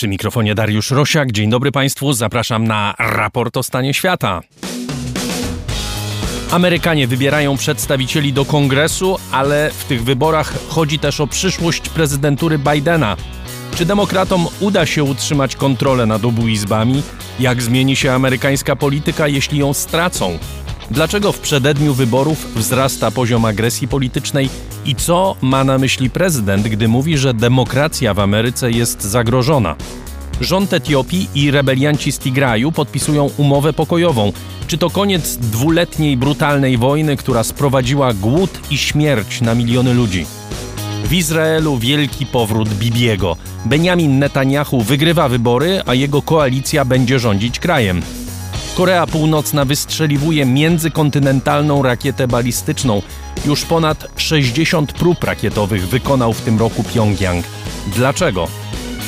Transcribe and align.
Przy 0.00 0.08
mikrofonie 0.08 0.54
Dariusz 0.54 0.90
Rosiak. 0.90 1.32
Dzień 1.32 1.50
dobry 1.50 1.72
Państwu. 1.72 2.12
Zapraszam 2.12 2.64
na 2.66 2.94
raport 2.98 3.56
o 3.56 3.62
stanie 3.62 3.94
świata. 3.94 4.40
Amerykanie 6.50 7.06
wybierają 7.06 7.56
przedstawicieli 7.56 8.32
do 8.32 8.44
kongresu, 8.44 9.18
ale 9.32 9.70
w 9.70 9.84
tych 9.84 10.04
wyborach 10.04 10.54
chodzi 10.68 10.98
też 10.98 11.20
o 11.20 11.26
przyszłość 11.26 11.88
prezydentury 11.88 12.58
Bidena. 12.58 13.16
Czy 13.74 13.84
demokratom 13.84 14.46
uda 14.60 14.86
się 14.86 15.04
utrzymać 15.04 15.56
kontrolę 15.56 16.06
nad 16.06 16.24
obu 16.24 16.48
izbami? 16.48 17.02
Jak 17.40 17.62
zmieni 17.62 17.96
się 17.96 18.12
amerykańska 18.12 18.76
polityka, 18.76 19.28
jeśli 19.28 19.58
ją 19.58 19.74
stracą? 19.74 20.38
Dlaczego 20.90 21.32
w 21.32 21.38
przededniu 21.38 21.94
wyborów 21.94 22.54
wzrasta 22.54 23.10
poziom 23.10 23.44
agresji 23.44 23.88
politycznej 23.88 24.48
i 24.84 24.94
co 24.94 25.36
ma 25.40 25.64
na 25.64 25.78
myśli 25.78 26.10
prezydent, 26.10 26.68
gdy 26.68 26.88
mówi, 26.88 27.18
że 27.18 27.34
demokracja 27.34 28.14
w 28.14 28.18
Ameryce 28.18 28.70
jest 28.70 29.02
zagrożona? 29.02 29.76
Rząd 30.40 30.72
Etiopii 30.72 31.28
i 31.34 31.50
rebelianci 31.50 32.12
z 32.12 32.18
Tigraju 32.18 32.72
podpisują 32.72 33.30
umowę 33.36 33.72
pokojową. 33.72 34.32
Czy 34.66 34.78
to 34.78 34.90
koniec 34.90 35.36
dwuletniej 35.36 36.16
brutalnej 36.16 36.76
wojny, 36.76 37.16
która 37.16 37.44
sprowadziła 37.44 38.14
głód 38.14 38.50
i 38.70 38.78
śmierć 38.78 39.40
na 39.40 39.54
miliony 39.54 39.94
ludzi? 39.94 40.26
W 41.04 41.12
Izraelu 41.12 41.78
wielki 41.78 42.26
powrót 42.26 42.68
Bibiego. 42.68 43.36
Benjamin 43.64 44.18
Netanyahu 44.18 44.80
wygrywa 44.80 45.28
wybory, 45.28 45.82
a 45.86 45.94
jego 45.94 46.22
koalicja 46.22 46.84
będzie 46.84 47.18
rządzić 47.18 47.58
krajem. 47.58 48.02
Korea 48.80 49.06
Północna 49.06 49.64
wystrzeliwuje 49.64 50.46
międzykontynentalną 50.46 51.82
rakietę 51.82 52.28
balistyczną. 52.28 53.02
Już 53.46 53.64
ponad 53.64 54.06
60 54.16 54.92
prób 54.92 55.24
rakietowych 55.24 55.88
wykonał 55.88 56.32
w 56.32 56.40
tym 56.40 56.58
roku 56.58 56.84
Pjongjang. 56.84 57.46
Dlaczego? 57.86 58.48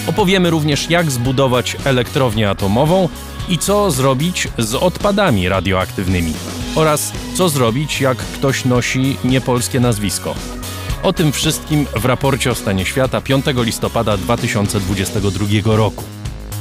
Opowiemy 0.07 0.51
również, 0.51 0.91
jak 0.91 1.11
zbudować 1.11 1.77
elektrownię 1.85 2.51
atomową 2.51 3.09
i 3.49 3.59
co 3.59 3.91
zrobić 3.91 4.49
z 4.59 4.75
odpadami 4.75 5.49
radioaktywnymi. 5.49 6.33
Oraz 6.75 7.13
co 7.35 7.49
zrobić, 7.49 8.01
jak 8.01 8.19
ktoś 8.19 8.65
nosi 8.65 9.17
niepolskie 9.25 9.81
nazwisko. 9.81 10.35
O 11.03 11.13
tym 11.13 11.33
wszystkim 11.33 11.87
w 11.97 12.05
raporcie 12.05 12.51
o 12.51 12.55
stanie 12.55 12.85
świata 12.85 13.21
5 13.21 13.45
listopada 13.65 14.17
2022 14.17 15.77
roku. 15.77 16.05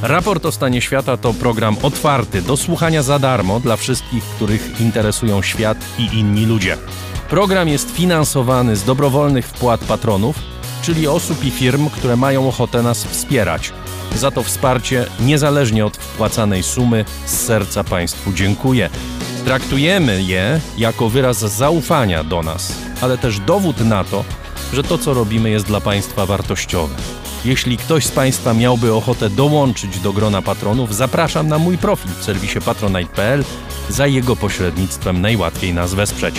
Raport 0.02 0.46
o 0.46 0.52
stanie 0.52 0.80
świata 0.80 1.16
to 1.16 1.34
program 1.34 1.76
otwarty 1.82 2.42
do 2.42 2.56
słuchania 2.56 3.02
za 3.02 3.18
darmo 3.18 3.60
dla 3.60 3.76
wszystkich, 3.76 4.24
których 4.24 4.80
interesują 4.80 5.42
świat 5.42 5.78
i 5.98 6.18
inni 6.18 6.46
ludzie. 6.46 6.76
Program 7.28 7.68
jest 7.68 7.90
finansowany 7.90 8.76
z 8.76 8.84
dobrowolnych 8.84 9.46
wpłat 9.46 9.80
patronów, 9.80 10.36
czyli 10.82 11.08
osób 11.08 11.44
i 11.44 11.50
firm, 11.50 11.90
które 11.90 12.16
mają 12.16 12.48
ochotę 12.48 12.82
nas 12.82 13.04
wspierać. 13.04 13.72
Za 14.14 14.30
to 14.30 14.42
wsparcie, 14.42 15.06
niezależnie 15.20 15.86
od 15.86 15.96
wpłacanej 15.96 16.62
sumy, 16.62 17.04
z 17.26 17.30
serca 17.30 17.84
Państwu 17.84 18.32
dziękuję. 18.32 18.90
Traktujemy 19.44 20.22
je 20.22 20.60
jako 20.78 21.08
wyraz 21.08 21.38
zaufania 21.38 22.24
do 22.24 22.42
nas, 22.42 22.78
ale 23.00 23.18
też 23.18 23.40
dowód 23.40 23.80
na 23.80 24.04
to, 24.04 24.24
że 24.72 24.82
to, 24.82 24.98
co 24.98 25.14
robimy, 25.14 25.50
jest 25.50 25.66
dla 25.66 25.80
Państwa 25.80 26.26
wartościowe. 26.26 27.21
Jeśli 27.44 27.76
ktoś 27.76 28.06
z 28.06 28.10
Państwa 28.10 28.54
miałby 28.54 28.94
ochotę 28.94 29.30
dołączyć 29.30 29.98
do 29.98 30.12
grona 30.12 30.42
patronów, 30.42 30.94
zapraszam 30.94 31.48
na 31.48 31.58
mój 31.58 31.78
profil 31.78 32.10
w 32.20 32.24
serwisie 32.24 32.60
patronite.pl. 32.60 33.44
Za 33.88 34.06
jego 34.06 34.36
pośrednictwem 34.36 35.20
najłatwiej 35.20 35.74
nas 35.74 35.94
wesprzeć. 35.94 36.34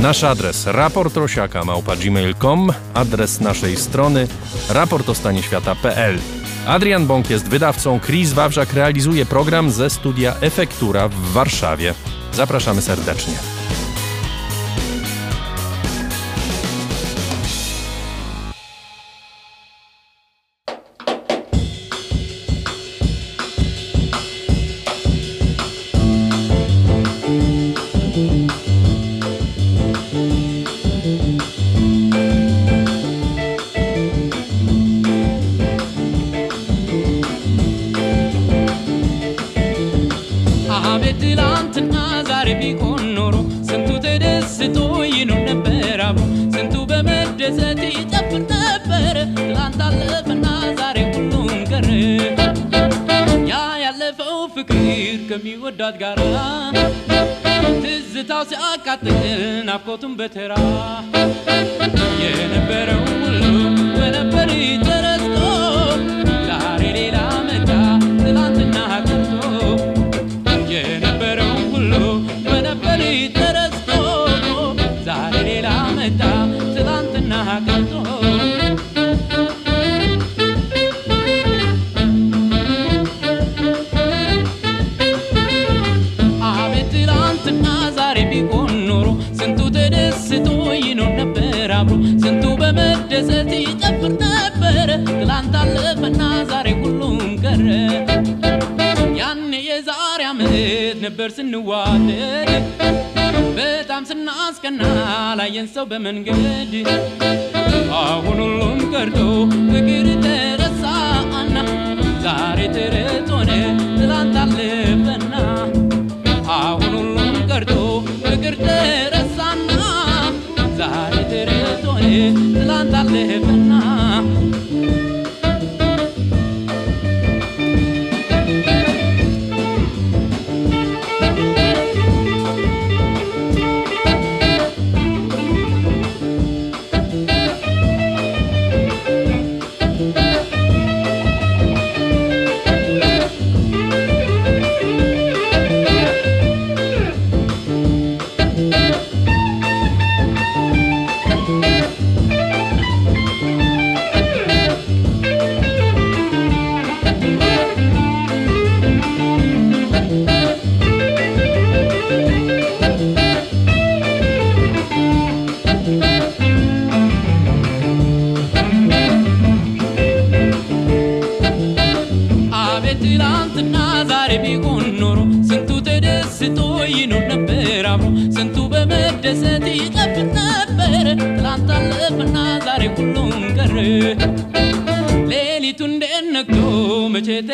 Nasz 0.00 0.24
adres 0.24 0.66
raportrosiaka.gmail.com, 0.66 2.72
adres 2.94 3.40
naszej 3.40 3.76
strony 3.76 4.28
raportostanieświata.pl. 4.68 6.18
Adrian 6.66 7.06
Bąk 7.06 7.30
jest 7.30 7.48
wydawcą, 7.48 8.00
Chris 8.00 8.32
Wawrzak 8.32 8.72
realizuje 8.72 9.26
program 9.26 9.70
ze 9.70 9.90
studia 9.90 10.34
Efektura 10.40 11.08
w 11.08 11.14
Warszawie. 11.14 11.94
Zapraszamy 12.32 12.82
serdecznie. 12.82 13.63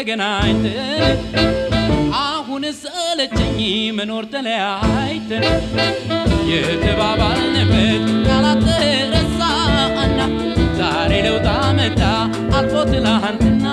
ተገናኝተን 0.00 1.19
አሁን 2.20 2.62
ሰለቸኝ 2.79 3.58
መኖር 3.97 4.25
ተለያይተን 4.32 5.44
የተባባልንበት 6.50 8.05
ቃላት 8.26 8.62
ተረሳና 8.69 10.20
ዛሬ 10.81 11.12
ለውጥ 11.26 11.47
አመጣ 11.58 12.00
አልፎ 12.58 12.75
ትላንትና 12.93 13.67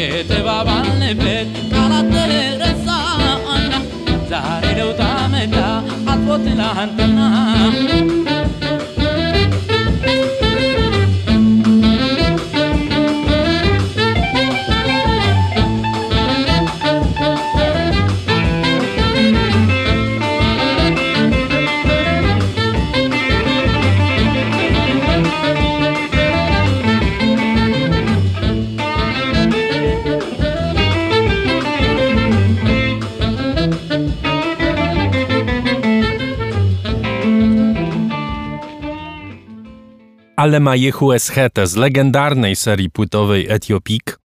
የተባባልንበት 0.00 1.52
ቃላት 1.74 2.10
ተረሳና 2.16 3.72
ዛሬ 4.32 4.66
ለውጥ 4.80 5.00
አመጣ 5.14 5.56
አልፎ 6.14 6.28
ትላንትና 6.46 7.20
Alemajehu 40.40 41.12
Eschete 41.12 41.66
z 41.66 41.76
legendarnej 41.76 42.56
serii 42.56 42.90
płytowej 42.90 43.46
Etiopik, 43.48 44.18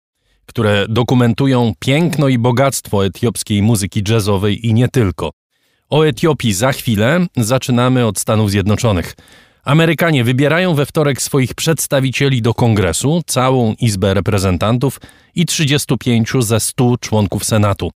które 0.46 0.86
dokumentują 0.88 1.72
piękno 1.78 2.28
i 2.28 2.38
bogactwo 2.38 3.04
etiopskiej 3.04 3.62
muzyki 3.62 4.02
jazzowej 4.08 4.66
i 4.66 4.74
nie 4.74 4.88
tylko. 4.88 5.30
O 5.90 6.06
Etiopii 6.06 6.52
za 6.52 6.72
chwilę 6.72 7.26
zaczynamy 7.36 8.06
od 8.06 8.18
Stanów 8.18 8.50
Zjednoczonych. 8.50 9.14
Amerykanie 9.64 10.24
wybierają 10.24 10.74
we 10.74 10.86
wtorek 10.86 11.22
swoich 11.22 11.54
przedstawicieli 11.54 12.42
do 12.42 12.54
kongresu, 12.54 13.22
całą 13.26 13.74
Izbę 13.80 14.14
Reprezentantów 14.14 15.00
i 15.34 15.46
35 15.46 16.32
ze 16.40 16.60
100 16.60 16.96
członków 17.00 17.44
Senatu. 17.44 17.90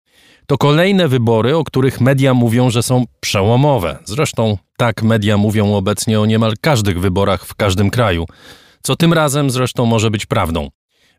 To 0.49 0.57
kolejne 0.57 1.07
wybory, 1.07 1.55
o 1.55 1.63
których 1.63 2.01
media 2.01 2.33
mówią, 2.33 2.69
że 2.69 2.83
są 2.83 3.05
przełomowe. 3.19 3.99
Zresztą 4.05 4.57
tak 4.77 5.03
media 5.03 5.37
mówią 5.37 5.75
obecnie 5.75 6.19
o 6.19 6.25
niemal 6.25 6.53
każdych 6.61 6.99
wyborach 6.99 7.45
w 7.45 7.55
każdym 7.55 7.89
kraju, 7.89 8.25
co 8.81 8.95
tym 8.95 9.13
razem 9.13 9.49
zresztą 9.49 9.85
może 9.85 10.11
być 10.11 10.25
prawdą. 10.25 10.69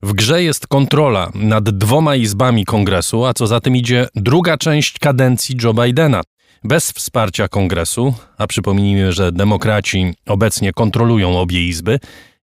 W 0.02 0.12
grze 0.12 0.42
jest 0.42 0.66
kontrola 0.66 1.30
nad 1.34 1.70
dwoma 1.70 2.16
izbami 2.16 2.64
kongresu, 2.64 3.25
a 3.25 3.34
co 3.34 3.46
za 3.46 3.60
tym 3.60 3.76
idzie 3.76 4.08
druga 4.14 4.56
część 4.56 4.98
kadencji 4.98 5.56
Joe 5.62 5.74
Bidena. 5.74 6.22
Bez 6.64 6.92
wsparcia 6.92 7.48
kongresu, 7.48 8.14
a 8.38 8.46
przypomnijmy, 8.46 9.12
że 9.12 9.32
demokraci 9.32 10.14
obecnie 10.26 10.72
kontrolują 10.72 11.38
obie 11.38 11.66
izby, 11.66 11.98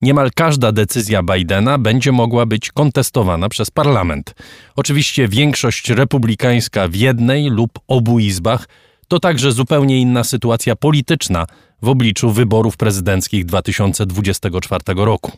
niemal 0.04 0.30
każda 0.36 0.72
decyzja 0.72 1.24
Bidena 1.24 1.78
będzie 1.78 2.12
mogła 2.12 2.46
być 2.46 2.72
kontestowana 2.72 3.50
przez 3.50 3.72
parlament. 3.72 4.36
Oczywiście 4.76 5.28
większość 5.28 5.90
republikańska 5.90 6.88
w 6.88 6.96
jednej 6.96 7.50
lub 7.50 7.80
obu 7.88 8.20
izbach 8.20 8.68
to 9.08 9.20
także 9.20 9.52
zupełnie 9.52 10.00
inna 10.02 10.24
sytuacja 10.24 10.76
polityczna 10.76 11.46
w 11.82 11.90
obliczu 11.90 12.32
wyborów 12.32 12.78
prezydenckich 12.78 13.46
2024 13.46 14.84
roku. 14.96 15.32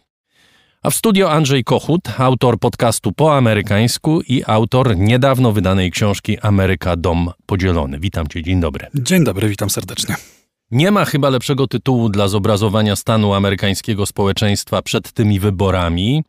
A 0.83 0.89
w 0.89 0.95
studio 0.95 1.31
Andrzej 1.31 1.63
Kochut, 1.63 2.01
autor 2.17 2.59
podcastu 2.59 3.11
po 3.11 3.37
amerykańsku 3.37 4.21
i 4.21 4.43
autor 4.47 4.97
niedawno 4.97 5.51
wydanej 5.51 5.91
książki 5.91 6.39
Ameryka 6.39 6.95
Dom 6.95 7.31
Podzielony. 7.45 7.99
Witam 7.99 8.27
Cię, 8.27 8.43
dzień 8.43 8.59
dobry. 8.59 8.87
Dzień 8.95 9.23
dobry, 9.23 9.49
witam 9.49 9.69
serdecznie. 9.69 10.15
Nie 10.71 10.91
ma 10.91 11.05
chyba 11.05 11.29
lepszego 11.29 11.67
tytułu 11.67 12.09
dla 12.09 12.27
zobrazowania 12.27 12.95
stanu 12.95 13.33
amerykańskiego 13.33 14.05
społeczeństwa 14.05 14.81
przed 14.81 15.11
tymi 15.11 15.39
wyborami. 15.39 16.23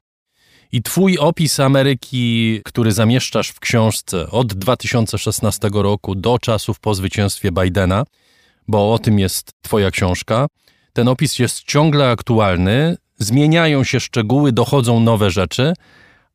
I 0.72 0.82
Twój 0.82 1.18
opis 1.18 1.60
Ameryki, 1.60 2.60
który 2.64 2.92
zamieszczasz 2.92 3.48
w 3.48 3.60
książce 3.60 4.30
od 4.30 4.54
2016 4.54 5.70
roku 5.72 6.14
do 6.14 6.38
czasów 6.38 6.80
po 6.80 6.94
zwycięstwie 6.94 7.52
Bidena, 7.52 8.04
bo 8.68 8.92
o 8.92 8.98
tym 8.98 9.18
jest 9.18 9.52
Twoja 9.62 9.90
książka, 9.90 10.46
ten 10.92 11.08
opis 11.08 11.38
jest 11.38 11.62
ciągle 11.62 12.10
aktualny, 12.10 12.96
zmieniają 13.18 13.84
się 13.84 14.00
szczegóły, 14.00 14.52
dochodzą 14.52 15.00
nowe 15.00 15.30
rzeczy, 15.30 15.72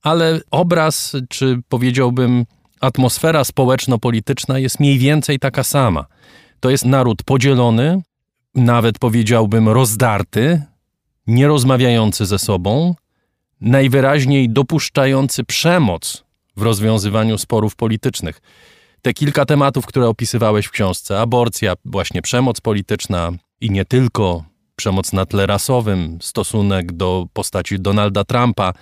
ale 0.02 0.40
obraz, 0.52 1.16
czy 1.30 1.62
powiedziałbym, 1.70 2.46
atmosfera 2.82 3.44
społeczno-polityczna 3.44 4.60
jest 4.60 4.80
mniej 4.80 4.98
więcej 4.98 5.40
taka 5.40 5.64
sama. 5.64 6.06
To 6.62 6.70
jest 6.70 6.86
naród 6.86 7.24
podzielony, 7.24 8.02
nawet 8.56 9.00
powiedziałbym 9.00 9.70
rozdarty, 9.70 10.62
nierozmawiający 11.28 12.26
ze 12.26 12.40
sobą, 12.40 12.96
najwyraźniej 13.62 14.50
dopuszczający 14.50 15.44
przemoc 15.44 16.24
w 16.58 16.62
rozwiązywaniu 16.62 17.38
sporów 17.38 17.76
politycznych. 17.76 18.42
Te 19.02 19.14
kilka 19.14 19.46
tematów, 19.46 19.86
które 19.86 20.08
opisywałeś 20.08 20.66
w 20.66 20.72
książce 20.72 21.20
aborcja, 21.20 21.74
właśnie 21.86 22.22
przemoc 22.22 22.62
polityczna 22.62 23.32
i 23.62 23.72
nie 23.72 23.86
tylko, 23.86 24.44
przemoc 24.76 25.14
na 25.14 25.26
tle 25.26 25.46
rasowym, 25.46 26.18
stosunek 26.22 26.92
do 26.92 27.26
postaci 27.34 27.80
Donalda 27.80 28.24
Trumpa, 28.24 28.74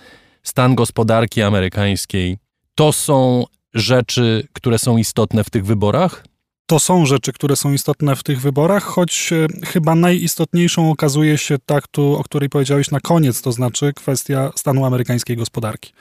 stan 0.42 0.74
gospodarki 0.74 1.42
amerykańskiej 1.42 2.38
to 2.74 2.92
są 2.92 3.44
rzeczy, 3.74 4.48
które 4.52 4.78
są 4.78 4.96
istotne 4.96 5.44
w 5.44 5.50
tych 5.50 5.66
wyborach? 5.66 6.29
To 6.70 6.78
są 6.78 7.06
rzeczy, 7.06 7.32
które 7.32 7.56
są 7.56 7.72
istotne 7.72 8.16
w 8.16 8.22
tych 8.22 8.40
wyborach, 8.40 8.84
choć 8.84 9.32
e, 9.32 9.66
chyba 9.66 9.94
najistotniejszą 9.94 10.90
okazuje 10.90 11.38
się 11.38 11.56
ta, 11.66 11.78
o 11.96 12.24
której 12.24 12.48
powiedziałeś 12.48 12.90
na 12.90 13.00
koniec, 13.00 13.42
to 13.42 13.52
znaczy 13.52 13.92
kwestia 13.92 14.50
stanu 14.56 14.84
amerykańskiej 14.84 15.36
gospodarki. 15.36 15.92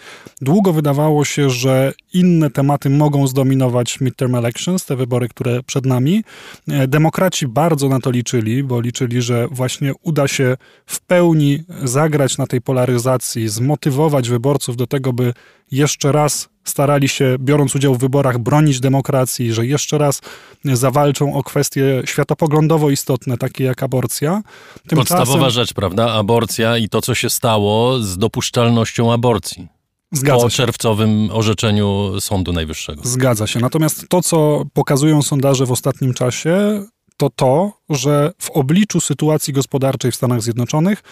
Długo 0.42 0.74
wydawało 0.74 1.26
się, 1.26 1.50
że 1.50 1.94
inne 2.14 2.50
tematy 2.50 2.90
mogą 2.90 3.28
zdominować 3.28 4.02
midterm 4.02 4.36
elections, 4.36 4.86
te 4.86 4.96
wybory, 4.96 5.30
które 5.30 5.64
przed 5.64 5.86
nami. 5.86 6.24
E, 6.68 6.88
demokraci 6.88 7.48
bardzo 7.48 7.90
na 7.90 8.00
to 8.00 8.12
liczyli, 8.12 8.64
bo 8.64 8.82
liczyli, 8.82 9.22
że 9.22 9.48
właśnie 9.48 9.94
uda 10.02 10.28
się 10.28 10.58
w 10.86 11.02
pełni 11.02 11.64
zagrać 11.84 12.38
na 12.38 12.48
tej 12.48 12.62
polaryzacji, 12.62 13.50
zmotywować 13.50 14.30
wyborców 14.30 14.78
do 14.78 14.88
tego, 14.88 15.14
by 15.14 15.34
jeszcze 15.72 16.12
raz 16.12 16.50
starali 16.64 17.10
się, 17.10 17.36
biorąc 17.40 17.76
udział 17.76 17.96
w 17.96 18.00
wyborach, 18.00 18.38
bronić 18.38 18.80
demokracji, 18.80 19.54
że 19.54 19.66
jeszcze 19.66 19.98
raz 19.98 20.22
zawalczą 20.66 21.34
o 21.34 21.44
kwestie 21.44 22.02
światopoglądowo 22.06 22.90
istotne, 22.90 23.38
takie 23.38 23.64
jak 23.64 23.84
aborcja. 23.84 24.42
Tymczasem... 24.88 24.98
Podstawowa 24.98 25.50
rzecz, 25.50 25.74
prawda? 25.74 26.12
Aborcja 26.12 26.78
i 26.78 26.90
to, 26.90 27.02
co 27.02 27.16
się 27.16 27.30
stało 27.30 28.00
z 28.00 28.18
dopuszczalnością 28.18 29.14
aborcji. 29.14 29.68
Zgadza 30.12 30.44
po 30.44 30.50
się. 30.50 30.56
czerwcowym 30.56 31.30
orzeczeniu 31.32 32.14
Sądu 32.20 32.54
Najwyższego. 32.54 33.02
Zgadza 33.06 33.48
się. 33.48 33.60
Natomiast 33.60 34.10
to, 34.10 34.22
co 34.22 34.64
pokazują 34.74 35.22
sondaże 35.22 35.66
w 35.66 35.72
ostatnim 35.72 36.14
czasie, 36.14 36.84
to 37.20 37.30
to, 37.30 37.72
że 37.90 38.32
w 38.40 38.50
obliczu 38.50 39.02
sytuacji 39.02 39.54
gospodarczej 39.54 40.12
w 40.12 40.16
Stanach 40.16 40.42
Zjednoczonych 40.42 41.04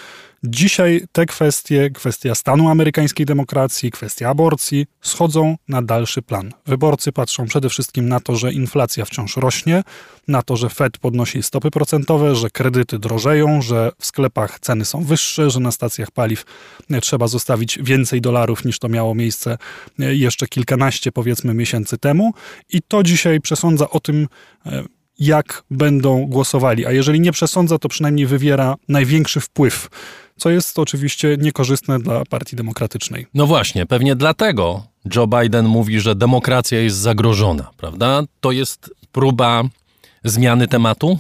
dzisiaj 0.44 1.02
te 1.12 1.26
kwestie, 1.26 1.90
kwestia 1.90 2.36
stanu 2.36 2.70
amerykańskiej 2.70 3.26
demokracji, 3.26 3.92
kwestia 3.92 4.30
aborcji 4.30 4.86
schodzą 5.02 5.56
na 5.68 5.82
dalszy 5.82 6.22
plan. 6.22 6.52
Wyborcy 6.66 7.12
patrzą 7.12 7.46
przede 7.46 7.70
wszystkim 7.70 8.10
na 8.10 8.20
to, 8.20 8.36
że 8.36 8.54
inflacja 8.54 9.06
wciąż 9.06 9.38
rośnie, 9.38 9.84
na 10.28 10.42
to, 10.42 10.58
że 10.58 10.70
Fed 10.70 10.98
podnosi 10.98 11.44
stopy 11.44 11.72
procentowe, 11.72 12.36
że 12.36 12.50
kredyty 12.50 13.00
drożeją, 13.00 13.62
że 13.62 13.92
w 14.00 14.06
sklepach 14.06 14.60
ceny 14.60 14.86
są 14.86 15.04
wyższe, 15.04 15.50
że 15.50 15.60
na 15.60 15.72
stacjach 15.72 16.12
paliw 16.12 16.46
trzeba 17.02 17.28
zostawić 17.28 17.80
więcej 17.82 18.22
dolarów 18.22 18.66
niż 18.66 18.80
to 18.80 18.90
miało 18.90 19.16
miejsce 19.16 19.58
jeszcze 19.98 20.48
kilkanaście 20.48 21.12
powiedzmy 21.12 21.54
miesięcy 21.54 21.98
temu 21.98 22.34
i 22.70 22.82
to 22.82 23.04
dzisiaj 23.04 23.42
przesądza 23.42 23.90
o 23.90 24.00
tym, 24.00 24.28
jak 25.20 25.64
będą 25.72 26.26
głosowali, 26.26 26.86
a 26.86 26.92
jeżeli 26.92 27.20
nie 27.20 27.32
przesądza, 27.32 27.80
to 27.80 27.90
przynajmniej 27.90 28.26
wywiera 28.26 28.76
największy 28.88 29.40
wpływ, 29.40 29.90
co 30.38 30.50
jest 30.50 30.80
oczywiście 30.80 31.38
niekorzystne 31.40 32.00
dla 32.00 32.26
Partii 32.26 32.56
Demokratycznej. 32.56 33.28
No 33.34 33.48
właśnie, 33.48 33.86
pewnie 33.86 34.16
dlatego 34.16 34.84
Joe 35.16 35.28
Biden 35.28 35.66
mówi, 35.68 36.00
że 36.00 36.16
demokracja 36.16 36.80
jest 36.80 36.98
zagrożona, 36.98 37.70
prawda? 37.78 38.24
To 38.42 38.52
jest 38.52 38.92
próba 39.12 39.64
zmiany 40.24 40.68
tematu? 40.68 41.20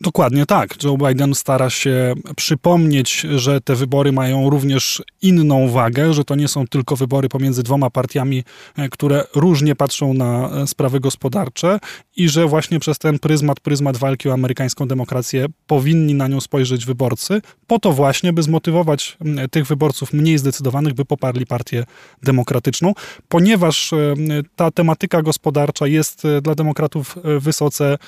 Dokładnie 0.00 0.46
tak. 0.46 0.84
Joe 0.84 0.96
Biden 0.96 1.34
stara 1.34 1.70
się 1.70 2.14
przypomnieć, 2.36 3.20
że 3.20 3.60
te 3.60 3.74
wybory 3.74 4.12
mają 4.12 4.50
również 4.50 5.02
inną 5.22 5.68
wagę, 5.68 6.14
że 6.14 6.24
to 6.24 6.34
nie 6.34 6.48
są 6.48 6.66
tylko 6.66 6.96
wybory 6.96 7.28
pomiędzy 7.28 7.62
dwoma 7.62 7.90
partiami, 7.90 8.44
e, 8.76 8.88
które 8.88 9.24
różnie 9.34 9.74
patrzą 9.74 10.14
na 10.14 10.50
e, 10.50 10.66
sprawy 10.66 11.00
gospodarcze 11.00 11.78
i 12.16 12.28
że 12.28 12.46
właśnie 12.46 12.80
przez 12.80 12.98
ten 12.98 13.18
pryzmat, 13.18 13.60
pryzmat 13.60 13.96
walki 13.96 14.28
o 14.28 14.32
amerykańską 14.32 14.88
demokrację 14.88 15.46
powinni 15.66 16.14
na 16.14 16.28
nią 16.28 16.40
spojrzeć 16.40 16.86
wyborcy, 16.86 17.42
po 17.66 17.78
to 17.78 17.92
właśnie, 17.92 18.32
by 18.32 18.42
zmotywować 18.42 19.18
tych 19.50 19.66
wyborców 19.66 20.12
mniej 20.12 20.38
zdecydowanych, 20.38 20.94
by 20.94 21.04
poparli 21.04 21.46
partię 21.46 21.84
demokratyczną, 22.22 22.92
ponieważ 23.28 23.92
e, 23.92 24.14
ta 24.56 24.70
tematyka 24.70 25.22
gospodarcza 25.22 25.86
jest 25.86 26.22
dla 26.42 26.54
demokratów 26.54 27.16
wysoce 27.40 27.98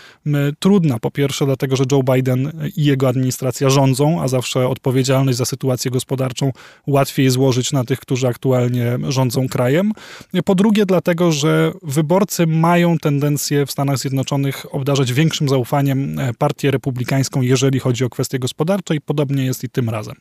trudna. 0.59 0.99
Po 0.99 1.11
pierwsze, 1.11 1.47
dlatego, 1.47 1.77
że 1.81 1.85
Joe 1.93 2.03
Biden 2.15 2.53
i 2.77 2.85
jego 2.85 3.09
administracja 3.09 3.71
rządzą, 3.71 4.23
a 4.23 4.29
zawsze 4.29 4.69
odpowiedzialność 4.69 5.39
za 5.39 5.45
sytuację 5.45 5.91
gospodarczą 5.91 6.53
łatwiej 6.87 7.31
złożyć 7.31 7.73
na 7.73 7.85
tych, 7.85 8.01
którzy 8.01 8.29
aktualnie 8.29 8.99
rządzą 9.09 9.49
krajem. 9.49 9.93
Po 10.45 10.55
drugie, 10.55 10.87
dlatego, 10.87 11.33
że 11.33 11.73
wyborcy 11.83 12.47
mają 12.47 12.99
tendencję 12.99 13.67
w 13.67 13.71
Stanach 13.71 13.99
Zjednoczonych 13.99 14.75
obdarzać 14.75 15.13
większym 15.13 15.49
zaufaniem 15.49 16.19
e, 16.19 16.35
partię 16.35 16.71
republikańską, 16.71 17.43
jeżeli 17.43 17.79
chodzi 17.79 18.05
o 18.05 18.11
kwestie 18.11 18.39
gospodarcze, 18.39 18.95
i 18.95 19.01
podobnie 19.01 19.45
jest 19.45 19.65
i 19.65 19.69
tym 19.69 19.91
razem. 19.91 20.15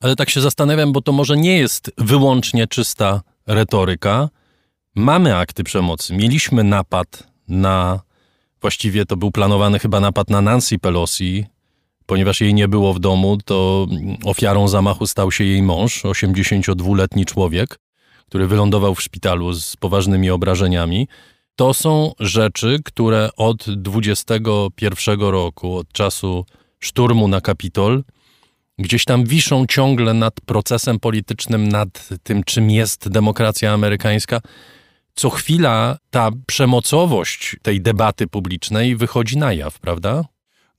Ale 0.00 0.16
tak 0.16 0.30
się 0.30 0.40
zastanawiam, 0.40 0.92
bo 0.92 1.00
to 1.00 1.12
może 1.12 1.36
nie 1.36 1.58
jest 1.58 1.92
wyłącznie 1.98 2.66
czysta 2.66 3.22
retoryka. 3.46 4.28
Mamy 4.94 5.36
akty 5.36 5.64
przemocy. 5.64 6.14
Mieliśmy 6.14 6.64
napad 6.64 7.26
na 7.48 8.00
Właściwie 8.60 9.06
to 9.06 9.16
był 9.16 9.30
planowany 9.30 9.78
chyba 9.78 10.00
napad 10.00 10.30
na 10.30 10.40
Nancy 10.40 10.78
Pelosi, 10.78 11.46
ponieważ 12.06 12.40
jej 12.40 12.54
nie 12.54 12.68
było 12.68 12.94
w 12.94 12.98
domu, 13.00 13.38
to 13.44 13.86
ofiarą 14.24 14.68
zamachu 14.68 15.06
stał 15.06 15.32
się 15.32 15.44
jej 15.44 15.62
mąż, 15.62 16.04
82-letni 16.04 17.24
człowiek, 17.26 17.78
który 18.26 18.46
wylądował 18.46 18.94
w 18.94 19.02
szpitalu 19.02 19.52
z 19.52 19.76
poważnymi 19.76 20.30
obrażeniami. 20.30 21.08
To 21.56 21.74
są 21.74 22.12
rzeczy, 22.20 22.80
które 22.84 23.30
od 23.36 23.70
21 23.70 25.20
roku, 25.20 25.76
od 25.76 25.92
czasu 25.92 26.44
szturmu 26.80 27.28
na 27.28 27.40
Kapitol, 27.40 28.04
gdzieś 28.78 29.04
tam 29.04 29.24
wiszą 29.24 29.66
ciągle 29.66 30.14
nad 30.14 30.40
procesem 30.40 31.00
politycznym, 31.00 31.68
nad 31.68 32.08
tym, 32.22 32.44
czym 32.44 32.70
jest 32.70 33.08
demokracja 33.08 33.72
amerykańska 33.72 34.40
co 35.16 35.30
chwila 35.30 35.98
ta 36.10 36.30
przemocowość 36.46 37.56
tej 37.62 37.80
debaty 37.80 38.26
publicznej 38.26 38.96
wychodzi 38.96 39.38
na 39.38 39.52
jaw, 39.52 39.78
prawda? 39.78 40.24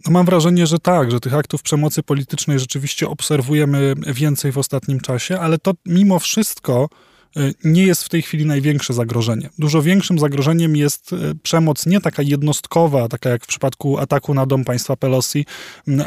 No 0.05 0.11
mam 0.11 0.25
wrażenie, 0.25 0.67
że 0.67 0.79
tak, 0.79 1.11
że 1.11 1.19
tych 1.19 1.33
aktów 1.33 1.61
przemocy 1.61 2.03
politycznej 2.03 2.59
rzeczywiście 2.59 3.09
obserwujemy 3.09 3.93
więcej 4.07 4.51
w 4.51 4.57
ostatnim 4.57 4.99
czasie, 4.99 5.39
ale 5.39 5.57
to 5.57 5.73
mimo 5.85 6.19
wszystko 6.19 6.89
y, 7.37 7.53
nie 7.63 7.83
jest 7.83 8.03
w 8.03 8.09
tej 8.09 8.21
chwili 8.21 8.45
największe 8.45 8.93
zagrożenie. 8.93 9.49
Dużo 9.59 9.81
większym 9.81 10.19
zagrożeniem 10.19 10.75
jest 10.75 11.13
y, 11.13 11.35
przemoc 11.43 11.85
nie 11.85 12.01
taka 12.01 12.23
jednostkowa, 12.23 13.07
taka 13.07 13.29
jak 13.29 13.43
w 13.43 13.47
przypadku 13.47 13.97
ataku 13.97 14.33
na 14.33 14.45
dom 14.45 14.65
państwa 14.65 14.95
Pelosi, 14.95 15.45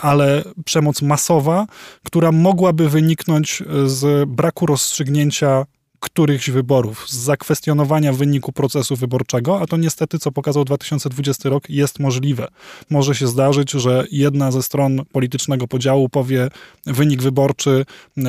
ale 0.03 0.45
przemoc 0.65 1.03
masowa, 1.03 1.67
która 2.05 2.33
mogłaby 2.33 2.89
wyniknąć 2.89 3.63
y, 3.63 3.89
z 3.89 4.29
braku 4.29 4.67
rozstrzygnięcia 4.67 5.65
którychś 6.01 6.51
wyborów, 6.51 7.07
z 7.09 7.15
zakwestionowania 7.15 8.13
wyniku 8.13 8.53
procesu 8.53 8.97
wyborczego, 8.97 9.61
a 9.61 9.67
to 9.67 9.77
niestety, 9.77 10.19
co 10.19 10.33
pokazał 10.33 10.65
2020 10.65 11.49
rok, 11.49 11.71
jest 11.71 11.99
możliwe. 11.99 12.49
Może 12.91 13.15
się 13.15 13.27
zdarzyć, 13.27 13.71
że 13.71 14.05
jedna 14.11 14.51
ze 14.51 14.63
stron 14.63 15.03
politycznego 15.13 15.69
podziału 15.69 16.09
powie, 16.09 16.49
wynik 16.87 17.23
wyborczy, 17.23 17.85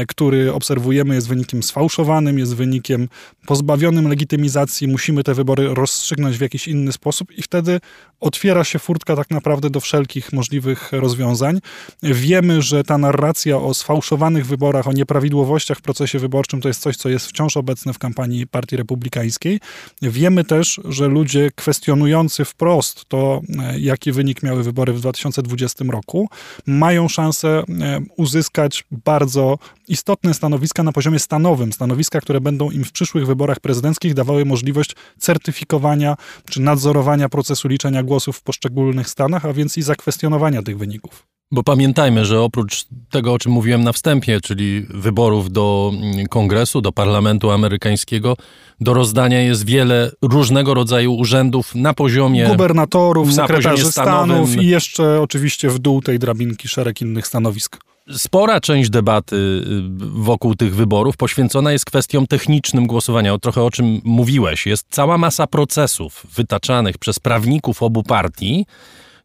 który 0.08 0.54
obserwujemy, 0.54 1.16
jest 1.16 1.28
wynikiem 1.28 1.64
sfałszowanym, 1.64 2.40
jest 2.40 2.56
wynikiem 2.56 3.10
pozbawionym 3.46 4.08
legitymizacji, 4.08 4.88
musimy 4.88 5.24
te 5.24 5.34
wybory 5.34 5.74
rozstrzygnąć 5.74 6.38
w 6.38 6.42
jakiś 6.42 6.68
inny 6.68 6.92
sposób 6.92 7.32
i 7.38 7.42
wtedy 7.42 7.80
otwiera 8.20 8.64
się 8.64 8.80
furtka 8.80 9.16
tak 9.16 9.30
naprawdę 9.30 9.70
do 9.70 9.80
wszelkich 9.80 10.34
możliwych 10.34 10.92
rozwiązań. 10.92 11.60
Wiemy, 12.04 12.62
że 12.62 12.84
ta 12.84 12.98
narracja 12.98 13.58
o 13.58 13.74
sfałszowanych 13.74 14.46
wyborach, 14.46 14.88
o 14.88 14.94
nieprawidłowościach 14.94 15.78
w 15.78 15.82
procesie 15.82 16.20
wyborczym 16.20 16.62
to 16.62 16.68
jest 16.68 16.82
coś, 16.82 16.98
co 16.98 17.10
jest 17.10 17.28
wciąż 17.28 17.58
obecne 17.62 17.94
w 17.94 18.00
kampanii 18.00 18.48
Partii 18.48 18.78
Republikańskiej. 18.78 19.60
Wiemy 20.02 20.44
też, 20.44 20.82
że 20.86 21.08
ludzie 21.08 21.52
kwestionujący 21.56 22.46
wprost 22.46 23.06
to, 23.06 23.42
e, 23.60 23.80
jaki 23.80 24.12
wynik 24.12 24.44
miały 24.44 24.64
wybory 24.64 24.94
w 24.94 25.00
2020 25.00 25.86
roku, 25.92 26.30
mają 26.68 27.08
szansę 27.08 27.50
e, 27.50 28.00
uzyskać 28.18 28.84
bardzo 28.92 29.58
istotne 29.88 30.34
stanowiska 30.34 30.84
na 30.84 30.92
poziomie 30.92 31.20
stanowym, 31.20 31.74
stanowiska, 31.74 32.22
które 32.22 32.42
będą 32.42 32.72
im 32.72 32.84
w 32.84 32.92
przyszłych 32.92 33.26
wyborach 33.26 33.60
prezydenckich 33.60 34.14
dawały 34.14 34.46
możliwość 34.46 34.96
certyfikowania 35.20 36.16
czy 36.50 36.62
nadzorowania 36.62 37.30
procesu 37.30 37.68
liczenia 37.68 38.04
głosów 38.04 38.38
w 38.38 38.44
poszczególnych 38.44 39.10
stanach, 39.10 39.46
a 39.46 39.54
więc 39.54 39.78
i 39.78 39.82
zakwestionowania 39.82 40.62
tych 40.62 40.78
wyników. 40.78 41.32
Bo 41.52 41.64
pamiętajmy, 41.64 42.26
że 42.26 42.42
oprócz 42.42 42.86
tego, 43.10 43.34
o 43.34 43.40
czym 43.40 43.52
mówiłem 43.52 43.84
na 43.84 43.94
wstępie, 43.94 44.42
czyli 44.42 44.86
wyborów 44.90 45.52
do 45.52 45.92
mm, 45.94 46.28
kongresu, 46.28 46.82
do 46.82 46.92
parlamentu 46.92 47.52
amerykańskiego, 47.52 48.38
do 48.82 48.94
rozdania 48.94 49.42
jest 49.42 49.66
wiele 49.66 50.12
różnego 50.22 50.74
rodzaju 50.74 51.14
urzędów 51.14 51.76
na 51.76 51.94
poziomie 51.94 52.48
gubernatorów, 52.48 53.34
sekretarzy 53.34 53.92
stanów 53.92 54.56
i 54.56 54.68
jeszcze 54.68 55.22
oczywiście 55.22 55.70
w 55.70 55.80
dół 55.80 56.02
tej 56.02 56.20
drabinki 56.20 56.68
szereg 56.68 57.02
innych 57.02 57.28
stanowisk. 57.28 57.78
Spora 58.18 58.60
część 58.60 58.90
debaty 58.90 59.36
y, 59.36 59.62
wokół 60.00 60.56
tych 60.56 60.76
wyborów 60.76 61.18
poświęcona 61.18 61.72
jest 61.72 61.86
kwestiom 61.86 62.28
technicznym 62.28 62.88
głosowania, 62.88 63.34
o 63.34 63.40
trochę 63.40 63.64
o 63.64 63.72
czym 63.72 64.02
mówiłeś. 64.04 64.66
Jest 64.66 64.88
cała 64.90 65.18
masa 65.18 65.48
procesów 65.48 66.24
wytaczanych 66.36 66.98
przez 66.98 67.20
prawników 67.20 67.84
obu 67.84 68.04
partii, 68.04 68.66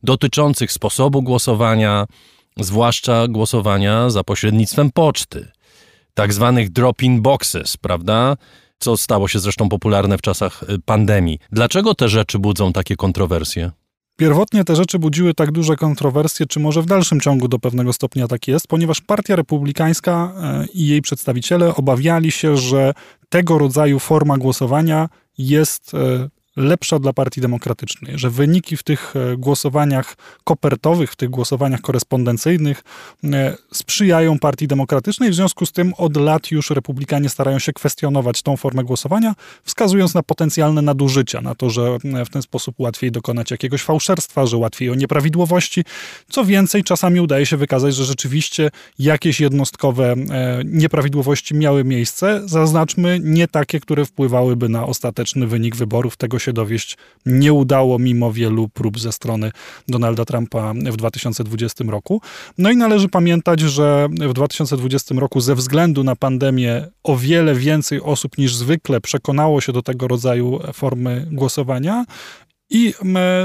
dotyczących 0.02 0.72
sposobu 0.72 1.22
głosowania, 1.22 2.06
zwłaszcza 2.60 3.28
głosowania 3.28 4.10
za 4.10 4.24
pośrednictwem 4.24 4.90
poczty, 4.92 5.48
tak 6.14 6.32
zwanych 6.32 6.70
drop-in 6.70 7.22
boxes, 7.22 7.76
prawda? 7.76 8.36
Co 8.78 8.96
stało 8.96 9.28
się 9.28 9.38
zresztą 9.38 9.68
popularne 9.68 10.18
w 10.18 10.22
czasach 10.22 10.62
y, 10.62 10.78
pandemii. 10.84 11.38
Dlaczego 11.52 11.94
te 11.94 12.08
rzeczy 12.08 12.38
budzą 12.38 12.72
takie 12.72 12.96
kontrowersje? 12.96 13.70
Pierwotnie 14.16 14.64
te 14.64 14.76
rzeczy 14.76 14.98
budziły 14.98 15.34
tak 15.34 15.52
duże 15.52 15.76
kontrowersje, 15.76 16.46
czy 16.46 16.60
może 16.60 16.82
w 16.82 16.86
dalszym 16.86 17.20
ciągu 17.20 17.48
do 17.48 17.58
pewnego 17.58 17.92
stopnia 17.92 18.28
tak 18.28 18.48
jest, 18.48 18.68
ponieważ 18.68 19.00
Partia 19.00 19.36
Republikańska 19.36 20.32
e, 20.36 20.66
i 20.74 20.86
jej 20.86 21.02
przedstawiciele 21.02 21.74
obawiali 21.74 22.30
się, 22.30 22.56
że 22.56 22.94
tego 23.28 23.58
rodzaju 23.58 23.98
forma 23.98 24.38
głosowania 24.38 25.08
jest 25.38 25.94
e, 25.94 26.28
lepsza 26.56 26.98
dla 26.98 27.12
Partii 27.12 27.40
Demokratycznej, 27.40 28.18
że 28.18 28.30
wyniki 28.30 28.76
w 28.76 28.82
tych 28.82 29.14
e, 29.16 29.36
głosowaniach 29.36 30.16
kopertowych, 30.44 31.12
w 31.12 31.16
tych 31.16 31.30
głosowaniach 31.30 31.80
korespondencyjnych 31.80 32.82
e, 33.24 33.56
sprzyjają 33.72 34.38
Partii 34.38 34.68
Demokratycznej. 34.68 35.30
W 35.30 35.34
związku 35.34 35.66
z 35.66 35.72
tym 35.72 35.94
od 35.98 36.16
lat 36.16 36.50
już 36.50 36.70
republikanie 36.70 37.28
starają 37.28 37.58
się 37.58 37.72
kwestionować 37.72 38.42
tą 38.42 38.56
formę 38.56 38.84
głosowania, 38.84 39.34
wskazując 39.64 40.14
na 40.14 40.22
potencjalne 40.22 40.82
nadużycia, 40.82 41.40
na 41.40 41.54
to, 41.54 41.70
że 41.70 41.98
e, 42.04 42.24
w 42.24 42.30
ten 42.30 42.42
sposób 42.42 42.74
łatwiej 42.78 43.12
dokonać 43.12 43.50
jakiegoś 43.50 43.82
fałszerstwa, 43.82 44.46
że 44.46 44.56
łatwiej 44.56 44.90
o 44.90 44.94
nieprawidłowości. 44.94 45.84
Co 46.30 46.44
więcej, 46.44 46.84
czasami 46.84 47.20
udaje 47.20 47.46
się 47.46 47.56
wykazać, 47.56 47.94
że 47.94 48.04
rzeczywiście 48.04 48.70
jakieś 48.98 49.40
jednostkowe 49.40 50.14
nieprawidłowości 50.64 51.54
miały 51.54 51.84
miejsce. 51.84 52.42
Zaznaczmy, 52.44 53.20
nie 53.22 53.48
takie, 53.48 53.80
które 53.80 54.04
wpływałyby 54.04 54.68
na 54.68 54.86
ostateczny 54.86 55.46
wynik 55.46 55.76
wyborów. 55.76 56.16
Tego 56.16 56.38
się 56.46 56.52
dowieść 56.52 56.96
nie 57.26 57.52
udało 57.52 57.98
mimo 57.98 58.32
wielu 58.32 58.68
prób 58.68 59.00
ze 59.00 59.12
strony 59.12 59.52
Donalda 59.88 60.24
Trumpa 60.24 60.74
w 60.74 60.96
2020 60.96 61.84
roku. 61.88 62.20
No 62.58 62.70
i 62.70 62.76
należy 62.76 63.08
pamiętać, 63.08 63.60
że 63.60 64.08
w 64.10 64.32
2020 64.32 65.14
roku 65.14 65.40
ze 65.40 65.54
względu 65.54 66.04
na 66.04 66.16
pandemię 66.16 66.88
o 67.04 67.16
wiele 67.16 67.54
więcej 67.54 68.00
osób 68.00 68.38
niż 68.38 68.54
zwykle 68.54 69.00
przekonało 69.00 69.60
się 69.60 69.72
do 69.72 69.82
tego 69.82 70.08
rodzaju 70.08 70.60
formy 70.72 71.26
głosowania 71.30 72.04
i 72.70 72.94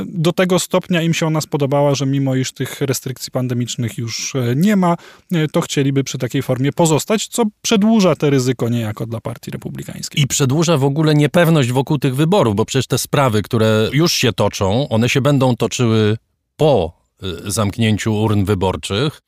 do 0.06 0.34
tego 0.34 0.60
stopnia 0.60 1.02
im 1.02 1.14
się 1.14 1.28
ona 1.28 1.42
spodobała, 1.42 1.96
że 1.96 2.06
mimo 2.06 2.36
iż 2.36 2.52
tych 2.52 2.82
restrykcji 2.82 3.32
pandemicznych 3.32 3.98
już 3.98 4.36
e, 4.36 4.54
nie 4.56 4.76
ma, 4.76 4.96
e, 5.32 5.48
to 5.48 5.62
chcieliby 5.62 6.04
przy 6.04 6.18
takiej 6.18 6.42
formie 6.42 6.72
pozostać, 6.72 7.28
co 7.28 7.44
przedłuża 7.62 8.16
te 8.16 8.30
ryzyko 8.30 8.70
niejako 8.70 9.06
dla 9.06 9.22
Partii 9.22 9.52
Republikańskiej. 9.52 10.24
I 10.24 10.28
przedłuża 10.28 10.78
w 10.78 10.84
ogóle 10.84 11.16
niepewność 11.16 11.72
wokół 11.72 11.98
tych 11.98 12.16
wyborów, 12.16 12.56
bo 12.56 12.66
przecież 12.66 12.88
te 12.88 12.98
sprawy, 12.98 13.42
które 13.42 13.90
już 13.94 14.14
się 14.14 14.34
toczą, 14.34 14.90
one 14.90 15.10
się 15.10 15.22
będą 15.22 15.56
toczyły 15.56 16.18
po 16.58 16.94
e, 17.24 17.52
zamknięciu 17.52 18.14
urn 18.14 18.46
wyborczych, 18.46 19.22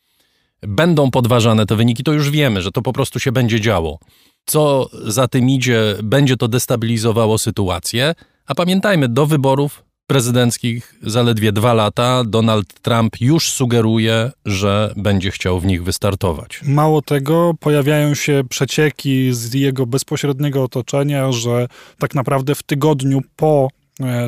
będą 0.61 1.11
podważane 1.11 1.65
te 1.65 1.75
wyniki, 1.75 2.03
to 2.03 2.13
już 2.13 2.29
wiemy, 2.29 2.61
że 2.61 2.71
to 2.71 2.81
po 2.81 2.93
prostu 2.93 3.19
się 3.19 3.31
będzie 3.31 3.61
działo. 3.61 3.99
Co 4.45 4.89
za 5.05 5.27
tym 5.27 5.49
idzie, 5.49 5.95
będzie 6.03 6.37
to 6.37 6.47
destabilizowało 6.47 7.37
sytuację, 7.37 8.13
a 8.47 8.55
pamiętajmy, 8.55 9.09
do 9.09 9.25
wyborów 9.25 9.83
prezydenckich 10.07 10.95
zaledwie 11.01 11.51
dwa 11.51 11.73
lata. 11.73 12.23
Donald 12.23 12.73
Trump 12.81 13.21
już 13.21 13.51
sugeruje, 13.51 14.31
że 14.45 14.93
będzie 14.97 15.31
chciał 15.31 15.59
w 15.59 15.65
nich 15.65 15.83
wystartować. 15.83 16.61
Mało 16.63 17.01
tego, 17.01 17.53
pojawiają 17.59 18.15
się 18.15 18.43
przecieki 18.49 19.33
z 19.33 19.53
jego 19.53 19.85
bezpośredniego 19.85 20.63
otoczenia, 20.63 21.31
że 21.31 21.67
tak 21.99 22.15
naprawdę 22.15 22.55
w 22.55 22.63
tygodniu 22.63 23.21
po 23.35 23.67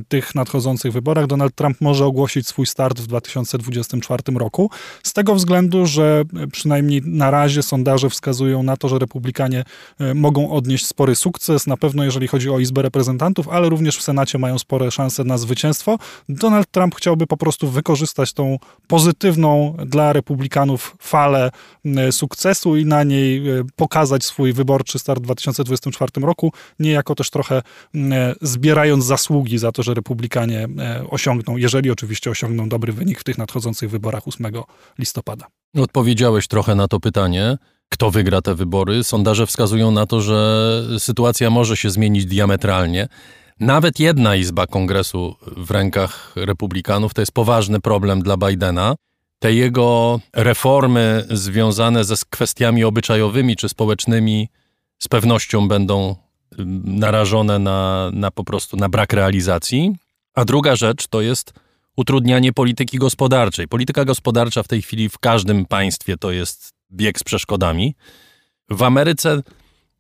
tych 0.07 0.35
nadchodzących 0.35 0.93
wyborach 0.93 1.27
Donald 1.27 1.55
Trump 1.55 1.81
może 1.81 2.05
ogłosić 2.05 2.47
swój 2.47 2.65
start 2.65 2.99
w 2.99 3.07
2024 3.07 4.23
roku. 4.35 4.69
Z 5.03 5.13
tego 5.13 5.35
względu, 5.35 5.85
że 5.85 6.23
przynajmniej 6.51 7.01
na 7.05 7.31
razie 7.31 7.63
sondaże 7.63 8.09
wskazują 8.09 8.63
na 8.63 8.77
to, 8.77 8.89
że 8.89 8.99
republikanie 8.99 9.63
e, 9.99 10.13
mogą 10.13 10.51
odnieść 10.51 10.85
spory 10.85 11.15
sukces, 11.15 11.67
na 11.67 11.77
pewno 11.77 12.03
jeżeli 12.03 12.27
chodzi 12.27 12.49
o 12.49 12.59
Izbę 12.59 12.81
Reprezentantów, 12.81 13.49
ale 13.49 13.69
również 13.69 13.97
w 13.97 14.01
Senacie 14.01 14.37
mają 14.37 14.59
spore 14.59 14.91
szanse 14.91 15.23
na 15.23 15.37
zwycięstwo. 15.37 15.97
Donald 16.29 16.71
Trump 16.71 16.95
chciałby 16.95 17.27
po 17.27 17.37
prostu 17.37 17.69
wykorzystać 17.69 18.33
tą 18.33 18.57
pozytywną 18.87 19.75
dla 19.85 20.13
republikanów 20.13 20.95
falę 20.99 21.51
e, 21.85 22.11
sukcesu 22.11 22.75
i 22.75 22.85
na 22.85 23.03
niej 23.03 23.41
pokazać 23.75 24.25
swój 24.25 24.53
wyborczy 24.53 24.99
start 24.99 25.19
w 25.19 25.23
2024 25.23 26.11
roku, 26.21 26.51
niejako 26.79 27.15
też 27.15 27.29
trochę 27.29 27.61
zbierając 28.41 29.05
zasługi 29.05 29.54
za 29.57 29.71
to, 29.71 29.83
że 29.83 29.93
republikanie 29.93 30.67
e, 30.79 31.09
osiągną, 31.09 31.57
jeżeli 31.57 31.91
oczywiście 31.91 32.31
osiągną 32.31 32.69
dobry 32.69 32.93
wynik 32.93 33.19
w 33.19 33.23
tych 33.23 33.37
nadchodzących 33.37 33.89
wyborach 33.89 34.27
8 34.27 34.47
listopada. 34.99 35.47
Odpowiedziałeś 35.75 36.47
trochę 36.47 36.75
na 36.75 36.87
to 36.87 36.99
pytanie. 36.99 37.57
Kto 37.89 38.11
wygra 38.11 38.41
te 38.41 38.55
wybory? 38.55 39.03
Sondaże 39.03 39.47
wskazują 39.47 39.91
na 39.91 40.05
to, 40.05 40.21
że 40.21 40.81
sytuacja 40.99 41.49
może 41.49 41.77
się 41.77 41.89
zmienić 41.89 42.25
diametralnie. 42.25 43.07
Nawet 43.59 43.99
jedna 43.99 44.35
izba 44.35 44.67
kongresu 44.67 45.35
w 45.57 45.71
rękach 45.71 46.31
republikanów 46.35 47.13
to 47.13 47.21
jest 47.21 47.31
poważny 47.31 47.79
problem 47.79 48.21
dla 48.21 48.37
Bidena. 48.37 48.95
Te 49.39 49.53
jego 49.53 50.19
reformy 50.33 51.25
związane 51.29 52.03
ze 52.03 52.15
kwestiami 52.29 52.83
obyczajowymi 52.83 53.55
czy 53.55 53.69
społecznymi 53.69 54.49
z 54.99 55.07
pewnością 55.07 55.67
będą 55.67 56.15
narażone 56.85 57.59
na, 57.59 58.09
na 58.13 58.31
po 58.31 58.43
prostu 58.43 58.77
na 58.77 58.89
brak 58.89 59.13
realizacji. 59.13 59.95
A 60.33 60.45
druga 60.45 60.75
rzecz 60.75 61.07
to 61.07 61.21
jest 61.21 61.53
utrudnianie 61.95 62.53
polityki 62.53 62.97
gospodarczej. 62.97 63.67
Polityka 63.67 64.05
gospodarcza 64.05 64.63
w 64.63 64.67
tej 64.67 64.81
chwili 64.81 65.09
w 65.09 65.19
każdym 65.19 65.65
państwie 65.65 66.17
to 66.17 66.31
jest 66.31 66.73
bieg 66.91 67.19
z 67.19 67.23
przeszkodami. 67.23 67.95
W 68.69 68.83
Ameryce 68.83 69.41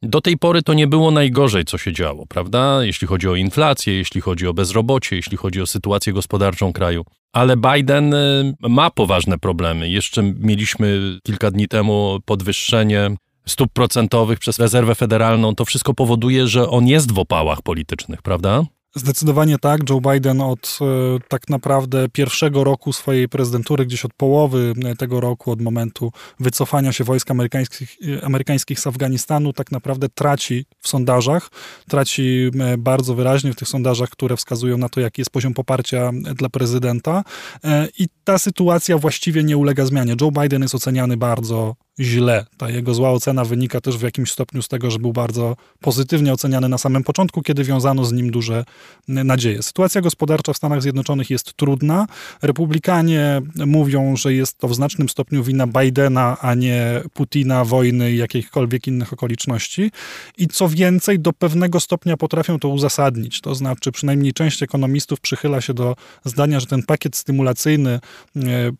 do 0.01 0.21
tej 0.21 0.37
pory 0.37 0.61
to 0.61 0.73
nie 0.73 0.87
było 0.87 1.11
najgorzej, 1.11 1.65
co 1.65 1.77
się 1.77 1.93
działo, 1.93 2.25
prawda? 2.25 2.83
Jeśli 2.83 3.07
chodzi 3.07 3.27
o 3.27 3.35
inflację, 3.35 3.93
jeśli 3.93 4.21
chodzi 4.21 4.47
o 4.47 4.53
bezrobocie, 4.53 5.15
jeśli 5.15 5.37
chodzi 5.37 5.61
o 5.61 5.67
sytuację 5.67 6.13
gospodarczą 6.13 6.73
kraju. 6.73 7.05
Ale 7.33 7.57
Biden 7.57 8.13
y, 8.13 8.53
ma 8.59 8.89
poważne 8.89 9.37
problemy. 9.37 9.89
Jeszcze 9.89 10.23
mieliśmy 10.39 11.19
kilka 11.23 11.51
dni 11.51 11.67
temu 11.67 12.19
podwyższenie 12.25 13.15
stóp 13.47 13.73
procentowych 13.73 14.39
przez 14.39 14.59
rezerwę 14.59 14.95
federalną, 14.95 15.55
to 15.55 15.65
wszystko 15.65 15.93
powoduje, 15.93 16.47
że 16.47 16.69
on 16.69 16.87
jest 16.87 17.11
w 17.11 17.19
opałach 17.19 17.61
politycznych, 17.61 18.21
prawda? 18.21 18.63
Zdecydowanie 18.97 19.57
tak. 19.57 19.89
Joe 19.89 20.01
Biden 20.01 20.41
od 20.41 20.79
e, 20.81 20.85
tak 21.27 21.49
naprawdę 21.49 22.09
pierwszego 22.09 22.63
roku 22.63 22.93
swojej 22.93 23.29
prezydentury, 23.29 23.85
gdzieś 23.85 24.05
od 24.05 24.13
połowy 24.13 24.73
e, 24.85 24.95
tego 24.95 25.19
roku, 25.19 25.51
od 25.51 25.61
momentu 25.61 26.11
wycofania 26.39 26.91
się 26.91 27.03
wojsk 27.03 27.31
amerykańskich, 27.31 27.97
e, 28.21 28.25
amerykańskich 28.25 28.79
z 28.79 28.87
Afganistanu, 28.87 29.53
tak 29.53 29.71
naprawdę 29.71 30.09
traci 30.09 30.65
w 30.79 30.87
sondażach. 30.87 31.49
Traci 31.89 32.51
bardzo 32.77 33.15
wyraźnie 33.15 33.53
w 33.53 33.55
tych 33.55 33.67
sondażach, 33.67 34.09
które 34.09 34.37
wskazują 34.37 34.77
na 34.77 34.89
to, 34.89 34.99
jaki 34.99 35.21
jest 35.21 35.31
poziom 35.31 35.53
poparcia 35.53 36.11
dla 36.35 36.49
prezydenta. 36.49 37.23
I 37.99 38.07
ta 38.23 38.39
sytuacja 38.39 38.97
właściwie 38.97 39.43
nie 39.43 39.57
ulega 39.57 39.85
zmianie. 39.85 40.15
Joe 40.21 40.31
Biden 40.31 40.61
jest 40.61 40.75
oceniany 40.75 41.17
bardzo 41.17 41.75
źle. 41.99 42.45
Ta 42.57 42.69
jego 42.69 42.93
zła 42.93 43.11
ocena 43.11 43.45
wynika 43.45 43.81
też 43.81 43.97
w 43.97 44.01
jakimś 44.01 44.31
stopniu 44.31 44.61
z 44.61 44.67
tego, 44.67 44.91
że 44.91 44.99
był 44.99 45.13
bardzo 45.13 45.55
pozytywnie 45.81 46.33
oceniany 46.33 46.69
na 46.69 46.77
samym 46.77 47.03
początku, 47.03 47.41
kiedy 47.41 47.63
wiązano 47.63 48.05
z 48.05 48.13
nim 48.13 48.31
duże 48.31 48.65
nadzieje. 49.07 49.63
Sytuacja 49.63 50.01
gospodarcza 50.01 50.53
w 50.53 50.57
Stanach 50.57 50.81
Zjednoczonych 50.81 51.29
jest 51.29 51.53
trudna. 51.53 52.07
Republikanie 52.41 53.41
mówią, 53.65 54.15
że 54.15 54.33
jest 54.33 54.57
to 54.57 54.67
w 54.67 54.75
znacznym 54.75 55.09
stopniu 55.09 55.43
wina 55.43 55.67
Bidena, 55.67 56.37
a 56.41 56.53
nie 56.53 57.01
Putina, 57.13 57.65
wojny 57.65 58.11
i 58.11 58.17
jakichkolwiek 58.17 58.87
innych 58.87 59.13
okoliczności. 59.13 59.91
I 60.37 60.47
co 60.47 60.69
więcej, 60.69 61.19
do 61.19 61.33
pewnego 61.33 61.79
stopnia 61.79 62.17
potrafią 62.17 62.59
to 62.59 62.69
uzasadnić. 62.69 63.41
To 63.41 63.55
znaczy, 63.55 63.91
przynajmniej 63.91 64.33
część 64.33 64.63
ekonomistów 64.63 65.19
przychyla 65.19 65.61
się 65.61 65.73
do 65.73 65.95
zdania, 66.25 66.59
że 66.59 66.65
ten 66.65 66.83
pakiet 66.83 67.15
stymulacyjny 67.15 67.99
e, 68.35 68.39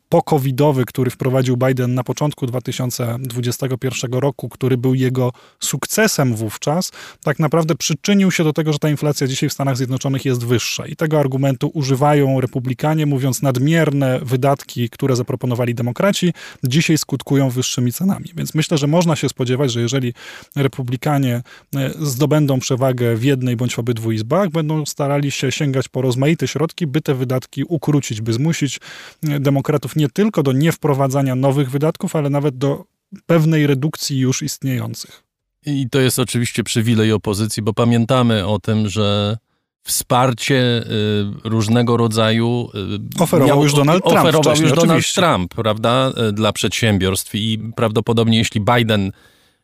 po-covidowy, 0.09 0.85
który 0.85 1.11
wprowadził 1.11 1.57
Biden 1.57 1.93
na 1.93 2.03
początku 2.03 2.45
2000 2.45 3.04
2021 3.19 4.13
roku, 4.13 4.49
który 4.49 4.77
był 4.77 4.93
jego 4.93 5.31
sukcesem 5.59 6.35
wówczas, 6.35 6.91
tak 7.23 7.39
naprawdę 7.39 7.75
przyczynił 7.75 8.31
się 8.31 8.43
do 8.43 8.53
tego, 8.53 8.73
że 8.73 8.79
ta 8.79 8.89
inflacja 8.89 9.27
dzisiaj 9.27 9.49
w 9.49 9.53
Stanach 9.53 9.77
Zjednoczonych 9.77 10.25
jest 10.25 10.45
wyższa. 10.45 10.85
I 10.85 10.95
tego 10.95 11.19
argumentu 11.19 11.71
używają 11.73 12.41
republikanie, 12.41 13.05
mówiąc 13.05 13.41
nadmierne 13.41 14.19
wydatki, 14.19 14.89
które 14.89 15.15
zaproponowali 15.15 15.75
demokraci, 15.75 16.33
dzisiaj 16.63 16.97
skutkują 16.97 17.49
wyższymi 17.49 17.93
cenami. 17.93 18.25
Więc 18.35 18.53
myślę, 18.55 18.77
że 18.77 18.87
można 18.87 19.15
się 19.15 19.29
spodziewać, 19.29 19.71
że 19.71 19.81
jeżeli 19.81 20.13
republikanie 20.55 21.41
e, 21.75 21.91
zdobędą 21.99 22.59
przewagę 22.59 23.15
w 23.15 23.23
jednej 23.23 23.55
bądź 23.55 23.75
w 23.75 23.79
obydwu 23.79 24.11
izbach, 24.11 24.49
będą 24.49 24.85
starali 24.85 25.31
się 25.31 25.51
sięgać 25.51 25.87
po 25.87 26.01
rozmaite 26.01 26.47
środki, 26.47 26.87
by 26.87 27.01
te 27.01 27.13
wydatki 27.13 27.63
ukrócić, 27.63 28.21
by 28.21 28.33
zmusić 28.33 28.79
e, 29.23 29.39
demokratów 29.39 29.95
nie 29.95 30.09
tylko 30.09 30.43
do 30.43 30.51
niewprowadzania 30.51 31.35
nowych 31.35 31.71
wydatków, 31.71 32.15
ale 32.15 32.29
nawet 32.29 32.57
do 32.57 32.94
pewnej 33.25 33.67
redukcji 33.67 34.19
już 34.19 34.41
istniejących. 34.41 35.23
I 35.65 35.89
to 35.89 35.99
jest 35.99 36.19
oczywiście 36.19 36.63
przywilej 36.63 37.11
opozycji, 37.11 37.63
bo 37.63 37.73
pamiętamy 37.73 38.47
o 38.47 38.59
tym, 38.59 38.89
że 38.89 39.37
wsparcie 39.85 40.55
y, 40.55 40.83
różnego 41.43 41.97
rodzaju 41.97 42.69
y, 43.19 43.23
oferował 43.23 43.55
miał, 43.55 43.63
już 43.63 43.73
Donald 43.73 44.03
Trump. 44.03 44.17
Oferował 44.17 44.55
już 44.61 44.71
Donald 44.71 45.13
Trump, 45.13 45.53
prawda, 45.53 46.11
y, 46.29 46.31
dla 46.31 46.53
przedsiębiorstw 46.53 47.35
i 47.35 47.59
prawdopodobnie 47.75 48.37
jeśli 48.37 48.61
Biden 48.61 49.11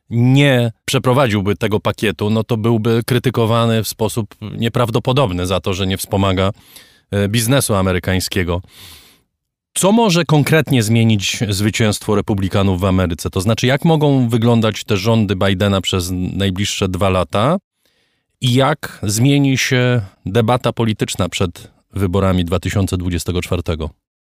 nie 0.09 0.71
przeprowadziłby 0.85 1.55
tego 1.55 1.79
pakietu, 1.79 2.29
no 2.29 2.43
to 2.43 2.57
byłby 2.57 3.01
krytykowany 3.05 3.83
w 3.83 3.87
sposób 3.87 4.35
nieprawdopodobny 4.57 5.47
za 5.47 5.59
to, 5.59 5.73
że 5.73 5.87
nie 5.87 5.97
wspomaga 5.97 6.51
biznesu 7.29 7.75
amerykańskiego. 7.75 8.61
Co 9.73 9.91
może 9.91 10.25
konkretnie 10.25 10.83
zmienić 10.83 11.39
zwycięstwo 11.49 12.15
republikanów 12.15 12.81
w 12.81 12.85
Ameryce? 12.85 13.29
To 13.29 13.41
znaczy, 13.41 13.67
jak 13.67 13.85
mogą 13.85 14.29
wyglądać 14.29 14.83
te 14.83 14.97
rządy 14.97 15.35
Bidena 15.35 15.81
przez 15.81 16.11
najbliższe 16.11 16.89
dwa 16.89 17.09
lata 17.09 17.57
i 18.41 18.53
jak 18.53 18.99
zmieni 19.03 19.57
się 19.57 20.01
debata 20.25 20.73
polityczna 20.73 21.29
przed 21.29 21.71
wyborami 21.93 22.45
2024? 22.45 23.61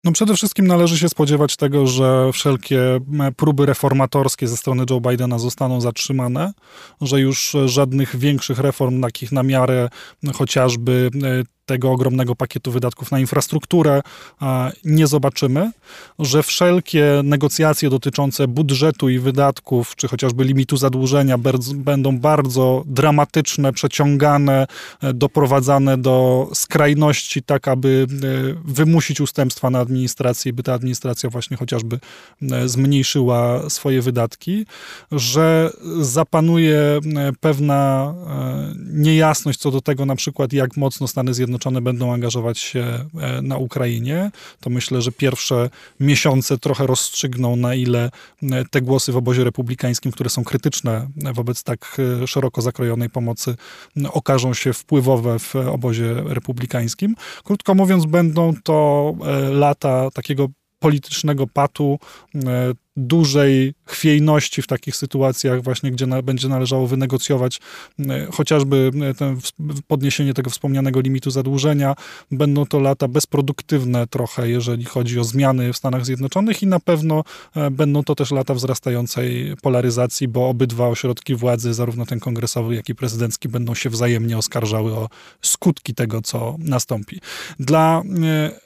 No 0.04 0.12
przede 0.12 0.34
wszystkim 0.34 0.66
należy 0.66 0.98
się 0.98 1.08
spodziewać 1.08 1.56
tego, 1.56 1.86
że 1.86 2.32
wszelkie 2.32 3.00
próby 3.36 3.66
reformatorskie 3.66 4.48
ze 4.48 4.56
strony 4.56 4.84
Joe 4.90 5.00
Bidena 5.00 5.38
zostaną 5.38 5.80
zatrzymane, 5.80 6.52
że 7.00 7.20
już 7.20 7.56
żadnych 7.66 8.16
większych 8.16 8.58
reform 8.58 9.02
takich 9.02 9.32
na 9.32 9.42
miarę 9.42 9.88
chociażby 10.34 11.10
tego 11.70 11.90
ogromnego 11.90 12.34
pakietu 12.34 12.72
wydatków 12.72 13.10
na 13.10 13.20
infrastrukturę 13.20 14.02
nie 14.84 15.06
zobaczymy, 15.06 15.70
że 16.18 16.42
wszelkie 16.42 17.20
negocjacje 17.24 17.90
dotyczące 17.90 18.48
budżetu 18.48 19.08
i 19.08 19.18
wydatków, 19.18 19.96
czy 19.96 20.08
chociażby 20.08 20.44
limitu 20.44 20.76
zadłużenia 20.76 21.38
będą 21.74 22.18
bardzo 22.18 22.82
dramatyczne, 22.86 23.72
przeciągane, 23.72 24.66
e, 25.02 25.14
doprowadzane 25.14 25.98
do 25.98 26.48
skrajności, 26.54 27.42
tak 27.42 27.68
aby 27.68 28.06
e, 28.10 28.16
wymusić 28.64 29.20
ustępstwa 29.20 29.70
na 29.70 29.78
administrację, 29.80 30.52
by 30.52 30.62
ta 30.62 30.74
administracja 30.74 31.30
właśnie 31.30 31.56
chociażby 31.56 31.98
e, 32.42 32.68
zmniejszyła 32.68 33.70
swoje 33.70 34.02
wydatki, 34.02 34.66
że 35.12 35.70
zapanuje 36.00 37.00
pewna 37.40 38.14
niejasność 38.92 39.58
co 39.58 39.70
do 39.70 39.80
tego 39.80 40.06
na 40.06 40.16
przykład, 40.16 40.52
jak 40.52 40.76
mocno 40.76 41.08
Stany 41.08 41.34
Zjednoczone 41.34 41.59
Zjednoczone 41.60 41.80
będą 41.80 42.12
angażować 42.12 42.58
się 42.58 42.80
e, 43.20 43.42
na 43.42 43.56
Ukrainie, 43.56 44.30
to 44.60 44.70
myślę, 44.70 45.02
że 45.02 45.12
pierwsze 45.12 45.70
miesiące 46.00 46.58
trochę 46.58 46.86
rozstrzygną, 46.86 47.56
na 47.56 47.74
ile 47.74 48.10
e, 48.42 48.64
te 48.70 48.82
głosy 48.82 49.12
w 49.12 49.16
obozie 49.16 49.44
republikańskim, 49.44 50.12
które 50.12 50.30
są 50.30 50.44
krytyczne 50.44 51.08
wobec 51.34 51.62
tak 51.62 51.96
e, 52.22 52.26
szeroko 52.26 52.62
zakrojonej 52.62 53.10
pomocy, 53.10 53.56
okażą 54.12 54.54
się 54.54 54.72
wpływowe 54.72 55.38
w 55.38 55.54
obozie 55.56 56.14
republikańskim. 56.26 57.14
Krótko 57.44 57.74
mówiąc, 57.74 58.06
będą 58.06 58.52
to 58.64 59.14
lata 59.50 60.10
takiego 60.10 60.48
politycznego 60.78 61.46
patu, 61.46 61.98
dużej 62.96 63.74
chwiejności 63.86 64.62
w 64.62 64.66
takich 64.66 64.96
sytuacjach, 64.96 65.62
właśnie 65.62 65.90
gdzie 65.90 66.06
na, 66.06 66.22
będzie 66.22 66.48
należało 66.48 66.86
wynegocjować 66.86 67.60
e, 67.98 68.26
chociażby 68.32 68.90
e, 69.20 69.36
podniesienie 69.86 70.34
tego 70.34 70.50
wspomnianego 70.50 71.00
limitu 71.00 71.30
zadłużenia. 71.30 71.94
Będą 72.30 72.66
to 72.66 72.80
lata 72.80 73.08
bezproduktywne 73.08 74.06
trochę, 74.06 74.48
jeżeli 74.48 74.84
chodzi 74.84 75.20
o 75.20 75.24
zmiany 75.24 75.72
w 75.72 75.76
Stanach 75.76 76.06
Zjednoczonych 76.06 76.62
i 76.62 76.66
na 76.66 76.80
pewno 76.80 77.24
e, 77.56 77.70
będą 77.70 78.02
to 78.02 78.14
też 78.14 78.30
lata 78.30 78.54
wzrastającej 78.54 79.54
polaryzacji, 79.62 80.28
bo 80.28 80.48
obydwa 80.48 80.88
ośrodki 80.88 81.34
władzy, 81.34 81.74
zarówno 81.74 82.06
ten 82.06 82.20
kongresowy, 82.20 82.74
jak 82.74 82.88
i 82.88 82.94
prezydencki, 82.94 83.48
będą 83.48 83.74
się 83.74 83.90
wzajemnie 83.90 84.38
oskarżały 84.38 84.94
o 84.94 85.08
skutki 85.42 85.94
tego, 85.94 86.22
co 86.22 86.56
nastąpi. 86.58 87.20
Dla 87.60 88.02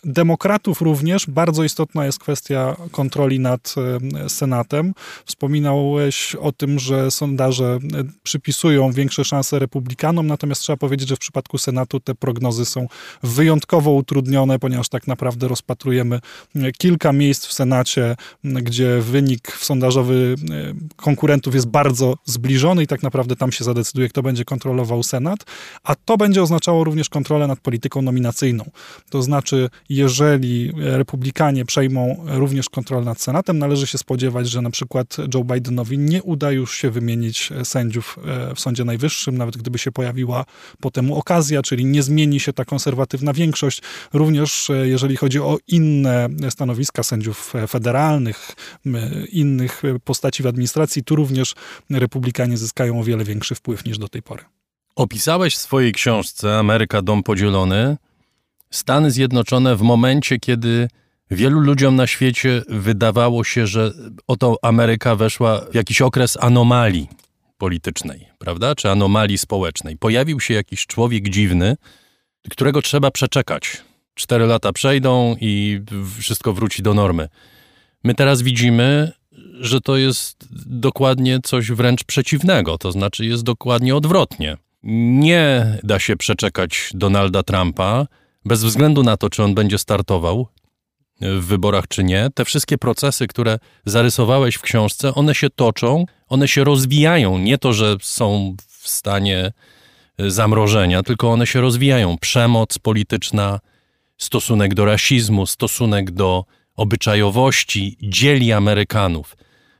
demokratów 0.05 0.81
również 0.81 1.27
bardzo 1.27 1.65
istotna 1.65 2.07
jest 2.07 2.19
kwestia 2.19 2.77
kontroli 2.91 3.41
nad 3.41 3.75
Senatem. 4.29 4.95
Wspominałeś 5.25 6.35
o 6.35 6.53
tym, 6.53 6.79
że 6.79 7.11
sondaże 7.11 7.79
przypisują 8.23 8.93
większe 8.93 9.25
szanse 9.25 9.59
republikanom, 9.59 10.27
natomiast 10.27 10.61
trzeba 10.61 10.77
powiedzieć, 10.77 11.09
że 11.09 11.17
w 11.17 11.19
przypadku 11.19 11.59
Senatu 11.59 12.01
te 12.01 12.15
prognozy 12.15 12.65
są 12.65 12.87
wyjątkowo 13.23 13.91
utrudnione, 13.91 14.59
ponieważ 14.59 14.89
tak 14.89 15.07
naprawdę 15.07 15.49
rozpatrujemy 15.49 16.21
kilka 16.79 17.13
miejsc 17.13 17.47
w 17.47 17.53
Senacie, 17.53 18.17
gdzie 18.45 19.01
wynik 19.01 19.53
sondażowy 19.53 20.35
e, 20.51 20.75
konkurentów 20.97 21.55
jest 21.55 21.67
bardzo 21.67 22.15
zbliżony 22.25 22.83
i 22.83 22.87
tak 22.87 23.03
naprawdę 23.03 23.37
tam 23.37 23.53
się 23.53 23.65
zadecyduje, 23.65 24.09
kto 24.09 24.23
będzie 24.23 24.45
kontrolował 24.45 25.03
Senat, 25.03 25.39
a 25.83 25.95
to 25.95 26.17
będzie 26.17 26.43
oznaczało 26.43 26.85
również 26.85 27.09
kontrolę 27.09 27.47
nad 27.47 27.61
polityką 27.61 28.03
nominacyjną. 28.03 28.71
To 29.11 29.23
znaczy, 29.23 29.71
jeżeli 29.89 30.73
republikanie 30.77 31.65
przejmą 31.65 32.25
również 32.27 32.69
kontrolę 32.69 33.05
nad 33.05 33.21
Senatem, 33.21 33.59
należy 33.59 33.87
się 33.87 33.99
spodziewać, 34.05 34.51
że 34.51 34.63
na 34.63 34.71
przykład 34.71 35.17
Joe 35.35 35.45
Bidenowi 35.45 35.99
nie 35.99 36.23
uda 36.23 36.53
już 36.53 36.77
się 36.77 36.91
wymienić 36.91 37.51
sędziów 37.65 38.19
e, 38.25 38.55
w 38.55 38.61
Sądzie 38.61 38.85
Najwyższym, 38.85 39.39
nawet 39.39 39.57
gdyby 39.57 39.79
się 39.79 39.93
pojawiła 39.93 40.45
po 40.81 40.91
temu 40.91 41.17
okazja, 41.17 41.63
czyli 41.63 41.85
nie 41.85 42.03
zmieni 42.03 42.41
się 42.41 42.53
ta 42.53 42.65
konserwatywna 42.65 43.33
większość. 43.33 43.83
Również 44.13 44.71
e, 44.71 44.89
jeżeli 44.89 45.17
chodzi 45.17 45.41
o 45.41 45.59
inne 45.69 46.29
stanowiska 46.51 47.03
sędziów 47.03 47.55
e, 47.55 47.67
federalnych, 47.67 48.51
innych 49.33 49.83
postaci 50.05 50.43
w 50.43 50.47
administracji, 50.47 51.05
tu 51.05 51.17
również 51.17 51.55
republikanie 51.91 52.57
zyskają 52.57 53.01
o 53.01 53.05
wiele 53.05 53.25
większy 53.25 53.55
wpływ 53.55 53.85
niż 53.85 53.99
do 53.99 54.09
tej 54.09 54.23
pory. 54.23 54.43
Opisałeś 54.97 55.55
w 55.55 55.59
swojej 55.59 55.93
książce 55.93 56.59
Ameryka 56.59 57.03
Dom 57.03 57.23
Podzielony 57.23 57.97
Stany 58.71 59.11
Zjednoczone 59.11 59.77
w 59.77 59.83
momencie, 59.83 60.39
kiedy 60.39 60.89
Wielu 61.35 61.61
ludziom 61.61 61.97
na 61.97 62.07
świecie 62.07 62.63
wydawało 62.69 63.45
się, 63.45 63.67
że 63.67 63.93
oto 64.27 64.57
Ameryka 64.63 65.17
weszła 65.17 65.61
w 65.61 65.75
jakiś 65.75 66.03
okres 66.03 66.39
anomalii 66.41 67.09
politycznej, 67.59 68.29
prawda? 68.39 68.75
Czy 68.75 68.91
anomalii 68.91 69.39
społecznej. 69.39 69.97
Pojawił 69.97 70.41
się 70.41 70.55
jakiś 70.55 70.87
człowiek 70.87 71.29
dziwny, 71.29 71.77
którego 72.51 72.83
trzeba 72.83 73.11
przeczekać. 73.11 73.83
Cztery 74.15 74.47
lata 74.47 74.73
przejdą 74.73 75.37
i 75.41 75.81
wszystko 76.21 76.53
wróci 76.53 76.83
do 76.83 76.95
normy. 76.95 77.29
My 78.05 78.15
teraz 78.15 78.43
widzimy, 78.43 79.13
że 79.61 79.81
to 79.81 79.97
jest 79.97 80.49
dokładnie 80.67 81.39
coś 81.45 81.73
wręcz 81.73 82.05
przeciwnego, 82.05 82.79
to 82.79 82.93
znaczy 82.93 83.27
jest 83.27 83.43
dokładnie 83.43 83.97
odwrotnie. 83.97 84.57
Nie 84.83 85.79
da 85.83 85.99
się 85.99 86.17
przeczekać 86.17 86.91
Donalda 86.95 87.43
Trumpa, 87.43 88.07
bez 88.45 88.65
względu 88.65 89.03
na 89.03 89.17
to, 89.17 89.31
czy 89.31 89.43
on 89.43 89.55
będzie 89.55 89.79
startował, 89.79 90.49
w 91.21 91.47
wyborach 91.47 91.89
czy 91.89 92.05
nie, 92.05 92.29
te 92.35 92.45
wszystkie 92.45 92.79
procesy, 92.79 93.27
które 93.27 93.59
zarysowałeś 93.85 94.55
w 94.55 94.63
książce, 94.63 95.15
one 95.15 95.35
się 95.35 95.51
toczą, 95.51 96.07
one 96.29 96.49
się 96.49 96.65
rozwijają. 96.65 97.39
Nie 97.39 97.59
to, 97.59 97.73
że 97.73 97.97
są 98.03 98.57
w 98.81 98.89
stanie 98.89 99.53
e, 100.19 100.31
zamrożenia, 100.31 101.03
tylko 101.03 101.33
one 101.33 101.47
się 101.47 101.61
rozwijają. 101.61 102.19
Przemoc 102.19 102.79
polityczna, 102.79 103.61
stosunek 104.19 104.75
do 104.75 104.85
rasizmu, 104.85 105.47
stosunek 105.47 106.11
do 106.11 106.45
obyczajowości 106.77 107.97
dzieli 108.03 108.53
Amerykanów. 108.53 109.37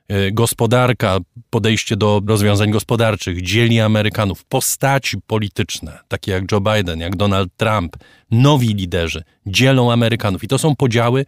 E, 0.09 0.33
gospodarka, 0.33 1.19
podejście 1.51 1.97
do 1.97 2.23
rozwiązań 2.27 2.71
gospodarczych 2.71 3.43
dzieli 3.43 3.81
Amerykanów. 3.81 4.45
Postaci 4.45 5.17
polityczne, 5.27 5.99
takie 6.09 6.33
jak 6.33 6.53
Joe 6.53 6.61
Biden, 6.61 7.01
jak 7.01 7.17
Donald 7.17 7.57
Trump, 7.57 7.97
nowi 8.31 8.75
liderzy 8.75 9.25
dzielą 9.47 9.93
Amerykanów. 9.93 10.45
I 10.45 10.49
to 10.49 10.59
są 10.59 10.77
podziały 10.77 11.27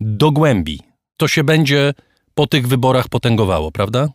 do 0.00 0.30
głębi. 0.30 0.80
To 1.16 1.28
się 1.28 1.44
będzie 1.44 1.94
po 2.34 2.46
tych 2.46 2.68
wyborach 2.68 3.08
potęgowało, 3.08 3.72
prawda? 3.72 4.08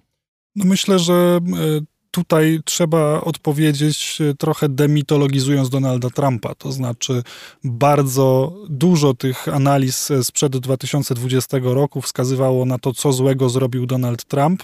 No 0.55 0.65
myślę, 0.65 0.99
że 0.99 1.13
e, 1.13 1.81
tutaj 2.23 2.59
trzeba 2.65 3.21
odpowiedzieć 3.21 4.17
e, 4.21 4.33
trochę 4.33 4.69
demitologizując 4.69 5.69
Donalda 5.69 6.09
Trumpa. 6.09 6.55
To 6.55 6.71
znaczy, 6.71 7.23
bardzo 7.63 8.53
dużo 8.69 9.13
tych 9.13 9.47
analiz 9.47 10.11
sprzed 10.23 10.57
2020 10.57 11.57
roku 11.63 12.01
wskazywało 12.01 12.65
na 12.65 12.79
to, 12.79 12.93
co 12.93 13.13
złego 13.13 13.49
zrobił 13.49 13.85
Donald 13.85 14.25
Trump, 14.25 14.63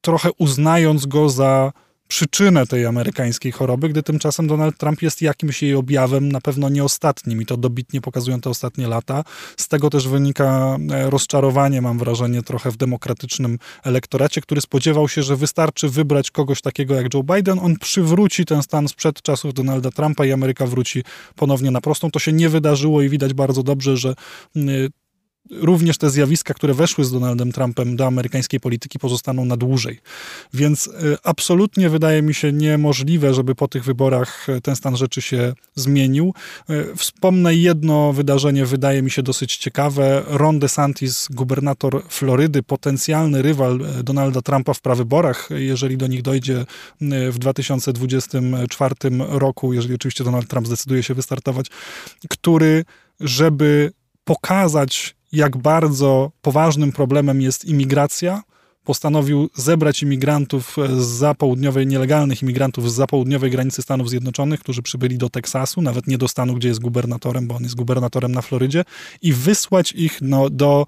trochę 0.00 0.30
uznając 0.38 1.06
go 1.06 1.28
za 1.28 1.72
przyczynę 2.12 2.66
tej 2.66 2.86
amerykańskiej 2.86 3.52
choroby, 3.52 3.88
gdy 3.88 4.02
tymczasem 4.02 4.46
Donald 4.46 4.78
Trump 4.78 5.02
jest 5.02 5.22
jakimś 5.22 5.62
jej 5.62 5.74
objawem, 5.74 6.32
na 6.32 6.40
pewno 6.40 6.68
nie 6.68 6.84
ostatnim 6.84 7.42
i 7.42 7.46
to 7.46 7.56
dobitnie 7.56 8.00
pokazują 8.00 8.40
te 8.40 8.50
ostatnie 8.50 8.88
lata. 8.88 9.24
Z 9.56 9.68
tego 9.68 9.90
też 9.90 10.08
wynika 10.08 10.76
e, 10.90 11.10
rozczarowanie, 11.10 11.82
mam 11.82 11.98
wrażenie, 11.98 12.42
trochę 12.42 12.70
w 12.70 12.76
demokratycznym 12.76 13.58
elektoracie, 13.84 14.40
który 14.40 14.60
spodziewał 14.60 15.08
się, 15.08 15.22
że 15.22 15.36
wystarczy 15.36 15.88
wybrać 15.88 16.30
kogoś 16.30 16.60
takiego 16.60 16.94
jak 16.94 17.14
Joe 17.14 17.22
Biden, 17.22 17.58
on 17.58 17.76
przywróci 17.76 18.44
ten 18.44 18.62
stan 18.62 18.88
sprzed 18.88 19.22
czasów 19.22 19.54
Donalda 19.54 19.90
Trumpa 19.90 20.24
i 20.24 20.32
Ameryka 20.32 20.66
wróci 20.66 21.04
ponownie 21.36 21.70
na 21.70 21.80
prostą. 21.80 22.10
To 22.10 22.18
się 22.18 22.32
nie 22.32 22.48
wydarzyło 22.48 23.02
i 23.02 23.08
widać 23.08 23.34
bardzo 23.34 23.62
dobrze, 23.62 23.96
że 23.96 24.14
również 25.50 25.98
te 25.98 26.10
zjawiska, 26.10 26.54
które 26.54 26.74
weszły 26.74 27.04
z 27.04 27.12
Donaldem 27.12 27.52
Trumpem 27.52 27.96
do 27.96 28.06
amerykańskiej 28.06 28.60
polityki, 28.60 28.98
pozostaną 28.98 29.44
na 29.44 29.56
dłużej. 29.56 30.00
Więc 30.54 30.86
y, 30.86 31.16
absolutnie 31.24 31.90
wydaje 31.90 32.22
mi 32.22 32.34
się 32.34 32.52
niemożliwe, 32.52 33.34
żeby 33.34 33.54
po 33.54 33.68
tych 33.68 33.84
wyborach 33.84 34.48
y, 34.48 34.60
ten 34.60 34.76
stan 34.76 34.96
rzeczy 34.96 35.22
się 35.22 35.52
zmienił. 35.74 36.34
Y, 36.70 36.96
wspomnę 36.96 37.54
jedno 37.54 38.12
wydarzenie, 38.12 38.66
wydaje 38.66 39.02
mi 39.02 39.10
się 39.10 39.22
dosyć 39.22 39.56
ciekawe. 39.56 40.22
Ron 40.26 40.58
DeSantis, 40.58 41.28
gubernator 41.30 42.02
Florydy, 42.08 42.62
potencjalny 42.62 43.42
rywal 43.42 43.80
Donalda 44.04 44.42
Trumpa 44.42 44.74
w 44.74 44.80
prawyborach, 44.80 45.48
jeżeli 45.50 45.96
do 45.96 46.06
nich 46.06 46.22
dojdzie 46.22 46.66
w 47.30 47.38
2024 47.38 48.94
roku, 49.18 49.72
jeżeli 49.72 49.94
oczywiście 49.94 50.24
Donald 50.24 50.48
Trump 50.48 50.66
zdecyduje 50.66 51.02
się 51.02 51.14
wystartować, 51.14 51.66
który 52.28 52.84
żeby 53.20 53.92
pokazać 54.24 55.14
jak 55.32 55.56
bardzo 55.56 56.30
poważnym 56.42 56.92
problemem 56.92 57.40
jest 57.40 57.64
imigracja, 57.64 58.42
postanowił 58.84 59.50
zebrać 59.54 60.02
imigrantów 60.02 60.76
z 60.98 61.38
południowej, 61.38 61.86
nielegalnych 61.86 62.42
imigrantów 62.42 62.92
z 62.92 63.10
południowej 63.10 63.50
granicy 63.50 63.82
Stanów 63.82 64.10
Zjednoczonych, 64.10 64.60
którzy 64.60 64.82
przybyli 64.82 65.18
do 65.18 65.30
Teksasu, 65.30 65.82
nawet 65.82 66.06
nie 66.06 66.18
do 66.18 66.28
stanu, 66.28 66.54
gdzie 66.54 66.68
jest 66.68 66.80
gubernatorem, 66.80 67.46
bo 67.46 67.54
on 67.54 67.62
jest 67.62 67.74
gubernatorem 67.74 68.32
na 68.32 68.42
Florydzie, 68.42 68.84
i 69.22 69.32
wysłać 69.32 69.92
ich 69.92 70.18
no, 70.22 70.50
do, 70.50 70.86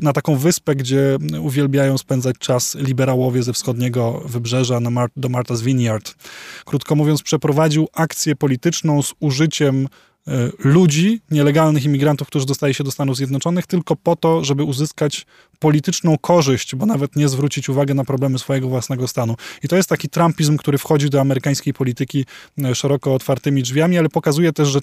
na 0.00 0.12
taką 0.12 0.36
wyspę, 0.36 0.74
gdzie 0.74 1.18
uwielbiają 1.40 1.98
spędzać 1.98 2.36
czas 2.38 2.74
liberałowie 2.74 3.42
ze 3.42 3.52
wschodniego 3.52 4.22
wybrzeża 4.24 4.80
na 4.80 4.90
Mar 4.90 5.10
do 5.16 5.28
Martha's 5.28 5.62
Vineyard. 5.62 6.14
Krótko 6.64 6.94
mówiąc, 6.94 7.22
przeprowadził 7.22 7.88
akcję 7.92 8.36
polityczną 8.36 9.02
z 9.02 9.14
użyciem 9.20 9.88
ludzi, 10.58 11.20
nielegalnych 11.30 11.84
imigrantów, 11.84 12.28
którzy 12.28 12.46
dostaje 12.46 12.74
się 12.74 12.84
do 12.84 12.90
Stanów 12.90 13.16
Zjednoczonych, 13.16 13.66
tylko 13.66 13.96
po 13.96 14.16
to, 14.16 14.44
żeby 14.44 14.62
uzyskać 14.62 15.26
polityczną 15.58 16.18
korzyść, 16.18 16.74
bo 16.74 16.86
nawet 16.86 17.16
nie 17.16 17.28
zwrócić 17.28 17.68
uwagi 17.68 17.94
na 17.94 18.04
problemy 18.04 18.38
swojego 18.38 18.68
własnego 18.68 19.08
stanu. 19.08 19.36
I 19.62 19.68
to 19.68 19.76
jest 19.76 19.88
taki 19.88 20.08
trumpizm, 20.08 20.56
który 20.56 20.78
wchodzi 20.78 21.10
do 21.10 21.20
amerykańskiej 21.20 21.74
polityki 21.74 22.24
e, 22.64 22.74
szeroko 22.74 23.14
otwartymi 23.14 23.62
drzwiami, 23.62 23.98
ale 23.98 24.08
pokazuje 24.08 24.52
też, 24.52 24.68
że 24.68 24.80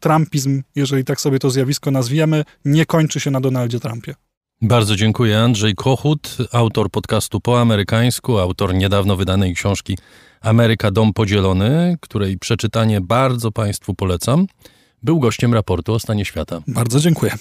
trumpizm, 0.00 0.62
jeżeli 0.74 1.04
tak 1.04 1.20
sobie 1.20 1.38
to 1.38 1.50
zjawisko 1.50 1.90
nazwiemy, 1.90 2.44
nie 2.64 2.86
kończy 2.86 3.20
się 3.20 3.30
na 3.30 3.40
Donaldzie 3.40 3.80
Trumpie. 3.80 4.14
Bardzo 4.62 4.96
dziękuję. 4.96 5.38
Andrzej 5.38 5.74
Kochut, 5.74 6.36
autor 6.52 6.90
podcastu 6.90 7.40
po 7.40 7.60
amerykańsku, 7.60 8.38
autor 8.38 8.74
niedawno 8.74 9.16
wydanej 9.16 9.54
książki 9.54 9.98
Ameryka 10.40 10.90
Dom 10.90 11.12
Podzielony, 11.12 11.96
której 12.00 12.38
przeczytanie 12.38 13.00
bardzo 13.00 13.52
Państwu 13.52 13.94
polecam 13.94 14.46
był 15.02 15.20
gościem 15.20 15.54
raportu 15.54 15.92
o 15.92 15.98
stanie 15.98 16.24
świata. 16.24 16.60
Bardzo 16.66 17.00
dziękuję. 17.00 17.32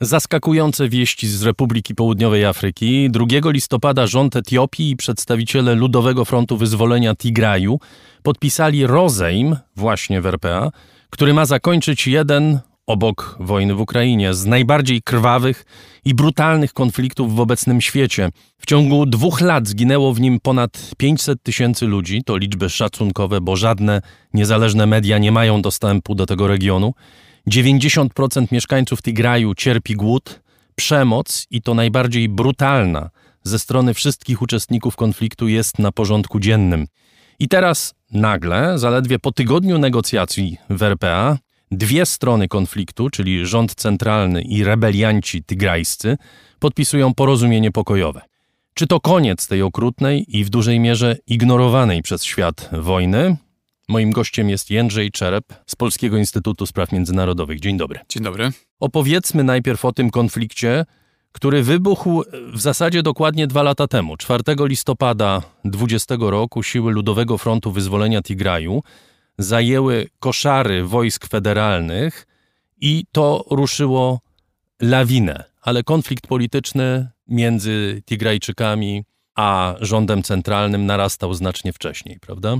Zaskakujące 0.00 0.88
wieści 0.88 1.28
z 1.28 1.42
Republiki 1.42 1.94
Południowej 1.94 2.44
Afryki. 2.44 3.10
2 3.10 3.26
listopada 3.44 4.06
rząd 4.06 4.36
Etiopii 4.36 4.90
i 4.90 4.96
przedstawiciele 4.96 5.74
Ludowego 5.74 6.24
Frontu 6.24 6.56
Wyzwolenia 6.56 7.14
Tigraju 7.14 7.78
podpisali 8.22 8.86
rozejm 8.86 9.56
właśnie 9.76 10.20
w 10.20 10.26
RPA, 10.26 10.70
który 11.10 11.34
ma 11.34 11.46
zakończyć 11.46 12.06
jeden 12.06 12.60
obok 12.86 13.36
wojny 13.40 13.74
w 13.74 13.80
Ukrainie, 13.80 14.34
z 14.34 14.46
najbardziej 14.46 15.02
krwawych 15.02 15.64
i 16.04 16.14
brutalnych 16.14 16.72
konfliktów 16.72 17.34
w 17.34 17.40
obecnym 17.40 17.80
świecie. 17.80 18.28
W 18.58 18.66
ciągu 18.66 19.06
dwóch 19.06 19.40
lat 19.40 19.68
zginęło 19.68 20.14
w 20.14 20.20
nim 20.20 20.40
ponad 20.40 20.90
500 20.96 21.42
tysięcy 21.42 21.86
ludzi, 21.86 22.22
to 22.24 22.36
liczby 22.36 22.70
szacunkowe, 22.70 23.40
bo 23.40 23.56
żadne 23.56 24.00
niezależne 24.34 24.86
media 24.86 25.18
nie 25.18 25.32
mają 25.32 25.62
dostępu 25.62 26.14
do 26.14 26.26
tego 26.26 26.48
regionu. 26.48 26.94
90% 27.50 28.52
mieszkańców 28.52 29.02
Tigraju 29.02 29.54
cierpi 29.54 29.94
głód, 29.94 30.40
przemoc 30.74 31.46
i 31.50 31.62
to 31.62 31.74
najbardziej 31.74 32.28
brutalna 32.28 33.10
ze 33.42 33.58
strony 33.58 33.94
wszystkich 33.94 34.42
uczestników 34.42 34.96
konfliktu 34.96 35.48
jest 35.48 35.78
na 35.78 35.92
porządku 35.92 36.40
dziennym. 36.40 36.86
I 37.38 37.48
teraz 37.48 37.94
nagle, 38.12 38.78
zaledwie 38.78 39.18
po 39.18 39.32
tygodniu 39.32 39.78
negocjacji 39.78 40.56
w 40.70 40.82
RPA, 40.82 41.38
dwie 41.76 42.06
strony 42.06 42.48
konfliktu, 42.48 43.10
czyli 43.10 43.46
rząd 43.46 43.74
centralny 43.74 44.42
i 44.42 44.64
rebelianci 44.64 45.42
tygrajscy, 45.42 46.16
podpisują 46.58 47.14
porozumienie 47.14 47.72
pokojowe. 47.72 48.20
Czy 48.74 48.86
to 48.86 49.00
koniec 49.00 49.46
tej 49.46 49.62
okrutnej 49.62 50.36
i 50.38 50.44
w 50.44 50.50
dużej 50.50 50.80
mierze 50.80 51.16
ignorowanej 51.26 52.02
przez 52.02 52.24
świat 52.24 52.70
wojny? 52.72 53.36
Moim 53.88 54.10
gościem 54.10 54.50
jest 54.50 54.70
Jędrzej 54.70 55.10
Czerep 55.10 55.44
z 55.66 55.76
Polskiego 55.76 56.16
Instytutu 56.16 56.66
Spraw 56.66 56.92
Międzynarodowych. 56.92 57.60
Dzień 57.60 57.76
dobry. 57.76 58.00
Dzień 58.08 58.22
dobry. 58.22 58.52
Opowiedzmy 58.80 59.44
najpierw 59.44 59.84
o 59.84 59.92
tym 59.92 60.10
konflikcie, 60.10 60.84
który 61.32 61.62
wybuchł 61.62 62.22
w 62.52 62.60
zasadzie 62.60 63.02
dokładnie 63.02 63.46
dwa 63.46 63.62
lata 63.62 63.86
temu. 63.86 64.16
4 64.16 64.42
listopada 64.58 65.42
20 65.64 66.14
roku 66.18 66.62
siły 66.62 66.92
Ludowego 66.92 67.38
Frontu 67.38 67.72
Wyzwolenia 67.72 68.22
Tigraju 68.22 68.82
zajęły 69.38 70.08
koszary 70.18 70.84
wojsk 70.84 71.26
federalnych 71.26 72.26
i 72.80 73.04
to 73.12 73.44
ruszyło 73.50 74.20
lawinę. 74.80 75.44
Ale 75.62 75.82
konflikt 75.82 76.26
polityczny 76.26 77.08
między 77.28 78.02
Tigrajczykami 78.06 79.04
a 79.34 79.74
rządem 79.80 80.22
centralnym 80.22 80.86
narastał 80.86 81.34
znacznie 81.34 81.72
wcześniej, 81.72 82.18
prawda? 82.20 82.56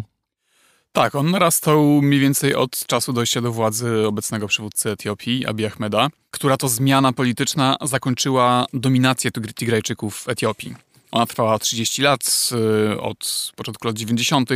Tak, 0.92 1.14
on 1.14 1.30
narastał 1.30 2.02
mniej 2.02 2.20
więcej 2.20 2.54
od 2.54 2.86
czasu 2.86 3.12
dojścia 3.12 3.40
do 3.40 3.52
władzy 3.52 4.06
obecnego 4.06 4.48
przywódcy 4.48 4.90
Etiopii, 4.90 5.46
Abiy 5.46 5.66
Ahmeda, 5.66 6.08
która 6.30 6.56
to 6.56 6.68
zmiana 6.68 7.12
polityczna 7.12 7.76
zakończyła 7.82 8.66
dominację 8.72 9.30
Tigrajczyków 9.54 10.16
w 10.16 10.28
Etiopii. 10.28 10.74
Ona 11.10 11.26
trwała 11.26 11.58
30 11.58 12.02
lat, 12.02 12.50
y, 12.92 13.00
od 13.00 13.52
początku 13.56 13.86
lat 13.86 13.96
90. 13.96 14.50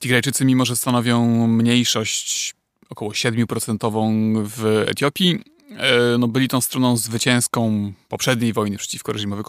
Tigrajczycy, 0.00 0.44
mimo 0.44 0.64
że 0.64 0.76
stanowią 0.76 1.46
mniejszość 1.46 2.54
około 2.90 3.10
7% 3.10 4.44
w 4.44 4.84
Etiopii, 4.88 5.40
E, 5.76 6.18
no, 6.18 6.28
byli 6.28 6.48
tą 6.48 6.60
stroną 6.60 6.96
zwycięską 6.96 7.92
poprzedniej 8.08 8.52
wojny 8.52 8.76
przeciwko 8.76 9.12
reżimowi 9.12 9.42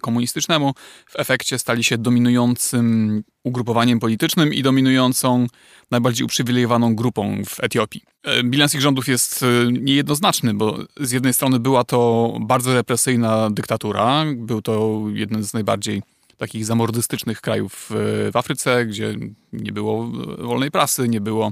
komunistycznemu. 0.00 0.74
W 1.06 1.20
efekcie 1.20 1.58
stali 1.58 1.84
się 1.84 1.98
dominującym 1.98 3.22
ugrupowaniem 3.44 4.00
politycznym 4.00 4.54
i 4.54 4.62
dominującą, 4.62 5.46
najbardziej 5.90 6.24
uprzywilejowaną 6.24 6.94
grupą 6.94 7.42
w 7.46 7.64
Etiopii. 7.64 8.02
E, 8.24 8.42
bilans 8.42 8.74
ich 8.74 8.80
rządów 8.80 9.08
jest 9.08 9.42
e, 9.42 9.46
niejednoznaczny, 9.72 10.54
bo 10.54 10.78
z 11.00 11.12
jednej 11.12 11.34
strony 11.34 11.58
była 11.58 11.84
to 11.84 12.32
bardzo 12.40 12.74
represyjna 12.74 13.50
dyktatura, 13.50 14.24
był 14.36 14.62
to 14.62 15.04
jeden 15.12 15.44
z 15.44 15.54
najbardziej 15.54 16.02
takich 16.40 16.64
zamordystycznych 16.64 17.40
krajów 17.40 17.90
w 18.32 18.36
Afryce, 18.36 18.86
gdzie 18.86 19.14
nie 19.52 19.72
było 19.72 20.06
wolnej 20.38 20.70
prasy, 20.70 21.08
nie 21.08 21.20
było 21.20 21.50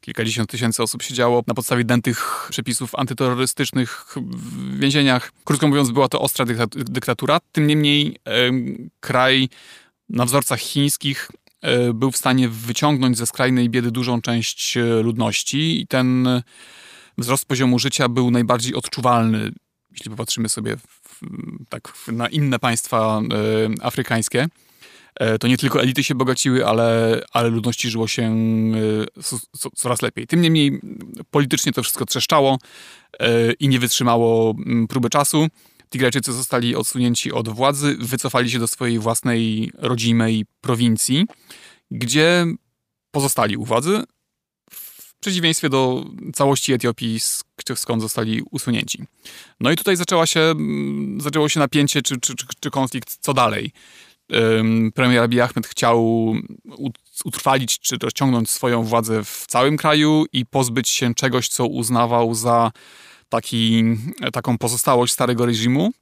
kilkadziesiąt 0.00 0.50
tysięcy 0.50 0.82
osób 0.82 1.02
siedziało 1.02 1.42
na 1.46 1.54
podstawie 1.54 1.84
dętych 1.84 2.46
przepisów 2.50 2.94
antyterrorystycznych 2.94 4.06
w 4.16 4.78
więzieniach. 4.78 5.32
Krótko 5.44 5.68
mówiąc, 5.68 5.90
była 5.90 6.08
to 6.08 6.20
ostra 6.20 6.44
dyktatura. 6.74 7.40
Tym 7.52 7.66
niemniej 7.66 8.16
kraj 9.00 9.48
na 10.08 10.24
wzorcach 10.24 10.60
chińskich 10.60 11.30
e, 11.62 11.92
był 11.92 12.10
w 12.10 12.16
stanie 12.16 12.48
wyciągnąć 12.48 13.18
ze 13.18 13.26
skrajnej 13.26 13.70
biedy 13.70 13.90
dużą 13.90 14.20
część 14.20 14.76
e, 14.76 14.82
ludności 15.02 15.80
i 15.80 15.86
ten 15.86 16.28
wzrost 17.18 17.44
poziomu 17.44 17.78
życia 17.78 18.08
był 18.08 18.30
najbardziej 18.30 18.74
odczuwalny, 18.74 19.52
jeśli 19.90 20.10
popatrzymy 20.10 20.48
sobie 20.48 20.76
tak 21.68 21.92
na 22.12 22.28
inne 22.28 22.58
państwa 22.58 23.20
e, 23.20 23.84
afrykańskie. 23.84 24.48
E, 25.14 25.38
to 25.38 25.48
nie 25.48 25.56
tylko 25.56 25.82
elity 25.82 26.04
się 26.04 26.14
bogaciły, 26.14 26.66
ale, 26.66 27.20
ale 27.32 27.48
ludności 27.48 27.90
żyło 27.90 28.08
się 28.08 28.22
e, 28.22 29.22
coraz 29.76 30.02
lepiej. 30.02 30.26
Tym 30.26 30.40
niemniej 30.40 30.80
politycznie 31.30 31.72
to 31.72 31.82
wszystko 31.82 32.06
trzeszczało 32.06 32.58
i 33.60 33.68
nie 33.68 33.78
wytrzymało 33.78 34.54
próby 34.88 35.10
czasu. 35.10 35.48
Tigrajczycy 35.90 36.32
zostali 36.32 36.76
odsunięci 36.76 37.32
od 37.32 37.48
władzy, 37.48 37.96
wycofali 38.00 38.50
się 38.50 38.58
do 38.58 38.66
swojej 38.66 38.98
własnej 38.98 39.70
rodzimej 39.78 40.44
prowincji, 40.60 41.26
gdzie 41.90 42.46
pozostali 43.10 43.56
u 43.56 43.64
władzy, 43.64 44.02
w 45.16 45.20
przeciwieństwie 45.20 45.68
do 45.68 46.04
całości 46.34 46.72
Etiopii, 46.72 47.20
skąd 47.74 48.02
zostali 48.02 48.42
usunięci. 48.50 49.04
No 49.60 49.70
i 49.70 49.76
tutaj 49.76 49.96
zaczęła 49.96 50.26
się, 50.26 50.54
zaczęło 51.18 51.48
się 51.48 51.60
napięcie 51.60 52.02
czy, 52.02 52.20
czy, 52.20 52.34
czy 52.60 52.70
konflikt, 52.70 53.16
co 53.20 53.34
dalej 53.34 53.72
premier 54.94 55.22
Abiy 55.22 55.42
Ahmed 55.42 55.66
chciał 55.66 56.32
utrwalić 57.24 57.78
czy 57.78 57.96
rozciągnąć 58.02 58.50
swoją 58.50 58.82
władzę 58.82 59.24
w 59.24 59.44
całym 59.48 59.76
kraju 59.76 60.24
i 60.32 60.46
pozbyć 60.46 60.88
się 60.88 61.14
czegoś, 61.14 61.48
co 61.48 61.66
uznawał 61.66 62.34
za 62.34 62.72
taki, 63.28 63.84
taką 64.32 64.58
pozostałość 64.58 65.12
starego 65.12 65.46
reżimu. 65.46 65.92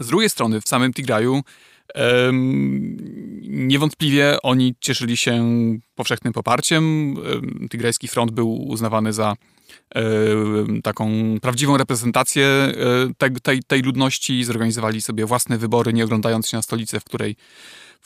Z 0.00 0.06
drugiej 0.06 0.30
strony, 0.30 0.60
w 0.60 0.68
samym 0.68 0.92
Tigraju 0.92 1.42
niewątpliwie 3.42 4.36
oni 4.42 4.74
cieszyli 4.80 5.16
się 5.16 5.44
powszechnym 5.94 6.32
poparciem. 6.32 7.14
Tigrajski 7.70 8.08
Front 8.08 8.30
był 8.30 8.68
uznawany 8.68 9.12
za 9.12 9.36
E, 9.94 10.02
taką 10.82 11.10
prawdziwą 11.42 11.76
reprezentację 11.76 12.46
e, 12.46 12.72
tej, 13.42 13.62
tej 13.62 13.82
ludności, 13.82 14.44
zorganizowali 14.44 15.02
sobie 15.02 15.26
własne 15.26 15.58
wybory, 15.58 15.92
nie 15.92 16.04
oglądając 16.04 16.48
się 16.48 16.56
na 16.56 16.62
stolicę, 16.62 17.00
w 17.00 17.04
której 17.04 17.36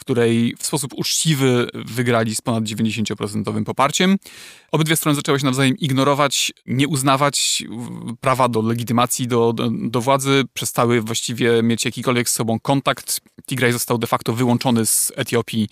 w 0.00 0.02
której 0.02 0.54
w 0.58 0.66
sposób 0.66 0.92
uczciwy 0.96 1.68
wygrali 1.74 2.34
z 2.34 2.40
ponad 2.40 2.64
90% 2.64 3.64
poparciem. 3.64 4.16
Obydwie 4.72 4.96
strony 4.96 5.16
zaczęły 5.16 5.40
się 5.40 5.44
nawzajem 5.44 5.76
ignorować, 5.78 6.52
nie 6.66 6.88
uznawać 6.88 7.64
prawa 8.20 8.48
do 8.48 8.62
legitymacji, 8.62 9.28
do, 9.28 9.52
do, 9.52 9.70
do 9.70 10.00
władzy, 10.00 10.44
przestały 10.54 11.00
właściwie 11.00 11.62
mieć 11.62 11.84
jakikolwiek 11.84 12.28
z 12.28 12.32
sobą 12.32 12.60
kontakt. 12.60 13.20
Tigraj 13.46 13.72
został 13.72 13.98
de 13.98 14.06
facto 14.06 14.32
wyłączony 14.32 14.86
z 14.86 15.12
Etiopii 15.16 15.68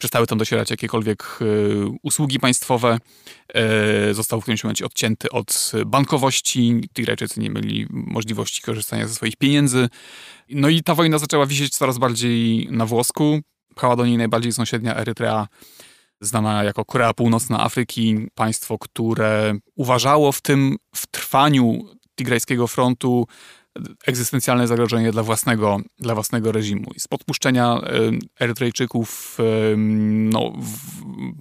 przestały 0.00 0.26
tam 0.26 0.38
docierać 0.38 0.70
jakiekolwiek 0.70 1.38
e, 1.40 1.44
usługi 2.02 2.40
państwowe. 2.40 2.98
E, 3.54 4.14
został 4.14 4.40
w 4.40 4.42
którymś 4.42 4.64
momencie 4.64 4.86
odcięty 4.86 5.30
od 5.30 5.72
bankowości. 5.86 6.80
Tigrajczycy 6.94 7.40
nie 7.40 7.50
mieli 7.50 7.86
możliwości 7.90 8.62
korzystania 8.62 9.08
ze 9.08 9.14
swoich 9.14 9.36
pieniędzy. 9.36 9.88
No 10.50 10.68
i 10.68 10.82
ta 10.82 10.94
wojna 10.94 11.18
zaczęła 11.18 11.46
wisieć 11.46 11.72
coraz 11.72 11.98
bardziej 11.98 12.68
na 12.70 12.86
włosku. 12.86 13.40
Pchała 13.74 13.96
do 13.96 14.06
niej 14.06 14.16
najbardziej 14.16 14.52
sąsiednia 14.52 14.96
Erytrea, 14.96 15.48
znana 16.20 16.64
jako 16.64 16.84
Korea 16.84 17.14
Północna 17.14 17.60
Afryki, 17.60 18.16
państwo, 18.34 18.78
które 18.78 19.54
uważało 19.74 20.32
w 20.32 20.40
tym 20.40 20.76
w 20.94 21.06
trwaniu 21.06 21.82
Tigrajskiego 22.16 22.66
Frontu 22.66 23.26
egzystencjalne 24.06 24.66
zagrożenie 24.66 25.12
dla 25.12 25.22
własnego, 25.22 25.80
dla 25.98 26.14
własnego 26.14 26.52
reżimu. 26.52 26.90
I 26.96 27.00
z 27.00 27.08
podpuszczenia 27.08 27.80
Erytrejczyków 28.40 29.38
no, 29.76 30.52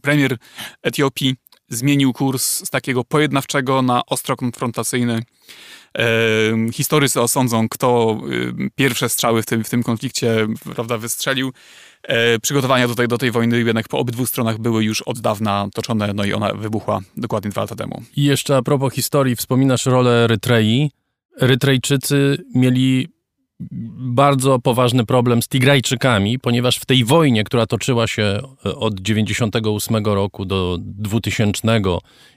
premier 0.01 0.37
Etiopii 0.81 1.35
zmienił 1.69 2.13
kurs 2.13 2.65
z 2.65 2.69
takiego 2.69 3.03
pojednawczego 3.03 3.81
na 3.81 4.05
ostro 4.05 4.35
konfrontacyjny. 4.35 5.23
Historycy 6.73 7.21
osądzą, 7.21 7.69
kto 7.69 8.21
pierwsze 8.75 9.09
strzały 9.09 9.41
w 9.41 9.45
tym, 9.45 9.63
w 9.63 9.69
tym 9.69 9.83
konflikcie 9.83 10.47
prawda, 10.75 10.97
wystrzelił. 10.97 11.53
E, 12.03 12.39
przygotowania 12.39 12.88
tej, 12.88 13.07
do 13.07 13.17
tej 13.17 13.31
wojny 13.31 13.57
jednak 13.57 13.88
po 13.88 13.99
obydwu 13.99 14.25
stronach 14.25 14.57
były 14.57 14.83
już 14.83 15.01
od 15.01 15.19
dawna 15.19 15.67
toczone, 15.73 16.13
no 16.13 16.25
i 16.25 16.33
ona 16.33 16.53
wybuchła 16.53 16.99
dokładnie 17.17 17.51
dwa 17.51 17.62
lata 17.62 17.75
temu. 17.75 18.03
I 18.15 18.23
jeszcze 18.23 18.57
a 18.57 18.62
propos 18.62 18.93
historii, 18.93 19.35
wspominasz 19.35 19.85
rolę 19.85 20.23
Erytrei. 20.23 20.91
Erytrejczycy 21.41 22.43
mieli 22.55 23.07
bardzo 23.99 24.59
poważny 24.59 25.05
problem 25.05 25.41
z 25.41 25.47
Tigrajczykami, 25.47 26.39
ponieważ 26.39 26.77
w 26.77 26.85
tej 26.85 27.05
wojnie, 27.05 27.43
która 27.43 27.65
toczyła 27.65 28.07
się 28.07 28.39
e, 28.65 28.75
od 28.75 28.99
98 28.99 30.05
roku 30.05 30.45
do 30.45 30.77
2000 30.81 31.81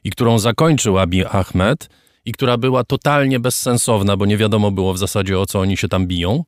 i 0.05 0.11
którą 0.11 0.38
zakończył 0.38 0.98
Abiy 0.98 1.29
Ahmed 1.29 1.88
i 2.25 2.33
która 2.33 2.57
była 2.57 2.85
totalnie 2.85 3.40
bezsensowna, 3.40 4.16
bo 4.16 4.27
nie 4.27 4.37
wiadomo 4.37 4.70
było 4.70 4.94
w 4.94 4.98
zasadzie 4.98 5.38
o 5.38 5.46
co 5.46 5.61
oni 5.61 5.77
się 5.77 5.88
tam 5.88 6.07
biją. 6.07 6.44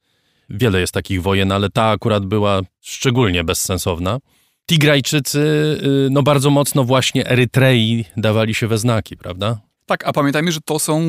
Wiele 0.51 0.81
jest 0.81 0.93
takich 0.93 1.23
wojen, 1.23 1.53
ale 1.53 1.71
ta 1.71 1.85
akurat 1.91 2.27
była 2.27 2.61
szczególnie 2.81 3.45
bezsensowna. 3.45 4.19
Tigrajczycy 4.67 5.39
y, 5.39 6.09
no 6.11 6.23
bardzo 6.23 6.51
mocno 6.51 6.85
właśnie 6.85 7.31
Erytrei 7.31 8.05
dawali 8.17 8.55
się 8.55 8.67
we 8.67 8.79
znaki, 8.79 9.17
prawda? 9.17 9.61
Tak, 9.87 10.07
a 10.07 10.13
pamiętajmy, 10.13 10.53
że 10.53 10.61
to 10.65 10.79
są 10.79 11.03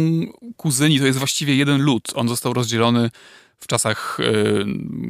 kuzyni, 0.57 0.99
to 0.99 1.05
jest 1.05 1.19
właściwie 1.19 1.55
jeden 1.55 1.81
lud. 1.81 2.03
On 2.15 2.29
został 2.29 2.53
rozdzielony 2.53 3.09
w 3.59 3.67
czasach 3.67 4.17
y, 4.19 4.65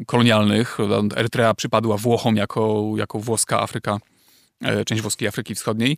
kolonialnych. 0.06 0.78
Erytrea 1.16 1.54
przypadła 1.54 1.98
Włochom 1.98 2.36
jako, 2.36 2.92
jako 2.98 3.20
włoska 3.20 3.62
Afryka, 3.62 3.98
y, 4.82 4.86
część 4.86 5.02
włoskiej 5.02 5.28
Afryki 5.28 5.56
Wschodniej. 5.56 5.98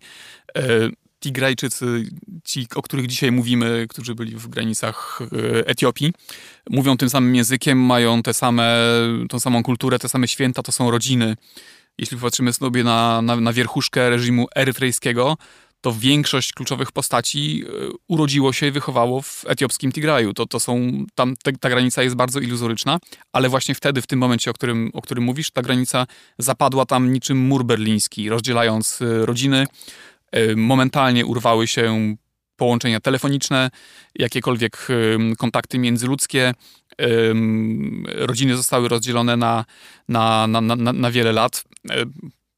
Tigrajczycy, 1.19 2.03
ci, 2.43 2.67
o 2.75 2.81
których 2.81 3.07
dzisiaj 3.07 3.31
mówimy, 3.31 3.85
którzy 3.89 4.15
byli 4.15 4.35
w 4.35 4.47
granicach 4.47 5.19
Etiopii, 5.65 6.13
mówią 6.69 6.97
tym 6.97 7.09
samym 7.09 7.35
językiem, 7.35 7.79
mają 7.79 8.23
te 8.23 8.33
same, 8.33 8.77
tą 9.29 9.39
samą 9.39 9.63
kulturę, 9.63 9.99
te 9.99 10.09
same 10.09 10.27
święta, 10.27 10.63
to 10.63 10.71
są 10.71 10.91
rodziny. 10.91 11.35
Jeśli 11.97 12.17
popatrzymy 12.17 12.53
sobie 12.53 12.83
na, 12.83 13.21
na, 13.21 13.35
na 13.35 13.53
wierchuszkę 13.53 14.09
reżimu 14.09 14.47
erytrejskiego, 14.55 15.37
to 15.81 15.93
większość 15.93 16.53
kluczowych 16.53 16.91
postaci 16.91 17.63
e, 17.65 17.89
urodziło 18.07 18.53
się 18.53 18.67
i 18.67 18.71
wychowało 18.71 19.21
w 19.21 19.45
etiopskim 19.47 19.91
Tigraju. 19.91 20.33
To, 20.33 20.45
to 20.45 20.59
są, 20.59 21.05
tam 21.15 21.35
te, 21.43 21.51
ta 21.53 21.69
granica 21.69 22.03
jest 22.03 22.15
bardzo 22.15 22.39
iluzoryczna, 22.39 22.99
ale 23.33 23.49
właśnie 23.49 23.75
wtedy, 23.75 24.01
w 24.01 24.07
tym 24.07 24.19
momencie, 24.19 24.51
o 24.51 24.53
którym, 24.53 24.89
o 24.93 25.01
którym 25.01 25.23
mówisz, 25.23 25.51
ta 25.51 25.61
granica 25.61 26.07
zapadła 26.37 26.85
tam 26.85 27.13
niczym 27.13 27.37
mur 27.37 27.65
berliński, 27.65 28.29
rozdzielając 28.29 29.01
e, 29.01 29.25
rodziny. 29.25 29.67
E, 30.31 30.55
momentalnie 30.55 31.25
urwały 31.25 31.67
się 31.67 32.15
połączenia 32.55 32.99
telefoniczne, 32.99 33.69
jakiekolwiek 34.15 34.87
kontakty 35.37 35.79
międzyludzkie. 35.79 36.53
Rodziny 38.05 38.57
zostały 38.57 38.89
rozdzielone 38.89 39.37
na, 39.37 39.65
na, 40.09 40.47
na, 40.47 40.61
na, 40.61 40.75
na 40.75 41.11
wiele 41.11 41.31
lat 41.31 41.63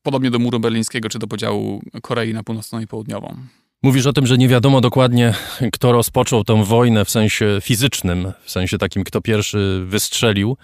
podobnie 0.03 0.32
do 0.32 0.39
muru 0.39 0.60
berlińskiego 0.60 1.10
czy 1.10 1.19
do 1.19 1.27
podziału 1.27 1.82
Korei 2.01 2.34
na 2.34 2.43
północną 2.43 2.79
i 2.79 2.88
południową. 2.88 3.36
Mówisz 3.84 4.05
o 4.05 4.13
tym, 4.13 4.27
że 4.27 4.38
nie 4.38 4.47
wiadomo 4.47 4.82
dokładnie, 4.82 5.34
kto 5.73 5.91
rozpoczął 5.91 6.43
tę 6.43 6.63
wojnę 6.63 7.05
w 7.05 7.10
sensie 7.10 7.60
fizycznym, 7.62 8.32
w 8.43 8.51
sensie 8.51 8.77
takim, 8.77 9.03
kto 9.03 9.21
pierwszy 9.21 9.82
wystrzelił. 9.86 10.58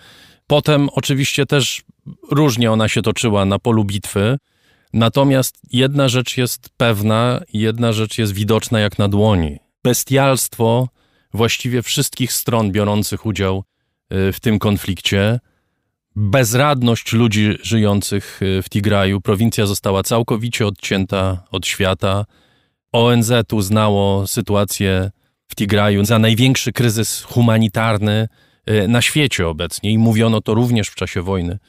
Potem 0.48 0.90
oczywiście 0.90 1.46
też 1.46 1.84
różnie 2.32 2.72
ona 2.72 2.88
się 2.88 3.02
toczyła 3.02 3.46
na 3.46 3.60
polu 3.60 3.84
bitwy. 3.84 4.38
Natomiast 4.96 5.60
jedna 5.72 6.10
rzecz 6.10 6.38
jest 6.38 6.70
pewna, 6.78 7.42
jedna 7.54 7.94
rzecz 7.94 8.18
jest 8.18 8.34
widoczna 8.34 8.80
jak 8.80 9.00
na 9.00 9.08
dłoni. 9.08 9.60
Bestialstwo 9.84 10.88
właściwie 11.34 11.82
wszystkich 11.82 12.34
stron 12.34 12.72
biorących 12.72 13.26
udział 13.26 13.64
y, 14.14 14.32
w 14.32 14.40
tym 14.40 14.60
konflikcie 14.60 15.40
bezradność 16.16 17.14
ludzi 17.14 17.58
żyjących 17.64 18.42
y, 18.42 18.62
w 18.62 18.70
Tigraju. 18.70 19.22
Prowincja 19.22 19.66
została 19.66 20.04
całkowicie 20.04 20.68
odcięta 20.68 21.44
od 21.52 21.68
świata. 21.68 22.26
ONZ 22.92 23.32
uznało 23.52 24.28
sytuację 24.28 25.12
w 25.48 25.56
Tigraju 25.56 26.06
za 26.06 26.20
największy 26.20 26.72
kryzys 26.72 27.22
humanitarny 27.22 28.28
y, 28.70 28.88
na 28.88 29.02
świecie 29.02 29.48
obecnie 29.48 29.92
i 29.92 29.98
mówiono 29.98 30.42
to 30.42 30.54
również 30.54 30.88
w 30.88 30.96
czasie 30.96 31.22
wojny 31.22 31.60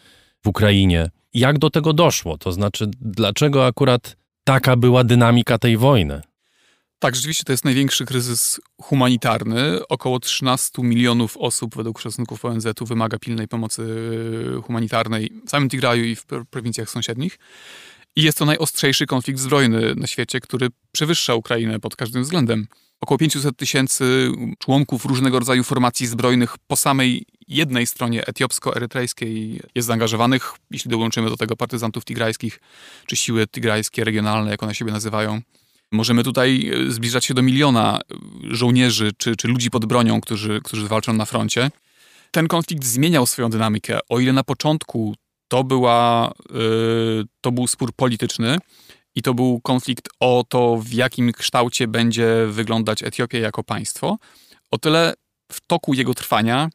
w 0.45 0.49
Ukrainie. 0.49 1.11
Jak 1.37 1.59
do 1.59 1.71
tego 1.71 1.93
doszło? 1.93 2.39
To 2.39 2.53
znaczy, 2.53 2.91
dlaczego 3.01 3.67
akurat 3.67 4.17
taka 4.45 4.77
była 4.77 5.05
dynamika 5.05 5.59
tej 5.59 5.77
wojny? 5.77 6.23
Tak, 6.99 7.15
rzeczywiście 7.15 7.45
to 7.45 7.53
jest 7.53 7.65
największy 7.65 8.05
kryzys 8.07 8.61
humanitarny. 8.83 9.87
Około 9.89 10.21
13 10.21 10.83
milionów 10.83 11.37
osób 11.37 11.77
według 11.77 12.01
szacunków 12.01 12.45
ONZ-u 12.45 12.87
wymaga 12.87 13.19
pilnej 13.19 13.49
pomocy 13.49 13.87
humanitarnej 14.65 15.33
w 15.47 15.51
samym 15.51 15.69
Tigraju 15.69 16.05
i 16.05 16.17
w 16.17 16.27
prowincjach 16.51 16.91
sąsiednich. 16.91 17.39
I 18.17 18.23
jest 18.23 18.39
to 18.39 18.45
najostrzejszy 18.45 19.07
konflikt 19.07 19.41
zbrojny 19.41 19.95
na 19.95 20.07
świecie, 20.07 20.41
który 20.41 20.69
przewyższa 20.93 21.35
Ukrainę 21.35 21.81
pod 21.81 21.97
każdym 21.97 22.23
względem. 22.23 22.67
Około 23.01 23.19
500 23.19 23.57
tysięcy 23.57 24.31
członków 24.59 25.05
różnego 25.05 25.39
rodzaju 25.39 25.65
formacji 25.65 26.07
zbrojnych 26.07 26.59
po 26.67 26.77
samej 26.77 27.27
jednej 27.49 27.87
stronie 27.87 28.27
etiopsko-erytrejskiej 28.27 29.61
jest 29.75 29.89
zaangażowanych, 29.89 30.53
jeśli 30.71 30.91
dołączymy 30.91 31.31
do 31.31 31.37
tego 31.37 31.57
partyzantów 31.57 32.05
tigrajskich, 32.05 32.61
czy 33.07 33.17
siły 33.17 33.47
tigrajskie 33.47 34.05
regionalne, 34.05 34.51
jak 34.51 34.63
one 34.63 34.75
siebie 34.75 34.93
nazywają. 34.93 35.41
Możemy 35.93 36.25
tutaj 36.25 36.71
e, 36.89 36.93
zbliżać 36.93 37.25
się 37.25 37.35
do 37.35 37.43
miliona 37.43 38.01
e, 38.01 38.17
żołnierzy 38.55 39.13
czy, 39.17 39.37
czy 39.37 39.49
ludzi 39.49 39.71
pod 39.71 39.87
bronią, 39.87 40.21
którzy, 40.21 40.61
którzy 40.65 40.89
walczą 40.89 41.13
na 41.13 41.25
froncie. 41.25 41.71
Ten 42.31 42.49
konflikt 42.49 42.85
zmieniał 42.85 43.27
swoją 43.27 43.51
dynamikę. 43.51 43.99
O 44.09 44.21
ile 44.21 44.33
na 44.33 44.45
początku 44.45 45.15
to, 45.49 45.65
była, 45.65 46.33
yy, 46.51 47.25
to 47.41 47.53
był 47.53 47.67
spór 47.67 47.93
polityczny 47.93 48.59
i 49.15 49.23
to 49.23 49.35
był 49.35 49.61
konflikt 49.61 50.09
o 50.21 50.45
to, 50.49 50.77
w 50.77 50.93
jakim 50.93 51.33
kształcie 51.33 51.89
będzie 51.89 52.47
wyglądać 52.51 53.03
Etiopia 53.03 53.39
jako 53.39 53.65
państwo, 53.65 54.17
o 54.71 54.79
tyle 54.79 55.15
w 55.53 55.67
toku 55.67 55.95
jego 55.95 56.15
trwania 56.15 56.69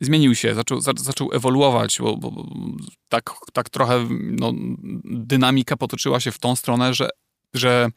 zmienił 0.00 0.34
się, 0.34 0.54
zaczął, 0.54 0.80
za, 0.80 0.92
zaczął 0.96 1.30
ewoluować, 1.32 1.98
bo, 2.00 2.16
bo, 2.16 2.46
tak, 3.08 3.30
tak 3.52 3.70
trochę 3.70 4.06
no, 4.10 4.52
dynamika 5.04 5.76
potoczyła 5.76 6.20
się 6.20 6.32
w 6.32 6.38
tą 6.38 6.56
stronę, 6.56 6.94
że, 6.94 7.08
że 7.54 7.88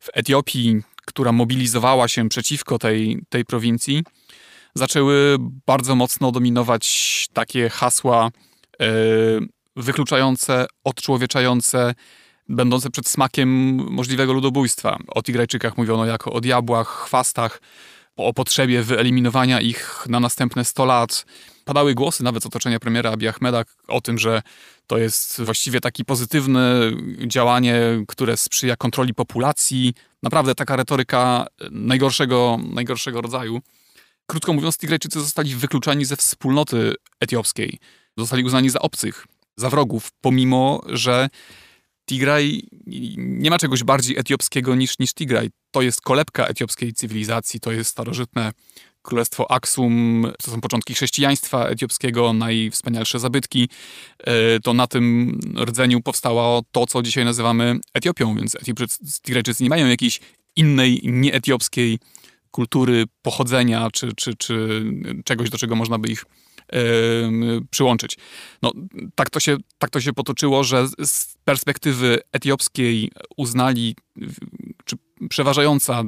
w 0.00 0.08
Etiopii, 0.14 0.80
która 1.06 1.32
mobilizowała 1.32 2.08
się 2.08 2.28
przeciwko 2.28 2.78
tej, 2.78 3.22
tej 3.28 3.44
prowincji, 3.44 4.02
zaczęły 4.74 5.36
bardzo 5.66 5.94
mocno 5.94 6.32
dominować 6.32 7.26
takie 7.32 7.68
hasła 7.68 8.30
yy, 8.80 8.86
wykluczające, 9.76 10.66
odczłowieczające, 10.84 11.94
będące 12.48 12.90
przed 12.90 13.08
smakiem 13.08 13.48
możliwego 13.92 14.32
ludobójstwa. 14.32 14.98
O 15.08 15.22
Tigrajczykach 15.22 15.76
mówiono 15.76 16.06
jako 16.06 16.32
o 16.32 16.40
diabłach, 16.40 16.88
chwastach, 16.88 17.60
o 18.24 18.32
potrzebie 18.34 18.82
wyeliminowania 18.82 19.60
ich 19.60 20.06
na 20.08 20.20
następne 20.20 20.64
100 20.64 20.84
lat. 20.84 21.24
Padały 21.64 21.94
głosy 21.94 22.24
nawet 22.24 22.42
z 22.42 22.46
otoczenia 22.46 22.80
premiera 22.80 23.10
Abiy 23.12 23.28
Ahmeda 23.28 23.64
o 23.88 24.00
tym, 24.00 24.18
że 24.18 24.42
to 24.86 24.98
jest 24.98 25.42
właściwie 25.42 25.80
takie 25.80 26.04
pozytywne 26.04 26.80
działanie, 27.26 28.04
które 28.08 28.36
sprzyja 28.36 28.76
kontroli 28.76 29.14
populacji. 29.14 29.94
Naprawdę 30.22 30.54
taka 30.54 30.76
retoryka 30.76 31.46
najgorszego, 31.70 32.58
najgorszego 32.74 33.20
rodzaju. 33.20 33.60
Krótko 34.26 34.52
mówiąc, 34.52 34.78
Tigrajczycy 34.78 35.20
zostali 35.20 35.54
wykluczeni 35.54 36.04
ze 36.04 36.16
wspólnoty 36.16 36.94
etiopskiej. 37.20 37.78
Zostali 38.16 38.44
uznani 38.44 38.70
za 38.70 38.78
obcych, 38.78 39.26
za 39.56 39.70
wrogów, 39.70 40.10
pomimo 40.20 40.82
że 40.86 41.28
Tigraj 42.10 42.62
nie 43.16 43.50
ma 43.50 43.58
czegoś 43.58 43.84
bardziej 43.84 44.18
etiopskiego 44.18 44.74
niż, 44.74 44.98
niż 44.98 45.14
Tigraj. 45.14 45.50
To 45.70 45.82
jest 45.82 46.00
kolebka 46.00 46.46
etiopskiej 46.46 46.92
cywilizacji, 46.92 47.60
to 47.60 47.72
jest 47.72 47.90
starożytne 47.90 48.52
Królestwo 49.02 49.50
Aksum, 49.50 50.26
to 50.44 50.50
są 50.50 50.60
początki 50.60 50.94
chrześcijaństwa 50.94 51.66
etiopskiego, 51.66 52.32
najwspanialsze 52.32 53.18
zabytki. 53.18 53.68
E, 54.18 54.60
to 54.60 54.74
na 54.74 54.86
tym 54.86 55.38
rdzeniu 55.64 56.00
powstało 56.00 56.62
to, 56.72 56.86
co 56.86 57.02
dzisiaj 57.02 57.24
nazywamy 57.24 57.78
Etiopią, 57.94 58.34
więc 58.34 58.56
Tigrajczycy 59.22 59.62
nie 59.62 59.70
mają 59.70 59.86
jakiejś 59.86 60.20
innej, 60.56 61.00
nieetiopskiej 61.04 61.98
kultury 62.50 63.04
pochodzenia, 63.22 63.88
czy, 63.92 64.12
czy, 64.16 64.36
czy 64.36 64.84
czegoś, 65.24 65.50
do 65.50 65.58
czego 65.58 65.76
można 65.76 65.98
by 65.98 66.08
ich 66.08 66.24
przyłączyć. 67.70 68.16
No, 68.62 68.72
tak, 69.14 69.30
to 69.30 69.40
się, 69.40 69.56
tak 69.78 69.90
to 69.90 70.00
się 70.00 70.12
potoczyło, 70.12 70.64
że 70.64 70.88
z 71.04 71.34
perspektywy 71.44 72.18
etiopskiej 72.32 73.10
uznali, 73.36 73.96
czy 74.84 74.96
przeważająca 75.28 76.02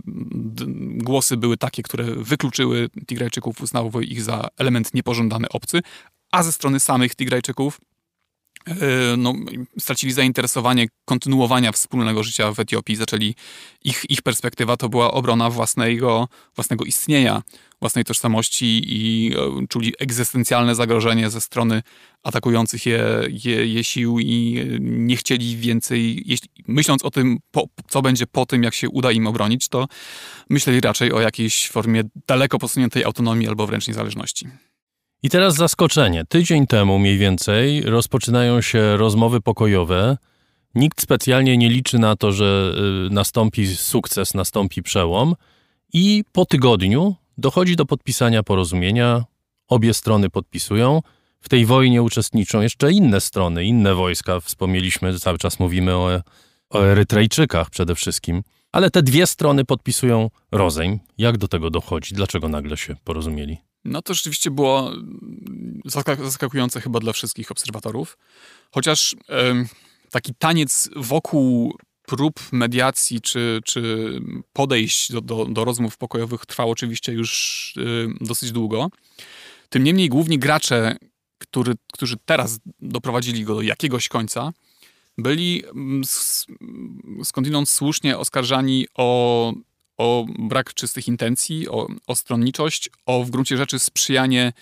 głosy 0.97 1.37
były 1.37 1.57
takie, 1.57 1.83
które 1.83 2.05
wykluczyły 2.05 2.89
Tigrajczyków, 3.07 3.61
uznały 3.61 4.05
ich 4.05 4.23
za 4.23 4.49
element 4.59 4.95
niepożądany 4.95 5.49
obcy, 5.49 5.81
a 6.31 6.43
ze 6.43 6.53
strony 6.53 6.81
samych 6.81 7.15
Tigrajczyków 7.17 7.81
no, 9.17 9.35
stracili 9.79 10.13
zainteresowanie 10.13 10.87
kontynuowania 11.05 11.73
wspólnego 11.73 12.23
życia 12.23 12.53
w 12.53 12.61
Etiopii. 12.61 12.97
Zaczęli, 12.97 13.35
ich, 13.85 14.11
ich 14.11 14.23
perspektywa 14.23 14.77
to 14.77 14.89
była 14.89 15.11
obrona 15.11 15.51
własnego, 15.51 16.29
własnego 16.57 16.85
istnienia, 16.85 17.43
własnej 17.83 18.05
tożsamości 18.05 18.83
i 18.87 19.33
e, 19.35 19.67
czuli 19.69 19.95
egzystencjalne 19.99 20.75
zagrożenie 20.75 21.31
ze 21.31 21.41
strony 21.41 21.83
atakujących 22.23 22.87
je, 22.87 23.05
je, 23.45 23.67
je 23.67 23.85
sił 23.85 24.19
i 24.19 24.59
e, 24.59 24.79
nie 24.81 25.17
chcieli 25.17 25.57
więcej, 25.57 26.23
jeśli, 26.27 26.49
myśląc 26.69 27.05
o 27.05 27.11
tym, 27.11 27.39
po, 27.51 27.67
co 27.89 28.03
będzie 28.03 28.27
po 28.27 28.47
tym, 28.47 28.63
jak 28.63 28.75
się 28.75 28.89
uda 28.89 29.13
im 29.13 29.27
obronić, 29.27 29.69
to 29.69 29.87
myśleli 30.51 30.81
raczej 30.81 31.13
o 31.13 31.21
jakiejś 31.21 31.69
formie 31.69 32.03
daleko 32.27 32.59
posuniętej 32.59 33.05
autonomii 33.05 33.49
albo 33.49 33.67
wręcz 33.67 33.89
niezależności. 33.89 34.49
I 35.23 35.31
teraz 35.31 35.55
zaskoczenie. 35.55 36.25
Tydzień 36.29 36.67
temu 36.67 36.99
mniej 36.99 37.19
więcej 37.19 37.83
rozpoczynają 37.83 38.61
się 38.61 38.97
rozmowy 38.97 39.41
pokojowe. 39.41 40.17
Nikt 40.75 41.03
specjalnie 41.03 41.57
nie 41.57 41.69
liczy 41.69 41.99
na 41.99 42.17
to, 42.17 42.33
że 42.33 42.75
e, 42.77 43.15
nastąpi 43.15 43.77
sukces, 43.77 44.35
nastąpi 44.35 44.83
przełom. 44.83 45.35
I 45.93 46.25
po 46.33 46.47
tygodniu 46.47 47.17
Dochodzi 47.39 47.77
do 47.77 47.87
podpisania 47.87 48.43
porozumienia, 48.43 49.25
obie 49.69 49.95
strony 49.95 50.31
podpisują. 50.31 51.03
W 51.41 51.49
tej 51.49 51.67
wojnie 51.67 52.03
uczestniczą 52.03 52.61
jeszcze 52.61 52.93
inne 52.93 53.21
strony, 53.21 53.65
inne 53.65 53.95
wojska. 53.95 54.41
Wspomnieliśmy, 54.41 55.19
cały 55.19 55.39
czas 55.39 55.59
mówimy 55.59 55.95
o, 55.95 56.23
o 56.71 56.87
Erytrejczykach 56.87 57.71
przede 57.71 57.95
wszystkim. 57.95 58.43
Ale 58.73 58.91
te 58.91 59.03
dwie 59.03 59.27
strony 59.27 59.65
podpisują 59.65 60.31
rozejm. 60.53 60.99
Jak 61.19 61.39
do 61.39 61.49
tego 61.49 61.71
dochodzi? 61.71 62.15
Dlaczego 62.15 62.49
nagle 62.49 62.77
się 62.77 62.97
porozumieli? 63.05 63.59
No 63.85 64.03
to 64.03 64.15
rzeczywiście 64.15 64.51
było 64.51 64.93
mm, 64.93 65.81
zaskak- 65.87 66.25
zaskakujące 66.25 66.81
chyba 66.81 67.01
dla 67.01 67.13
wszystkich 67.13 67.51
obserwatorów. 67.51 68.19
Chociaż 68.71 69.17
taki 70.11 70.35
taniec 70.35 70.91
wokół 70.97 71.77
prób 72.07 72.41
mediacji 72.53 73.21
czy, 73.21 73.61
czy 73.65 74.11
podejść 74.53 75.13
do, 75.13 75.21
do, 75.21 75.45
do 75.45 75.65
rozmów 75.65 75.97
pokojowych 75.97 76.47
trwał 76.47 76.71
oczywiście 76.71 77.13
już 77.13 77.75
dosyć 78.21 78.53
długo. 78.53 78.91
Tym 79.69 79.85
niemniej 79.85 80.09
główni 80.09 80.39
gracze, 80.39 80.97
który, 81.39 81.75
którzy 81.93 82.17
teraz 82.25 82.61
doprowadzili 82.81 83.45
go 83.45 83.55
do 83.55 83.63
jakiegoś 83.63 84.09
końca, 84.09 84.53
byli 85.19 85.65
mm, 85.65 86.03
skądinąd 87.25 87.69
słusznie 87.69 88.19
oskarżani 88.19 88.87
o, 88.95 89.53
o 90.03 90.27
brak 90.39 90.75
czystych 90.75 91.09
intencji, 91.09 91.69
o, 91.69 91.89
o 92.07 92.17
stronniczość, 92.17 92.91
o 93.07 93.25
w 93.25 93.31
gruncie 93.31 93.57
rzeczy 93.57 93.79
sprzyjanie 93.79 94.53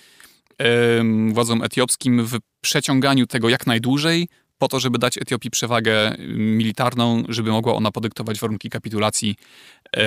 em, 0.59 1.35
władzom 1.35 1.63
etiopskim 1.63 2.27
w 2.27 2.39
przeciąganiu 2.61 3.27
tego 3.27 3.49
jak 3.49 3.67
najdłużej, 3.67 4.29
po 4.59 4.69
to, 4.69 4.81
żeby 4.81 4.99
dać 4.99 5.19
Etiopii 5.19 5.51
przewagę 5.51 6.17
militarną, 6.37 7.23
żeby 7.29 7.51
mogła 7.51 7.75
ona 7.75 7.91
podyktować 7.91 8.41
warunki 8.41 8.71
kapitulacji. 8.71 9.37
E, 9.97 10.03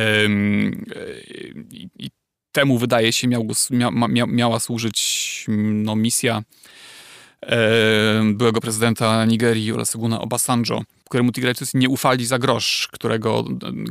I, 1.99 2.09
temu 2.51 2.77
wydaje 2.77 3.13
się 3.13 3.27
miał, 3.27 3.47
mia, 3.71 3.91
mia, 3.91 4.25
miała 4.25 4.59
służyć 4.59 5.45
no, 5.47 5.95
misja 5.95 6.43
byłego 8.33 8.61
prezydenta 8.61 9.25
Nigerii 9.25 9.71
Olusegun 9.71 10.13
Obasanjo, 10.13 10.81
któremu 11.05 11.31
Tigrajczycy 11.31 11.77
nie 11.77 11.89
ufali 11.89 12.25
za 12.25 12.39
grosz, 12.39 12.89
którego 12.91 13.45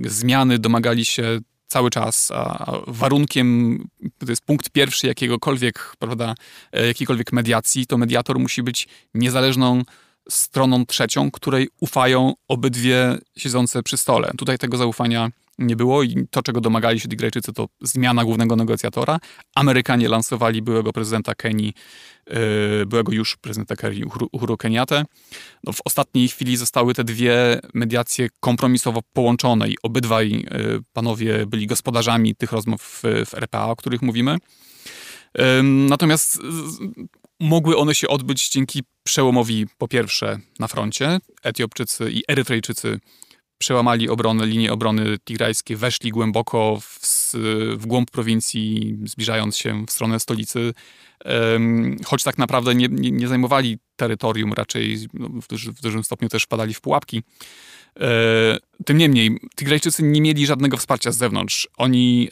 e, 0.05 0.11
zmiany 0.11 0.59
domagali 0.59 1.05
się 1.05 1.41
cały 1.67 1.91
czas, 1.91 2.31
a 2.31 2.53
a 2.67 2.81
warunkiem, 2.87 3.79
to 4.19 4.27
jest 4.29 4.45
punkt 4.45 4.71
pierwszy 4.71 5.07
jakiegokolwiek, 5.07 5.97
prawda, 5.99 6.35
e, 6.73 6.87
jakiejkolwiek 6.87 7.33
mediacji, 7.33 7.87
to 7.87 7.99
mediator 7.99 8.39
musi 8.39 8.63
być 8.63 8.89
niezależną 9.15 9.83
stroną 10.29 10.87
trzecią, 10.87 11.31
której 11.31 11.69
ufają 11.81 12.33
obydwie 12.49 13.19
siedzące 13.37 13.83
przy 13.83 13.97
stole. 13.97 14.31
Tutaj 14.39 14.59
tego 14.59 14.77
zaufania 14.77 15.31
nie 15.67 15.77
było 15.77 16.03
i 16.03 16.27
to, 16.31 16.43
czego 16.43 16.61
domagali 16.61 17.01
się 17.01 17.09
Tigrajczycy, 17.09 17.53
to 17.53 17.69
zmiana 17.81 18.25
głównego 18.25 18.57
negocjatora. 18.57 19.19
Amerykanie 19.55 20.09
lansowali 20.09 20.63
byłego 20.63 20.93
prezydenta 20.93 21.35
Kenii, 21.35 21.75
yy, 22.27 22.87
byłego 22.87 23.13
już 23.13 23.37
prezydenta 23.37 23.77
Kenii, 23.77 24.05
Uhuru, 24.33 24.57
Kenyattę. 24.57 25.05
No, 25.65 25.73
w 25.73 25.81
ostatniej 25.85 26.29
chwili 26.29 26.57
zostały 26.57 26.95
te 26.95 27.05
dwie 27.05 27.61
mediacje 27.75 28.29
kompromisowo 28.41 29.01
połączone 29.13 29.69
i 29.69 29.77
obydwaj 29.83 30.31
yy, 30.31 30.81
panowie 30.93 31.47
byli 31.47 31.67
gospodarzami 31.67 32.35
tych 32.35 32.53
rozmów 32.53 33.03
w, 33.27 33.35
RPA, 33.35 33.67
o 33.67 33.77
których 33.77 34.03
mówimy. 34.03 34.39
Natomiast 35.63 36.39
mogły 37.41 37.77
one 37.77 37.95
się 37.95 38.09
odbyć 38.09 38.51
dzięki 38.51 38.83
przełomowi 39.05 39.67
po 39.79 39.89
pierwsze 39.89 40.39
na 40.59 40.69
froncie. 40.69 41.19
Etiopczycy 41.43 42.11
i 42.11 42.23
Erytrejczycy 42.29 43.01
przełamali 43.63 44.09
obronę, 44.09 44.47
linie 44.47 44.73
obrony 44.73 45.19
tigrajskie, 45.25 45.77
weszli 45.77 46.11
głęboko 46.11 46.79
w, 46.81 47.33
w 47.77 47.87
głąb 47.87 48.11
prowincji, 48.11 48.97
zbliżając 49.05 49.57
się 49.57 49.87
w 49.87 49.91
stronę 49.91 50.21
stolicy, 50.21 50.75
choć 52.05 52.23
tak 52.23 52.39
naprawdę 52.39 52.75
nie, 52.75 52.89
nie, 52.89 53.11
nie 53.11 53.29
zajmowali 53.29 53.79
terytorium, 53.97 54.53
raczej 54.53 55.09
no, 55.15 55.29
w, 55.29 55.49
duży, 55.49 55.73
w 55.73 55.81
dużym 55.81 56.05
stopniu 56.05 56.29
też 56.29 56.43
wpadali 56.43 56.75
w 56.75 56.81
pułapki. 56.81 57.23
E, 58.01 58.59
Tym 58.85 58.99
niemniej, 58.99 59.39
Tigrajczycy 59.57 60.03
nie 60.03 60.21
mieli 60.21 60.47
żadnego 60.47 60.77
wsparcia 60.77 61.13
z 61.13 61.17
zewnątrz. 61.17 61.69
Oni 61.77 62.29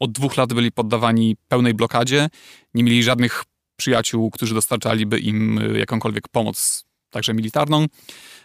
od 0.00 0.12
dwóch 0.12 0.36
lat 0.36 0.52
byli 0.52 0.72
poddawani 0.72 1.36
pełnej 1.48 1.74
blokadzie, 1.74 2.28
nie 2.74 2.82
mieli 2.84 3.02
żadnych 3.02 3.44
przyjaciół, 3.76 4.30
którzy 4.30 4.54
dostarczaliby 4.54 5.18
im 5.18 5.58
e, 5.58 5.78
jakąkolwiek 5.78 6.28
pomoc, 6.28 6.84
także 7.10 7.34
militarną. 7.34 7.86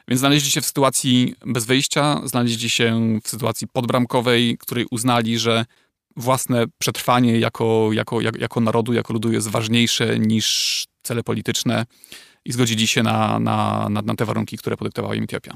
Więc 0.08 0.20
znaleźli 0.20 0.51
się 0.51 0.62
w 0.62 0.66
sytuacji 0.66 1.36
bez 1.45 1.66
wyjścia, 1.66 2.22
znaleźli 2.26 2.70
się 2.70 3.20
w 3.24 3.30
sytuacji 3.30 3.68
podbramkowej, 3.68 4.58
której 4.58 4.86
uznali, 4.91 5.39
że 5.39 5.66
własne 6.16 6.66
przetrwanie 6.78 7.39
jako, 7.39 7.89
jako, 7.93 8.22
jak- 8.22 8.39
jako 8.41 8.60
narodu, 8.60 8.93
jako 8.93 9.14
ludu 9.14 9.32
jest 9.32 9.47
ważniejsze 9.47 10.20
niż 10.20 10.86
cele 11.03 11.24
polityczne 11.24 11.86
i 12.45 12.51
zgodzili 12.51 12.88
się 12.88 13.03
na, 13.03 13.39
na, 13.39 13.88
na, 13.89 14.01
na 14.01 14.16
te 14.16 14.26
warunki, 14.26 14.58
które 14.58 14.78
podyktowała 14.78 15.16
im 15.16 15.24
Etiopia. 15.24 15.53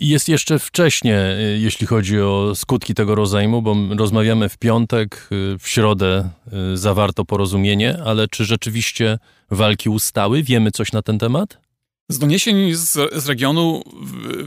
Jest 0.00 0.28
jeszcze 0.28 0.58
wcześnie, 0.58 1.36
y, 1.54 1.58
jeśli 1.58 1.86
chodzi 1.86 2.20
o 2.20 2.52
skutki 2.54 2.94
tego 2.94 3.14
rozejmu, 3.14 3.62
bo 3.62 3.76
rozmawiamy 3.98 4.48
w 4.48 4.58
piątek, 4.58 5.28
y, 5.32 5.58
w 5.58 5.68
środę 5.68 6.30
y, 6.72 6.76
zawarto 6.76 7.24
porozumienie, 7.24 7.98
ale 8.04 8.28
czy 8.28 8.44
rzeczywiście 8.44 9.18
walki 9.50 9.88
ustały? 9.88 10.42
Wiemy 10.42 10.70
coś 10.70 10.92
na 10.92 11.02
ten 11.02 11.18
temat? 11.18 11.65
Z 12.08 12.18
doniesień 12.18 12.74
z, 12.74 12.92
z 13.22 13.28
regionu 13.28 13.82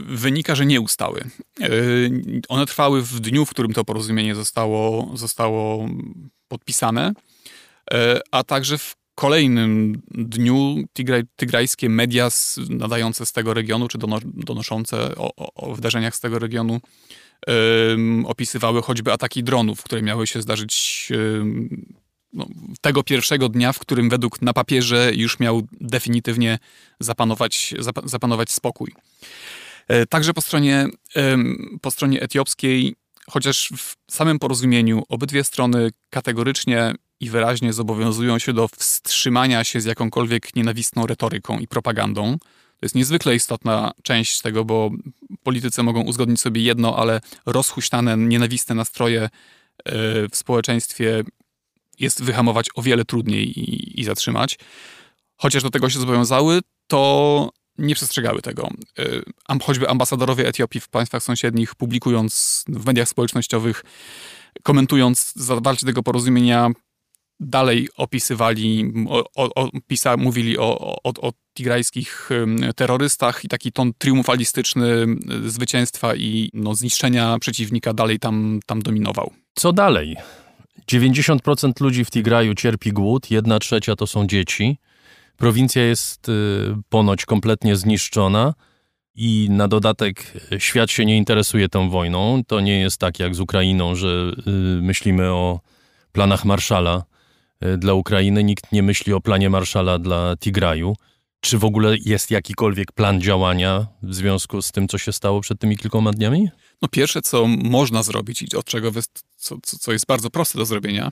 wynika, 0.06 0.54
że 0.54 0.66
nie 0.66 0.80
ustały. 0.80 1.24
Yy, 1.58 2.40
One 2.48 2.66
trwały 2.66 3.02
w 3.02 3.20
dniu, 3.20 3.44
w 3.44 3.50
którym 3.50 3.72
to 3.72 3.84
porozumienie 3.84 4.34
zostało, 4.34 5.10
zostało 5.14 5.88
podpisane, 6.48 7.12
yy, 7.90 7.98
a 8.30 8.44
także 8.44 8.78
w 8.78 8.96
kolejnym 9.14 10.02
dniu 10.10 10.76
tigraj, 10.92 11.22
tygrajskie 11.36 11.88
media 11.88 12.28
nadające 12.68 13.26
z 13.26 13.32
tego 13.32 13.54
regionu, 13.54 13.88
czy 13.88 13.98
dono, 13.98 14.18
donoszące 14.24 15.16
o, 15.16 15.54
o, 15.54 15.74
wydarzeniach 15.74 16.16
z 16.16 16.20
tego 16.20 16.38
regionu, 16.38 16.80
ym, 17.92 18.26
opisywały 18.26 18.82
choćby 18.82 19.12
ataki 19.12 19.42
dronów, 19.44 19.82
które 19.82 20.02
miały 20.02 20.26
się 20.26 20.42
zdarzyć 20.42 21.08
no, 22.32 22.46
tego 22.80 23.02
pierwszego 23.02 23.48
dnia, 23.48 23.72
w 23.72 23.78
którym 23.78 24.10
według 24.10 24.42
na 24.42 24.52
papierze 24.52 25.12
już 25.14 25.38
miał 25.40 25.62
definitywnie 25.80 26.58
zapanować, 27.00 27.74
zapa- 27.78 28.08
zapanować 28.08 28.50
spokój. 28.50 28.94
E, 29.88 30.06
Także 30.06 30.34
po 30.34 30.40
stronie, 30.40 30.86
po 31.80 31.90
stronie 31.90 32.22
etiopskiej, 32.22 32.94
chociaż 33.30 33.72
w 33.76 33.96
samym 34.10 34.38
porozumieniu 34.38 35.02
obydwie 35.08 35.44
strony 35.44 35.90
kategorycznie 36.10 36.94
i 37.20 37.30
wyraźnie 37.30 37.72
zobowiązują 37.72 38.38
się 38.38 38.52
do 38.52 38.68
wstrzymania 38.68 39.64
się 39.64 39.80
z 39.80 39.84
jakąkolwiek 39.84 40.56
nienawistną 40.56 41.06
retoryką 41.06 41.58
i 41.58 41.68
propagandą. 41.68 42.38
To 42.38 42.86
jest 42.86 42.94
niezwykle 42.94 43.34
istotna 43.34 43.92
część 44.02 44.40
tego, 44.40 44.64
bo 44.64 44.90
politycy 45.42 45.82
mogą 45.82 46.02
uzgodnić 46.02 46.40
sobie 46.40 46.62
jedno, 46.62 46.96
ale 46.96 47.20
rozhuśtane, 47.46 48.16
nienawistne 48.16 48.74
nastroje 48.74 49.22
e, 49.22 49.30
w 50.28 50.36
społeczeństwie 50.36 51.24
jest 52.00 52.22
wyhamować 52.22 52.66
o 52.74 52.82
wiele 52.82 53.04
trudniej 53.04 53.60
i, 53.60 54.00
i 54.00 54.04
zatrzymać. 54.04 54.58
Chociaż 55.36 55.62
do 55.62 55.70
tego 55.70 55.90
się 55.90 55.98
zobowiązały, 55.98 56.60
to 56.86 57.50
nie 57.78 57.94
przestrzegały 57.94 58.42
tego. 58.42 58.68
Am- 59.48 59.60
Choćby 59.60 59.88
ambasadorowie 59.88 60.48
Etiopii 60.48 60.80
w 60.80 60.88
państwach 60.88 61.22
sąsiednich, 61.22 61.74
publikując 61.74 62.64
w 62.68 62.86
mediach 62.86 63.08
społecznościowych, 63.08 63.84
komentując 64.62 65.32
zawarcie 65.36 65.86
tego 65.86 66.02
porozumienia, 66.02 66.70
dalej 67.40 67.88
opisywali, 67.96 68.92
o, 69.08 69.24
o, 69.54 69.68
pisa, 69.86 70.16
mówili 70.16 70.58
o, 70.58 70.78
o, 71.04 71.12
o 71.20 71.32
tigrajskich 71.56 72.30
terrorystach 72.76 73.44
i 73.44 73.48
taki 73.48 73.72
ton 73.72 73.92
triumfalistyczny 73.98 75.06
y, 75.46 75.50
zwycięstwa 75.50 76.14
i 76.14 76.50
no, 76.54 76.74
zniszczenia 76.74 77.38
przeciwnika 77.38 77.92
dalej 77.92 78.18
tam, 78.18 78.60
tam 78.66 78.82
dominował. 78.82 79.32
Co 79.54 79.72
dalej? 79.72 80.16
90% 80.90 81.80
ludzi 81.80 82.04
w 82.04 82.10
Tigraju 82.10 82.54
cierpi 82.54 82.92
głód, 82.92 83.30
jedna 83.30 83.58
trzecia 83.58 83.96
to 83.96 84.06
są 84.06 84.26
dzieci. 84.26 84.78
Prowincja 85.36 85.82
jest 85.82 86.28
y, 86.28 86.32
ponoć 86.88 87.26
kompletnie 87.26 87.76
zniszczona 87.76 88.54
i 89.14 89.48
na 89.50 89.68
dodatek 89.68 90.32
y, 90.52 90.60
świat 90.60 90.90
się 90.90 91.04
nie 91.04 91.16
interesuje 91.16 91.68
tą 91.68 91.90
wojną. 91.90 92.42
To 92.46 92.60
nie 92.60 92.80
jest 92.80 92.98
tak 92.98 93.18
jak 93.18 93.34
z 93.34 93.40
Ukrainą, 93.40 93.94
że 93.94 94.08
y, 94.08 94.50
myślimy 94.82 95.28
o 95.32 95.60
planach 96.12 96.44
Marszala 96.44 97.04
dla 97.78 97.94
Ukrainy. 97.94 98.44
Nikt 98.44 98.72
nie 98.72 98.82
myśli 98.82 99.12
o 99.12 99.20
planie 99.20 99.50
Marszala 99.50 99.98
dla 99.98 100.36
Tigraju. 100.36 100.96
Czy 101.40 101.58
w 101.58 101.64
ogóle 101.64 101.96
jest 102.04 102.30
jakikolwiek 102.30 102.92
plan 102.92 103.20
działania 103.20 103.86
w 104.02 104.14
związku 104.14 104.62
z 104.62 104.72
tym, 104.72 104.88
co 104.88 104.98
się 104.98 105.12
stało 105.12 105.40
przed 105.40 105.60
tymi 105.60 105.78
kilkoma 105.78 106.10
dniami? 106.10 106.50
No 106.82 106.88
pierwsze, 106.88 107.22
co 107.22 107.46
można 107.46 108.02
zrobić 108.02 108.42
i 108.42 108.56
od 108.56 108.64
czego, 108.66 108.92
wyst- 108.92 109.24
co, 109.36 109.56
co, 109.62 109.92
jest 109.92 110.06
bardzo 110.06 110.30
proste 110.30 110.58
do 110.58 110.66
zrobienia, 110.66 111.10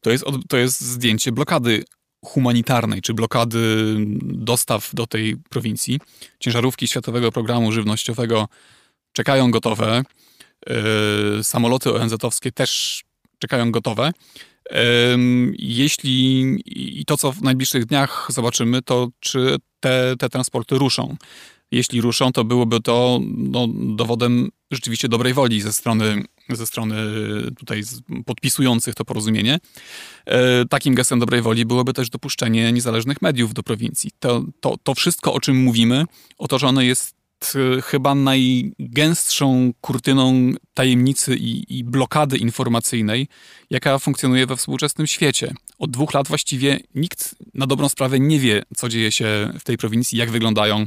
to 0.00 0.10
jest, 0.10 0.24
to 0.48 0.56
jest 0.56 0.80
zdjęcie 0.80 1.32
blokady 1.32 1.84
humanitarnej, 2.24 3.02
czy 3.02 3.14
blokady 3.14 3.96
dostaw 4.22 4.94
do 4.94 5.06
tej 5.06 5.36
prowincji. 5.36 6.00
Ciężarówki 6.40 6.88
Światowego 6.88 7.32
Programu 7.32 7.72
Żywnościowego 7.72 8.48
czekają 9.12 9.50
gotowe. 9.50 10.02
Yy, 11.36 11.44
samoloty 11.44 11.90
ONZ-owskie 11.90 12.52
też 12.52 13.02
czekają 13.38 13.70
gotowe. 13.70 14.12
Jeśli 15.58 16.42
i 17.00 17.04
to, 17.04 17.16
co 17.16 17.32
w 17.32 17.42
najbliższych 17.42 17.84
dniach 17.84 18.28
zobaczymy, 18.30 18.82
to 18.82 19.08
czy 19.20 19.56
te, 19.80 20.14
te 20.18 20.28
transporty 20.28 20.78
ruszą. 20.78 21.16
jeśli 21.70 22.00
ruszą, 22.00 22.32
to 22.32 22.44
byłoby 22.44 22.80
to 22.80 23.20
no, 23.36 23.68
dowodem 23.68 24.50
rzeczywiście 24.70 25.08
dobrej 25.08 25.34
woli 25.34 25.60
ze 25.60 25.72
strony, 25.72 26.24
ze 26.48 26.66
strony 26.66 26.96
tutaj 27.58 27.82
podpisujących 28.26 28.94
to 28.94 29.04
porozumienie. 29.04 29.58
E, 30.26 30.64
takim 30.64 30.94
gestem 30.94 31.18
dobrej 31.18 31.42
woli 31.42 31.66
byłoby 31.66 31.92
też 31.92 32.10
dopuszczenie 32.10 32.72
niezależnych 32.72 33.22
mediów 33.22 33.54
do 33.54 33.62
prowincji. 33.62 34.10
To, 34.18 34.44
to, 34.60 34.76
to 34.82 34.94
wszystko, 34.94 35.34
o 35.34 35.40
czym 35.40 35.56
mówimy, 35.56 36.04
o 36.38 36.48
to, 36.48 36.58
że 36.58 36.66
ono 36.66 36.82
Y, 37.54 37.82
chyba 37.82 38.14
najgęstszą 38.14 39.72
kurtyną 39.80 40.52
tajemnicy 40.74 41.36
i, 41.36 41.78
i, 41.78 41.84
blokady 41.84 42.36
informacyjnej, 42.36 43.28
jaka 43.70 43.98
funkcjonuje 43.98 44.46
we 44.46 44.56
współczesnym 44.56 45.06
świecie. 45.06 45.54
Od 45.78 45.90
dwóch 45.90 46.14
lat 46.14 46.28
właściwie 46.28 46.80
nikt 46.94 47.34
na 47.54 47.66
dobrą 47.66 47.88
sprawę 47.88 48.20
nie 48.20 48.38
wie, 48.38 48.62
co 48.76 48.88
dzieje 48.88 49.12
się 49.12 49.52
w 49.60 49.64
tej 49.64 49.76
prowincji, 49.76 50.18
jak 50.18 50.30
wyglądają 50.30 50.86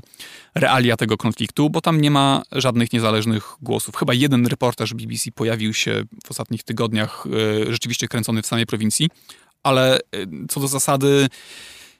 realia 0.55 0.97
tego 0.97 1.17
konfliktu, 1.17 1.69
bo 1.69 1.81
tam 1.81 2.01
nie 2.01 2.11
ma 2.11 2.43
żadnych 2.51 2.93
niezależnych 2.93 3.55
głosów. 3.61 3.95
Chyba 3.95 4.13
jeden 4.13 4.47
reportaż 4.47 4.93
BBC 4.93 5.31
pojawił 5.31 5.73
się 5.73 6.03
w 6.25 6.31
ostatnich 6.31 6.63
tygodniach, 6.63 7.25
y, 7.67 7.73
rzeczywiście 7.73 8.07
kręcony 8.07 8.41
w 8.41 8.47
samej 8.47 8.65
prowincji, 8.65 9.09
ale 9.63 9.99
y, 9.99 10.27
co 10.49 10.59
do 10.59 10.67
zasady 10.67 11.27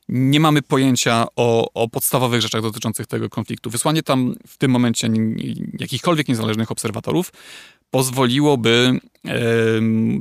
nie 0.09 0.39
mamy 0.39 0.61
pojęcia 0.61 1.25
o, 1.35 1.73
o, 1.73 1.89
podstawowych 1.89 2.41
rzeczach 2.41 2.61
dotyczących 2.61 3.07
tego 3.07 3.29
konfliktu. 3.29 3.69
Wysłanie 3.69 4.03
tam 4.03 4.35
w 4.47 4.57
tym 4.57 4.71
momencie 4.71 5.09
jakichkolwiek 5.79 6.27
niezależnych 6.27 6.71
obserwatorów 6.71 7.31
pozwoliłoby 7.89 8.99
e, 9.25 9.39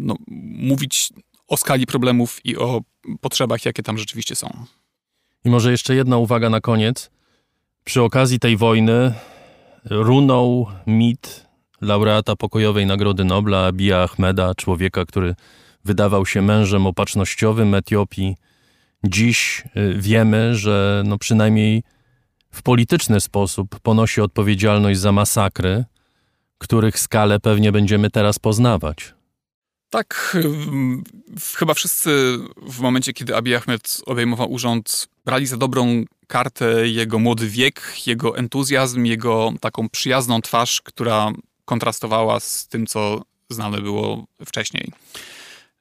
no, 0.00 0.16
mówić 0.58 1.08
o 1.48 1.56
skali 1.56 1.86
problemów 1.86 2.40
i 2.44 2.56
o 2.56 2.80
potrzebach, 3.20 3.64
jakie 3.64 3.82
tam 3.82 3.98
rzeczywiście 3.98 4.34
są. 4.34 4.64
I 5.44 5.50
może 5.50 5.70
jeszcze 5.70 5.94
jedna 5.94 6.16
uwaga 6.16 6.50
na 6.50 6.60
koniec. 6.60 7.10
Przy 7.84 8.02
okazji 8.02 8.38
tej 8.38 8.56
wojny 8.56 9.14
runął 9.84 10.66
mit 10.86 11.46
laureata 11.80 12.36
pokojowej 12.36 12.86
Nagrody 12.86 13.24
Nobla 13.24 13.66
Abiya 13.66 13.92
Ahmeda, 13.92 14.54
człowieka, 14.54 15.04
który 15.04 15.34
wydawał 15.84 16.26
się 16.26 16.42
mężem 16.42 16.86
opatrznościowym 16.86 17.74
Etiopii, 17.74 18.36
Dziś 19.04 19.64
y, 19.76 19.94
wiemy, 19.98 20.56
że 20.56 21.02
no 21.06 21.18
przynajmniej 21.18 21.82
w 22.50 22.62
polityczny 22.62 23.20
sposób 23.20 23.80
ponosi 23.80 24.20
odpowiedzialność 24.20 25.00
za 25.00 25.12
masakry, 25.12 25.84
których 26.58 26.98
skalę 26.98 27.40
pewnie 27.40 27.72
będziemy 27.72 28.10
teraz 28.10 28.38
poznawać. 28.38 29.14
Tak, 29.90 30.36
chyba 31.56 31.74
wszyscy 31.74 32.38
w 32.62 32.80
momencie, 32.80 33.12
kiedy 33.12 33.36
Abiy 33.36 33.56
Ahmed 33.56 34.00
obejmował 34.06 34.52
urząd, 34.52 35.08
brali 35.24 35.46
za 35.46 35.56
dobrą 35.56 36.04
kartę 36.26 36.88
jego 36.88 37.18
młody 37.18 37.48
wiek, 37.48 37.92
jego 38.06 38.36
entuzjazm, 38.36 39.04
jego 39.04 39.52
taką 39.60 39.88
przyjazną 39.88 40.42
twarz, 40.42 40.82
która 40.82 41.32
kontrastowała 41.64 42.40
z 42.40 42.68
tym, 42.68 42.86
co 42.86 43.22
znane 43.50 43.80
było 43.80 44.26
wcześniej. 44.46 44.92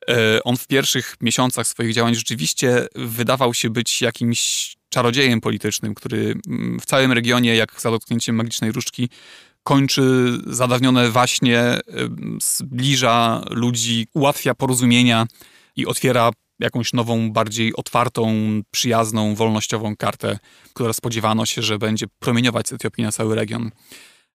E, 0.10 0.43
on 0.43 0.58
w 0.58 0.68
pierwszych 0.68 1.16
miesiącach 1.22 1.68
swoich 1.68 1.93
działań 1.93 2.16
rzeczywiście 2.16 2.88
wydawał 2.95 3.53
się 3.53 3.70
być 3.70 4.01
jakimś 4.01 4.74
czarodziejem 4.89 5.41
politycznym, 5.41 5.95
który 5.95 6.36
mm, 6.47 6.80
w 6.80 6.86
całym 6.86 7.12
regionie, 7.12 7.56
jak 7.56 7.82
za 7.82 7.91
dotknięciem 7.91 8.36
magicznej 8.36 8.72
różdżki, 8.72 9.10
kończy 9.64 10.38
zadawnione 10.47 11.10
waśnie, 11.12 11.60
e, 11.60 11.82
zbliża 12.41 13.43
ludzi, 13.49 14.08
ułatwia 14.14 14.53
porozumienia 14.53 15.28
i 15.76 15.86
otwiera 15.86 16.32
jakąś 16.60 16.93
nową, 16.93 17.32
bardziej 17.32 17.76
otwartą, 17.76 18.34
przyjazną, 18.72 19.36
wolnościową 19.36 19.95
kartę, 19.95 20.39
która 20.74 20.93
spodziewano 20.93 21.45
się, 21.45 21.62
że 21.62 21.78
będzie 21.78 22.06
promieniować 22.20 22.68
z 22.68 22.74
Etiopii 22.74 23.03
na 23.03 23.12
cały 23.12 23.36
region. 23.36 23.72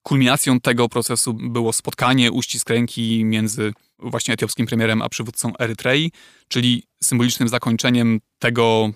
Kulminacją 0.04 0.60
tego 0.60 0.90
procesu 0.90 1.34
było 1.34 1.74
spotkanie, 1.74 2.32
uścisk 2.32 2.70
ręki 2.70 3.26
między 3.26 3.74
właśnie 4.00 4.34
etiopskim 4.34 4.66
premierem 4.66 5.02
a 5.02 5.10
przywódcą 5.10 5.58
Erytrei, 5.60 6.12
czyli 6.48 6.84
symbolicznym 7.04 7.50
zakończeniem 7.50 8.20
tego 8.40 8.92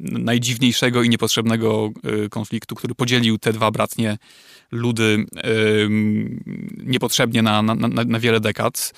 najdziwniejszego 0.00 1.02
i 1.02 1.08
niepotrzebnego 1.08 1.90
y, 2.24 2.28
konfliktu, 2.28 2.74
który 2.74 2.94
podzielił 2.94 3.38
te 3.38 3.52
dwa 3.52 3.70
bratnie 3.70 4.18
ludy 4.72 5.26
niepotrzebnie 6.76 7.42
na, 7.42 7.62
na, 7.62 7.74
na, 7.74 8.04
na 8.04 8.20
wiele 8.20 8.40
dekad. 8.40 8.92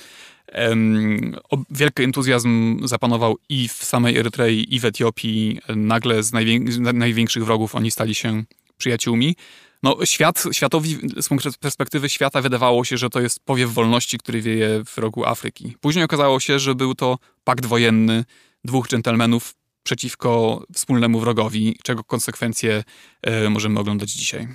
Wielki 1.70 2.03
entuzjazm 2.03 2.80
zapanował 2.84 3.38
i 3.48 3.68
w 3.68 3.72
samej 3.72 4.18
Erytrei, 4.18 4.74
i 4.74 4.80
w 4.80 4.84
Etiopii. 4.84 5.61
Nagle 5.76 6.22
z 6.22 6.32
największych 6.92 7.44
wrogów 7.44 7.74
oni 7.74 7.90
stali 7.90 8.14
się 8.14 8.44
przyjaciółmi 8.78 9.36
no, 9.83 9.97
świat, 10.05 10.45
światowi, 10.53 10.99
z 11.20 11.57
perspektywy 11.59 12.09
świata 12.09 12.43
wydawało 12.43 12.85
się, 12.85 12.97
że 12.97 13.11
to 13.11 13.20
jest 13.20 13.41
powiew 13.45 13.72
wolności, 13.72 14.18
który 14.18 14.43
wieje 14.43 14.83
w 14.87 14.99
rogu 14.99 15.24
Afryki. 15.24 15.76
Później 15.80 16.05
okazało 16.05 16.41
się, 16.41 16.59
że 16.59 16.74
był 16.74 16.95
to 16.95 17.18
pakt 17.45 17.66
wojenny 17.66 18.24
dwóch 18.64 18.89
dżentelmenów 18.89 19.55
przeciwko 19.83 20.62
wspólnemu 20.74 21.20
wrogowi, 21.20 21.78
czego 21.83 22.05
konsekwencje 22.05 22.85
e, 23.22 23.51
możemy 23.51 23.80
oglądać 23.80 24.11
dzisiaj. 24.12 24.49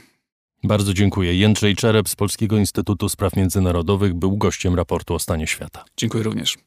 Bardzo 0.63 0.93
dziękuję. 0.93 1.35
Jędrzej 1.35 1.75
Czerep 1.75 2.09
z 2.09 2.15
Polskiego 2.15 2.57
Instytutu 2.57 3.09
Spraw 3.09 3.35
Międzynarodowych 3.35 4.13
był 4.13 4.37
gościem 4.37 4.75
raportu 4.75 5.13
o 5.13 5.19
stanie 5.19 5.47
świata. 5.47 5.85
Dziękuję 5.97 6.23
również. 6.23 6.57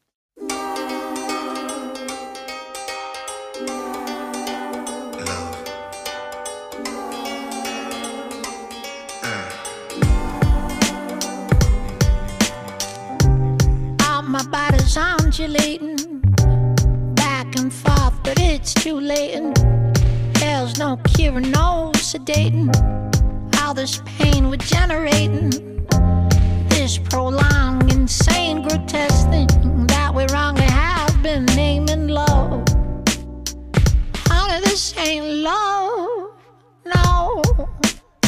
Back 17.15 17.55
and 17.57 17.73
forth, 17.73 18.13
but 18.23 18.39
it's 18.39 18.73
too 18.75 18.99
late. 18.99 19.33
And 19.33 19.55
there's 20.35 20.77
no 20.77 20.97
cure, 20.97 21.39
no 21.39 21.91
sedating. 21.95 22.69
All 23.59 23.73
this 23.73 24.01
pain 24.05 24.49
we're 24.49 24.57
generating, 24.57 25.49
this 26.69 26.99
prolonged, 26.99 27.91
insane, 27.91 28.61
grotesque 28.61 29.29
thing 29.29 29.47
that 29.87 30.13
we 30.13 30.25
wrongly 30.31 30.63
have 30.63 31.23
been 31.23 31.45
naming 31.55 32.07
love. 32.07 32.63
Honey, 34.27 34.61
this 34.61 34.95
ain't 34.97 35.25
love, 35.25 36.31
no. 36.85 37.41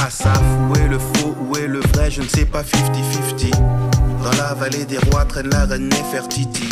Asaf, 0.02 0.42
où 0.70 0.76
est 0.78 0.88
le 0.88 0.98
faux, 0.98 1.36
où 1.42 1.56
est 1.58 1.68
le 1.68 1.82
vrai, 1.94 2.10
je 2.10 2.22
ne 2.22 2.28
sais 2.28 2.46
pas 2.46 2.64
50-50. 2.64 3.93
Dans 4.24 4.32
la 4.38 4.54
vallée 4.54 4.86
des 4.86 4.98
rois 5.00 5.26
traîne 5.26 5.50
la 5.50 5.66
reine 5.66 5.90
Nefertiti. 5.90 6.70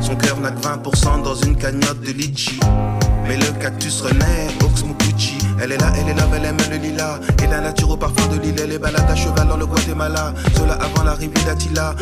Son 0.00 0.16
cœur 0.16 0.40
n'a 0.40 0.50
que 0.50 0.60
20% 0.60 1.22
dans 1.22 1.34
une 1.34 1.54
cagnotte 1.56 2.00
de 2.00 2.12
litchi. 2.12 2.58
Mais 3.28 3.36
le 3.36 3.52
cactus 3.60 4.00
renaît, 4.00 4.48
Box 4.58 4.82
Mukuchi. 4.82 5.36
Elle 5.60 5.72
est 5.72 5.78
là, 5.78 5.92
elle 5.98 6.08
est 6.08 6.14
là, 6.14 6.26
elle 6.34 6.44
aime 6.46 6.56
le 6.70 6.76
lilas. 6.76 7.20
Et 7.42 7.46
la 7.48 7.60
nature 7.60 7.90
au 7.90 7.96
parfum 7.98 8.26
de 8.28 8.40
l'île, 8.40 8.58
elle 8.62 8.72
est 8.72 8.78
balade 8.78 9.10
à 9.10 9.14
cheval 9.14 9.46
dans 9.46 9.58
le 9.58 9.66
Guatemala. 9.66 10.32
Cela 10.56 10.74
avant 10.74 11.04
l'arrivée 11.04 11.44
d'Attila. 11.44 11.94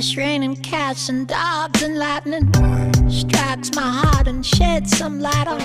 Love. 0.00 1.08
and 1.10 1.28
dogs 1.28 1.82
and 1.82 1.98
lightning 1.98 2.50
strikes 3.10 3.74
my 3.74 3.82
heart 3.82 4.26
and 4.28 4.46
sheds 4.46 4.96
some 4.96 5.20
light 5.20 5.46
on 5.46 5.58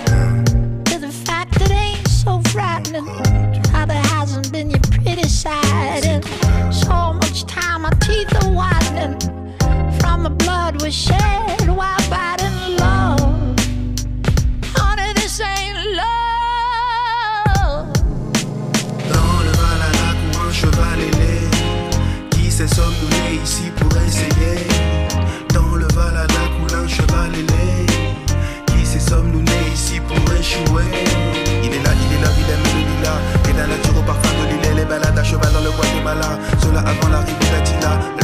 to 0.83 0.99
the 0.99 1.09
fact 1.09 1.57
that 1.57 1.71
ain't 1.71 2.05
so 2.05 2.41
frightening. 2.49 3.05
How 3.71 3.85
there 3.85 4.03
hasn't 4.13 4.51
been 4.51 4.69
your 4.71 4.81
pretty 4.91 5.29
side, 5.29 6.05
and 6.05 6.25
so 6.73 7.13
much 7.13 7.45
time 7.45 7.83
my 7.83 7.91
teeth 8.01 8.27
are 8.43 8.51
whitening 8.51 9.17
from 9.99 10.23
the 10.23 10.31
blood 10.31 10.81
we 10.81 10.91
shed 10.91 11.69
while 11.69 11.97
fighting 12.09 12.75
love. 12.75 13.55
Honey, 14.75 15.13
this 15.13 15.39
ain't 15.39 15.77
love. 15.95 17.87
Dans 19.07 19.43
le 19.45 19.51
Valhalla 19.61 20.13
court 20.33 20.47
un 20.49 20.51
cheval 20.51 20.99
ailé 20.99 21.39
qui 22.31 22.51
sait 22.51 22.67
sommes-nous 22.67 23.41
ici 23.41 23.71
balade 34.99 35.17
à 35.17 35.23
cheval 35.23 35.51
dans 35.51 35.61
le 35.61 35.71
Guatemala. 35.71 36.39
Cela 36.61 36.79
avant 36.79 37.09
l'arrivée 37.09 37.49
d'Attila. 37.51 38.14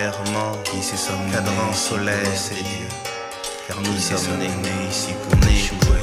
Perpendiculairement. 0.00 0.62
Qui 0.64 0.82
c'est 0.82 0.96
son 0.96 1.18
cadran 1.32 1.72
soleil, 1.72 2.26
c'est 2.34 2.54
Dieu. 2.54 2.88
Car 3.68 3.80
nous 3.80 3.98
sommes 3.98 4.38
nés 4.38 4.88
ici 4.88 5.12
pour 5.28 5.48
échouer. 5.48 5.99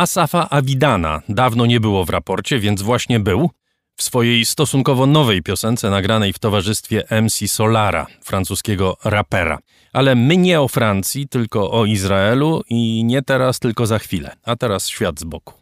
Asafa 0.00 0.50
Avidana 0.50 1.22
dawno 1.28 1.66
nie 1.66 1.80
było 1.80 2.04
w 2.04 2.10
raporcie, 2.10 2.58
więc 2.58 2.82
właśnie 2.82 3.20
był 3.20 3.50
w 3.96 4.02
swojej 4.02 4.44
stosunkowo 4.44 5.06
nowej 5.06 5.42
piosence 5.42 5.90
nagranej 5.90 6.32
w 6.32 6.38
towarzystwie 6.38 7.04
MC 7.22 7.48
Solara, 7.48 8.06
francuskiego 8.22 8.96
rapera. 9.04 9.58
Ale 9.92 10.14
my 10.14 10.36
nie 10.36 10.60
o 10.60 10.68
Francji, 10.68 11.28
tylko 11.28 11.70
o 11.70 11.84
Izraelu 11.84 12.62
i 12.68 13.04
nie 13.04 13.22
teraz, 13.22 13.58
tylko 13.58 13.86
za 13.86 13.98
chwilę. 13.98 14.36
A 14.44 14.56
teraz 14.56 14.88
świat 14.88 15.20
z 15.20 15.24
boku. 15.24 15.54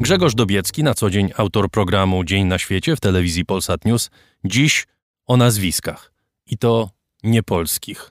Grzegorz 0.00 0.34
Dobiecki, 0.34 0.82
na 0.82 0.94
co 0.94 1.10
dzień 1.10 1.30
autor 1.36 1.70
programu 1.70 2.24
Dzień 2.24 2.46
na 2.46 2.58
świecie 2.58 2.96
w 2.96 3.00
telewizji 3.00 3.44
Polsat 3.44 3.84
News, 3.84 4.10
dziś 4.44 4.86
o 5.28 5.36
nazwiskach. 5.36 6.12
I 6.46 6.58
to 6.58 6.90
niepolskich. 7.22 8.10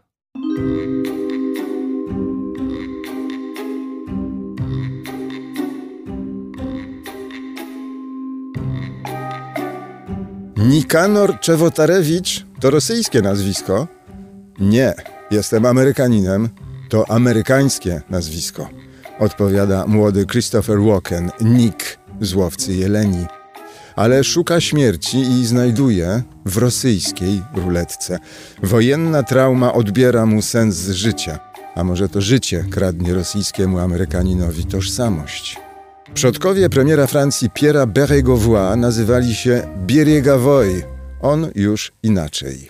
Nikanor 10.57 11.39
Czewotarewicz 11.39 12.45
to 12.59 12.69
rosyjskie 12.69 13.21
nazwisko? 13.21 13.87
Nie, 14.59 14.93
jestem 15.31 15.65
Amerykaninem. 15.65 16.49
To 16.89 17.11
amerykańskie 17.11 18.01
nazwisko. 18.09 18.69
Odpowiada 19.19 19.87
młody 19.87 20.25
Christopher 20.25 20.79
Walken, 20.79 21.31
Nick 21.41 21.99
z 22.21 22.33
łowcy 22.33 22.73
Jeleni. 22.73 23.25
Ale 23.97 24.23
szuka 24.23 24.61
śmierci 24.61 25.17
i 25.17 25.45
znajduje 25.45 26.23
w 26.45 26.57
rosyjskiej 26.57 27.41
ruletce. 27.55 28.19
Wojenna 28.63 29.23
trauma 29.23 29.73
odbiera 29.73 30.25
mu 30.25 30.41
sens 30.41 30.89
życia. 30.89 31.39
A 31.75 31.83
może 31.83 32.09
to 32.09 32.21
życie 32.21 32.65
kradnie 32.71 33.13
rosyjskiemu 33.13 33.79
Amerykaninowi 33.79 34.65
tożsamość. 34.65 35.59
Przodkowie 36.13 36.69
premiera 36.69 37.07
Francji 37.07 37.49
Pierre'a 37.49 37.85
Bérégovoy 37.85 38.77
nazywali 38.77 39.35
się 39.35 39.67
Bieriegowoy. 39.85 40.83
On 41.21 41.47
już 41.55 41.91
inaczej. 42.03 42.69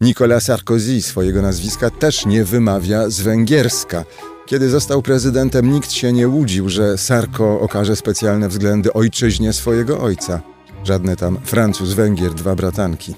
Nicolas 0.00 0.44
Sarkozy 0.44 1.02
swojego 1.02 1.42
nazwiska 1.42 1.90
też 1.90 2.26
nie 2.26 2.44
wymawia 2.44 3.10
z 3.10 3.20
węgierska. 3.20 4.04
Kiedy 4.50 4.70
został 4.70 5.02
prezydentem, 5.02 5.72
nikt 5.72 5.92
się 5.92 6.12
nie 6.12 6.28
łudził, 6.28 6.68
że 6.68 6.98
Sarko 6.98 7.60
okaże 7.60 7.96
specjalne 7.96 8.48
względy 8.48 8.92
ojczyźnie 8.92 9.52
swojego 9.52 10.00
ojca. 10.00 10.40
Żadne 10.84 11.16
tam 11.16 11.38
Francuz, 11.44 11.92
Węgier, 11.92 12.34
dwa 12.34 12.54
bratanki. 12.54 13.14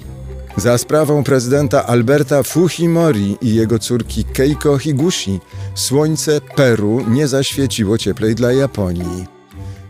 Za 0.56 0.78
sprawą 0.78 1.24
prezydenta 1.24 1.86
Alberta 1.86 2.42
Fujimori 2.42 3.36
i 3.40 3.54
jego 3.54 3.78
córki 3.78 4.24
Keiko 4.24 4.78
Higuchi 4.78 5.40
słońce 5.74 6.40
Peru 6.40 7.04
nie 7.08 7.28
zaświeciło 7.28 7.98
cieplej 7.98 8.34
dla 8.34 8.52
Japonii. 8.52 9.26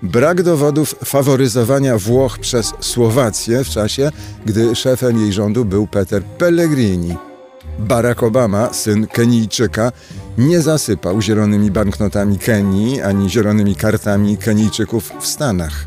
Brak 0.03 0.43
dowodów 0.43 0.95
faworyzowania 1.05 1.99
Włoch 1.99 2.38
przez 2.38 2.72
Słowację 2.80 3.64
w 3.64 3.68
czasie, 3.68 4.11
gdy 4.47 4.74
szefem 4.74 5.18
jej 5.18 5.32
rządu 5.32 5.64
był 5.64 5.86
Peter 5.86 6.22
Pellegrini. 6.24 7.32
Barack 7.78 8.22
Obama, 8.22 8.72
syn 8.72 9.06
Kenijczyka, 9.06 9.92
nie 10.38 10.60
zasypał 10.60 11.22
zielonymi 11.22 11.70
banknotami 11.70 12.38
Kenii 12.38 13.02
ani 13.02 13.30
zielonymi 13.30 13.76
kartami 13.76 14.36
Kenijczyków 14.36 15.12
w 15.20 15.26
Stanach. 15.26 15.86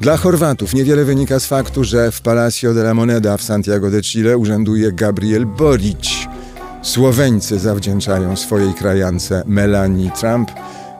Dla 0.00 0.16
Chorwatów 0.16 0.74
niewiele 0.74 1.04
wynika 1.04 1.40
z 1.40 1.46
faktu, 1.46 1.84
że 1.84 2.10
w 2.10 2.20
Palacio 2.20 2.74
de 2.74 2.80
la 2.80 2.94
Moneda 2.94 3.36
w 3.36 3.42
Santiago 3.42 3.90
de 3.90 4.02
Chile 4.02 4.38
urzęduje 4.38 4.92
Gabriel 4.92 5.46
Boric. 5.46 6.28
Słoweńcy 6.82 7.58
zawdzięczają 7.58 8.36
swojej 8.36 8.74
krajance 8.74 9.42
Melanie 9.46 10.10
Trump 10.10 10.50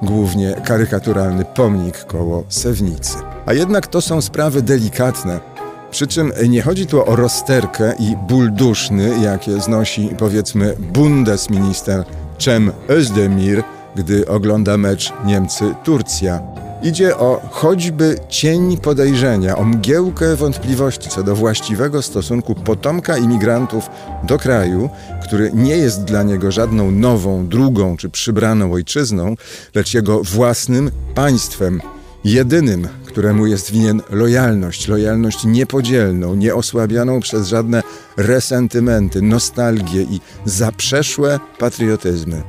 głównie 0.03 0.55
karykaturalny 0.67 1.45
pomnik 1.45 2.05
koło 2.05 2.45
Sewnicy. 2.49 3.17
A 3.47 3.53
jednak 3.53 3.87
to 3.87 4.01
są 4.01 4.21
sprawy 4.21 4.63
delikatne. 4.63 5.58
Przy 5.91 6.07
czym 6.07 6.33
nie 6.49 6.63
chodzi 6.63 6.87
tu 6.87 7.11
o 7.11 7.17
rozterkę 7.17 7.95
i 7.99 8.17
ból 8.29 8.53
duszny, 8.53 9.11
jakie 9.23 9.61
znosi 9.61 10.11
powiedzmy 10.19 10.77
bundesminister 10.93 12.05
Cem 12.39 12.73
Özdemir, 12.89 13.63
gdy 13.97 14.29
ogląda 14.29 14.77
mecz 14.77 15.13
Niemcy-Turcja. 15.25 16.41
Idzie 16.83 17.17
o 17.17 17.41
choćby 17.51 18.17
cień 18.29 18.77
podejrzenia, 18.77 19.57
o 19.57 19.65
mgiełkę 19.65 20.37
wątpliwości 20.37 21.11
co 21.11 21.23
do 21.23 21.35
właściwego 21.35 22.03
stosunku 22.03 22.55
potomka 22.55 23.17
imigrantów 23.17 23.91
do 24.25 24.39
kraju, 24.39 24.91
który 25.23 25.51
nie 25.55 25.77
jest 25.77 26.05
dla 26.05 26.23
niego 26.23 26.53
żadną 26.53 26.91
nową, 26.91 27.47
drugą 27.47 27.97
czy 27.97 28.11
przybraną 28.11 28.73
ojczyzną, 28.73 29.35
lecz 29.75 29.95
jego 29.95 30.23
własnym 30.23 30.91
państwem, 31.15 31.81
jedynym, 32.25 32.89
któremu 33.07 33.47
jest 33.47 33.73
winien 33.73 34.03
lojalność, 34.11 34.89
lojalność 34.89 35.45
niepodzielną, 35.45 36.35
nieosłabianą 36.35 37.21
przez 37.21 37.49
żadne 37.49 37.83
resentymenty, 38.17 39.23
nostalgie 39.23 40.03
i 40.03 40.21
zaprzeszłe 40.45 41.41
patriotyzmy. 41.59 42.43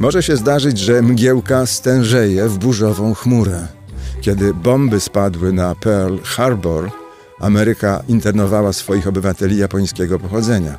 Może 0.00 0.22
się 0.22 0.36
zdarzyć, 0.36 0.78
że 0.78 1.02
mgiełka 1.02 1.66
stężeje 1.66 2.48
w 2.48 2.58
burzową 2.58 3.14
chmurę. 3.14 3.66
Kiedy 4.20 4.54
bomby 4.54 5.00
spadły 5.00 5.52
na 5.52 5.74
Pearl 5.74 6.16
Harbor, 6.22 6.90
Ameryka 7.40 8.02
internowała 8.08 8.72
swoich 8.72 9.06
obywateli 9.06 9.56
japońskiego 9.56 10.18
pochodzenia. 10.18 10.78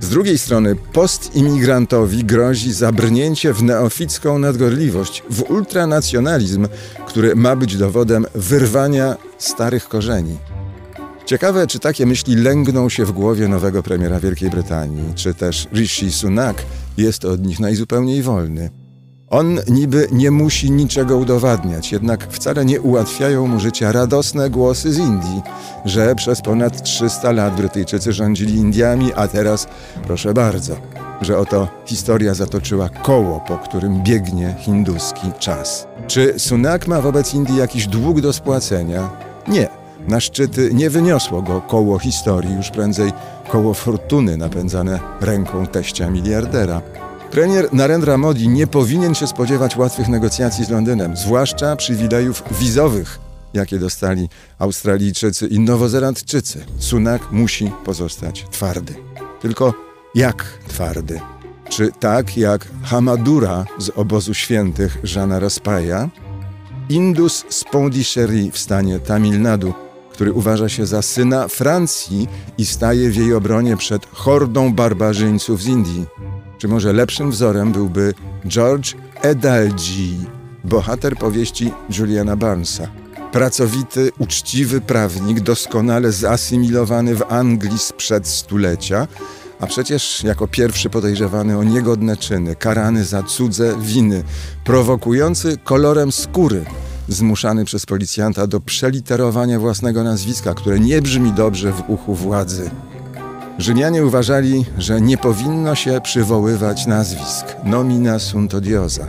Z 0.00 0.08
drugiej 0.08 0.38
strony 0.38 0.76
postimigrantowi 0.76 2.24
grozi 2.24 2.72
zabrnięcie 2.72 3.52
w 3.52 3.62
neoficką 3.62 4.38
nadgorliwość, 4.38 5.22
w 5.30 5.50
ultranacjonalizm, 5.50 6.68
który 7.06 7.36
ma 7.36 7.56
być 7.56 7.76
dowodem 7.76 8.26
wyrwania 8.34 9.16
starych 9.38 9.88
korzeni. 9.88 10.38
Ciekawe, 11.26 11.66
czy 11.66 11.78
takie 11.78 12.06
myśli 12.06 12.36
lęgną 12.36 12.88
się 12.88 13.04
w 13.04 13.12
głowie 13.12 13.48
nowego 13.48 13.82
premiera 13.82 14.20
Wielkiej 14.20 14.50
Brytanii, 14.50 15.14
czy 15.14 15.34
też 15.34 15.68
Rishi 15.72 16.12
Sunak 16.12 16.62
jest 16.96 17.24
od 17.24 17.46
nich 17.46 17.60
najzupełniej 17.60 18.22
wolny. 18.22 18.83
On 19.34 19.60
niby 19.68 20.08
nie 20.12 20.30
musi 20.30 20.70
niczego 20.70 21.16
udowadniać, 21.16 21.92
jednak 21.92 22.26
wcale 22.30 22.64
nie 22.64 22.80
ułatwiają 22.80 23.46
mu 23.46 23.60
życia 23.60 23.92
radosne 23.92 24.50
głosy 24.50 24.92
z 24.92 24.98
Indii, 24.98 25.42
że 25.84 26.14
przez 26.14 26.40
ponad 26.40 26.82
300 26.82 27.32
lat 27.32 27.56
Brytyjczycy 27.56 28.12
rządzili 28.12 28.54
Indiami, 28.54 29.12
a 29.16 29.28
teraz, 29.28 29.66
proszę 30.06 30.34
bardzo, 30.34 30.76
że 31.20 31.38
oto 31.38 31.68
historia 31.86 32.34
zatoczyła 32.34 32.88
koło, 32.88 33.40
po 33.40 33.58
którym 33.58 34.02
biegnie 34.02 34.54
hinduski 34.58 35.32
czas. 35.38 35.86
Czy 36.06 36.34
Sunak 36.38 36.88
ma 36.88 37.00
wobec 37.00 37.34
Indii 37.34 37.56
jakiś 37.56 37.86
dług 37.86 38.20
do 38.20 38.32
spłacenia? 38.32 39.10
Nie. 39.48 39.68
Na 40.08 40.20
szczyty 40.20 40.70
nie 40.74 40.90
wyniosło 40.90 41.42
go 41.42 41.60
koło 41.60 41.98
historii, 41.98 42.54
już 42.56 42.70
prędzej 42.70 43.12
koło 43.48 43.74
fortuny 43.74 44.36
napędzane 44.36 45.00
ręką 45.20 45.66
teścia 45.66 46.10
miliardera. 46.10 46.82
Premier 47.34 47.68
Narendra 47.72 48.18
Modi 48.18 48.48
nie 48.48 48.66
powinien 48.66 49.14
się 49.14 49.26
spodziewać 49.26 49.76
łatwych 49.76 50.08
negocjacji 50.08 50.64
z 50.64 50.70
Londynem, 50.70 51.16
zwłaszcza 51.16 51.76
przywilejów 51.76 52.42
wizowych, 52.60 53.18
jakie 53.54 53.78
dostali 53.78 54.28
Australijczycy 54.58 55.46
i 55.46 55.60
Nowozelandczycy. 55.60 56.64
Sunak 56.78 57.32
musi 57.32 57.70
pozostać 57.84 58.46
twardy. 58.50 58.94
Tylko 59.40 59.74
jak 60.14 60.44
twardy? 60.68 61.20
Czy 61.68 61.92
tak 62.00 62.36
jak 62.36 62.68
Hamadura 62.82 63.64
z 63.78 63.90
obozu 63.90 64.34
świętych 64.34 64.98
Żana 65.02 65.40
Raspaja? 65.40 66.08
Indus 66.88 67.44
z 67.48 67.64
Pondicherry 67.64 68.50
w 68.50 68.58
stanie 68.58 68.98
Tamil 68.98 69.42
Nadu 69.42 69.74
który 70.12 70.32
uważa 70.32 70.68
się 70.68 70.86
za 70.86 71.02
syna 71.02 71.48
Francji 71.48 72.28
i 72.58 72.66
staje 72.66 73.10
w 73.10 73.16
jej 73.16 73.34
obronie 73.34 73.76
przed 73.76 74.06
hordą 74.06 74.72
barbarzyńców 74.72 75.62
z 75.62 75.66
Indii. 75.66 76.06
Czy 76.58 76.68
może 76.68 76.92
lepszym 76.92 77.30
wzorem 77.30 77.72
byłby 77.72 78.14
George 78.48 78.94
Edalji, 79.22 80.26
bohater 80.64 81.16
powieści 81.16 81.72
Juliana 81.98 82.36
Barnesa. 82.36 82.88
Pracowity, 83.32 84.10
uczciwy 84.18 84.80
prawnik, 84.80 85.40
doskonale 85.40 86.12
zasymilowany 86.12 87.14
w 87.14 87.22
Anglii 87.28 87.78
sprzed 87.78 88.28
stulecia, 88.28 89.08
a 89.60 89.66
przecież 89.66 90.24
jako 90.24 90.48
pierwszy 90.48 90.90
podejrzewany 90.90 91.58
o 91.58 91.64
niegodne 91.64 92.16
czyny, 92.16 92.56
karany 92.56 93.04
za 93.04 93.22
cudze 93.22 93.76
winy, 93.80 94.22
prowokujący 94.64 95.58
kolorem 95.64 96.12
skóry, 96.12 96.64
zmuszany 97.08 97.64
przez 97.64 97.86
policjanta 97.86 98.46
do 98.46 98.60
przeliterowania 98.60 99.60
własnego 99.60 100.04
nazwiska, 100.04 100.54
które 100.54 100.80
nie 100.80 101.02
brzmi 101.02 101.32
dobrze 101.32 101.72
w 101.72 101.90
uchu 101.90 102.14
władzy. 102.14 102.70
Rzymianie 103.58 104.04
uważali, 104.04 104.64
że 104.78 105.00
nie 105.00 105.18
powinno 105.18 105.74
się 105.74 106.00
przywoływać 106.00 106.86
nazwisk 106.86 107.56
nomina 107.64 108.18
sunt 108.18 108.54
odiosa. 108.54 109.06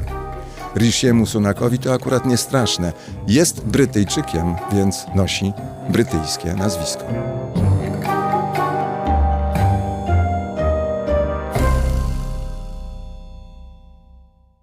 Rishiemu 0.76 1.26
Sunakowi 1.26 1.80
to 1.80 1.94
akurat 1.94 2.26
nie 2.26 2.38
straszne. 2.38 2.94
Jest 3.28 3.66
Brytyjczykiem, 3.66 4.56
więc 4.74 5.06
nosi 5.16 5.54
brytyjskie 5.90 6.54
nazwisko. 6.54 7.06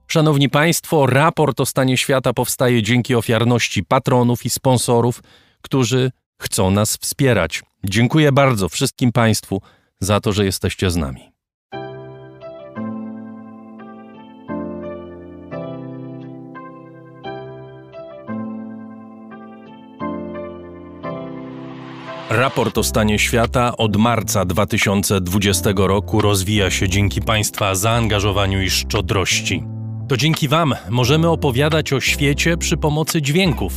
Szanowni 0.06 0.48
Państwo, 0.48 1.06
raport 1.06 1.60
o 1.60 1.66
stanie 1.66 1.96
świata 1.96 2.32
powstaje 2.32 2.82
dzięki 2.82 3.14
ofiarności 3.14 3.84
patronów 3.84 4.44
i 4.44 4.50
sponsorów, 4.50 5.22
którzy 5.62 6.10
chcą 6.38 6.70
nas 6.70 6.96
wspierać. 6.96 7.62
Dziękuję 7.84 8.32
bardzo 8.32 8.68
wszystkim 8.68 9.12
Państwu 9.12 9.62
za 10.00 10.20
to, 10.20 10.32
że 10.32 10.44
jesteście 10.44 10.90
z 10.90 10.96
nami. 10.96 11.32
Raport 22.32 22.78
o 22.78 22.82
stanie 22.82 23.18
świata 23.18 23.76
od 23.76 23.96
marca 23.96 24.44
2020 24.44 25.70
roku 25.76 26.20
rozwija 26.20 26.70
się 26.70 26.88
dzięki 26.88 27.22
Państwa 27.22 27.74
zaangażowaniu 27.74 28.62
i 28.62 28.70
szczodrości. 28.70 29.64
To 30.08 30.16
dzięki 30.16 30.48
Wam 30.48 30.74
możemy 30.90 31.28
opowiadać 31.28 31.92
o 31.92 32.00
świecie 32.00 32.56
przy 32.56 32.76
pomocy 32.76 33.22
dźwięków. 33.22 33.76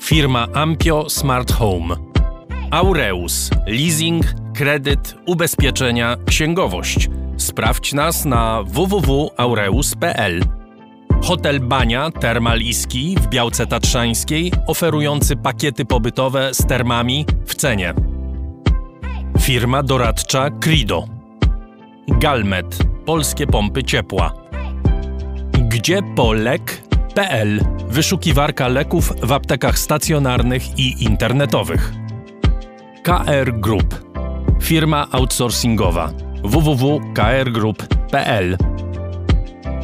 firma 0.00 0.46
Ampio 0.54 1.10
Smart 1.10 1.52
Home, 1.52 1.96
Aureus, 2.70 3.50
leasing, 3.66 4.24
kredyt, 4.54 5.16
ubezpieczenia, 5.26 6.16
księgowość. 6.26 7.08
Sprawdź 7.36 7.92
nas 7.92 8.24
na 8.24 8.62
www.aureus.pl. 8.62 10.40
Hotel 11.22 11.60
Bania 11.60 12.10
Termal 12.10 12.60
Iski 12.60 13.16
w 13.20 13.26
Białce 13.26 13.66
Tatrzańskiej, 13.66 14.52
oferujący 14.66 15.36
pakiety 15.36 15.84
pobytowe 15.84 16.54
z 16.54 16.66
termami 16.66 17.26
w 17.46 17.54
cenie. 17.54 17.94
Firma 19.40 19.82
doradcza 19.82 20.50
Crido. 20.50 21.04
Galmet 22.08 22.78
Polskie 23.04 23.46
Pompy 23.46 23.84
Ciepła. 23.84 24.32
Gdzie 25.52 26.02
polek.pl 27.14 27.64
Wyszukiwarka 27.88 28.68
leków 28.68 29.12
w 29.22 29.32
aptekach 29.32 29.78
stacjonarnych 29.78 30.78
i 30.78 31.04
internetowych. 31.04 31.92
KR 33.02 33.52
Group 33.52 34.04
Firma 34.62 35.06
outsourcingowa 35.12 36.12
www.krgroup.pl 36.44 38.56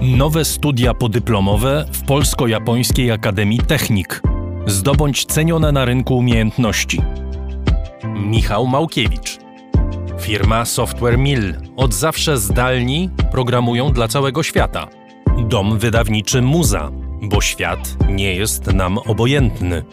Nowe 0.03 0.45
studia 0.45 0.95
podyplomowe 0.95 1.87
w 1.93 2.05
Polsko-Japońskiej 2.05 3.11
Akademii 3.11 3.59
Technik. 3.59 4.23
Zdobądź 4.67 5.25
cenione 5.25 5.73
na 5.73 5.85
rynku 5.85 6.17
umiejętności. 6.17 7.03
Michał 8.05 8.67
Małkiewicz. 8.67 9.39
Firma 10.21 10.65
Software 10.65 11.19
Mill. 11.19 11.55
Od 11.77 11.95
zawsze 11.95 12.39
zdalni 12.39 13.11
programują 13.31 13.93
dla 13.93 14.09
całego 14.09 14.43
świata. 14.43 14.89
Dom 15.49 15.79
wydawniczy 15.79 16.43
Muza, 16.43 16.91
bo 17.23 17.41
świat 17.41 17.97
nie 18.11 18.35
jest 18.35 18.67
nam 18.67 18.99
obojętny. 18.99 19.85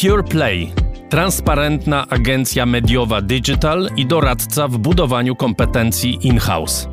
Pure 0.00 0.22
Play. 0.22 0.72
Transparentna 1.08 2.06
agencja 2.08 2.66
mediowa 2.66 3.20
digital 3.22 3.90
i 3.96 4.06
doradca 4.06 4.68
w 4.68 4.78
budowaniu 4.78 5.36
kompetencji 5.36 6.18
in-house. 6.22 6.88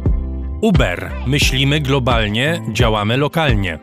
Uber. 0.61 1.11
Myślimy 1.27 1.79
globalnie, 1.79 2.61
działamy 2.71 3.17
lokalnie. 3.17 3.79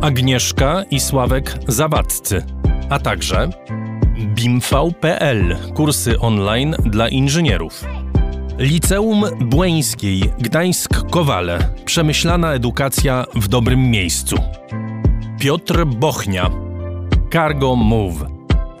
Agnieszka 0.00 0.84
i 0.90 1.00
Sławek 1.00 1.58
Zawadzcy. 1.68 2.44
A 2.90 2.98
także 2.98 3.50
BIMV.pl. 4.18 5.56
Kursy 5.74 6.20
online 6.20 6.76
dla 6.84 7.08
inżynierów. 7.08 7.84
Liceum 8.58 9.24
Błeńskiej 9.40 10.22
Gdańsk-Kowale. 10.22 11.58
Przemyślana 11.84 12.52
edukacja 12.52 13.24
w 13.34 13.48
dobrym 13.48 13.90
miejscu. 13.90 14.36
Piotr 15.38 15.84
Bochnia. 15.84 16.50
Cargo 17.32 17.76
Move. 17.76 18.26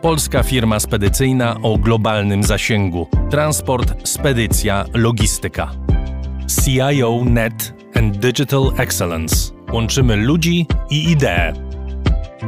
Polska 0.02 0.42
firma 0.42 0.80
spedycyjna 0.80 1.56
o 1.62 1.78
globalnym 1.78 2.42
zasięgu. 2.42 3.06
Transport, 3.30 4.08
spedycja, 4.08 4.84
logistyka. 4.94 5.70
CIO 6.64 7.24
Net 7.24 7.74
and 7.94 8.16
Digital 8.16 8.72
Excellence. 8.78 9.36
Łączymy 9.72 10.16
ludzi 10.16 10.66
i 10.90 11.10
idee. 11.10 11.52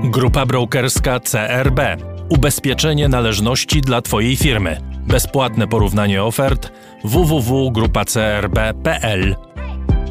Grupa 0.04 0.46
brokerska 0.46 1.20
CRB. 1.20 1.80
Ubezpieczenie 2.28 3.09
należności 3.09 3.80
dla 3.80 4.02
Twojej 4.02 4.36
firmy. 4.36 4.80
Bezpłatne 5.06 5.68
porównanie 5.68 6.24
ofert 6.24 6.72
www.grupacrb.pl 7.04 9.36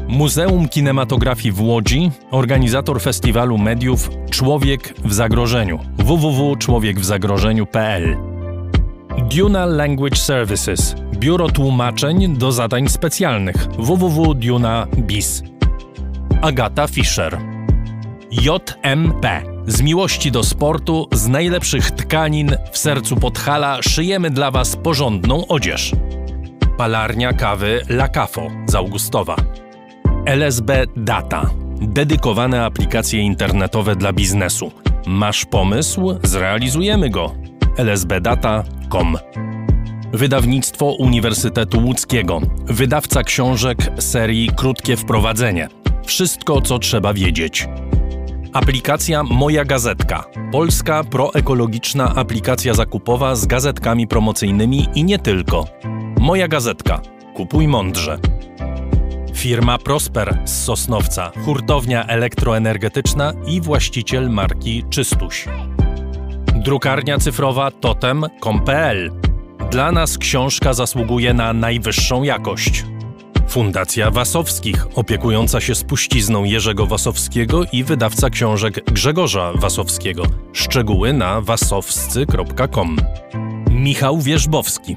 Muzeum 0.08 0.68
Kinematografii 0.68 1.52
w 1.52 1.60
Łodzi, 1.60 2.10
organizator 2.30 3.00
festiwalu 3.00 3.58
mediów 3.58 4.10
Człowiek 4.30 4.94
w 5.04 5.14
zagrożeniu. 5.14 5.78
www.człowiekwzagrożeniu.pl 5.98 8.16
Duna 9.30 9.66
Language 9.66 10.16
Services 10.16 10.94
Biuro 11.14 11.48
tłumaczeń 11.48 12.36
do 12.36 12.52
zadań 12.52 12.88
specjalnych. 12.88 13.66
www.duna.biz 13.78 15.42
Agata 16.42 16.86
Fischer. 16.86 17.38
JMP 18.30 19.42
z 19.66 19.82
miłości 19.82 20.30
do 20.30 20.44
sportu, 20.44 21.08
z 21.12 21.28
najlepszych 21.28 21.90
tkanin 21.90 22.56
w 22.72 22.78
sercu 22.78 23.16
Podhala 23.16 23.82
szyjemy 23.82 24.30
dla 24.30 24.50
Was 24.50 24.76
porządną 24.76 25.46
odzież. 25.46 25.92
Palarnia 26.76 27.32
kawy 27.32 27.82
La 27.88 28.08
Cafo 28.08 28.50
z 28.66 28.74
Augustowa. 28.74 29.36
LSB 30.28 30.70
Data. 30.96 31.50
Dedykowane 31.80 32.64
aplikacje 32.64 33.20
internetowe 33.20 33.96
dla 33.96 34.12
biznesu. 34.12 34.70
Masz 35.06 35.44
pomysł? 35.44 36.18
Zrealizujemy 36.22 37.10
go. 37.10 37.34
lsbdata.com 37.78 39.16
Wydawnictwo 40.12 40.92
Uniwersytetu 40.92 41.80
Łódzkiego. 41.80 42.40
Wydawca 42.66 43.22
książek 43.22 43.78
serii 43.98 44.50
Krótkie 44.56 44.96
Wprowadzenie. 44.96 45.68
Wszystko, 46.06 46.60
co 46.60 46.78
trzeba 46.78 47.14
wiedzieć. 47.14 47.68
Aplikacja 48.52 49.22
Moja 49.22 49.64
Gazetka. 49.64 50.24
Polska 50.52 51.04
proekologiczna 51.04 52.14
aplikacja 52.14 52.74
zakupowa 52.74 53.34
z 53.34 53.46
gazetkami 53.46 54.06
promocyjnymi 54.06 54.88
i 54.94 55.04
nie 55.04 55.18
tylko. 55.18 55.64
Moja 56.20 56.48
Gazetka. 56.48 57.00
Kupuj 57.34 57.68
mądrze. 57.68 58.18
Firma 59.38 59.78
Prosper 59.78 60.38
z 60.44 60.64
Sosnowca, 60.64 61.32
hurtownia 61.44 62.06
elektroenergetyczna 62.06 63.32
i 63.46 63.60
właściciel 63.60 64.30
marki 64.30 64.84
Czystuś. 64.90 65.48
Drukarnia 66.54 67.18
cyfrowa 67.18 67.70
totem.com.pl. 67.70 69.12
Dla 69.70 69.92
nas 69.92 70.18
książka 70.18 70.72
zasługuje 70.72 71.34
na 71.34 71.52
najwyższą 71.52 72.22
jakość. 72.22 72.84
Fundacja 73.48 74.10
Wasowskich, 74.10 74.86
opiekująca 74.94 75.60
się 75.60 75.74
spuścizną 75.74 76.44
Jerzego 76.44 76.86
Wasowskiego 76.86 77.62
i 77.72 77.84
wydawca 77.84 78.30
książek 78.30 78.84
Grzegorza 78.92 79.52
Wasowskiego. 79.54 80.22
Szczegóły 80.52 81.12
na 81.12 81.40
wasowscy.com. 81.40 82.96
Michał 83.70 84.18
Wierzbowski. 84.20 84.96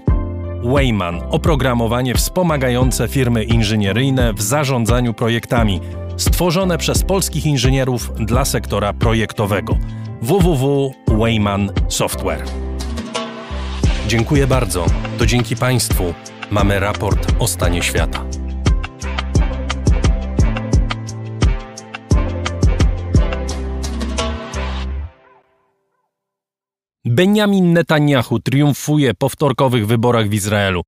Wayman 0.63 1.21
oprogramowanie 1.29 2.15
wspomagające 2.15 3.07
firmy 3.07 3.43
inżynieryjne 3.43 4.33
w 4.33 4.41
zarządzaniu 4.41 5.13
projektami, 5.13 5.79
stworzone 6.17 6.77
przez 6.77 7.03
polskich 7.03 7.45
inżynierów 7.45 8.11
dla 8.19 8.45
sektora 8.45 8.93
projektowego. 8.93 9.77
www.wayman 10.21 11.71
Software. 11.87 12.43
Dziękuję 14.07 14.47
bardzo. 14.47 14.85
To 15.17 15.25
dzięki 15.25 15.55
Państwu 15.55 16.13
mamy 16.51 16.79
raport 16.79 17.31
o 17.39 17.47
stanie 17.47 17.83
świata. 17.83 18.25
Benjamin 27.05 27.73
Netanyahu 27.73 28.39
triumfuje 28.39 29.13
po 29.13 29.29
wtorkowych 29.29 29.87
wyborach 29.87 30.29
w 30.29 30.33
Izraelu. 30.33 30.81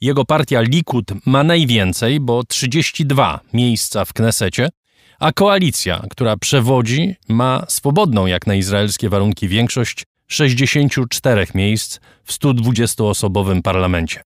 Jego 0.00 0.24
partia 0.24 0.60
Likud 0.60 1.04
ma 1.26 1.44
najwięcej, 1.44 2.20
bo 2.20 2.44
32 2.44 3.40
miejsca 3.52 4.04
w 4.04 4.12
Knesecie, 4.12 4.68
a 5.18 5.32
koalicja, 5.32 6.02
która 6.10 6.36
przewodzi, 6.36 7.16
ma 7.28 7.64
swobodną 7.68 8.26
jak 8.26 8.46
na 8.46 8.54
izraelskie 8.54 9.08
warunki 9.08 9.48
większość 9.48 10.04
64 10.26 11.46
miejsc 11.54 12.00
w 12.24 12.32
120-osobowym 12.32 13.62
parlamencie. 13.62 14.22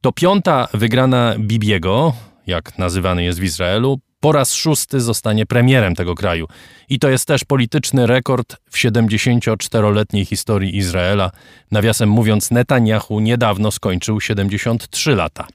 To 0.00 0.12
piąta 0.12 0.68
wygrana 0.74 1.34
Bibiego, 1.38 2.12
jak 2.46 2.78
nazywany 2.78 3.24
jest 3.24 3.40
w 3.40 3.44
Izraelu, 3.44 4.00
po 4.20 4.32
raz 4.32 4.54
szósty 4.54 5.00
zostanie 5.00 5.46
premierem 5.46 5.94
tego 5.94 6.14
kraju. 6.14 6.46
I 6.88 6.98
to 6.98 7.08
jest 7.08 7.26
też 7.26 7.44
polityczny 7.44 8.06
rekord 8.06 8.56
w 8.70 8.76
74-letniej 8.76 10.24
historii 10.24 10.76
Izraela. 10.76 11.30
Nawiasem 11.70 12.08
mówiąc, 12.08 12.50
Netanyahu 12.50 13.20
niedawno 13.20 13.70
skończył 13.70 14.20
73 14.20 15.14
lata. 15.14 15.46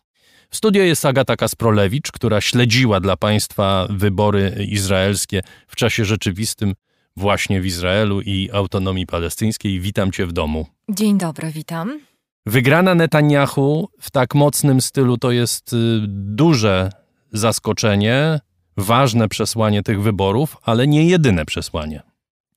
W 0.50 0.58
studio 0.58 0.84
jest 0.84 1.06
Agata 1.06 1.36
Kasprolewicz, 1.36 2.12
która 2.12 2.42
śledziła 2.42 3.00
dla 3.00 3.18
państwa 3.18 3.88
wybory 3.90 4.66
izraelskie 4.70 5.42
w 5.68 5.76
czasie 5.76 6.06
rzeczywistym 6.06 6.74
właśnie 7.18 7.62
w 7.62 7.66
Izraelu 7.66 8.22
i 8.22 8.50
autonomii 8.54 9.06
palestyńskiej. 9.06 9.80
Witam 9.80 10.12
cię 10.12 10.26
w 10.26 10.34
domu. 10.34 10.68
Dzień 10.90 11.18
dobry, 11.18 11.52
witam. 11.52 12.00
Wygrana 12.46 12.96
Netanyahu 12.96 13.90
w 14.00 14.12
tak 14.12 14.36
mocnym 14.36 14.82
stylu 14.82 15.18
to 15.18 15.32
jest 15.32 15.74
y, 15.74 15.78
duże 16.08 16.90
zaskoczenie, 17.32 18.40
ważne 18.78 19.28
przesłanie 19.28 19.84
tych 19.84 20.02
wyborów, 20.02 20.58
ale 20.64 20.88
nie 20.88 21.06
jedyne 21.06 21.46
przesłanie. 21.46 22.02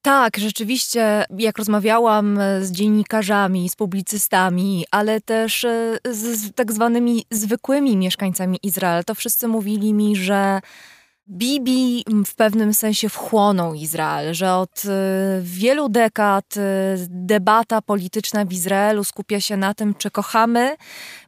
Tak, 0.03 0.39
rzeczywiście, 0.39 1.25
jak 1.39 1.59
rozmawiałam 1.59 2.39
z 2.61 2.73
dziennikarzami, 2.73 3.69
z 3.69 3.77
publicystami, 3.77 4.85
ale 4.91 5.21
też 5.21 5.65
e, 5.65 5.99
z, 6.11 6.41
z 6.41 6.55
tak 6.55 6.73
zwanymi 6.73 7.25
zwykłymi 7.31 7.97
mieszkańcami 7.97 8.59
Izraela, 8.63 9.03
to 9.03 9.15
wszyscy 9.15 9.49
mówili 9.49 9.95
mi, 9.95 10.17
że 10.17 10.61
Bibi 11.31 12.05
w 12.27 12.35
pewnym 12.35 12.75
sensie 12.75 13.09
wchłonął 13.09 13.75
Izrael, 13.75 14.35
że 14.35 14.55
od 14.55 14.85
y, 14.85 14.89
wielu 15.43 15.89
dekad 15.89 16.57
y, 16.57 16.61
debata 17.09 17.83
polityczna 17.83 18.45
w 18.45 18.53
Izraelu 18.53 19.05
skupia 19.05 19.41
się 19.41 19.57
na 19.57 19.75
tym, 19.75 19.95
czy 19.95 20.11
kochamy 20.11 20.77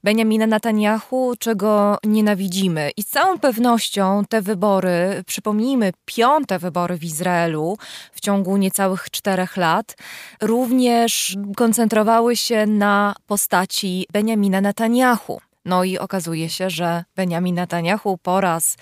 Benjamina 0.04 0.46
Netanyahu, 0.46 1.34
czy 1.38 1.56
go 1.56 1.98
nienawidzimy. 2.04 2.90
I 2.96 3.02
z 3.02 3.06
całą 3.06 3.38
pewnością 3.38 4.22
te 4.28 4.42
wybory, 4.42 5.24
przypomnijmy, 5.26 5.92
piąte 6.04 6.58
wybory 6.58 6.96
w 6.96 7.04
Izraelu 7.04 7.78
w 8.12 8.20
ciągu 8.20 8.56
niecałych 8.56 9.10
czterech 9.10 9.56
lat, 9.56 9.96
również 10.40 11.36
koncentrowały 11.56 12.36
się 12.36 12.66
na 12.66 13.14
postaci 13.26 14.06
Benjamina 14.12 14.60
Netanyahu. 14.60 15.40
No 15.64 15.84
i 15.84 15.98
okazuje 15.98 16.50
się, 16.50 16.70
że 16.70 17.04
Benjamin 17.16 17.54
Netanyahu 17.54 18.18
po 18.18 18.40
raz 18.40 18.76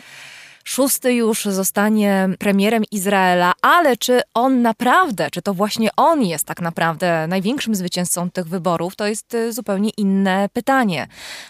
szósty 0.69 1.13
już 1.13 1.45
zostanie 1.45 2.29
premierem 2.39 2.83
Izraela, 2.91 3.53
ale 3.63 3.97
czy 3.97 4.21
on 4.35 4.63
naprawdę, 4.63 5.31
czy 5.31 5.43
to 5.43 5.55
właśnie 5.55 5.91
on 5.97 6.23
jest 6.23 6.45
tak 6.45 6.61
naprawdę 6.61 7.27
największym 7.27 7.75
zwycięzcą 7.75 8.31
tych 8.31 8.49
wyborów, 8.49 8.97
to 8.97 9.07
jest 9.07 9.35
y, 9.35 9.53
zupełnie 9.53 9.91
inne 9.97 10.49
pytanie. 10.53 11.07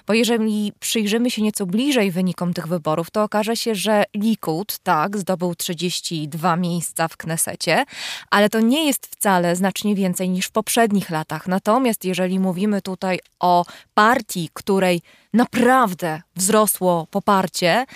Bo 0.06 0.12
jeżeli 0.12 0.72
przyjrzymy 0.80 1.30
się 1.30 1.42
nieco 1.42 1.66
bliżej 1.66 2.10
wynikom 2.10 2.54
tych 2.54 2.66
wyborów, 2.66 3.10
to 3.10 3.22
okaże 3.22 3.56
się, 3.56 3.74
że 3.74 4.04
Likud, 4.14 4.78
tak, 4.78 5.16
zdobył 5.16 5.54
32 5.54 6.56
miejsca 6.56 7.08
w 7.08 7.16
Knesecie, 7.16 7.84
ale 8.30 8.48
to 8.48 8.60
nie 8.60 8.86
jest 8.86 9.06
wcale 9.06 9.56
znacznie 9.56 9.94
więcej 9.94 10.28
niż 10.28 10.46
w 10.46 10.50
poprzednich 10.50 11.10
latach. 11.10 11.48
Natomiast 11.48 12.04
jeżeli 12.04 12.38
mówimy 12.38 12.82
tutaj 12.82 13.18
o 13.40 13.64
partii, 13.94 14.50
której 14.52 15.02
naprawdę 15.34 16.22
wzrosło 16.36 17.06
poparcie, 17.10 17.86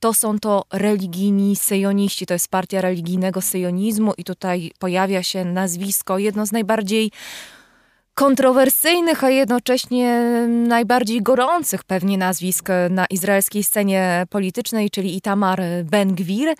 to 0.00 0.14
są 0.14 0.38
to 0.38 0.64
religijni 0.72 1.56
syjoniści. 1.56 2.26
To 2.26 2.34
jest 2.34 2.48
partia 2.48 2.80
religijnego 2.80 3.40
syjonizmu 3.40 4.12
i 4.18 4.24
tutaj 4.24 4.70
pojawia 4.78 5.22
się 5.22 5.44
nazwisko, 5.44 6.18
jedno 6.18 6.46
z 6.46 6.52
najbardziej 6.52 7.10
kontrowersyjnych, 8.14 9.24
a 9.24 9.30
jednocześnie 9.30 10.20
najbardziej 10.48 11.22
gorących 11.22 11.84
pewnie 11.84 12.18
nazwisk 12.18 12.68
na 12.90 13.06
izraelskiej 13.06 13.64
scenie 13.64 14.26
politycznej, 14.30 14.90
czyli 14.90 15.16
Itamar 15.16 15.62
Ben-Gwir. 15.84 16.54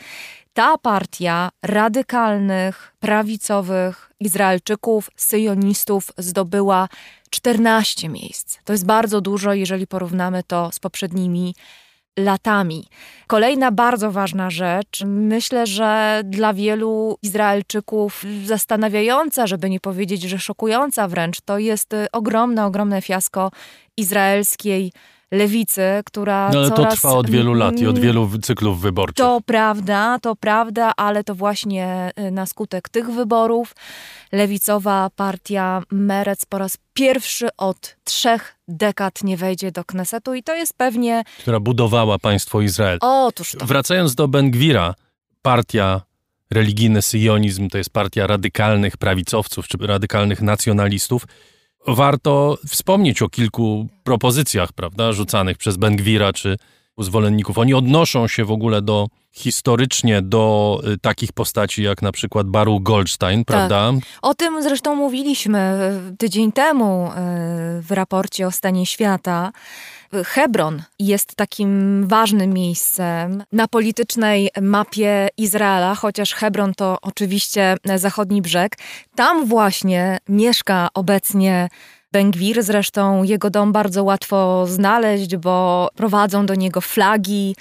Ta 0.53 0.79
partia 0.79 1.51
radykalnych, 1.63 2.95
prawicowych 3.01 4.10
Izraelczyków, 4.21 5.11
syjonistów 5.17 6.13
zdobyła 6.19 6.89
14 7.31 8.09
miejsc. 8.09 8.59
To 8.65 8.73
jest 8.73 8.87
bardzo 8.87 9.21
dużo, 9.21 9.55
jeżeli 9.55 9.87
porównamy 9.87 10.43
to 10.43 10.71
z 10.73 10.79
poprzednimi 10.79 11.55
latami. 12.19 12.89
Kolejna 13.27 13.73
bardzo 13.73 14.13
ważna 14.13 14.51
rzecz, 14.51 15.03
myślę, 15.07 15.67
że 15.67 16.23
dla 16.25 16.55
wielu 16.55 17.19
Izraelczyków 17.23 18.25
zastanawiająca, 18.45 19.47
żeby 19.47 19.71
nie 19.71 19.81
powiedzieć, 19.81 20.23
że 20.23 20.39
szokująca 20.39 21.09
wręcz, 21.09 21.41
to 21.41 21.59
jest 21.59 21.95
ogromne, 22.13 22.67
ogromne 22.67 23.03
fiasko 23.03 23.51
izraelskiej 23.97 24.93
lewicy, 25.31 25.83
która. 26.05 26.51
No 26.53 26.59
ale 26.59 26.69
coraz... 26.69 26.95
to 26.95 26.97
trwa 26.97 27.13
od 27.13 27.31
wielu 27.31 27.55
lat 27.55 27.81
i 27.81 27.87
od 27.87 27.99
wielu 27.99 28.39
cyklów 28.39 28.81
wyborczych. 28.81 29.17
To 29.17 29.41
prawda, 29.47 30.19
to 30.23 30.37
prawda, 30.37 30.93
ale 30.97 31.25
to 31.25 31.35
właśnie 31.35 32.11
y, 32.19 32.31
na 32.31 32.47
skutek 32.47 32.89
tych 32.89 33.11
wyborów 33.11 33.75
lewicowa 34.33 35.11
partia 35.17 35.83
Merec 35.91 36.47
po 36.47 36.59
raz 36.59 36.79
pierwszy 36.95 37.49
od 37.57 37.97
trzech 38.05 38.57
dekad 38.69 39.25
nie 39.25 39.37
wejdzie 39.37 39.73
do 39.73 39.85
Knesetu 39.85 40.35
i 40.35 40.43
to 40.43 40.55
jest 40.55 40.75
pewnie. 40.77 41.23
Która 41.39 41.61
budowała 41.61 42.19
państwo 42.19 42.61
Izrael. 42.61 42.99
Otóż 43.01 43.53
to. 43.59 43.67
Wracając 43.67 44.15
do 44.15 44.29
Ben-Gwira, 44.29 44.95
partia 45.43 46.01
religijny 46.51 47.03
syjonizm 47.03 47.69
to 47.69 47.79
jest 47.79 47.91
partia 47.91 48.27
radykalnych 48.27 48.97
prawicowców 48.97 49.69
czy 49.69 49.79
radykalnych 49.81 50.43
nacjonalistów 50.43 51.27
warto 51.87 52.59
wspomnieć 52.69 53.23
o 53.23 53.29
kilku 53.29 53.89
propozycjach, 54.05 54.73
prawda, 54.73 55.13
rzucanych 55.13 55.59
przez 55.59 55.77
Bengwira 55.77 56.33
czy 56.33 56.57
zwolenników. 57.05 57.59
Oni 57.59 57.75
odnoszą 57.75 58.29
się 58.29 58.45
w 58.45 58.51
ogóle 58.51 58.83
do 58.83 59.09
historycznie 59.33 60.23
do 60.23 60.81
y, 60.93 60.99
takich 60.99 61.33
postaci 61.33 61.83
jak 61.83 62.03
na 62.03 62.13
przykład 62.13 62.47
Baruch 62.47 62.83
Goldstein, 62.83 63.45
tak. 63.45 63.47
prawda? 63.47 63.93
O 64.23 64.35
tym 64.35 64.63
zresztą 64.63 64.95
mówiliśmy 64.95 65.93
y, 66.13 66.17
tydzień 66.17 66.53
temu 66.53 67.07
y, 67.07 67.13
w 67.83 67.91
raporcie 67.91 68.47
o 68.47 68.51
stanie 68.51 68.87
świata. 68.87 69.53
Hebron 70.25 70.83
jest 70.99 71.35
takim 71.35 72.05
ważnym 72.09 72.53
miejscem 72.53 73.45
na 73.53 73.69
politycznej 73.69 74.51
mapie 74.61 75.29
Izraela, 75.37 75.95
chociaż 75.95 76.35
Hebron 76.35 76.75
to 76.75 76.99
oczywiście 77.03 77.77
zachodni 77.97 78.43
brzeg. 78.43 78.77
Tam 79.15 79.47
właśnie 79.47 80.19
mieszka 80.29 80.89
obecnie 80.95 81.69
Bengwir. 82.13 82.63
Zresztą 82.63 83.23
jego 83.23 83.51
dom 83.51 83.73
bardzo 83.73 84.05
łatwo 84.05 84.67
znaleźć, 84.67 85.37
bo 85.37 85.89
prowadzą 85.97 86.47
do 86.47 86.55
niego 86.55 86.81
flagi 86.81 87.55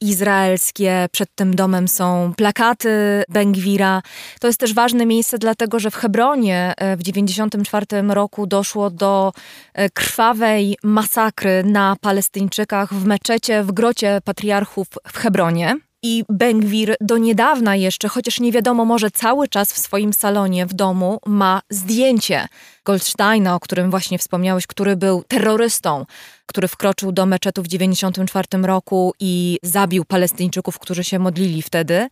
izraelskie. 0.00 1.06
Przed 1.12 1.34
tym 1.34 1.54
domem 1.54 1.88
są 1.88 2.32
plakaty 2.36 3.22
Bengwira. 3.28 4.02
To 4.40 4.46
jest 4.46 4.60
też 4.60 4.74
ważne 4.74 5.06
miejsce, 5.06 5.38
dlatego 5.38 5.80
że 5.80 5.90
w 5.90 5.96
Hebronie 5.96 6.74
e, 6.76 6.96
w 6.96 7.02
1994 7.02 8.14
roku 8.14 8.46
doszło 8.46 8.90
do 8.90 9.32
e, 9.74 9.90
krwawej 9.90 10.76
masakry 10.82 11.64
na 11.64 11.96
Palestyńczykach 12.00 12.94
w 12.94 13.04
meczecie 13.04 13.62
w 13.62 13.72
grocie 13.72 14.20
patriarchów 14.24 14.86
w 15.12 15.18
Hebronie. 15.18 15.89
I 16.02 16.24
Bengwir 16.28 16.96
do 17.00 17.18
niedawna 17.18 17.76
jeszcze, 17.76 18.08
chociaż 18.08 18.40
nie 18.40 18.52
wiadomo, 18.52 18.84
może 18.84 19.10
cały 19.10 19.48
czas 19.48 19.72
w 19.72 19.78
swoim 19.78 20.12
salonie 20.12 20.66
w 20.66 20.74
domu 20.74 21.18
ma 21.26 21.62
zdjęcie 21.70 22.48
Goldsteina, 22.84 23.54
o 23.54 23.60
którym 23.60 23.90
właśnie 23.90 24.18
wspomniałeś, 24.18 24.66
który 24.66 24.96
był 24.96 25.24
terrorystą, 25.28 26.06
który 26.46 26.68
wkroczył 26.68 27.12
do 27.12 27.26
meczetu 27.26 27.62
w 27.62 27.68
1994 27.68 28.66
roku 28.66 29.14
i 29.20 29.58
zabił 29.62 30.04
Palestyńczyków, 30.04 30.78
którzy 30.78 31.04
się 31.04 31.18
modlili 31.18 31.62
wtedy. 31.62 32.08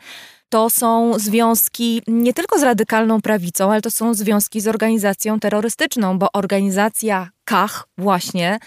To 0.48 0.70
są 0.70 1.18
związki 1.18 2.02
nie 2.06 2.34
tylko 2.34 2.58
z 2.58 2.62
radykalną 2.62 3.20
prawicą, 3.20 3.72
ale 3.72 3.82
to 3.82 3.90
są 3.90 4.14
związki 4.14 4.60
z 4.60 4.68
organizacją 4.68 5.40
terrorystyczną, 5.40 6.18
bo 6.18 6.28
organizacja 6.32 7.30
KAH 7.44 7.84
właśnie 7.98 8.58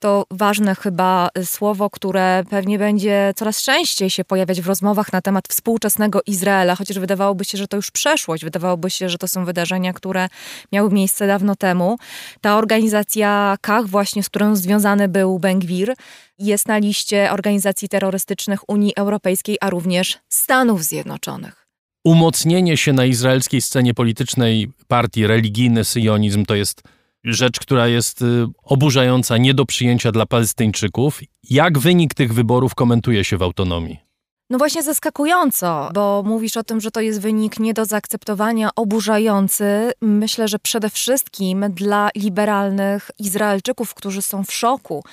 to 0.00 0.24
ważne 0.30 0.74
chyba 0.74 1.28
słowo, 1.44 1.90
które 1.90 2.44
pewnie 2.50 2.78
będzie 2.78 3.32
coraz 3.36 3.62
częściej 3.62 4.10
się 4.10 4.24
pojawiać 4.24 4.60
w 4.60 4.66
rozmowach 4.66 5.12
na 5.12 5.22
temat 5.22 5.48
współczesnego 5.48 6.20
Izraela, 6.26 6.76
chociaż 6.76 6.98
wydawałoby 6.98 7.44
się, 7.44 7.58
że 7.58 7.68
to 7.68 7.76
już 7.76 7.90
przeszłość, 7.90 8.44
wydawałoby 8.44 8.90
się, 8.90 9.08
że 9.08 9.18
to 9.18 9.28
są 9.28 9.44
wydarzenia, 9.44 9.92
które 9.92 10.28
miały 10.72 10.90
miejsce 10.90 11.26
dawno 11.26 11.56
temu. 11.56 11.98
Ta 12.40 12.58
organizacja 12.58 13.56
KAH 13.60 13.86
właśnie, 13.86 14.22
z 14.22 14.28
którą 14.28 14.56
związany 14.56 15.08
był 15.08 15.38
Bengwir, 15.38 15.94
jest 16.38 16.68
na 16.68 16.78
liście 16.78 17.32
organizacji 17.32 17.88
terrorystycznych 17.88 18.68
Unii 18.68 18.92
Europejskiej, 18.96 19.56
a 19.60 19.70
również 19.70 20.18
Stanów 20.28 20.84
Zjednoczonych. 20.84 21.66
Umocnienie 22.04 22.76
się 22.76 22.92
na 22.92 23.04
izraelskiej 23.04 23.60
scenie 23.60 23.94
politycznej 23.94 24.72
partii 24.88 25.26
religijny 25.26 25.84
syjonizm 25.84 26.44
to 26.44 26.54
jest 26.54 26.82
rzecz, 27.24 27.60
która 27.60 27.88
jest 27.88 28.22
y, 28.22 28.46
oburzająca, 28.62 29.36
nie 29.36 29.54
do 29.54 29.66
przyjęcia 29.66 30.12
dla 30.12 30.26
Palestyńczyków. 30.26 31.20
Jak 31.50 31.78
wynik 31.78 32.14
tych 32.14 32.34
wyborów 32.34 32.74
komentuje 32.74 33.24
się 33.24 33.36
w 33.36 33.42
autonomii? 33.42 34.10
No 34.50 34.58
właśnie 34.58 34.82
zaskakująco, 34.82 35.90
bo 35.94 36.22
mówisz 36.26 36.56
o 36.56 36.64
tym, 36.64 36.80
że 36.80 36.90
to 36.90 37.00
jest 37.00 37.20
wynik 37.20 37.58
nie 37.58 37.74
do 37.74 37.84
zaakceptowania, 37.84 38.70
oburzający. 38.76 39.92
Myślę, 40.00 40.48
że 40.48 40.58
przede 40.58 40.90
wszystkim 40.90 41.64
dla 41.70 42.10
liberalnych 42.14 43.10
Izraelczyków, 43.18 43.94
którzy 43.94 44.22
są 44.22 44.44
w 44.44 44.52
szoku. 44.52 45.04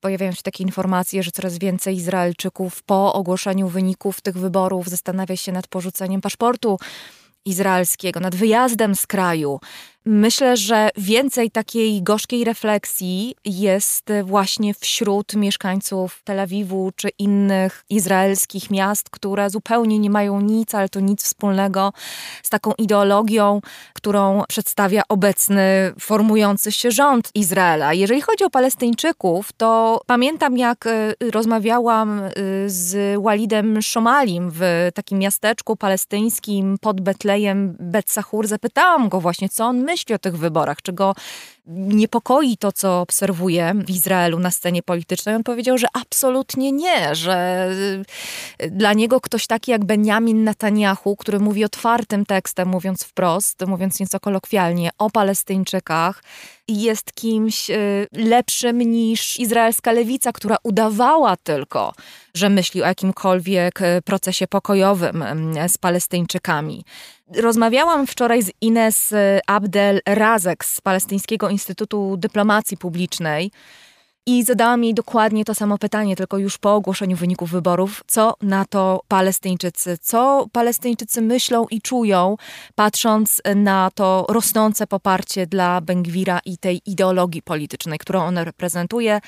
Pojawiają 0.00 0.32
się 0.32 0.42
takie 0.42 0.64
informacje, 0.64 1.22
że 1.22 1.30
coraz 1.30 1.58
więcej 1.58 1.96
Izraelczyków 1.96 2.82
po 2.82 3.12
ogłoszeniu 3.12 3.68
wyników 3.68 4.20
tych 4.20 4.38
wyborów 4.38 4.88
zastanawia 4.88 5.36
się 5.36 5.52
nad 5.52 5.66
porzuceniem 5.66 6.20
paszportu 6.20 6.78
izraelskiego, 7.44 8.20
nad 8.20 8.34
wyjazdem 8.34 8.94
z 8.94 9.06
kraju. 9.06 9.60
Myślę, 10.04 10.56
że 10.56 10.88
więcej 10.96 11.50
takiej 11.50 12.02
gorzkiej 12.02 12.44
refleksji 12.44 13.34
jest 13.44 14.12
właśnie 14.24 14.74
wśród 14.74 15.34
mieszkańców 15.34 16.20
Tel 16.24 16.40
Awiwu 16.40 16.92
czy 16.96 17.08
innych 17.18 17.84
izraelskich 17.90 18.70
miast, 18.70 19.10
które 19.10 19.50
zupełnie 19.50 19.98
nie 19.98 20.10
mają 20.10 20.40
nic, 20.40 20.74
ale 20.74 20.88
to 20.88 21.00
nic 21.00 21.22
wspólnego 21.22 21.92
z 22.42 22.48
taką 22.48 22.72
ideologią, 22.78 23.60
którą 23.94 24.42
przedstawia 24.48 25.02
obecny 25.08 25.92
formujący 26.00 26.72
się 26.72 26.90
rząd 26.90 27.30
Izraela. 27.34 27.94
Jeżeli 27.94 28.20
chodzi 28.20 28.44
o 28.44 28.50
Palestyńczyków, 28.50 29.52
to 29.52 30.00
pamiętam 30.06 30.56
jak 30.58 30.86
y, 30.86 31.14
rozmawiałam 31.30 32.20
y, 32.20 32.30
z 32.66 33.20
Walidem 33.22 33.82
Szomalim 33.82 34.50
w 34.54 34.88
takim 34.94 35.18
miasteczku 35.18 35.76
palestyńskim 35.76 36.78
pod 36.80 37.00
Betlejem 37.00 37.76
Bet 37.80 38.10
Sahur. 38.10 38.46
Zapytałam 38.46 39.08
go 39.08 39.20
właśnie, 39.20 39.48
co 39.48 39.64
on 39.64 39.76
myśli 39.76 39.89
o 40.14 40.18
tych 40.18 40.36
wyborach, 40.38 40.82
czy 40.82 40.92
go 40.92 41.14
niepokoi 41.66 42.56
to, 42.56 42.72
co 42.72 43.00
obserwuje 43.00 43.74
w 43.86 43.90
Izraelu 43.90 44.38
na 44.38 44.50
scenie 44.50 44.82
politycznej. 44.82 45.34
On 45.34 45.42
powiedział, 45.42 45.78
że 45.78 45.86
absolutnie 45.92 46.72
nie, 46.72 47.14
że 47.14 47.68
y, 48.62 48.70
dla 48.70 48.92
niego 48.92 49.20
ktoś 49.20 49.46
taki 49.46 49.70
jak 49.70 49.84
Benjamin 49.84 50.44
Netanyahu, 50.44 51.16
który 51.16 51.40
mówi 51.40 51.64
otwartym 51.64 52.26
tekstem, 52.26 52.68
mówiąc 52.68 53.04
wprost, 53.04 53.66
mówiąc 53.66 54.00
nieco 54.00 54.20
kolokwialnie, 54.20 54.90
o 54.98 55.10
Palestyńczykach, 55.10 56.22
jest 56.70 57.12
kimś 57.12 57.70
y, 57.70 58.06
lepszym 58.12 58.78
niż 58.78 59.40
izraelska 59.40 59.92
lewica, 59.92 60.32
która 60.32 60.56
udawała 60.62 61.36
tylko, 61.36 61.92
że 62.34 62.48
myśli 62.48 62.82
o 62.82 62.86
jakimkolwiek 62.86 63.80
y, 63.80 64.02
procesie 64.04 64.46
pokojowym 64.46 65.24
z 65.68 65.78
Palestyńczykami. 65.78 66.84
Rozmawiałam 67.36 68.06
wczoraj 68.06 68.42
z 68.42 68.50
Ines 68.60 69.14
Abdel 69.46 70.00
Razek 70.06 70.64
z 70.64 70.80
Palestyńskiego 70.80 71.49
Instytutu 71.50 72.16
Dyplomacji 72.16 72.76
Publicznej 72.76 73.50
i 74.26 74.44
zadałam 74.44 74.84
jej 74.84 74.94
dokładnie 74.94 75.44
to 75.44 75.54
samo 75.54 75.78
pytanie, 75.78 76.16
tylko 76.16 76.38
już 76.38 76.58
po 76.58 76.74
ogłoszeniu 76.74 77.16
wyników 77.16 77.50
wyborów. 77.50 78.02
Co 78.06 78.34
na 78.42 78.64
to 78.64 79.00
Palestyńczycy? 79.08 79.98
Co 80.00 80.46
Palestyńczycy 80.52 81.22
myślą 81.22 81.66
i 81.70 81.80
czują, 81.80 82.36
patrząc 82.74 83.42
na 83.56 83.90
to 83.94 84.26
rosnące 84.28 84.86
poparcie 84.86 85.46
dla 85.46 85.80
Bengwira 85.80 86.40
i 86.44 86.58
tej 86.58 86.80
ideologii 86.86 87.42
politycznej, 87.42 87.98
którą 87.98 88.20
on 88.20 88.38
reprezentuje? 88.38 89.20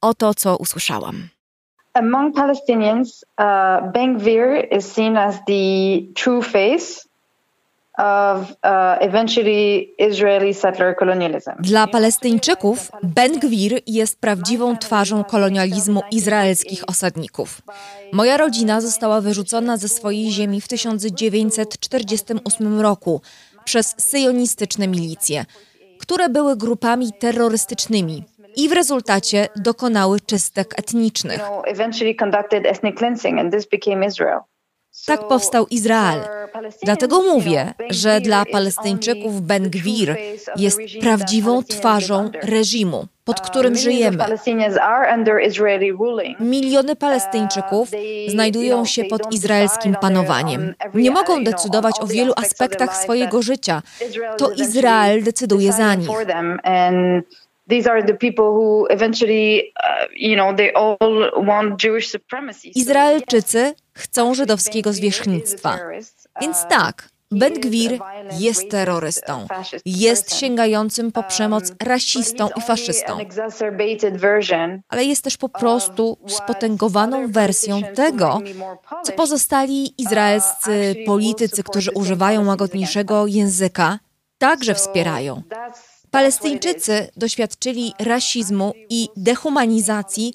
Oto, 0.00 0.34
co 0.34 0.56
usłyszałam. 0.56 1.28
Among 1.94 2.34
Palestinians, 2.34 3.24
uh, 3.38 4.76
is 4.78 4.92
seen 4.92 5.16
as 5.16 5.34
the 5.46 5.52
true 6.14 6.42
face 6.42 6.88
of 6.88 7.08
uh, 7.08 7.08
eventually 7.08 7.08
Israeli 7.08 7.18
settler 7.18 7.89
colonialism. 7.89 7.89
Dla 11.60 11.86
Palestyńczyków 11.86 12.90
Ben 13.02 13.38
Gwir 13.38 13.80
jest 13.86 14.20
prawdziwą 14.20 14.76
twarzą 14.76 15.24
kolonializmu 15.24 16.02
izraelskich 16.10 16.88
osadników. 16.88 17.62
Moja 18.12 18.36
rodzina 18.36 18.80
została 18.80 19.20
wyrzucona 19.20 19.76
ze 19.76 19.88
swojej 19.88 20.30
ziemi 20.30 20.60
w 20.60 20.68
1948 20.68 22.80
roku 22.80 23.20
przez 23.64 23.94
syjonistyczne 23.98 24.88
milicje, 24.88 25.44
które 25.98 26.28
były 26.28 26.56
grupami 26.56 27.12
terrorystycznymi 27.12 28.24
i 28.56 28.68
w 28.68 28.72
rezultacie 28.72 29.48
dokonały 29.56 30.20
czystek 30.20 30.78
etnicznych. 30.78 31.40
Tak 35.06 35.28
powstał 35.28 35.66
Izrael. 35.66 36.20
Dlatego 36.82 37.22
mówię, 37.22 37.74
że 37.90 38.20
dla 38.20 38.44
Palestyńczyków 38.44 39.40
Ben 39.40 39.70
Gwir 39.70 40.16
jest 40.56 40.78
prawdziwą 41.00 41.62
twarzą 41.62 42.30
reżimu, 42.42 43.06
pod 43.24 43.40
którym 43.40 43.76
żyjemy. 43.76 44.24
Miliony 46.40 46.96
Palestyńczyków 46.96 47.88
znajdują 48.28 48.84
się 48.84 49.04
pod 49.04 49.34
izraelskim 49.34 49.94
panowaniem. 50.00 50.74
Nie 50.94 51.10
mogą 51.10 51.44
decydować 51.44 52.00
o 52.00 52.06
wielu 52.06 52.32
aspektach 52.36 52.96
swojego 52.96 53.42
życia. 53.42 53.82
To 54.38 54.50
Izrael 54.50 55.22
decyduje 55.22 55.72
za 55.72 55.94
nich 55.94 56.10
uh. 62.66 62.76
Izraelczycy 62.76 63.74
chcą 63.92 64.34
żydowskiego 64.34 64.92
zwierzchnictwa. 64.92 65.78
Więc 66.40 66.66
tak, 66.68 67.08
Ben 67.32 67.54
Gwir 67.54 67.98
jest 68.38 68.70
terrorystą, 68.70 69.46
jest 69.84 70.36
sięgającym 70.36 71.12
po 71.12 71.22
przemoc 71.22 71.72
rasistą 71.82 72.48
i 72.56 72.60
faszystą, 72.60 73.18
ale 74.88 75.04
jest 75.04 75.24
też 75.24 75.36
po 75.36 75.48
prostu 75.48 76.18
spotęgowaną 76.26 77.28
wersją 77.32 77.82
tego, 77.94 78.40
co 79.04 79.12
pozostali 79.12 79.94
izraelscy 80.02 80.94
politycy, 81.06 81.62
którzy 81.62 81.90
używają 81.90 82.46
łagodniejszego 82.46 83.26
języka, 83.26 83.98
także 84.38 84.74
wspierają. 84.74 85.42
Palestyńczycy 86.10 87.08
doświadczyli 87.16 87.92
rasizmu 87.98 88.72
i 88.90 89.08
dehumanizacji 89.16 90.34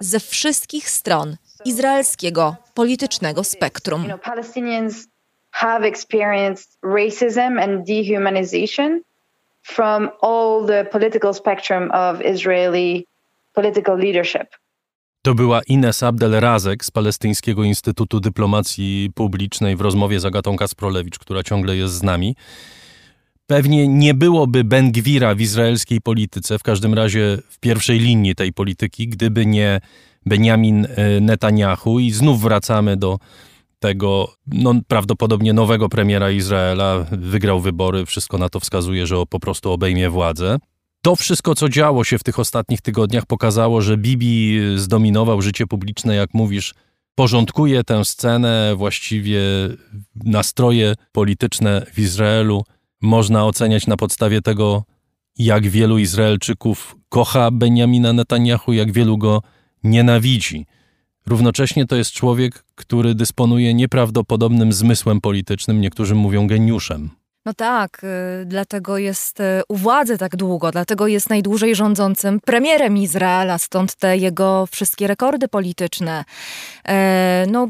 ze 0.00 0.20
wszystkich 0.20 0.90
stron 0.90 1.36
izraelskiego 1.64 2.56
politycznego 2.74 3.44
spektrum. 3.44 4.04
Have 5.50 5.86
experienced 5.86 6.78
racism 6.82 7.58
and 7.58 7.86
dehumanization 7.86 9.00
from 9.62 10.10
all 10.22 10.66
the 10.66 10.84
political 10.84 11.34
spectrum 11.34 11.90
of 11.90 12.20
Israeli 12.20 13.06
political 13.52 13.98
leadership. 13.98 14.46
To 15.22 15.34
była 15.34 15.60
Ines 15.66 16.02
Abdel-Razek 16.02 16.84
z 16.84 16.90
Palestyńskiego 16.90 17.64
Instytutu 17.64 18.20
Dyplomacji 18.20 19.10
Publicznej 19.14 19.76
w 19.76 19.80
rozmowie 19.80 20.20
z 20.20 20.24
Agatą 20.24 20.56
Kasprolewicz, 20.56 21.18
która 21.18 21.42
ciągle 21.42 21.76
jest 21.76 21.94
z 21.94 22.02
nami. 22.02 22.36
Pewnie 23.46 23.88
nie 23.88 24.14
byłoby 24.14 24.64
Ben 24.64 24.92
Gwira 24.92 25.34
w 25.34 25.40
izraelskiej 25.40 26.00
polityce, 26.00 26.58
w 26.58 26.62
każdym 26.62 26.94
razie 26.94 27.38
w 27.48 27.58
pierwszej 27.58 27.98
linii 27.98 28.34
tej 28.34 28.52
polityki, 28.52 29.08
gdyby 29.08 29.46
nie 29.46 29.80
Benjamin 30.26 30.86
e, 30.86 31.20
Netanyahu. 31.20 31.98
I 31.98 32.10
znów 32.10 32.42
wracamy 32.42 32.96
do 32.96 33.18
tego 33.78 34.34
no, 34.46 34.74
prawdopodobnie 34.88 35.52
nowego 35.52 35.88
premiera 35.88 36.30
Izraela. 36.30 37.06
Wygrał 37.12 37.60
wybory, 37.60 38.06
wszystko 38.06 38.38
na 38.38 38.48
to 38.48 38.60
wskazuje, 38.60 39.06
że 39.06 39.16
po 39.28 39.40
prostu 39.40 39.72
obejmie 39.72 40.10
władzę. 40.10 40.58
To 41.02 41.16
wszystko, 41.16 41.54
co 41.54 41.68
działo 41.68 42.04
się 42.04 42.18
w 42.18 42.24
tych 42.24 42.38
ostatnich 42.38 42.80
tygodniach, 42.80 43.26
pokazało, 43.26 43.82
że 43.82 43.96
Bibi 43.96 44.60
zdominował 44.76 45.42
życie 45.42 45.66
publiczne, 45.66 46.14
jak 46.14 46.34
mówisz, 46.34 46.74
porządkuje 47.14 47.84
tę 47.84 48.04
scenę, 48.04 48.74
właściwie 48.76 49.40
nastroje 50.24 50.94
polityczne 51.12 51.86
w 51.92 51.98
Izraelu 51.98 52.64
można 53.04 53.46
oceniać 53.46 53.86
na 53.86 53.96
podstawie 53.96 54.42
tego, 54.42 54.84
jak 55.38 55.68
wielu 55.68 55.98
Izraelczyków 55.98 56.96
kocha 57.08 57.50
Benjamina 57.50 58.12
Netanyahu, 58.12 58.72
jak 58.72 58.92
wielu 58.92 59.18
go 59.18 59.42
nienawidzi. 59.84 60.66
Równocześnie 61.26 61.86
to 61.86 61.96
jest 61.96 62.12
człowiek, 62.12 62.64
który 62.74 63.14
dysponuje 63.14 63.74
nieprawdopodobnym 63.74 64.72
zmysłem 64.72 65.20
politycznym, 65.20 65.80
niektórzy 65.80 66.14
mówią 66.14 66.46
geniuszem. 66.46 67.10
No 67.46 67.54
tak, 67.54 68.04
y, 68.04 68.46
dlatego 68.46 68.98
jest 68.98 69.40
y, 69.40 69.62
u 69.68 69.76
władzy 69.76 70.18
tak 70.18 70.36
długo, 70.36 70.70
dlatego 70.70 71.06
jest 71.06 71.30
najdłużej 71.30 71.74
rządzącym 71.74 72.40
premierem 72.40 72.96
Izraela, 72.96 73.58
stąd 73.58 73.94
te 73.94 74.16
jego 74.16 74.66
wszystkie 74.66 75.06
rekordy 75.06 75.48
polityczne. 75.48 76.24
E, 76.88 77.46
no, 77.50 77.68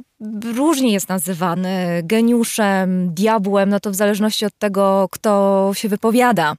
różnie 0.57 0.93
jest 0.93 1.09
nazywany 1.09 2.03
geniuszem, 2.05 3.15
diabłem, 3.15 3.69
no 3.69 3.81
to 3.81 3.91
w 3.91 3.95
zależności 3.95 4.47
od 4.47 4.59
tego, 4.59 5.09
kto 5.11 5.71
się 5.75 5.89
wypowiada. 5.89 6.55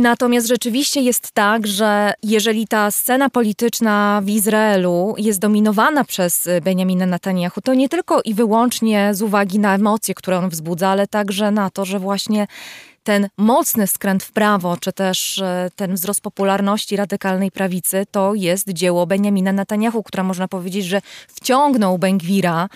Natomiast 0.00 0.46
rzeczywiście 0.46 1.00
jest 1.00 1.32
tak, 1.32 1.66
że 1.66 2.12
jeżeli 2.22 2.66
ta 2.66 2.90
scena 2.90 3.30
polityczna 3.30 4.20
w 4.24 4.28
Izraelu 4.28 5.14
jest 5.18 5.38
dominowana 5.38 6.04
przez 6.04 6.48
Benjamina 6.62 7.06
Netanyahu, 7.06 7.60
to 7.60 7.74
nie 7.74 7.88
tylko 7.88 8.20
i 8.24 8.34
wyłącznie 8.34 9.14
z 9.14 9.22
uwagi 9.22 9.58
na 9.58 9.74
emocje, 9.74 10.14
które 10.14 10.38
on 10.38 10.48
wzbudza, 10.48 10.88
ale 10.88 11.06
także 11.06 11.50
na 11.50 11.70
to, 11.70 11.84
że 11.84 11.98
właśnie 11.98 12.46
ten 13.02 13.28
mocny 13.36 13.86
skręt 13.86 14.24
w 14.24 14.32
prawo, 14.32 14.76
czy 14.76 14.92
też 14.92 15.38
e, 15.38 15.70
ten 15.76 15.94
wzrost 15.94 16.20
popularności 16.20 16.96
radykalnej 16.96 17.50
prawicy, 17.50 18.06
to 18.10 18.34
jest 18.34 18.68
dzieło 18.68 19.06
Benjamina 19.06 19.52
Netanyahu, 19.52 20.02
która 20.02 20.22
można 20.22 20.48
powiedzieć, 20.48 20.84
że 20.84 21.00
wciągnął 21.28 21.98
Bengwira 21.98 22.68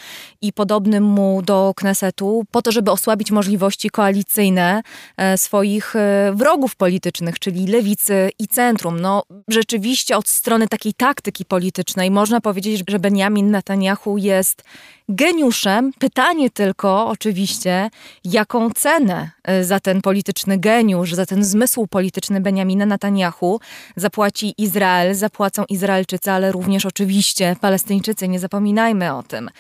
i 0.43 0.53
podobnym 0.53 1.05
mu 1.05 1.43
do 1.43 1.73
Knesetu 1.77 2.45
po 2.51 2.63
to, 2.63 2.73
żeby 2.73 2.91
osłabić 2.91 3.31
możliwości 3.31 3.91
koalicyjne 3.91 4.83
e, 5.17 5.39
swoich 5.39 5.97
e, 5.97 6.33
wrogów 6.35 6.77
politycznych, 6.77 7.39
czyli 7.39 7.67
lewicy 7.67 8.31
i 8.39 8.49
centrum. 8.49 9.01
No 9.01 9.23
rzeczywiście 9.49 10.17
od 10.17 10.29
strony 10.29 10.69
takiej 10.69 10.95
taktyki 10.95 11.45
politycznej 11.45 12.11
można 12.11 12.41
powiedzieć, 12.41 12.83
że 12.89 12.99
Benjamin 12.99 13.51
Netanyahu 13.51 14.19
jest 14.19 14.63
geniuszem. 15.09 15.93
Pytanie 15.99 16.51
tylko 16.51 17.07
oczywiście, 17.07 17.91
jaką 18.25 18.71
cenę 18.71 19.31
e, 19.45 19.65
za 19.65 19.81
ten 19.81 20.03
polityczny 20.03 20.59
geniusz, 20.59 21.15
za 21.15 21.27
ten 21.27 21.45
zmysł 21.45 21.87
polityczny 21.87 22.41
Benjamina 22.41 22.87
Netanyahu 22.87 23.61
zapłaci 23.97 24.55
Izrael, 24.59 25.15
zapłacą 25.15 25.65
Izraelczycy, 25.69 26.31
ale 26.31 26.53
również 26.53 26.87
oczywiście 26.87 27.57
Palestyńczycy, 27.61 28.29
nie 28.29 28.41
zapominajmy 28.41 29.15
o 29.15 29.23
tym. 29.23 29.51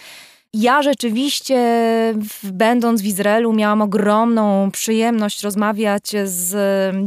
Ja 0.54 0.82
rzeczywiście, 0.82 1.58
będąc 2.42 3.02
w 3.02 3.04
Izraelu, 3.04 3.52
miałam 3.52 3.82
ogromną 3.82 4.70
przyjemność 4.70 5.42
rozmawiać 5.42 6.12
z 6.24 6.56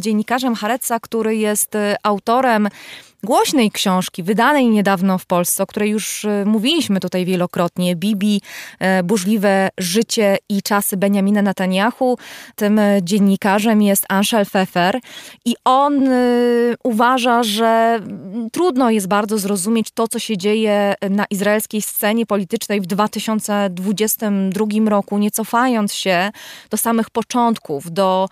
dziennikarzem 0.01 0.55
Hareca, 0.55 0.99
który 0.99 1.35
jest 1.35 1.75
e, 1.75 1.95
autorem 2.03 2.69
głośnej 3.24 3.72
książki, 3.72 4.24
wydanej 4.24 4.68
niedawno 4.68 5.18
w 5.18 5.26
Polsce, 5.26 5.63
o 5.63 5.68
której 5.68 5.89
już 5.91 6.26
e, 6.26 6.45
mówiliśmy 6.45 6.99
tutaj 6.99 7.26
wielokrotnie, 7.26 7.95
Bibi, 7.95 8.41
e, 8.80 9.03
burzliwe 9.03 9.70
życie 9.78 10.38
i 10.49 10.61
czasy 10.61 10.97
Benjamina 10.97 11.41
Netanyahu. 11.41 12.18
Tym 12.55 12.80
e, 12.80 12.99
dziennikarzem 13.03 13.82
jest 13.82 14.05
Anshel 14.09 14.45
Pfeffer 14.45 14.99
i 15.45 15.55
on 15.65 16.09
uważa, 16.84 17.43
że 17.43 17.99
trudno 18.51 18.89
jest 18.89 19.07
bardzo 19.07 19.38
zrozumieć 19.38 19.91
to, 19.91 20.07
co 20.07 20.20
się 20.20 20.38
dzieje 20.38 20.95
na 21.09 21.26
izraelskiej 21.30 21.82
scenie 21.82 22.26
politycznej 22.26 22.82
w 22.82 22.86
2022 22.86 24.65
roku, 24.89 25.18
nie 25.18 25.32
cofając 25.32 25.93
się 25.93 26.32
do 26.70 26.78
samych 26.78 27.09
początków, 27.09 27.91
do 27.91 28.30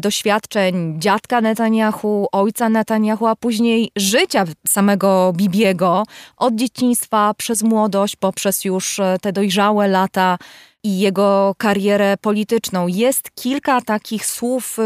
doświadczeń 0.00 0.94
dziadka 0.98 1.40
Netanyahu, 1.40 2.26
ojca 2.32 2.68
Netanyahu, 2.68 3.26
a 3.26 3.36
później 3.36 3.90
życia 3.96 4.15
życia 4.20 4.44
samego 4.68 5.32
Bibiego 5.36 6.04
od 6.36 6.54
dzieciństwa 6.54 7.34
przez 7.34 7.62
młodość, 7.62 8.16
poprzez 8.16 8.64
już 8.64 8.98
e, 8.98 9.16
te 9.22 9.32
dojrzałe 9.32 9.88
lata 9.88 10.38
i 10.84 10.98
jego 10.98 11.54
karierę 11.58 12.16
polityczną. 12.20 12.88
Jest 12.88 13.30
kilka 13.34 13.80
takich 13.80 14.26
słów, 14.26 14.78
e, 14.78 14.82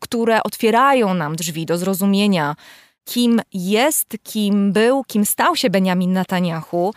które 0.00 0.42
otwierają 0.42 1.14
nam 1.14 1.36
drzwi 1.36 1.66
do 1.66 1.78
zrozumienia, 1.78 2.56
kim 3.04 3.40
jest, 3.52 4.16
kim 4.22 4.72
był, 4.72 5.04
kim 5.04 5.26
stał 5.26 5.56
się 5.56 5.70
Benjamin 5.70 6.12
Netanyahu. 6.12 6.92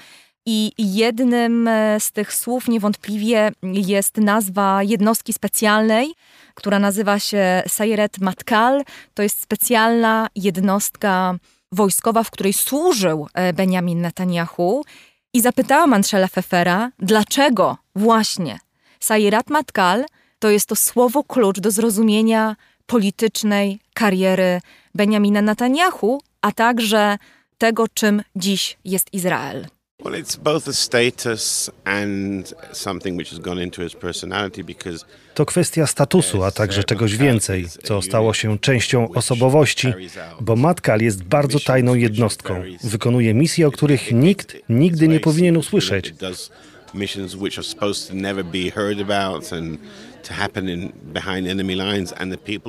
I 0.45 0.71
jednym 0.78 1.67
e, 1.67 1.99
z 1.99 2.11
tych 2.11 2.34
słów 2.34 2.67
niewątpliwie 2.67 3.51
jest 3.63 4.17
nazwa 4.17 4.84
jednostki 4.84 5.34
specjalnej, 5.34 6.13
która 6.53 6.80
nazywa 6.80 7.19
się 7.19 7.63
Sayeret 7.67 8.19
Matkal. 8.19 8.84
To 9.13 9.24
jest 9.24 9.41
specjalna 9.41 10.28
jednostka 10.36 11.36
wojskowa, 11.74 12.24
w 12.24 12.32
której 12.32 12.53
służył 12.53 13.28
e, 13.34 13.53
Benjamin 13.53 14.01
Netanyahu 14.01 14.86
i 15.34 15.41
zapytałam 15.41 15.93
Anshela 15.93 16.28
Fefera, 16.28 16.91
dlaczego 16.99 17.78
właśnie 17.95 18.59
Sayirat 18.99 19.49
Matkal 19.49 20.05
to 20.39 20.49
jest 20.49 20.69
to 20.69 20.76
słowo 20.76 21.24
klucz 21.24 21.59
do 21.59 21.71
zrozumienia 21.71 22.55
politycznej 22.86 23.80
kariery 23.93 24.61
Benjamina 24.95 25.41
Netanyahu, 25.41 26.21
a 26.41 26.51
także 26.51 27.17
tego, 27.58 27.87
czym 27.93 28.21
dziś 28.36 28.78
jest 28.86 29.13
Izrael. 29.13 29.67
Well, 30.01 30.15
it's 30.15 30.36
both 30.36 30.67
a 30.67 30.74
status 30.74 31.70
and 31.86 32.53
something 32.71 33.15
which 33.17 33.29
has 33.29 33.39
gone 33.39 33.63
into 33.63 33.82
his 33.82 33.95
personality 33.95 34.63
because 34.63 35.05
to 35.33 35.45
kwestia 35.45 35.87
statusu, 35.87 36.43
a 36.43 36.51
także 36.51 36.83
czegoś 36.83 37.17
więcej, 37.17 37.65
co 37.83 38.01
stało 38.01 38.33
się 38.33 38.59
częścią 38.59 39.09
osobowości, 39.13 39.93
bo 40.41 40.55
Matkal 40.55 41.01
jest 41.01 41.24
bardzo 41.24 41.59
tajną 41.59 41.95
jednostką. 41.95 42.63
Wykonuje 42.83 43.33
misje, 43.33 43.67
o 43.67 43.71
których 43.71 44.11
nikt 44.11 44.55
nigdy 44.70 45.07
nie 45.07 45.20
powinien 45.20 45.57
usłyszeć 45.57 46.13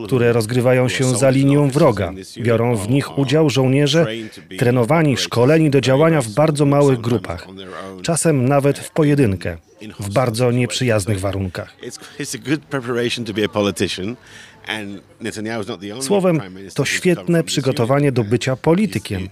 które 0.06 0.32
rozgrywają 0.32 0.88
się 0.88 1.16
za 1.16 1.30
linią 1.30 1.70
wroga. 1.70 2.12
Biorą 2.38 2.76
w 2.76 2.90
nich 2.90 3.18
udział 3.18 3.50
żołnierze 3.50 4.06
trenowani, 4.58 5.16
szkoleni 5.16 5.70
do 5.70 5.80
działania 5.80 6.22
w 6.22 6.28
bardzo 6.28 6.66
małych 6.66 7.00
grupach, 7.00 7.46
czasem 8.02 8.48
nawet 8.48 8.78
w 8.78 8.90
pojedynkę, 8.90 9.56
w 10.00 10.12
bardzo 10.12 10.50
nieprzyjaznych 10.50 11.20
warunkach. 11.20 11.74
Słowem, 16.00 16.40
to 16.74 16.84
świetne 16.84 17.44
przygotowanie 17.44 18.12
do 18.12 18.24
bycia 18.24 18.56
politykiem. 18.56 19.28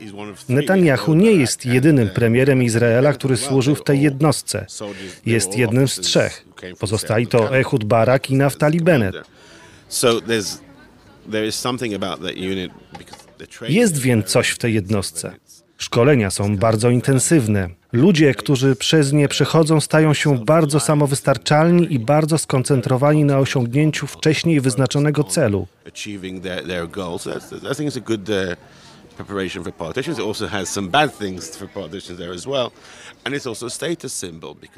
Netanyahu 0.49 1.15
nie 1.15 1.33
jest 1.33 1.67
jedynym 1.67 2.09
premierem 2.09 2.63
Izraela, 2.63 3.13
który 3.13 3.37
służył 3.37 3.75
w 3.75 3.85
tej 3.85 4.03
jednostce. 4.03 4.67
Jest 5.27 5.57
jednym 5.57 5.89
z 5.89 6.01
trzech. 6.01 6.47
Pozostali 6.79 7.27
to 7.27 7.57
Ehud 7.57 7.85
Barak 7.85 8.31
i 8.31 8.35
Naftali 8.35 8.81
Bennett. 8.81 9.17
Jest 13.69 13.99
więc 13.99 14.27
coś 14.27 14.49
w 14.49 14.59
tej 14.59 14.75
jednostce. 14.75 15.35
Szkolenia 15.83 16.31
są 16.31 16.57
bardzo 16.57 16.91
intensywne. 16.91 17.69
Ludzie, 17.93 18.35
którzy 18.35 18.77
przez 18.77 19.13
nie 19.13 19.29
przechodzą, 19.29 19.81
stają 19.81 20.15
się 20.15 20.39
bardzo 20.45 20.81
samowystarczalni 20.81 21.95
i 21.95 21.99
bardzo 21.99 22.39
skoncentrowani 22.39 23.25
na 23.25 23.39
osiągnięciu 23.39 24.07
wcześniej 24.07 24.61
wyznaczonego 24.61 25.25
celu. 25.25 25.67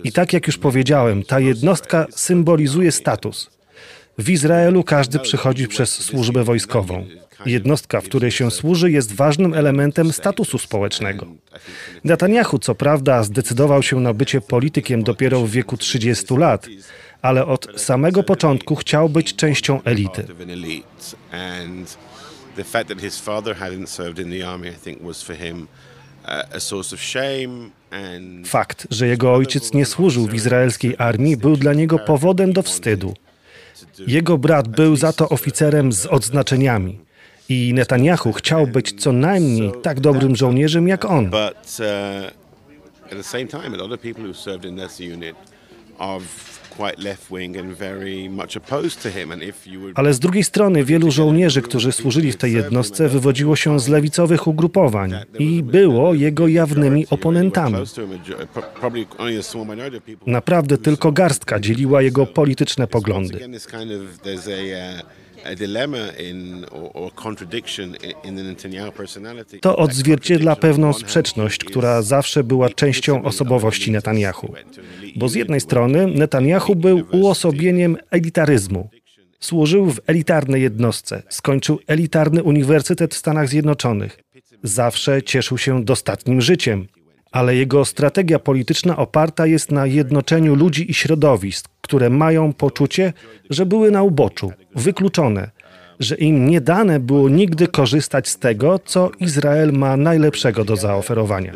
I 0.05 0.13
tak 0.13 0.33
jak 0.33 0.47
już 0.47 0.59
powiedziałem, 0.59 1.23
ta 1.23 1.41
jednostka 1.41 2.07
symbolizuje 2.11 2.93
status. 2.93 3.51
W 4.19 4.31
Izraelu 4.31 4.85
każdy 4.85 5.19
przychodzi 5.19 5.69
przez 5.69 5.91
służbę 5.91 6.45
wojskową. 6.45 7.07
Jednostka, 7.47 8.01
w 8.01 8.05
której 8.05 8.31
się 8.31 8.51
służy, 8.51 8.91
jest 8.91 9.13
ważnym 9.13 9.55
elementem 9.55 10.13
statusu 10.13 10.59
społecznego. 10.59 11.27
Netanyahu, 12.05 12.59
co 12.59 12.75
prawda, 12.75 13.23
zdecydował 13.23 13.83
się 13.83 14.01
na 14.01 14.13
bycie 14.13 14.41
politykiem 14.41 15.03
dopiero 15.03 15.41
w 15.41 15.51
wieku 15.51 15.77
30 15.77 16.37
lat, 16.37 16.67
ale 17.23 17.47
od 17.47 17.81
samego 17.81 18.23
początku 18.23 18.75
chciał 18.75 19.09
być 19.09 19.35
częścią 19.35 19.83
elity. 19.83 20.27
Fakt, 28.45 28.87
że 28.91 29.07
jego 29.07 29.35
ojciec 29.35 29.73
nie 29.73 29.87
służył 29.87 30.27
w 30.27 30.35
izraelskiej 30.35 30.95
armii, 30.99 31.37
był 31.37 31.57
dla 31.57 31.75
niego 31.75 31.99
powodem 31.99 32.53
do 32.53 32.63
wstydu. 32.63 33.15
Jego 34.07 34.39
brat 34.39 34.69
był 34.69 34.97
za 34.97 35.13
to 35.13 35.29
oficerem 35.29 35.93
z 35.93 36.07
odznaczeniami. 36.07 37.04
I 37.49 37.75
Netanyahu 37.75 38.33
chciał 38.33 38.67
być 38.67 39.01
co 39.03 39.13
najmniej 39.13 39.73
tak 39.83 40.01
dobrym 40.01 40.37
żołnierzem 40.37 40.89
jak 40.89 41.05
on. 41.05 41.31
would... 49.79 49.99
Ale 49.99 50.15
z 50.15 50.21
drugiej 50.21 50.45
strony 50.45 50.85
wielu 50.85 51.11
żołnierzy, 51.11 51.63
którzy 51.63 51.93
służyli 51.93 52.33
w 52.33 52.37
tej 52.37 52.53
jednostce, 52.53 53.09
wywodziło 53.09 53.57
się 53.57 53.81
z 53.81 53.89
lewicowych 53.89 54.47
ugrupowań 54.47 55.15
i 55.39 55.63
było 55.63 56.15
jego 56.15 56.49
jawnymi 56.49 57.07
oponentami. 57.11 57.77
Naprawdę 60.27 60.79
tylko 60.79 61.13
garstka 61.13 61.61
dzieliła 61.61 62.03
jego 62.03 62.27
polityczne 62.27 62.87
poglądy. 62.87 63.39
To 69.61 69.77
odzwierciedla 69.77 70.57
pewną 70.57 70.93
sprzeczność, 70.93 71.65
która 71.65 72.03
zawsze 72.03 72.45
była 72.45 72.69
częścią 72.69 73.23
osobowości 73.25 73.91
Netanyahu. 73.91 74.55
Bo 75.17 75.29
z 75.29 75.35
jednej 75.35 75.61
strony 75.61 76.07
Netanyahu 76.07 76.77
był 76.77 77.03
uosobieniem 77.13 77.97
elitaryzmu. 78.11 78.89
Służył 79.41 79.91
w 79.91 80.01
elitarnej 80.07 80.63
jednostce, 80.63 81.23
skończył 81.29 81.79
elitarny 81.87 82.43
uniwersytet 82.43 83.15
w 83.15 83.19
Stanach 83.19 83.49
Zjednoczonych. 83.49 84.21
Zawsze 84.63 85.23
cieszył 85.23 85.59
się 85.59 85.85
dostatnim 85.85 86.41
życiem, 86.41 86.87
ale 87.33 87.57
jego 87.57 87.85
strategia 87.85 88.39
polityczna 88.39 88.97
oparta 88.97 89.47
jest 89.47 89.73
na 89.73 89.87
jednoczeniu 89.87 90.55
ludzi 90.55 90.91
i 90.91 90.95
środowisk, 90.95 91.69
które 91.85 92.11
mają 92.11 92.53
poczucie, 92.53 93.13
że 93.51 93.67
były 93.67 93.91
na 93.91 94.03
uboczu, 94.03 94.53
wykluczone, 94.75 95.51
że 96.01 96.15
im 96.15 96.49
nie 96.49 96.61
dane 96.61 97.01
było 97.01 97.29
nigdy 97.29 97.69
korzystać 97.69 98.29
z 98.29 98.39
tego, 98.39 98.79
co 98.85 99.11
Izrael 99.21 99.73
ma 99.73 99.97
najlepszego 99.97 100.65
do 100.65 100.77
zaoferowania. 100.77 101.53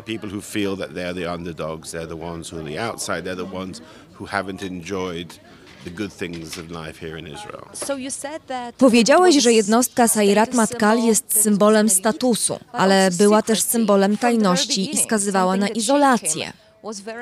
Powiedziałeś, 8.79 9.43
że 9.43 9.53
jednostka 9.53 10.09
Sairat 10.09 10.55
Matkal 10.55 10.99
jest 10.99 11.43
symbolem 11.43 11.89
statusu, 11.89 12.59
ale 12.73 13.11
była 13.19 13.43
też 13.43 13.63
symbolem 13.63 14.17
tajności 14.17 14.95
i 14.95 14.97
skazywała 14.97 15.57
na 15.57 15.69
izolację. 15.69 16.53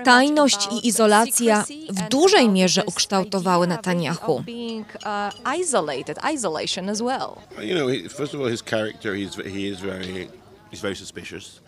Tajność 0.04 0.68
i 0.72 0.88
izolacja 0.88 1.64
w 1.88 2.08
dużej 2.08 2.48
mierze 2.48 2.84
ukształtowały 2.84 3.66
Netanyahu. 3.66 4.44
You 7.62 7.74
know, 7.74 8.12
first 8.16 8.34
of 8.34 8.40
all, 8.40 8.50
his 8.50 8.62
character, 8.62 9.14
he's, 9.14 9.36
he 9.44 9.68
is 9.68 9.80
very 9.80 10.28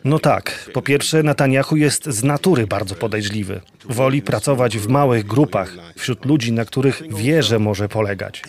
no 0.04 0.18
tak. 0.18 0.70
Po 0.72 0.82
pierwsze, 0.82 1.22
Netanyahu 1.22 1.76
jest 1.76 2.06
z 2.06 2.22
natury 2.24 2.66
bardzo 2.66 2.94
podejrzliwy. 2.94 3.60
Woli 3.84 4.22
pracować 4.22 4.78
w 4.78 4.88
małych 4.88 5.26
grupach, 5.26 5.76
wśród 5.96 6.24
ludzi, 6.24 6.52
na 6.52 6.64
których 6.64 7.02
wie, 7.16 7.42
że 7.42 7.58
może 7.58 7.88
polegać. 7.88 8.42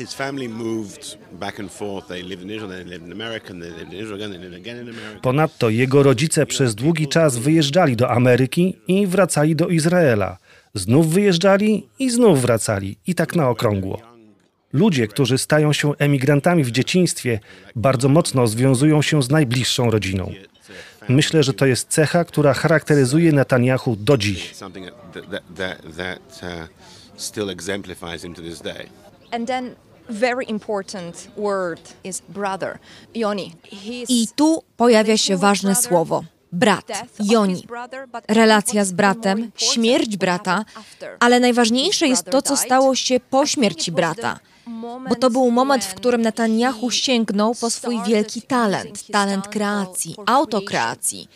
Ponadto 5.21 5.69
jego 5.69 6.03
rodzice 6.03 6.45
przez 6.45 6.75
długi 6.75 7.07
czas 7.07 7.37
wyjeżdżali 7.37 7.95
do 7.95 8.11
Ameryki 8.11 8.77
i 8.87 9.07
wracali 9.07 9.55
do 9.55 9.67
Izraela. 9.67 10.37
Znów 10.73 11.13
wyjeżdżali 11.13 11.87
i 11.99 12.09
znów 12.09 12.41
wracali. 12.41 12.97
I 13.07 13.15
tak 13.15 13.35
na 13.35 13.49
okrągło. 13.49 14.08
Ludzie, 14.73 15.07
którzy 15.07 15.37
stają 15.37 15.73
się 15.73 15.93
emigrantami 15.97 16.63
w 16.63 16.71
dzieciństwie, 16.71 17.39
bardzo 17.75 18.09
mocno 18.09 18.47
związują 18.47 19.01
się 19.01 19.23
z 19.23 19.29
najbliższą 19.29 19.91
rodziną. 19.91 20.33
Myślę, 21.09 21.43
że 21.43 21.53
to 21.53 21.65
jest 21.65 21.87
cecha, 21.87 22.25
która 22.25 22.53
charakteryzuje 22.53 23.31
Netanyahu 23.31 23.95
do 23.95 24.17
dziś. 24.17 24.53
I 34.09 34.27
tu 34.35 34.63
pojawia 34.77 35.17
się 35.17 35.37
ważne 35.37 35.75
słowo 35.75 36.23
brat, 36.51 36.91
Joni. 37.19 37.67
Relacja 38.27 38.85
z 38.85 38.91
bratem, 38.91 39.51
śmierć 39.55 40.17
brata, 40.17 40.65
ale 41.19 41.39
najważniejsze 41.39 42.07
jest 42.07 42.25
to, 42.25 42.41
co 42.41 42.57
stało 42.57 42.95
się 42.95 43.19
po 43.19 43.45
śmierci 43.45 43.91
brata. 43.91 44.39
Bo 45.09 45.15
to 45.15 45.29
był 45.29 45.51
moment, 45.51 45.85
w 45.85 45.93
którym 45.93 46.21
Netanyahu 46.21 46.91
sięgnął 46.91 47.55
po 47.55 47.69
swój 47.69 48.03
wielki 48.07 48.41
talent, 48.41 49.07
talent 49.07 49.47
kreacji, 49.47 50.15
autokreacji 50.25 51.27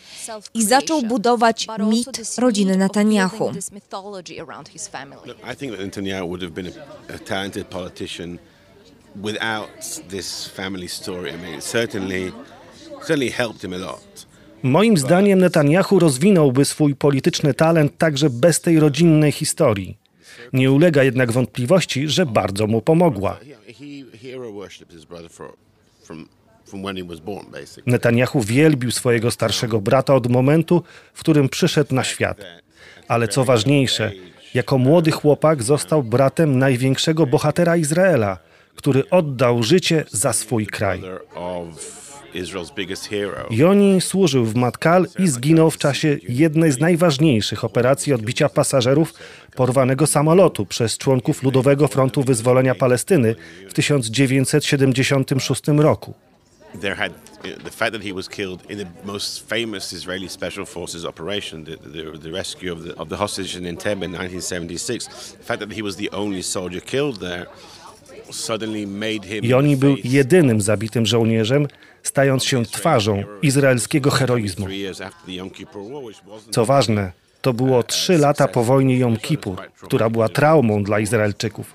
i 0.54 0.64
zaczął 0.64 1.02
budować 1.02 1.66
mit 1.78 2.38
rodziny 2.38 2.76
Netanyahu. 2.76 3.52
without 9.16 9.68
this 10.08 10.48
family 10.48 10.88
story. 10.88 11.30
I 11.30 11.38
mean, 11.38 11.54
it 11.54 11.64
certainly, 11.64 12.32
certainly 13.00 13.30
helped 13.30 13.62
him 13.62 13.72
a 13.72 13.78
lot. 13.78 14.26
Moim 14.62 14.96
zdaniem 14.96 15.38
Netanyahu 15.38 15.98
rozwinąłby 15.98 16.64
swój 16.64 16.94
polityczny 16.94 17.54
talent 17.54 17.98
także 17.98 18.30
bez 18.30 18.60
tej 18.60 18.80
rodzinnej 18.80 19.32
historii. 19.32 20.03
Nie 20.52 20.72
ulega 20.72 21.02
jednak 21.02 21.32
wątpliwości, 21.32 22.08
że 22.08 22.26
bardzo 22.26 22.66
mu 22.66 22.82
pomogła. 22.82 23.38
Netanyahu 27.86 28.40
wielbił 28.40 28.90
swojego 28.90 29.30
starszego 29.30 29.80
brata 29.80 30.14
od 30.14 30.30
momentu, 30.30 30.82
w 31.14 31.20
którym 31.20 31.48
przyszedł 31.48 31.94
na 31.94 32.04
świat. 32.04 32.40
Ale 33.08 33.28
co 33.28 33.44
ważniejsze, 33.44 34.12
jako 34.54 34.78
młody 34.78 35.10
chłopak 35.10 35.62
został 35.62 36.02
bratem 36.02 36.58
największego 36.58 37.26
bohatera 37.26 37.76
Izraela, 37.76 38.38
który 38.74 39.10
oddał 39.10 39.62
życie 39.62 40.04
za 40.10 40.32
swój 40.32 40.66
kraj. 40.66 41.02
Joni 43.50 44.00
służył 44.00 44.44
w 44.44 44.54
Matkal 44.54 45.06
i 45.18 45.28
zginął 45.28 45.70
w 45.70 45.78
czasie 45.78 46.18
jednej 46.28 46.72
z 46.72 46.78
najważniejszych 46.78 47.64
operacji 47.64 48.12
odbicia 48.12 48.48
pasażerów 48.48 49.14
porwanego 49.56 50.06
samolotu 50.06 50.66
przez 50.66 50.98
członków 50.98 51.42
Ludowego 51.42 51.88
Frontu 51.88 52.22
Wyzwolenia 52.22 52.74
Palestyny 52.74 53.34
w 53.68 53.72
1976 53.72 55.62
roku. 55.76 56.14
There 56.80 56.94
had 56.94 57.12
the 57.64 57.70
fact 57.70 57.92
that 57.92 58.02
he 58.02 58.14
was 58.14 58.28
killed 58.28 58.70
in 58.70 58.78
the 58.78 58.86
most 59.04 59.48
famous 59.48 59.92
Israeli 59.92 60.28
special 60.28 60.66
forces 60.66 61.04
operation, 61.04 61.64
the, 61.64 61.76
the, 61.76 62.18
the 62.18 62.30
rescue 62.30 62.72
of 62.72 62.84
the, 62.84 62.96
of 62.96 63.08
the 63.08 63.16
hostage 63.16 63.58
in 63.58 63.64
Entebbe 63.64 64.06
in 64.06 64.12
1976. 64.12 65.06
The 65.06 65.44
fact 65.44 65.60
that 65.60 65.72
he 65.72 65.82
was 65.82 65.96
the 65.96 66.10
only 66.10 66.42
soldier 66.42 66.80
killed 66.80 67.20
there 67.20 67.46
Joni 69.42 69.76
był 69.76 69.96
jedynym 70.04 70.60
zabitym 70.60 71.06
żołnierzem, 71.06 71.66
stając 72.04 72.44
się 72.44 72.64
twarzą 72.64 73.24
izraelskiego 73.42 74.10
heroizmu. 74.10 74.66
Co 76.50 76.64
ważne, 76.64 77.12
to 77.42 77.52
było 77.52 77.82
trzy 77.82 78.18
lata 78.18 78.48
po 78.48 78.64
wojnie 78.64 78.98
Jom 78.98 79.16
Kippur, 79.16 79.56
która 79.82 80.10
była 80.10 80.28
traumą 80.28 80.82
dla 80.82 81.00
Izraelczyków. 81.00 81.72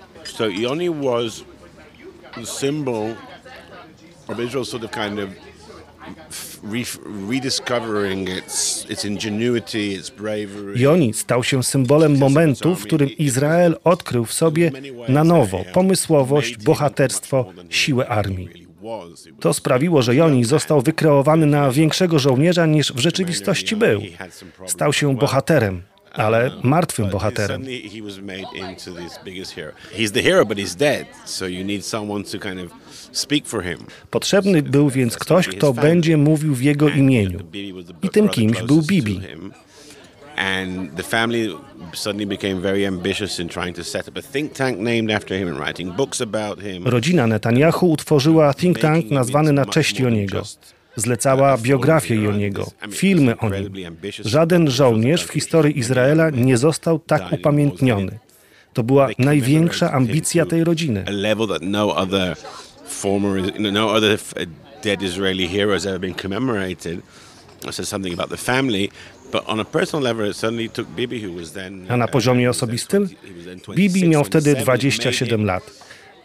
Joni 10.74 11.14
stał 11.14 11.44
się 11.44 11.62
symbolem 11.62 12.18
momentu, 12.18 12.74
w 12.74 12.82
którym 12.82 13.08
Izrael 13.08 13.76
odkrył 13.84 14.24
w 14.24 14.32
sobie 14.32 14.72
na 15.08 15.24
nowo 15.24 15.64
pomysłowość, 15.72 16.56
bohaterstwo, 16.56 17.52
siłę 17.70 18.08
armii. 18.08 18.69
To 19.40 19.54
sprawiło, 19.54 20.02
że 20.02 20.14
Joni 20.14 20.44
został 20.44 20.80
wykreowany 20.80 21.46
na 21.46 21.70
większego 21.70 22.18
żołnierza 22.18 22.66
niż 22.66 22.92
w 22.92 22.98
rzeczywistości 22.98 23.76
był. 23.76 24.02
Stał 24.66 24.92
się 24.92 25.16
bohaterem, 25.16 25.82
ale 26.12 26.50
martwym 26.62 27.10
bohaterem. 27.10 27.64
Potrzebny 34.10 34.62
był 34.62 34.90
więc 34.90 35.16
ktoś, 35.16 35.48
kto 35.48 35.72
będzie 35.72 36.16
mówił 36.16 36.54
w 36.54 36.62
jego 36.62 36.88
imieniu. 36.88 37.40
I 38.02 38.08
tym 38.08 38.28
kimś 38.28 38.62
był 38.62 38.82
Bibi. 38.82 39.20
And 40.40 40.96
the 40.96 41.02
family 41.02 41.56
suddenly 41.92 42.26
became 42.26 42.60
very 42.60 42.86
ambitious 42.86 43.40
in 43.40 43.48
trying 43.48 43.76
to 43.76 43.84
set 43.84 44.08
up 44.08 44.16
a 44.16 44.22
think 44.22 44.52
tank 44.52 44.78
named 44.78 45.10
after 45.10 45.38
him 45.38 45.48
and 45.48 45.58
writing 45.58 45.96
books 45.96 46.20
about 46.20 46.60
him. 46.62 46.84
Rodzina 46.84 47.26
Netanyahu 47.26 47.92
utworzyła 47.92 48.54
think 48.54 48.78
tank 48.78 49.10
nazwany 49.10 49.52
na 49.52 49.66
cześć 49.66 50.00
Joniego. 50.00 50.42
Zlecała 50.96 51.58
biografię 51.58 52.14
Joniego, 52.14 52.66
filmy 52.90 53.38
o 53.38 53.50
nim. 53.50 53.72
Żaden 54.24 54.70
żołnierz 54.70 55.24
w 55.24 55.32
historii 55.32 55.78
Izraela 55.78 56.30
nie 56.30 56.58
został 56.58 56.98
tak 56.98 57.32
upamiętniony. 57.32 58.18
To 58.72 58.82
była 58.82 59.08
największa 59.18 59.92
ambicja 59.92 60.46
tej 60.46 60.64
rodziny. 60.64 61.04
dead 64.82 65.02
Israeli 65.02 65.46
heroes 65.48 65.86
ever 65.86 66.00
been 66.00 66.14
commemorated. 66.14 67.02
It 67.68 67.74
says 67.74 67.88
something 67.88 68.14
about 68.14 68.30
the 68.30 68.36
family. 68.36 68.88
A 71.88 71.96
na 71.96 72.08
poziomie 72.08 72.50
osobistym? 72.50 73.08
Bibi 73.74 74.08
miał 74.08 74.24
wtedy 74.24 74.54
27 74.54 75.44
lat. 75.44 75.62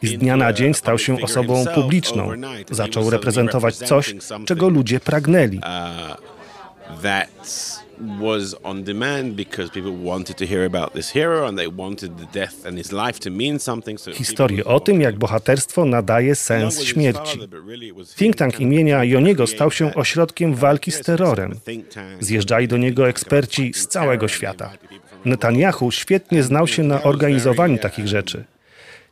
I 0.02 0.07
z 0.07 0.18
dnia 0.18 0.38
na 0.38 0.53
dzień 0.53 0.73
stał 0.73 0.99
się 0.99 1.22
osobą 1.22 1.65
publiczną. 1.76 2.32
Zaczął 2.72 3.10
reprezentować 3.10 3.76
coś, 3.76 4.15
czego 4.45 4.69
ludzie 4.69 4.99
pragnęli. 4.99 5.60
Was 8.22 8.55
on 8.63 8.84
demand 8.84 9.35
because 9.35 9.72
people 9.72 9.91
wanted 10.03 10.38
to 10.38 10.45
hear 10.45 10.65
about 10.65 10.93
this 10.93 11.13
hero 11.13 11.47
and 11.47 11.57
they 11.57 11.67
wanted 11.67 12.17
the 12.17 12.39
death 12.39 12.65
and 12.65 12.77
his 12.77 12.91
life 12.91 13.19
to 13.19 13.31
mean 13.31 13.59
something. 13.59 13.99
So 13.99 14.11
Historię 14.11 14.65
o 14.65 14.80
tym, 14.80 15.01
jak 15.01 15.15
bohaterstwo 15.15 15.85
nadaje 15.85 16.35
sens 16.35 16.84
śmierci. 16.84 17.39
Think 18.15 18.35
tank 18.35 18.59
imienia 18.59 19.03
Joniego 19.03 19.47
stał 19.47 19.72
się 19.72 19.93
ośrodkiem 19.95 20.55
walki 20.55 20.91
z 20.91 20.99
terrorem. 20.99 21.55
Zjeżdżali 22.19 22.67
do 22.67 22.77
niego 22.77 23.09
eksperci 23.09 23.73
z 23.73 23.88
całego 23.88 24.27
świata. 24.27 24.72
Netanyahu 25.26 25.91
świetnie 25.91 26.43
znał 26.43 26.67
się 26.67 26.84
na 26.84 27.03
organizowaniu 27.03 27.77
takich 27.77 28.07
rzeczy. 28.07 28.43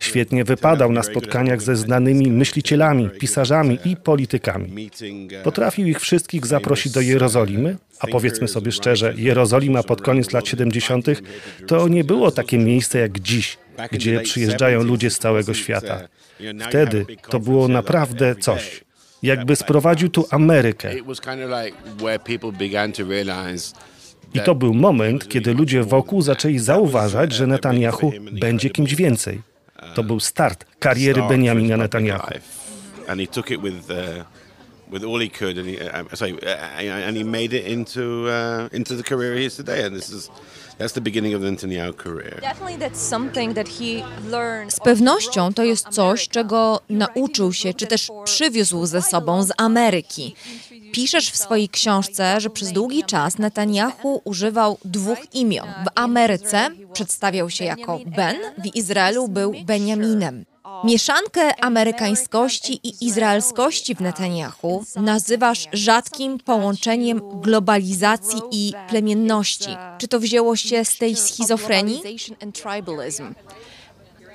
Świetnie 0.03 0.43
wypadał 0.43 0.91
na 0.91 1.03
spotkaniach 1.03 1.61
ze 1.61 1.75
znanymi 1.75 2.31
myślicielami, 2.31 3.09
pisarzami 3.09 3.79
i 3.85 3.95
politykami. 3.95 4.89
Potrafił 5.43 5.87
ich 5.87 5.99
wszystkich 5.99 6.45
zaprosić 6.45 6.93
do 6.93 7.01
Jerozolimy, 7.01 7.77
a 7.99 8.07
powiedzmy 8.07 8.47
sobie 8.47 8.71
szczerze, 8.71 9.13
Jerozolima 9.17 9.83
pod 9.83 10.01
koniec 10.01 10.31
lat 10.31 10.47
70. 10.47 11.05
to 11.67 11.87
nie 11.87 12.03
było 12.03 12.31
takie 12.31 12.57
miejsce 12.57 12.99
jak 12.99 13.19
dziś, 13.19 13.57
gdzie 13.91 14.19
przyjeżdżają 14.19 14.83
ludzie 14.83 15.09
z 15.09 15.19
całego 15.19 15.53
świata. 15.53 16.07
Wtedy 16.69 17.05
to 17.29 17.39
było 17.39 17.67
naprawdę 17.67 18.35
coś. 18.35 18.83
Jakby 19.23 19.55
sprowadził 19.55 20.09
tu 20.09 20.25
Amerykę. 20.31 20.93
I 24.33 24.39
to 24.39 24.55
był 24.55 24.73
moment, 24.73 25.29
kiedy 25.29 25.53
ludzie 25.53 25.83
wokół 25.83 26.21
zaczęli 26.21 26.59
zauważać, 26.59 27.33
że 27.33 27.47
Netanyahu 27.47 28.13
będzie 28.31 28.69
kimś 28.69 28.95
więcej. 28.95 29.52
To 29.95 30.03
był 30.03 30.19
start 30.19 30.65
kariery 30.79 31.21
Benjamina 31.21 31.77
Netanyahu. 31.77 32.27
And 33.07 33.19
he 33.19 33.27
took 33.27 33.51
it 33.51 33.61
with, 33.61 33.91
uh, 33.91 34.23
with 34.89 35.03
all 35.03 35.19
he 35.19 35.29
could, 35.29 35.57
and 35.57 35.67
he, 35.67 35.77
uh, 35.79 36.15
sorry, 36.15 36.33
uh, 36.33 37.07
and 37.07 37.17
he 37.17 37.23
made 37.23 37.53
it 37.53 37.65
into 37.67 38.01
uh, 38.29 38.69
into 38.71 38.95
the 38.95 39.03
career 39.03 39.35
he 39.35 39.45
is 39.45 39.55
today. 39.55 39.85
And 39.85 39.95
this 39.95 40.09
is 40.09 40.29
that's 40.79 40.93
the 40.93 41.01
beginning 41.01 41.35
of 41.35 41.41
the 41.41 41.51
Netanyahu 41.51 41.93
career. 41.93 42.41
Z 44.69 44.79
pewnością 44.79 45.53
to 45.53 45.63
jest 45.63 45.89
coś, 45.89 46.27
czego 46.27 46.81
nauczył 46.89 47.53
się, 47.53 47.73
czy 47.73 47.87
też 47.87 48.11
przywiózł 48.23 48.85
ze 48.85 49.01
sobą 49.01 49.43
z 49.43 49.51
Ameryki. 49.57 50.35
Piszesz 50.91 51.31
w 51.31 51.37
swojej 51.37 51.69
książce, 51.69 52.41
że 52.41 52.49
przez 52.49 52.71
długi 52.71 53.03
czas 53.03 53.37
Netanyahu 53.37 54.21
używał 54.23 54.77
dwóch 54.85 55.33
imion. 55.33 55.67
W 55.67 55.87
Ameryce 55.95 56.69
przedstawiał 56.93 57.49
się 57.49 57.65
jako 57.65 57.99
Ben, 58.05 58.35
w 58.57 58.75
Izraelu 58.75 59.27
był 59.27 59.53
Benjaminem. 59.65 60.45
Mieszankę 60.83 61.63
amerykańskości 61.63 62.79
i 62.83 63.05
izraelskości 63.05 63.95
w 63.95 64.01
Netanyahu 64.01 64.83
nazywasz 64.95 65.67
rzadkim 65.73 66.37
połączeniem 66.39 67.21
globalizacji 67.41 68.41
i 68.51 68.73
plemienności. 68.89 69.75
Czy 69.97 70.07
to 70.07 70.19
wzięło 70.19 70.55
się 70.55 70.85
z 70.85 70.97
tej 70.97 71.15
schizofrenii? 71.15 72.01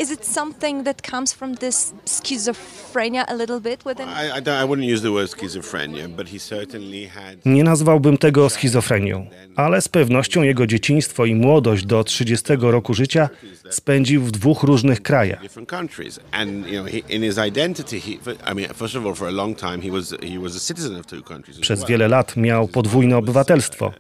Is 0.01 0.11
it 0.11 0.27
something 0.27 0.85
that 0.85 1.03
comes 1.11 1.33
from 1.33 1.57
this 1.57 1.93
schizophrenia 2.05 3.25
a 3.29 3.35
little 3.35 3.61
bit 3.61 3.85
within? 3.85 4.09
I, 4.09 4.31
I, 4.31 4.63
I 4.63 4.65
wouldn't 4.65 4.85
use 4.95 5.03
the 5.03 5.11
word 5.11 5.31
schizophrenia, 5.31 6.09
but 6.09 6.29
he 6.29 6.39
certainly 6.39 7.07
had. 7.09 7.47
Nie 7.47 7.65
nazwałbym 7.65 8.19
tego 8.19 8.51
schizofrenią, 8.51 9.27
ale 9.57 9.81
z 9.83 9.89
pewnością 9.89 10.43
jego 10.43 10.67
dzieciństwo 10.67 11.25
i 11.27 11.35
młodość 11.35 11.87
do 11.87 12.05
30 12.05 12.45
roku 12.61 12.95
życia 12.95 13.29
spędził 13.71 14.23
w 14.23 14.31
dwóch 14.31 14.63
różnych 14.63 15.03
krajach. 15.03 15.43
different 15.43 15.69
countries, 15.69 16.21
and 16.33 16.67
you 16.67 16.81
know, 16.81 16.93
he, 16.93 16.99
in 16.99 17.23
his 17.23 17.39
identity, 17.49 18.01
he, 18.01 18.11
I 18.53 18.55
mean, 18.55 18.75
first 18.75 18.97
of 18.97 19.07
all, 19.07 19.15
for 19.15 19.29
a 19.29 19.33
long 19.33 19.59
time, 19.59 19.79
he 19.83 19.91
was 19.91 20.15
he 20.23 20.39
was 20.41 20.57
a 20.57 20.61
citizen 20.61 20.97
of 20.97 21.07
two 21.07 21.23
countries. 21.23 21.57
as 21.57 21.61
Przez 21.63 21.85
wiele 21.87 22.09
lat 22.09 22.37
miał 22.37 22.69
podwójne 22.69 23.17
obywatelstwo. 23.17 23.93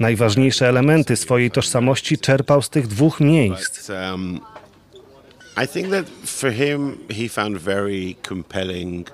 Najważniejsze 0.00 0.68
elementy 0.68 1.16
swojej 1.16 1.50
tożsamości 1.50 2.18
czerpał 2.18 2.62
z 2.62 2.70
tych 2.70 2.86
dwóch 2.86 3.20
miejsc. 3.20 3.90
I 5.56 5.66
think 5.66 5.90
that 5.90 6.08
for 6.08 6.50
him, 6.50 7.04
he 7.10 7.28
found 7.28 7.58
very 7.58 8.16
compelling 8.22 9.06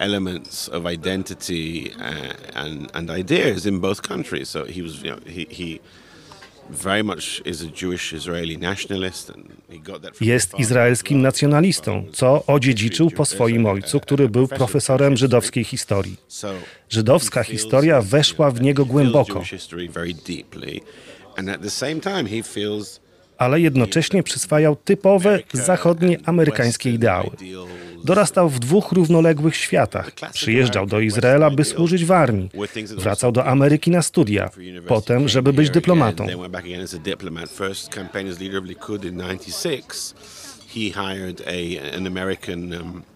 elements 0.00 0.68
of 0.68 0.86
identity 0.86 1.92
uh, 2.00 2.32
and 2.54 2.90
and 2.94 3.10
ideas 3.10 3.66
in 3.66 3.80
both 3.80 4.02
countries. 4.02 4.48
So 4.48 4.64
he 4.64 4.82
was, 4.82 5.02
you 5.02 5.10
know, 5.10 5.20
he 5.26 5.46
he 5.50 5.80
very 6.70 7.02
much 7.02 7.42
is 7.44 7.62
a 7.62 7.66
Jewish 7.66 8.12
Israeli 8.12 8.56
nationalist, 8.56 9.30
and 9.30 9.44
he 9.70 9.78
got 9.78 10.02
that. 10.02 10.16
From 10.16 10.26
Jest 10.26 10.58
izraelskim 10.58 11.22
nacjonalistą, 11.22 12.04
co 12.12 12.46
odziedziczył 12.46 13.10
po 13.10 13.24
swoim 13.24 13.66
ojcu, 13.66 14.00
który 14.00 14.28
był 14.28 14.48
profesorem 14.48 15.16
żydowskiej 15.16 15.64
historii. 15.64 16.16
Żydowska 16.88 17.42
historia 17.42 18.02
weszła 18.02 18.50
w 18.50 18.60
niego 18.60 18.84
głęboko, 18.84 19.42
and 21.36 21.48
at 21.48 21.62
the 21.62 21.70
same 21.70 22.00
time, 22.00 22.24
he 22.28 22.42
feels 22.42 23.00
ale 23.38 23.60
jednocześnie 23.60 24.22
przyswajał 24.22 24.76
typowe 24.76 25.38
zachodnie 25.52 26.18
amerykańskie 26.24 26.90
ideały. 26.90 27.30
Dorastał 28.04 28.48
w 28.48 28.58
dwóch 28.58 28.92
równoległych 28.92 29.56
światach. 29.56 30.10
Przyjeżdżał 30.32 30.86
do 30.86 31.00
Izraela, 31.00 31.50
by 31.50 31.64
służyć 31.64 32.04
w 32.04 32.12
armii. 32.12 32.50
Wracał 32.96 33.32
do 33.32 33.44
Ameryki 33.44 33.90
na 33.90 34.02
studia, 34.02 34.50
potem, 34.86 35.28
żeby 35.28 35.52
być 35.52 35.70
dyplomatą. 35.70 36.26
Then 36.26 36.40
went 36.40 36.52
back 36.52 36.64
again 36.64 36.82
as 36.82 36.94
a 36.94 36.98
diplomat. 36.98 37.50
First 37.50 37.94
campaign 37.94 38.28
as 38.28 38.40
leader 38.40 38.58
of 38.58 38.64
Likud 38.64 39.04
in 39.04 39.16
'96. 39.16 40.14
He 40.74 40.80
hired 40.80 41.42
a 41.46 41.96
an 41.96 42.06
American 42.06 42.72
um. 42.72 43.13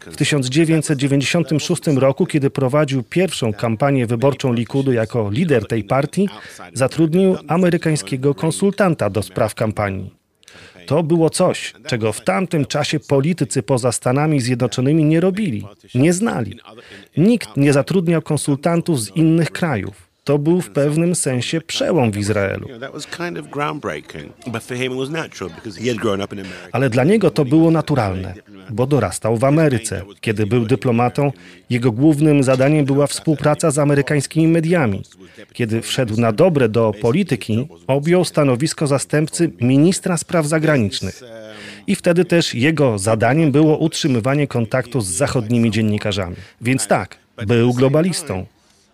W 0.00 0.16
1996 0.16 1.86
roku, 1.86 2.26
kiedy 2.26 2.50
prowadził 2.50 3.02
pierwszą 3.02 3.52
kampanię 3.52 4.06
wyborczą 4.06 4.52
Likudu 4.52 4.92
jako 4.92 5.30
lider 5.30 5.66
tej 5.66 5.84
partii, 5.84 6.28
zatrudnił 6.72 7.36
amerykańskiego 7.48 8.34
konsultanta 8.34 9.10
do 9.10 9.22
spraw 9.22 9.54
kampanii. 9.54 10.24
To 10.86 11.02
było 11.02 11.30
coś, 11.30 11.74
czego 11.86 12.12
w 12.12 12.24
tamtym 12.24 12.64
czasie 12.64 13.00
politycy 13.00 13.62
poza 13.62 13.92
Stanami 13.92 14.40
Zjednoczonymi 14.40 15.04
nie 15.04 15.20
robili, 15.20 15.66
nie 15.94 16.12
znali. 16.12 16.58
Nikt 17.16 17.56
nie 17.56 17.72
zatrudniał 17.72 18.22
konsultantów 18.22 19.00
z 19.00 19.16
innych 19.16 19.50
krajów. 19.50 20.13
To 20.24 20.38
był 20.38 20.60
w 20.60 20.70
pewnym 20.70 21.14
sensie 21.14 21.60
przełom 21.60 22.12
w 22.12 22.16
Izraelu. 22.16 22.68
Ale 26.72 26.90
dla 26.90 27.04
niego 27.04 27.30
to 27.30 27.44
było 27.44 27.70
naturalne, 27.70 28.34
bo 28.70 28.86
dorastał 28.86 29.36
w 29.36 29.44
Ameryce. 29.44 30.02
Kiedy 30.20 30.46
był 30.46 30.66
dyplomatą, 30.66 31.32
jego 31.70 31.92
głównym 31.92 32.42
zadaniem 32.42 32.84
była 32.84 33.06
współpraca 33.06 33.70
z 33.70 33.78
amerykańskimi 33.78 34.48
mediami. 34.48 35.02
Kiedy 35.52 35.82
wszedł 35.82 36.20
na 36.20 36.32
dobre 36.32 36.68
do 36.68 36.92
polityki, 37.00 37.68
objął 37.86 38.24
stanowisko 38.24 38.86
zastępcy 38.86 39.50
ministra 39.60 40.16
spraw 40.16 40.46
zagranicznych. 40.46 41.20
I 41.86 41.94
wtedy 41.94 42.24
też 42.24 42.54
jego 42.54 42.98
zadaniem 42.98 43.52
było 43.52 43.78
utrzymywanie 43.78 44.46
kontaktu 44.46 45.00
z 45.00 45.06
zachodnimi 45.06 45.70
dziennikarzami. 45.70 46.36
Więc 46.60 46.86
tak, 46.86 47.18
był 47.46 47.74
globalistą. 47.74 48.46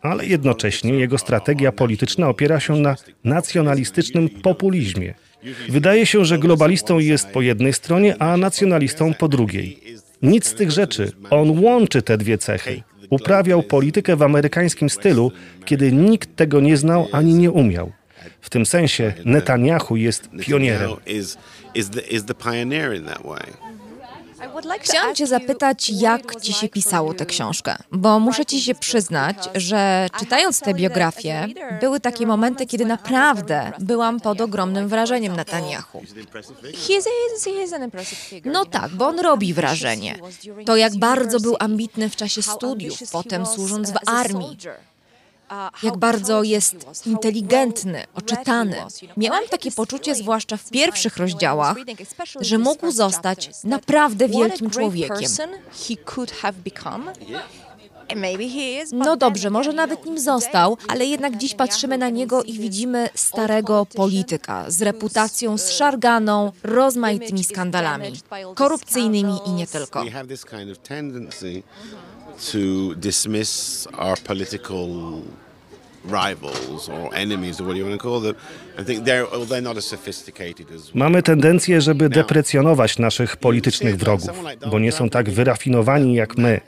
Ale 0.02 0.26
jednocześnie 0.26 0.92
jego 0.92 1.18
strategia 1.18 1.72
polityczna 1.72 2.28
opiera 2.28 2.60
się 2.60 2.76
na 2.76 2.96
nacjonalistycznym 3.24 4.28
populizmie. 4.28 5.14
Wydaje 5.68 6.06
się, 6.06 6.24
że 6.24 6.38
globalistą 6.38 6.98
jest 6.98 7.28
po 7.28 7.40
jednej 7.42 7.72
stronie, 7.72 8.22
a 8.22 8.36
nacjonalistą 8.36 9.14
po 9.14 9.28
drugiej. 9.28 9.78
Nic 10.22 10.46
z 10.46 10.54
tych 10.54 10.70
rzeczy. 10.70 11.12
On 11.30 11.64
łączy 11.64 12.02
te 12.02 12.18
dwie 12.18 12.38
cechy. 12.38 12.82
Uprawiał 13.10 13.62
politykę 13.62 14.16
w 14.16 14.22
amerykańskim 14.22 14.90
stylu, 14.90 15.32
kiedy 15.64 15.92
nikt 15.92 16.36
tego 16.36 16.60
nie 16.60 16.76
znał 16.76 17.08
ani 17.12 17.34
nie 17.34 17.50
umiał. 17.50 17.92
W 18.40 18.50
tym 18.50 18.66
sensie 18.66 19.12
Netanyahu 19.24 19.96
jest 19.96 20.30
pionierem. 20.40 20.90
Chciałam 24.80 25.14
cię 25.14 25.26
zapytać, 25.26 25.90
jak 25.90 26.40
ci 26.40 26.52
się 26.52 26.68
pisało 26.68 27.14
tę 27.14 27.26
książkę, 27.26 27.76
bo 27.92 28.20
muszę 28.20 28.46
ci 28.46 28.60
się 28.60 28.74
przyznać, 28.74 29.36
że 29.54 30.08
czytając 30.18 30.60
tę 30.60 30.74
biografię, 30.74 31.48
były 31.80 32.00
takie 32.00 32.26
momenty, 32.26 32.66
kiedy 32.66 32.84
naprawdę 32.84 33.72
byłam 33.78 34.20
pod 34.20 34.40
ogromnym 34.40 34.88
wrażeniem 34.88 35.36
Netanyahu. 35.36 36.02
No 38.44 38.64
tak, 38.64 38.90
bo 38.90 39.06
on 39.06 39.20
robi 39.20 39.54
wrażenie. 39.54 40.18
To 40.66 40.76
jak 40.76 40.96
bardzo 40.96 41.40
był 41.40 41.56
ambitny 41.58 42.08
w 42.08 42.16
czasie 42.16 42.42
studiów, 42.42 42.98
potem 43.12 43.46
służąc 43.46 43.90
w 43.90 43.96
armii. 44.06 44.56
Jak 45.82 45.96
bardzo 45.96 46.42
jest 46.42 47.06
inteligentny, 47.06 48.04
oczytany. 48.14 48.76
Miałam 49.16 49.44
takie 49.50 49.70
poczucie, 49.72 50.14
zwłaszcza 50.14 50.56
w 50.56 50.70
pierwszych 50.70 51.16
rozdziałach, 51.16 51.76
że 52.40 52.58
mógł 52.58 52.90
zostać 52.90 53.50
naprawdę 53.64 54.28
wielkim 54.28 54.70
człowiekiem. 54.70 55.30
No 58.92 59.16
dobrze, 59.16 59.50
może 59.50 59.72
nawet 59.72 60.06
nim 60.06 60.18
został, 60.18 60.76
ale 60.88 61.06
jednak 61.06 61.36
dziś 61.36 61.54
patrzymy 61.54 61.98
na 61.98 62.08
niego 62.08 62.42
i 62.42 62.52
widzimy 62.52 63.08
starego 63.14 63.86
polityka 63.86 64.64
z 64.70 64.82
reputacją 64.82 65.58
zszarganą, 65.58 66.52
rozmaitymi 66.62 67.44
skandalami, 67.44 68.12
korupcyjnymi 68.54 69.38
i 69.46 69.50
nie 69.50 69.66
tylko. 69.66 70.04
To 72.40 72.94
dismiss 72.96 73.88
our 73.98 74.18
political 74.18 74.88
Mamy 80.94 81.22
tendencję, 81.22 81.80
żeby 81.80 82.08
deprecjonować 82.08 82.98
naszych 82.98 83.36
politycznych 83.36 83.96
wrogów, 83.96 84.30
bo 84.70 84.78
nie 84.78 84.92
są 84.92 85.10
tak 85.10 85.30
wyrafinowani 85.30 86.14
jak 86.14 86.36
my. 86.36 86.60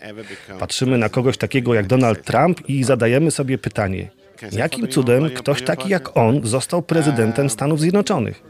Patrzymy 0.58 0.98
na 0.98 1.08
kogoś 1.08 1.36
takiego 1.36 1.74
jak 1.74 1.86
Donald 1.86 2.24
Trump 2.24 2.68
i 2.68 2.84
zadajemy 2.84 3.30
sobie 3.30 3.58
pytanie, 3.58 4.10
jakim 4.52 4.88
cudem 4.88 5.30
ktoś 5.30 5.62
taki 5.62 5.88
jak 5.88 6.16
on 6.16 6.46
został 6.46 6.82
prezydentem 6.82 7.50
Stanów 7.50 7.80
Zjednoczonych? 7.80 8.42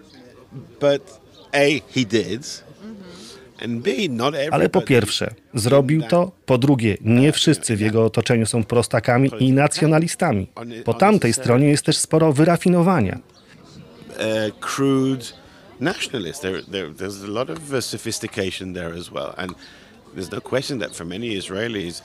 But 0.81 1.21
A, 1.53 1.81
he 1.95 2.05
did. 2.05 2.65
Ale 4.51 4.69
po 4.69 4.83
pierwsze, 4.83 5.35
zrobił 5.55 6.03
to, 6.03 6.33
po 6.47 6.59
drugie, 6.59 6.97
nie 7.01 7.33
wszyscy 7.33 7.77
w 7.77 7.81
jego 7.81 8.05
otoczeniu 8.05 8.47
są 8.47 8.65
prostakami 8.65 9.31
i 9.39 9.53
nacjonalistami. 9.53 10.47
Po 10.85 10.95
tamtej 10.95 11.33
stronie 11.33 11.69
jest 11.69 11.85
też 11.85 11.97
sporo 11.97 12.33
wyrafinowania. 12.33 13.19
crude 14.61 15.25
nationalist. 15.81 16.43
There, 16.43 16.63
there, 16.63 16.91
there's 16.91 17.25
a 17.25 17.31
lot 17.31 17.51
of 17.51 17.73
uh, 17.73 17.81
sophistication 17.81 18.75
there 18.75 18.95
as 18.95 19.11
well, 19.11 19.35
and 19.37 19.55
there's 20.15 20.31
no 20.31 20.41
question 20.41 20.79
that 20.79 20.97
for 20.97 21.07
many 21.07 21.37
Israelis 21.37 22.03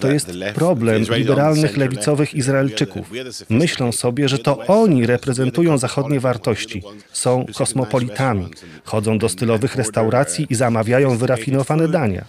To 0.00 0.10
jest 0.10 0.30
problem 0.54 1.02
liberalnych 1.16 1.76
lewicowych 1.76 2.34
Izraelczyków. 2.34 3.10
Myślą 3.50 3.92
sobie, 3.92 4.28
że 4.28 4.38
to 4.38 4.58
oni 4.66 5.06
reprezentują 5.06 5.78
zachodnie 5.78 6.20
wartości, 6.20 6.82
są 7.12 7.46
kosmopolitami, 7.54 8.48
chodzą 8.84 9.18
do 9.18 9.28
stylowych 9.28 9.76
restauracji 9.76 10.46
i 10.50 10.54
zamawiają 10.54 11.16
wyrafinowane 11.16 11.88
dania. 11.88 12.24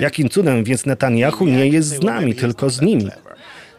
Jakim 0.00 0.28
cudem 0.28 0.64
więc 0.64 0.86
Netanyahu 0.86 1.46
nie 1.46 1.68
jest 1.68 1.88
z 1.88 2.02
nami, 2.02 2.34
tylko 2.34 2.70
z 2.70 2.80
nimi? 2.80 3.10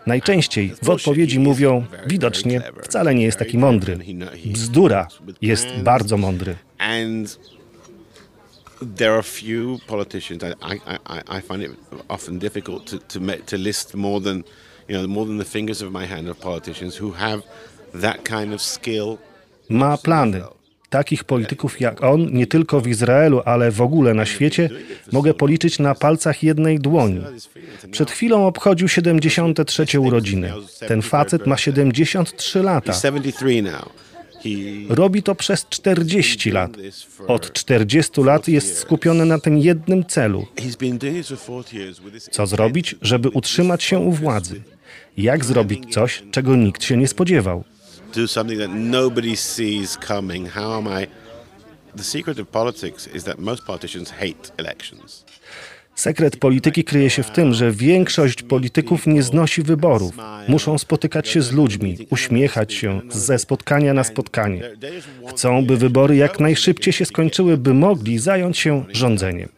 Najczęściej 0.06 0.74
w 0.82 0.90
odpowiedzi 0.90 1.40
mówią, 1.40 1.86
widocznie 2.08 2.62
wcale 2.84 3.16
nie 3.16 3.26
jest 3.26 3.40
taki 3.40 3.58
mądry. 3.58 3.98
Bzdura, 4.46 5.08
jest 5.42 5.68
bardzo 5.84 6.18
mądry. 6.18 6.56
There 8.96 9.14
are 9.14 9.24
few 9.24 9.80
politicians. 9.88 10.44
I, 10.44 10.54
I, 11.06 11.38
I, 11.38 11.42
find 11.42 11.64
it 11.64 11.72
often 12.10 12.40
difficult 12.40 12.86
to 12.86 12.98
to, 13.00 13.20
to 13.46 13.58
list 13.58 13.96
more 13.96 14.22
than 14.22 14.44
you 14.88 14.98
know 14.98 15.08
more 15.08 15.26
than 15.26 15.38
the 15.38 15.46
fingers 15.46 15.82
of 15.82 15.92
my 15.92 16.06
hand 16.08 16.30
of 16.30 16.40
politicians 16.40 17.02
who 17.02 17.12
have 17.12 17.42
that 18.02 18.24
kind 18.24 18.54
of 18.54 18.62
skill. 18.62 19.18
Ma 19.70 19.98
plany. 19.98 20.42
Takich 20.90 21.24
polityków 21.24 21.82
jak 21.82 22.04
on, 22.04 22.34
nie 22.34 22.48
tylko 22.48 22.82
w 22.82 22.88
Izraelu, 22.88 23.42
ale 23.46 23.72
w 23.72 23.82
ogóle 23.82 24.14
na 24.14 24.26
świecie, 24.26 24.70
mogę 25.12 25.34
policzyć 25.34 25.80
na 25.80 25.96
palcach 25.96 26.44
jednej 26.44 26.80
dłoni. 26.80 27.22
Przed 27.92 28.12
chwilą 28.12 28.48
obchodził 28.48 28.88
73 28.88 30.00
urodziny. 30.00 30.54
Ten 30.88 31.02
facet 31.02 31.48
ma 31.48 31.58
73 31.58 32.64
lata. 32.64 32.94
He's 34.44 34.58
73 34.58 34.88
now. 34.88 34.90
He 34.90 34.96
Robi 34.96 35.24
to 35.24 35.36
przez 35.36 35.66
40 35.70 36.52
lat. 36.52 36.72
Od 37.28 37.54
40 37.54 38.22
lat 38.22 38.48
jest 38.48 38.78
skupiony 38.78 39.26
na 39.26 39.40
tym 39.40 39.58
jednym 39.58 40.06
celu. 40.06 40.46
he's 40.56 40.78
been 40.78 40.98
doing 40.98 41.18
this 41.18 41.28
for 41.28 41.66
40 41.66 41.78
years 41.78 42.00
with 42.00 42.14
this 42.14 42.30
Co 42.32 42.48
zrobić, 42.48 42.96
żeby 43.02 43.30
utrzymać 43.30 43.84
się 43.84 44.00
u 44.00 44.12
władzy? 44.12 44.62
Jak 45.18 45.46
zrobić 45.46 45.94
coś, 45.94 46.24
czego 46.32 46.56
nikt 46.56 46.84
się 46.84 46.98
nie 46.98 47.08
spodziewał? 47.08 47.64
Sekret 55.96 56.38
polityki 56.38 56.84
kryje 56.84 57.10
się 57.10 57.24
w 57.24 57.32
tym, 57.32 57.54
że 57.54 57.72
większość 57.72 58.44
polityków 58.44 59.08
nie 59.08 59.24
znosi 59.24 59.64
wyborów. 59.64 60.14
Muszą 60.48 60.78
spotykać 60.78 61.28
się 61.28 61.42
z 61.42 61.52
ludźmi, 61.52 61.98
uśmiechać 62.10 62.74
się 62.74 63.02
ze 63.10 63.40
spotkania 63.40 63.94
na 63.94 64.04
spotkanie. 64.04 64.72
Chcą, 65.30 65.66
by 65.66 65.78
wybory 65.78 66.16
jak 66.16 66.40
najszybciej 66.40 66.94
się 66.94 67.06
skończyły, 67.06 67.58
by 67.58 67.74
mogli 67.74 68.20
zająć 68.20 68.58
się 68.58 68.86
rządzeniem. 68.92 69.50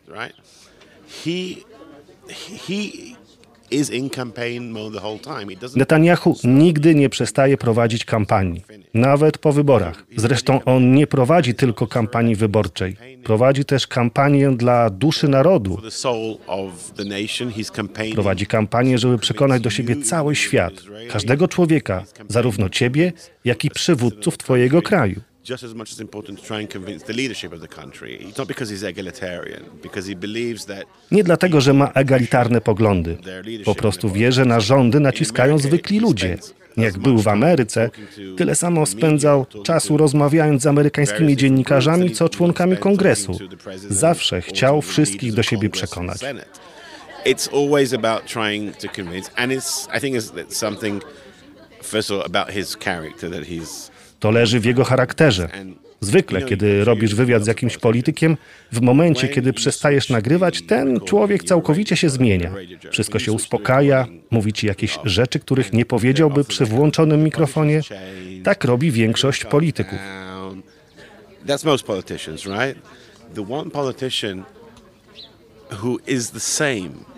Netanyahu 5.75 6.35
nigdy 6.43 6.95
nie 6.95 7.09
przestaje 7.09 7.57
prowadzić 7.57 8.05
kampanii, 8.05 8.63
nawet 8.93 9.37
po 9.37 9.51
wyborach. 9.51 10.05
Zresztą 10.17 10.63
on 10.63 10.93
nie 10.93 11.07
prowadzi 11.07 11.53
tylko 11.53 11.87
kampanii 11.87 12.35
wyborczej, 12.35 12.97
prowadzi 13.23 13.65
też 13.65 13.87
kampanię 13.87 14.51
dla 14.51 14.89
duszy 14.89 15.27
narodu. 15.27 15.81
Prowadzi 18.13 18.45
kampanię, 18.45 18.97
żeby 18.97 19.17
przekonać 19.17 19.61
do 19.61 19.69
siebie 19.69 20.01
cały 20.01 20.35
świat, 20.35 20.73
każdego 21.11 21.47
człowieka, 21.47 22.03
zarówno 22.27 22.69
ciebie, 22.69 23.13
jak 23.45 23.65
i 23.65 23.69
przywódców 23.69 24.37
twojego 24.37 24.81
kraju. 24.81 25.21
Just 25.49 25.63
as 25.63 25.73
much 25.73 25.91
as 25.91 25.99
important 25.99 26.39
to 26.39 26.45
try 26.45 26.59
and 26.59 26.73
convince 26.73 27.05
the 27.05 27.13
leadership 27.13 27.53
of 27.53 27.61
the 27.61 27.67
country. 27.67 28.17
It's 28.29 28.37
not 28.37 28.47
because 28.47 28.73
he's 28.73 28.83
egalitarian, 28.83 29.63
because 29.83 30.09
he 30.09 30.15
believes 30.15 30.65
that 30.65 30.85
Nie 31.11 31.23
dlatego, 31.23 31.61
że 31.61 31.73
ma 31.73 31.91
egalitarne 31.93 32.61
poglądy. 32.61 33.17
Po 33.65 33.75
prostu 33.75 34.09
wie, 34.09 34.31
że 34.31 34.45
na 34.45 34.59
rządy 34.59 34.99
naciskają 34.99 35.57
zwykli 35.57 35.99
ludzie. 35.99 36.37
Jak 36.77 36.97
był 36.97 37.17
w 37.17 37.27
Ameryce, 37.27 37.89
tyle 38.37 38.55
samo 38.55 38.85
spędzał 38.85 39.45
czasu 39.63 39.97
rozmawiając 39.97 40.61
z 40.61 40.67
amerykańskimi 40.67 41.37
dziennikarzami, 41.37 42.11
co 42.11 42.29
członkami 42.29 42.77
kongresu. 42.77 43.39
Zawsze 43.89 44.41
chciał 44.41 44.81
wszystkich 44.81 45.33
do 45.33 45.43
siebie 45.43 45.69
przekonać. 45.69 46.21
It's 47.25 47.63
always 47.63 47.93
about 47.93 48.25
trying 48.25 48.77
to 48.77 48.87
convince, 48.95 49.31
and 49.35 49.51
it's 49.51 49.97
I 49.97 49.99
think 49.99 50.15
it's, 50.15 50.55
something 50.55 51.03
first 51.83 52.11
of 52.11 52.17
all 52.17 52.25
about 52.25 52.55
his 52.55 52.77
character 52.77 53.31
that 53.31 53.43
he's 53.43 53.94
To 54.25 54.31
leży 54.31 54.59
w 54.59 54.65
jego 54.65 54.83
charakterze. 54.83 55.49
Zwykle, 56.01 56.41
kiedy 56.41 56.85
robisz 56.85 57.15
wywiad 57.15 57.43
z 57.43 57.47
jakimś 57.47 57.77
politykiem, 57.77 58.37
w 58.71 58.81
momencie, 58.81 59.27
kiedy 59.27 59.53
przestajesz 59.53 60.09
nagrywać, 60.09 60.61
ten 60.61 60.99
człowiek 60.99 61.43
całkowicie 61.43 61.95
się 61.95 62.09
zmienia. 62.09 62.51
Wszystko 62.91 63.19
się 63.19 63.31
uspokaja, 63.31 64.07
mówi 64.31 64.53
ci 64.53 64.67
jakieś 64.67 64.99
rzeczy, 65.03 65.39
których 65.39 65.73
nie 65.73 65.85
powiedziałby 65.85 66.43
przy 66.43 66.65
włączonym 66.65 67.23
mikrofonie. 67.23 67.81
Tak 68.43 68.63
robi 68.63 68.91
większość 68.91 69.45
polityków. 69.45 69.99
That's 71.47 71.65
most 71.65 71.85
politicians, 71.85 72.45
right? 72.45 72.77
The 73.35 73.53
one 73.53 73.71
politician 73.71 74.43
who 75.83 75.97
is 76.07 76.31
the 76.31 76.39
same 76.39 77.14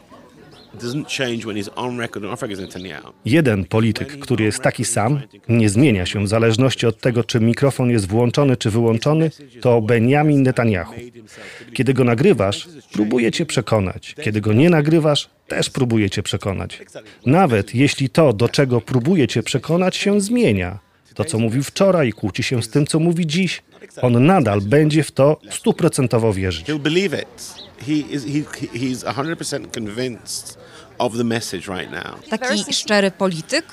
Jeden 3.26 3.66
polityk, 3.66 4.20
który 4.20 4.45
jest 4.45 4.60
taki 4.60 4.86
sam, 4.86 5.22
nie 5.49 5.70
zmienia 5.70 6.06
się 6.06 6.24
w 6.24 6.28
zależności 6.28 6.86
od 6.86 6.99
tego, 6.99 7.24
czy 7.24 7.40
mikrofon 7.40 7.90
jest 7.90 8.08
włączony 8.08 8.58
czy 8.58 8.70
wyłączony, 8.70 9.32
to 9.62 9.82
Benjamin 9.82 10.44
Netanyahu. 10.44 10.94
Kiedy 11.74 11.94
go 11.94 12.04
nagrywasz, 12.04 12.68
próbuje 12.94 13.32
cię 13.32 13.45
przekonać. 13.45 14.16
Kiedy 14.22 14.41
go 14.41 14.54
nie 14.54 14.70
nagrywasz, 14.70 15.30
też 15.48 15.70
próbuje 15.70 16.10
cię 16.10 16.24
przekonać. 16.24 16.82
Nawet 17.26 17.76
jeśli 17.76 18.10
to, 18.10 18.34
do 18.34 18.49
czego 18.49 18.82
próbuje 18.82 19.28
cię 19.28 19.44
przekonać, 19.44 19.95
się 19.95 20.22
zmienia. 20.22 20.80
To, 21.14 21.26
co 21.26 21.40
mówił 21.40 21.64
wczoraj, 21.64 22.14
kłóci 22.14 22.44
się 22.44 22.64
z 22.64 22.70
tym, 22.70 22.88
co 22.88 22.99
mówi 22.99 23.28
dziś, 23.28 23.64
on 24.02 24.26
nadal 24.26 24.62
będzie 24.62 25.04
w 25.04 25.12
to 25.12 25.40
stuprocentowo 25.49 26.34
wierzyć. 26.34 26.68
He'll 26.68 26.80
believe 26.80 27.22
it. 27.22 27.54
He 27.86 27.94
is 27.94 28.26
he, 28.26 28.68
he's 28.80 29.04
100% 29.04 29.72
convinced 29.72 30.58
of 30.98 31.18
the 31.18 31.24
message 31.24 31.68
right 31.68 31.91
now. 31.91 32.30
Taki 32.30 32.74
szczery 32.74 33.11
polityk? 33.11 33.65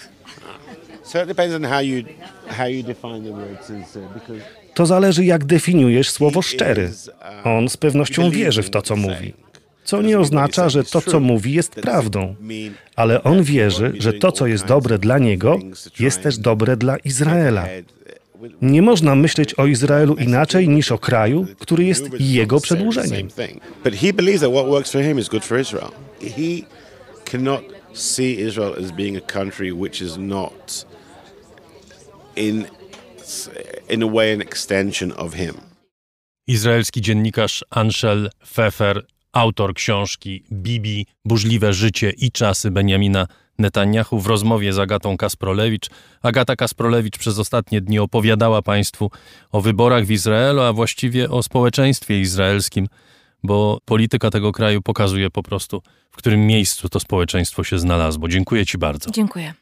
So 1.03 1.23
it 1.23 1.29
depends 1.29 1.55
on 1.55 1.65
how 1.65 1.81
you 1.81 2.05
how 2.49 2.67
you 2.67 2.83
define 2.83 3.23
the 3.25 3.33
word 3.33 3.67
sincere 3.67 4.09
because 4.15 4.45
To 4.75 4.87
zależy, 4.87 5.25
jak 5.25 5.45
definiujesz 5.45 6.11
słowo 6.11 6.43
szczery. 6.43 6.91
On 7.45 7.69
z 7.69 7.77
pewnością 7.77 8.31
wierzy 8.31 8.63
w 8.63 8.71
to, 8.71 8.83
co 8.83 8.97
mówi. 8.97 9.35
Co 9.85 10.03
nie 10.03 10.19
oznacza, 10.19 10.69
że 10.69 10.85
to, 10.85 11.01
co 11.01 11.21
mówi, 11.21 11.53
jest 11.53 11.75
prawdą. 11.75 12.35
Ale 12.97 13.23
on 13.23 13.43
wierzy, 13.43 13.93
że 13.99 14.13
to, 14.13 14.33
co 14.33 14.47
jest 14.47 14.65
dobre 14.65 14.99
dla 14.99 15.19
niego, 15.19 15.59
jest 16.01 16.23
też 16.23 16.39
dobre 16.39 16.77
dla 16.77 16.97
Izraela. 16.97 17.67
Nie 18.63 18.83
można 18.83 19.15
myśleć 19.15 19.55
o 19.55 19.67
Izraelu 19.67 20.15
inaczej 20.15 20.69
niż 20.69 20.93
o 20.93 20.99
kraju, 20.99 21.47
który 21.59 21.85
jest 21.85 22.05
jego 22.21 22.61
przedłużeniem. 22.61 23.29
Cannot 27.35 27.63
see 27.93 28.39
Israel 28.39 28.75
as 28.85 28.93
being 28.93 29.17
a 29.17 29.21
country 29.21 29.73
which 29.73 30.03
is 30.03 30.17
not 30.19 30.85
in 32.37 32.67
in 33.89 34.03
a 34.03 34.07
way 34.07 34.35
an 34.35 34.41
extension 34.41 35.13
of 35.13 35.35
him. 35.35 35.55
Izraelski 36.47 37.01
dziennikarz 37.01 37.65
Anshel 37.71 38.31
Pfeffer 38.45 39.07
autor 39.33 39.75
książki 39.75 40.43
Bibi, 40.53 41.07
burzliwe 41.25 41.73
życie 41.73 42.11
i 42.11 42.33
czasy 42.33 42.71
Benjamina 42.71 43.27
Netanyahu 43.59 44.21
w 44.21 44.27
rozmowie 44.27 44.73
z 44.73 44.79
Agatą 44.79 45.17
Kasprolewicz. 45.17 45.91
Agata 46.23 46.57
Kasprolewicz 46.57 47.19
przez 47.19 47.39
ostatnie 47.39 47.81
dni 47.81 47.99
opowiadała 47.99 48.63
Państwu 48.63 49.11
o 49.53 49.61
wyborach 49.61 50.05
w 50.05 50.11
Izraelu, 50.11 50.61
a 50.61 50.73
właściwie 50.73 51.31
o 51.31 51.43
społeczeństwie 51.43 52.21
izraelskim, 52.21 52.87
bo 53.45 53.79
polityka 53.85 54.31
tego 54.31 54.53
kraju 54.53 54.83
pokazuje 54.83 55.31
po 55.31 55.43
prostu, 55.43 55.83
w 56.11 56.17
którym 56.17 56.47
miejscu 56.47 56.89
to 56.89 57.01
społeczeństwo 57.01 57.65
się 57.65 57.79
znalazło. 57.79 58.29
Dziękuję 58.29 58.67
Ci 58.67 58.79
bardzo. 58.79 59.11
Dziękuję. 59.11 59.55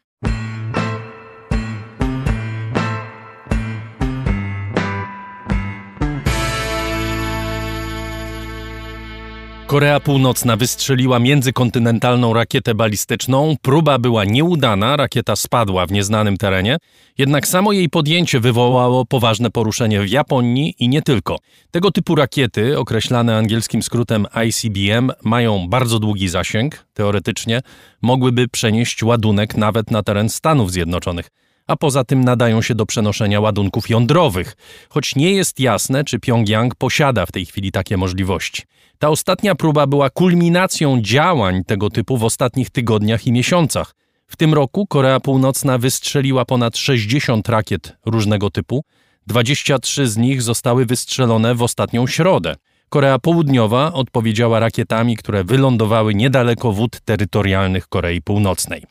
Korea 9.72 10.00
Północna 10.00 10.56
wystrzeliła 10.56 11.18
międzykontynentalną 11.18 12.34
rakietę 12.34 12.74
balistyczną. 12.74 13.56
Próba 13.62 13.98
była 13.98 14.24
nieudana, 14.24 14.96
rakieta 14.96 15.36
spadła 15.36 15.86
w 15.86 15.92
nieznanym 15.92 16.36
terenie, 16.36 16.76
jednak 17.18 17.46
samo 17.46 17.72
jej 17.72 17.88
podjęcie 17.88 18.40
wywołało 18.40 19.06
poważne 19.06 19.50
poruszenie 19.50 20.00
w 20.00 20.08
Japonii 20.08 20.74
i 20.78 20.88
nie 20.88 21.02
tylko. 21.02 21.38
Tego 21.70 21.90
typu 21.90 22.14
rakiety, 22.14 22.78
określane 22.78 23.36
angielskim 23.36 23.82
skrótem 23.82 24.26
ICBM, 24.48 25.10
mają 25.22 25.68
bardzo 25.68 25.98
długi 25.98 26.28
zasięg. 26.28 26.86
Teoretycznie 26.94 27.60
mogłyby 28.02 28.48
przenieść 28.48 29.02
ładunek 29.02 29.56
nawet 29.56 29.90
na 29.90 30.02
teren 30.02 30.28
Stanów 30.28 30.72
Zjednoczonych 30.72 31.28
a 31.66 31.76
poza 31.76 32.04
tym 32.04 32.24
nadają 32.24 32.62
się 32.62 32.74
do 32.74 32.86
przenoszenia 32.86 33.40
ładunków 33.40 33.90
jądrowych, 33.90 34.56
choć 34.88 35.16
nie 35.16 35.32
jest 35.32 35.60
jasne, 35.60 36.04
czy 36.04 36.18
Pjongjang 36.18 36.74
posiada 36.74 37.26
w 37.26 37.32
tej 37.32 37.46
chwili 37.46 37.72
takie 37.72 37.96
możliwości. 37.96 38.62
Ta 39.02 39.08
ostatnia 39.08 39.54
próba 39.54 39.86
była 39.86 40.10
kulminacją 40.10 41.00
działań 41.00 41.64
tego 41.64 41.90
typu 41.90 42.16
w 42.16 42.24
ostatnich 42.24 42.70
tygodniach 42.70 43.26
i 43.26 43.32
miesiącach. 43.32 43.94
W 44.26 44.36
tym 44.36 44.54
roku 44.54 44.86
Korea 44.86 45.20
Północna 45.20 45.78
wystrzeliła 45.78 46.44
ponad 46.44 46.76
60 46.76 47.48
rakiet 47.48 47.96
różnego 48.06 48.50
typu, 48.50 48.84
23 49.26 50.06
z 50.06 50.16
nich 50.16 50.42
zostały 50.42 50.86
wystrzelone 50.86 51.54
w 51.54 51.62
ostatnią 51.62 52.06
środę. 52.06 52.54
Korea 52.88 53.18
Południowa 53.18 53.92
odpowiedziała 53.92 54.60
rakietami, 54.60 55.16
które 55.16 55.44
wylądowały 55.44 56.14
niedaleko 56.14 56.72
wód 56.72 57.00
terytorialnych 57.00 57.88
Korei 57.88 58.20
Północnej. 58.20 58.82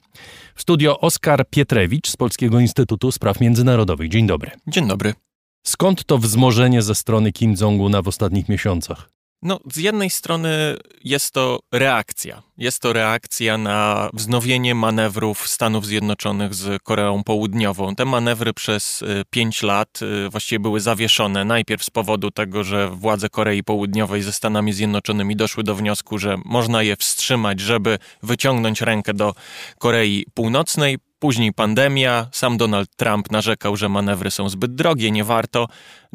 W 0.56 0.62
studio 0.62 1.00
Oskar 1.00 1.46
Pietrewicz 1.50 2.10
z 2.10 2.18
Polskiego 2.18 2.60
Instytutu 2.60 3.12
Spraw 3.12 3.40
Międzynarodowych. 3.40 4.10
Dzień 4.10 4.28
dobry. 4.28 4.52
Dzień 4.68 4.88
dobry. 4.88 5.14
Skąd 5.64 6.06
to 6.06 6.18
wzmożenie 6.18 6.82
ze 6.82 6.96
strony 6.96 7.32
Kim 7.32 7.56
Jong-una 7.62 8.02
w 8.02 8.08
ostatnich 8.08 8.50
miesiącach? 8.50 9.21
No, 9.44 9.60
z 9.74 9.78
jednej 9.78 10.10
strony 10.10 10.78
jest 11.04 11.34
to 11.34 11.60
reakcja. 11.72 12.44
Jest 12.58 12.80
to 12.80 12.94
reakcja 12.94 13.58
na 13.58 14.10
wznowienie 14.14 14.76
manewrów 14.76 15.48
Stanów 15.48 15.86
Zjednoczonych 15.86 16.54
z 16.56 16.84
Koreą 16.84 17.24
Południową. 17.24 17.96
Te 17.96 18.06
manewry 18.06 18.54
przez 18.54 19.02
y, 19.02 19.24
pięć 19.30 19.64
lat 19.64 20.00
y, 20.02 20.30
właściwie 20.30 20.60
były 20.60 20.80
zawieszone. 20.80 21.46
Najpierw 21.46 21.84
z 21.84 21.90
powodu 21.90 22.32
tego, 22.32 22.64
że 22.64 22.90
władze 22.90 23.30
Korei 23.30 23.64
Południowej 23.64 24.22
ze 24.22 24.34
Stanami 24.34 24.74
Zjednoczonymi 24.74 25.36
doszły 25.36 25.64
do 25.64 25.76
wniosku, 25.76 26.18
że 26.18 26.38
można 26.46 26.84
je 26.84 26.96
wstrzymać, 26.96 27.60
żeby 27.60 28.00
wyciągnąć 28.24 28.82
rękę 28.82 29.14
do 29.14 29.36
Korei 29.80 30.26
Północnej. 30.34 30.98
Później 31.22 31.54
pandemia, 31.54 32.28
sam 32.32 32.58
Donald 32.58 32.96
Trump 32.96 33.32
narzekał, 33.32 33.76
że 33.76 33.90
manewry 33.90 34.32
są 34.32 34.50
zbyt 34.50 34.76
drogie, 34.76 35.12
nie 35.12 35.24
warto. 35.24 35.68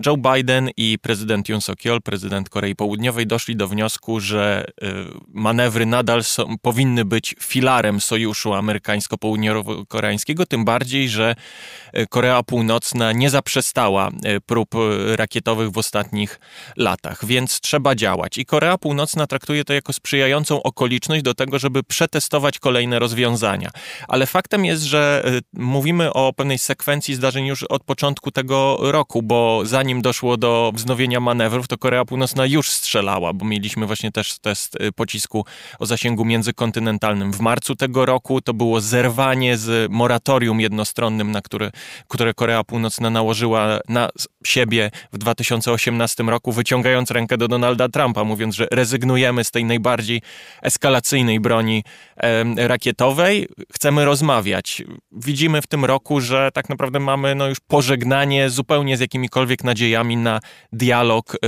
Joe 0.06 0.16
Biden 0.16 0.70
i 0.76 0.98
prezydent 1.02 1.48
Yoon 1.48 1.60
Suk-yeol, 1.60 2.00
prezydent 2.00 2.48
Korei 2.48 2.74
Południowej, 2.74 3.26
doszli 3.26 3.56
do 3.56 3.68
wniosku, 3.68 4.20
że 4.20 4.64
y, 4.82 4.86
manewry 5.28 5.86
nadal 5.86 6.24
są, 6.24 6.58
powinny 6.62 7.04
być 7.04 7.34
filarem 7.40 8.00
sojuszu 8.00 8.54
amerykańsko-południowo-koreańskiego, 8.54 10.46
tym 10.46 10.64
bardziej, 10.64 11.08
że 11.08 11.34
y, 11.98 12.06
Korea 12.06 12.42
Północna 12.42 13.12
nie 13.12 13.30
zaprzestała 13.30 14.08
y, 14.08 14.40
prób 14.40 14.74
rakietowych 15.16 15.70
w 15.70 15.78
ostatnich 15.78 16.40
latach, 16.76 17.24
więc 17.24 17.60
trzeba 17.60 17.94
działać. 17.94 18.38
I 18.38 18.46
Korea 18.46 18.78
Północna 18.78 19.26
traktuje 19.26 19.64
to 19.64 19.72
jako 19.72 19.92
sprzyjającą 19.92 20.62
okoliczność 20.62 21.22
do 21.22 21.34
tego, 21.34 21.58
żeby 21.58 21.82
przetestować 21.82 22.58
kolejne 22.58 22.98
rozwiązania. 22.98 23.70
Ale 24.08 24.26
faktem 24.26 24.64
jest, 24.64 24.82
że 24.82 24.95
mówimy 25.52 26.12
o 26.12 26.32
pewnej 26.32 26.58
sekwencji 26.58 27.14
zdarzeń 27.14 27.46
już 27.46 27.62
od 27.62 27.84
początku 27.84 28.30
tego 28.30 28.78
roku, 28.80 29.22
bo 29.22 29.62
zanim 29.64 29.86
zanim 29.86 30.02
doszło 30.02 30.36
do 30.36 30.72
wznowienia 30.74 31.20
manewrów, 31.20 31.68
to 31.68 31.78
Korea 31.78 32.04
Północna 32.04 32.46
już 32.46 32.70
strzelała, 32.70 33.32
bo 33.32 33.44
mieliśmy 33.44 33.86
właśnie 33.86 34.12
też 34.12 34.38
test 34.38 34.76
y, 34.80 34.92
pocisku 34.92 35.44
o 35.78 35.86
zasięgu 35.86 36.24
międzykontynentalnym. 36.24 37.32
W 37.32 37.40
marcu 37.40 37.76
tego 37.76 38.06
roku 38.06 38.40
to 38.40 38.54
było 38.54 38.80
zerwanie 38.80 39.56
z 39.56 39.90
moratorium 39.92 40.60
jednostronnym, 40.60 41.30
na 41.30 41.42
które, 41.42 41.70
które 42.08 42.34
Korea 42.34 42.64
Północna 42.64 43.10
nałożyła 43.10 43.78
na 43.88 44.08
siebie 44.44 44.90
w 45.12 45.18
2018 45.18 46.22
roku, 46.22 46.52
wyciągając 46.52 47.10
rękę 47.10 47.36
do 47.36 47.48
Donalda 47.48 47.88
Trumpa, 47.88 48.24
mówiąc, 48.24 48.54
że 48.54 48.66
rezygnujemy 48.70 49.44
z 49.44 49.50
tej 49.50 49.64
najbardziej 49.64 50.22
eskalacyjnej 50.62 51.40
broni 51.40 51.84
e, 52.16 52.68
rakietowej, 52.68 53.48
chcemy 53.72 54.04
rozmawiać. 54.04 54.82
Widzimy 55.12 55.62
w 55.62 55.66
tym 55.66 55.84
roku, 55.84 56.20
że 56.20 56.50
tak 56.54 56.68
naprawdę 56.68 57.00
mamy 57.00 57.34
no, 57.34 57.48
już 57.48 57.60
pożegnanie 57.60 58.50
zupełnie 58.50 58.96
z 58.96 59.00
jakimikolwiek 59.00 59.64
nadziejami 59.64 60.16
na 60.16 60.40
dialog 60.72 61.34
y, 61.34 61.38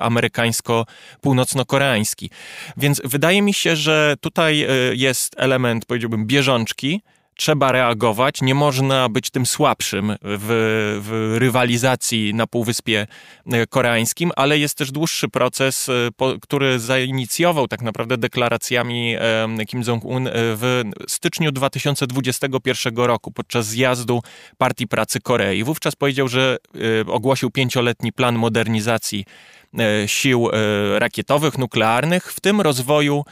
amerykańsko-północno-koreański. 0.00 2.30
Więc 2.76 3.02
wydaje 3.04 3.42
mi 3.42 3.54
się, 3.54 3.76
że 3.76 4.14
tutaj 4.20 4.66
y, 4.90 4.96
jest 4.96 5.34
element, 5.36 5.86
powiedziałbym, 5.86 6.26
bieżączki, 6.26 7.02
trzeba 7.36 7.72
reagować, 7.72 8.42
nie 8.42 8.54
można 8.54 9.08
być 9.08 9.30
tym 9.30 9.46
słabszym 9.46 10.16
w, 10.22 10.98
w, 11.02 11.36
rywalizacji 11.38 12.34
na 12.34 12.46
Półwyspie 12.46 13.06
e, 13.52 13.66
Koreańskim, 13.66 14.30
ale 14.36 14.58
jest 14.58 14.78
też 14.78 14.92
dłuższy 14.92 15.28
proces, 15.28 15.88
e, 15.88 15.92
który 16.42 16.78
zainicjował 16.78 17.68
tak 17.68 17.82
naprawdę 17.82 18.18
deklaracjami 18.18 19.16
e, 19.18 19.64
Kim 19.66 19.82
Jong-un 19.82 20.28
w 20.32 20.82
styczniu 21.08 21.52
2021 21.52 22.96
roku 22.96 23.30
podczas 23.30 23.66
zjazdu 23.66 24.22
Partii 24.58 24.88
Pracy 24.88 25.20
Korei. 25.20 25.64
Wówczas 25.64 25.96
powiedział, 25.96 26.28
że 26.28 26.56
ogłosił 27.06 27.50
pięcioletni 27.50 28.12
plan 28.12 28.38
modernizacji 28.38 29.24
sił 30.06 30.48
rakietowych, 30.98 31.58
nuklearnych, 31.58 32.32
w 32.32 32.40
tym 32.40 32.60
rozwoju 32.60 33.24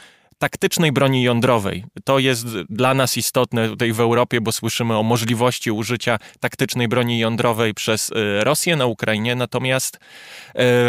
taktycznej 0.43 0.91
broni 0.91 1.23
jądrowej. 1.23 1.83
To 2.03 2.19
jest 2.19 2.47
dla 2.69 2.93
nas 2.93 3.17
istotne 3.17 3.69
tutaj 3.69 3.93
w 3.93 3.99
Europie, 3.99 4.41
bo 4.41 4.51
słyszymy 4.51 4.97
o 4.97 5.03
możliwości 5.03 5.71
użycia 5.71 6.19
taktycznej 6.39 6.87
broni 6.87 7.19
jądrowej 7.19 7.73
przez 7.73 8.11
e, 8.11 8.43
Rosję 8.43 8.75
na 8.75 8.85
Ukrainie, 8.85 9.35
natomiast 9.35 9.95
e, 9.95 9.99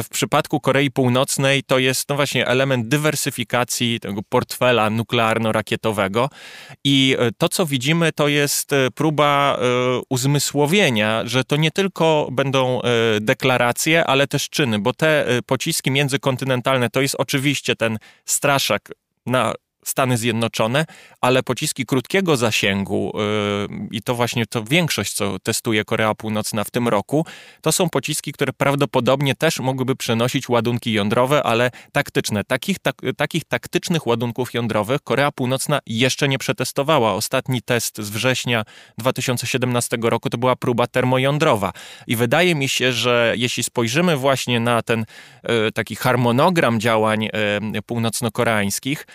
w 0.02 0.08
przypadku 0.10 0.60
Korei 0.60 0.90
Północnej 0.90 1.62
to 1.62 1.78
jest 1.78 2.08
no 2.08 2.16
właśnie 2.16 2.46
element 2.46 2.88
dywersyfikacji 2.88 4.00
tego 4.00 4.20
portfela 4.28 4.90
nuklearno-rakietowego 4.90 6.28
i 6.84 7.16
e, 7.18 7.32
to, 7.38 7.48
co 7.48 7.66
widzimy, 7.66 8.12
to 8.12 8.28
jest 8.28 8.70
próba 8.94 9.58
uzmysłowienia, 10.08 11.22
że 11.24 11.44
to 11.44 11.56
nie 11.56 11.70
tylko 11.70 12.28
będą 12.32 12.80
deklaracje, 13.20 14.04
ale 14.04 14.26
też 14.26 14.48
czyny, 14.48 14.78
bo 14.78 14.92
te 14.92 15.26
pociski 15.46 15.90
międzykontynentalne 15.90 16.90
to 16.90 17.00
jest 17.00 17.14
oczywiście 17.18 17.76
ten 17.76 17.98
straszak 18.24 18.90
na 19.26 19.54
Stany 19.88 20.16
Zjednoczone, 20.16 20.84
ale 21.20 21.42
pociski 21.42 21.86
krótkiego 21.86 22.36
zasięgu 22.36 23.12
yy, 23.70 23.88
i 23.90 24.02
to 24.02 24.14
właśnie 24.14 24.46
to 24.46 24.64
większość, 24.64 25.12
co 25.12 25.38
testuje 25.38 25.84
Korea 25.84 26.14
Północna 26.14 26.64
w 26.64 26.70
tym 26.70 26.88
roku, 26.88 27.26
to 27.60 27.72
są 27.72 27.88
pociski, 27.88 28.32
które 28.32 28.52
prawdopodobnie 28.52 29.34
też 29.34 29.60
mogłyby 29.60 29.96
przenosić 29.96 30.48
ładunki 30.48 30.92
jądrowe, 30.92 31.42
ale 31.42 31.70
taktyczne. 31.92 32.44
Takich, 32.44 32.78
tak, 32.78 32.94
takich 33.16 33.44
taktycznych 33.44 34.06
ładunków 34.06 34.54
jądrowych 34.54 35.00
Korea 35.00 35.32
Północna 35.32 35.78
jeszcze 35.86 36.28
nie 36.28 36.38
przetestowała. 36.38 37.12
Ostatni 37.12 37.62
test 37.62 37.98
z 37.98 38.10
września 38.10 38.64
2017 38.98 39.96
roku 40.02 40.30
to 40.30 40.38
była 40.38 40.56
próba 40.56 40.86
termojądrowa. 40.86 41.72
I 42.06 42.16
wydaje 42.16 42.54
mi 42.54 42.68
się, 42.68 42.92
że 42.92 43.34
jeśli 43.36 43.62
spojrzymy 43.62 44.16
właśnie 44.16 44.60
na 44.60 44.82
ten 44.82 45.04
yy, 45.48 45.72
taki 45.72 45.96
harmonogram 45.96 46.80
działań 46.80 47.22
yy, 47.72 47.82
północno-koreańskich, 47.82 49.06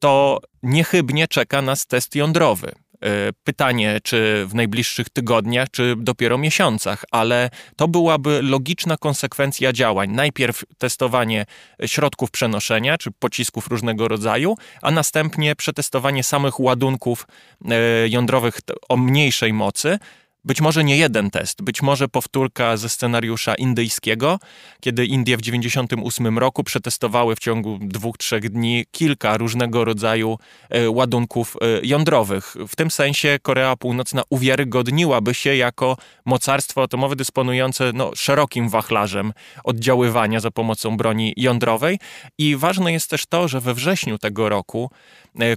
to 0.00 0.38
niechybnie 0.62 1.28
czeka 1.28 1.62
nas 1.62 1.86
test 1.86 2.14
jądrowy. 2.14 2.72
E, 3.04 3.32
pytanie, 3.44 3.98
czy 4.02 4.46
w 4.46 4.54
najbliższych 4.54 5.10
tygodniach, 5.10 5.68
czy 5.70 5.94
dopiero 5.98 6.38
miesiącach, 6.38 7.04
ale 7.10 7.50
to 7.76 7.88
byłaby 7.88 8.42
logiczna 8.42 8.96
konsekwencja 8.96 9.72
działań. 9.72 10.10
Najpierw 10.10 10.64
testowanie 10.78 11.46
środków 11.86 12.30
przenoszenia, 12.30 12.98
czy 12.98 13.10
pocisków 13.10 13.66
różnego 13.66 14.08
rodzaju, 14.08 14.54
a 14.82 14.90
następnie 14.90 15.56
przetestowanie 15.56 16.24
samych 16.24 16.60
ładunków 16.60 17.26
e, 17.70 18.08
jądrowych 18.08 18.58
o 18.88 18.96
mniejszej 18.96 19.52
mocy, 19.52 19.98
być 20.44 20.60
może 20.60 20.84
nie 20.84 20.96
jeden 20.96 21.30
test, 21.30 21.62
być 21.62 21.82
może 21.82 22.08
powtórka 22.08 22.76
ze 22.76 22.88
scenariusza 22.88 23.54
indyjskiego, 23.54 24.38
kiedy 24.80 25.06
Indie 25.06 25.36
w 25.36 25.40
1998 25.40 26.38
roku 26.38 26.64
przetestowały 26.64 27.36
w 27.36 27.38
ciągu 27.38 27.78
dwóch, 27.80 28.18
trzech 28.18 28.50
dni 28.50 28.84
kilka 28.90 29.36
różnego 29.36 29.84
rodzaju 29.84 30.38
e, 30.70 30.90
ładunków 30.90 31.56
e, 31.60 31.86
jądrowych. 31.86 32.56
W 32.68 32.76
tym 32.76 32.90
sensie 32.90 33.38
Korea 33.42 33.76
Północna 33.76 34.22
uwiarygodniłaby 34.30 35.34
się 35.34 35.56
jako 35.56 35.96
mocarstwo 36.24 36.82
atomowe 36.82 37.16
dysponujące 37.16 37.92
no, 37.94 38.10
szerokim 38.14 38.68
wachlarzem 38.68 39.32
oddziaływania 39.64 40.40
za 40.40 40.50
pomocą 40.50 40.96
broni 40.96 41.34
jądrowej. 41.36 41.98
I 42.38 42.56
ważne 42.56 42.92
jest 42.92 43.10
też 43.10 43.26
to, 43.26 43.48
że 43.48 43.60
we 43.60 43.74
wrześniu 43.74 44.18
tego 44.18 44.48
roku 44.48 44.90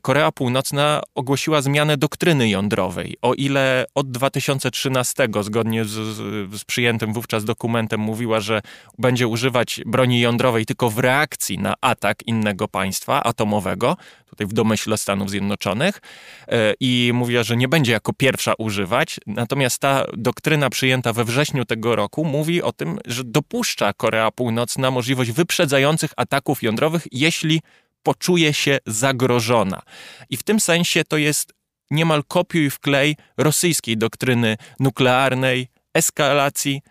Korea 0.01 0.31
Północna 0.31 1.01
ogłosiła 1.15 1.61
zmianę 1.61 1.97
doktryny 1.97 2.49
jądrowej. 2.49 3.17
O 3.21 3.33
ile 3.33 3.85
od 3.95 4.11
2013, 4.11 5.27
zgodnie 5.41 5.85
z, 5.85 5.89
z, 5.89 6.63
przyjętym 6.63 7.13
wówczas 7.13 7.45
dokumentem, 7.45 7.99
mówiła, 7.99 8.39
że 8.39 8.61
będzie 8.97 9.27
używać 9.27 9.81
broni 9.85 10.19
jądrowej 10.19 10.65
tylko 10.65 10.89
w 10.89 10.99
reakcji 10.99 11.57
na 11.57 11.73
atak 11.81 12.27
innego 12.27 12.67
państwa 12.67 13.23
atomowego, 13.23 13.97
tutaj 14.29 14.47
w 14.47 14.53
domyśle 14.53 14.97
Stanów 14.97 15.29
Zjednoczonych, 15.29 16.01
e, 16.47 16.73
i 16.79 17.11
mówiła, 17.13 17.43
że 17.43 17.57
nie 17.57 17.67
będzie 17.67 17.91
jako 17.91 18.13
pierwsza 18.13 18.53
używać. 18.57 19.19
Natomiast 19.27 19.79
ta 19.79 20.05
doktryna 20.13 20.69
przyjęta 20.69 21.13
we 21.13 21.25
wrześniu 21.25 21.65
tego 21.65 21.95
roku 21.95 22.25
mówi 22.25 22.61
o 22.61 22.71
tym, 22.71 22.99
że 23.05 23.23
dopuszcza 23.23 23.93
Korea 23.93 24.31
Północna 24.31 24.91
możliwość 24.91 25.31
wyprzedzających 25.31 26.11
ataków 26.17 26.63
jądrowych, 26.63 27.07
jeśli 27.11 27.61
poczuje 28.03 28.53
się 28.53 28.77
zagrożona. 28.85 29.81
I 30.29 30.37
w 30.37 30.43
tym 30.43 30.59
sensie 30.59 31.03
to 31.03 31.17
jest 31.17 31.53
niemal 31.91 32.23
kopiuj 32.23 32.69
w 32.69 32.79
klej 32.79 33.15
rosyjskiej 33.37 33.97
doktryny 33.97 34.57
nuklearnej, 34.79 35.67
eskalacji, 35.93 36.81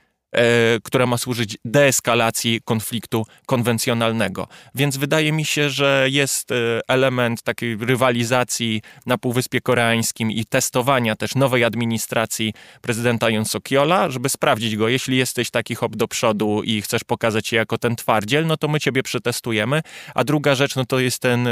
która 0.82 1.06
ma 1.06 1.18
służyć 1.18 1.58
deeskalacji 1.64 2.60
konfliktu 2.64 3.26
konwencjonalnego. 3.46 4.48
Więc 4.74 4.96
wydaje 4.96 5.32
mi 5.32 5.44
się, 5.44 5.70
że 5.70 6.06
jest 6.10 6.52
e, 6.52 6.54
element 6.88 7.42
takiej 7.42 7.76
rywalizacji 7.76 8.82
na 9.06 9.18
Półwyspie 9.18 9.60
Koreańskim 9.60 10.30
i 10.30 10.44
testowania 10.44 11.16
też 11.16 11.34
nowej 11.34 11.64
administracji 11.64 12.52
prezydenta 12.80 13.30
Yoon 13.30 13.44
Suk-yeola, 13.44 14.10
żeby 14.10 14.28
sprawdzić 14.28 14.76
go. 14.76 14.88
Jeśli 14.88 15.16
jesteś 15.16 15.50
taki 15.50 15.74
hop 15.74 15.96
do 15.96 16.08
przodu 16.08 16.62
i 16.62 16.82
chcesz 16.82 17.04
pokazać 17.04 17.48
się 17.48 17.56
jako 17.56 17.78
ten 17.78 17.96
twardziel, 17.96 18.46
no 18.46 18.56
to 18.56 18.68
my 18.68 18.80
ciebie 18.80 19.02
przetestujemy. 19.02 19.82
A 20.14 20.24
druga 20.24 20.54
rzecz, 20.54 20.76
no 20.76 20.84
to 20.84 20.98
jest 21.00 21.18
ten 21.18 21.46
e, 21.46 21.50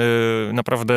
naprawdę 0.53 0.95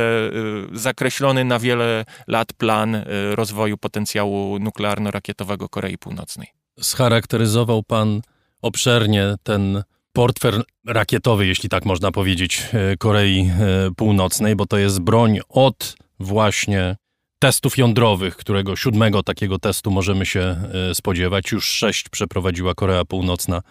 zakreślony 0.72 1.46
na 1.46 1.60
wiele 1.60 2.06
lat 2.28 2.54
plan 2.54 3.04
rozwoju 3.32 3.78
potencjału 3.78 4.58
nuklearno-rakietowego 4.60 5.70
Korei 5.70 5.98
Północnej 5.98 6.61
scharakteryzował 6.82 7.84
pan 7.84 8.22
obszernie 8.62 9.36
ten 9.44 9.84
portfel 10.14 10.64
rakietowy, 10.88 11.48
jeśli 11.48 11.70
tak 11.70 11.86
można 11.86 12.12
powiedzieć, 12.12 12.64
e, 12.74 12.98
Korei 12.98 13.40
e, 13.40 13.92
Północnej, 13.96 14.56
bo 14.56 14.66
to 14.66 14.78
jest 14.78 15.00
broń 15.00 15.40
od 15.50 15.96
właśnie 16.20 16.96
testów 17.40 17.78
jądrowych, 17.78 18.36
którego 18.36 18.76
siódmego 18.76 19.24
takiego 19.24 19.60
testu 19.60 19.92
możemy 19.92 20.26
się 20.26 20.40
e, 20.40 20.96
spodziewać. 20.96 21.52
Już 21.52 21.66
sześć 21.66 22.10
przeprowadziła 22.10 22.74
Korea 22.74 23.06
Północna 23.06 23.62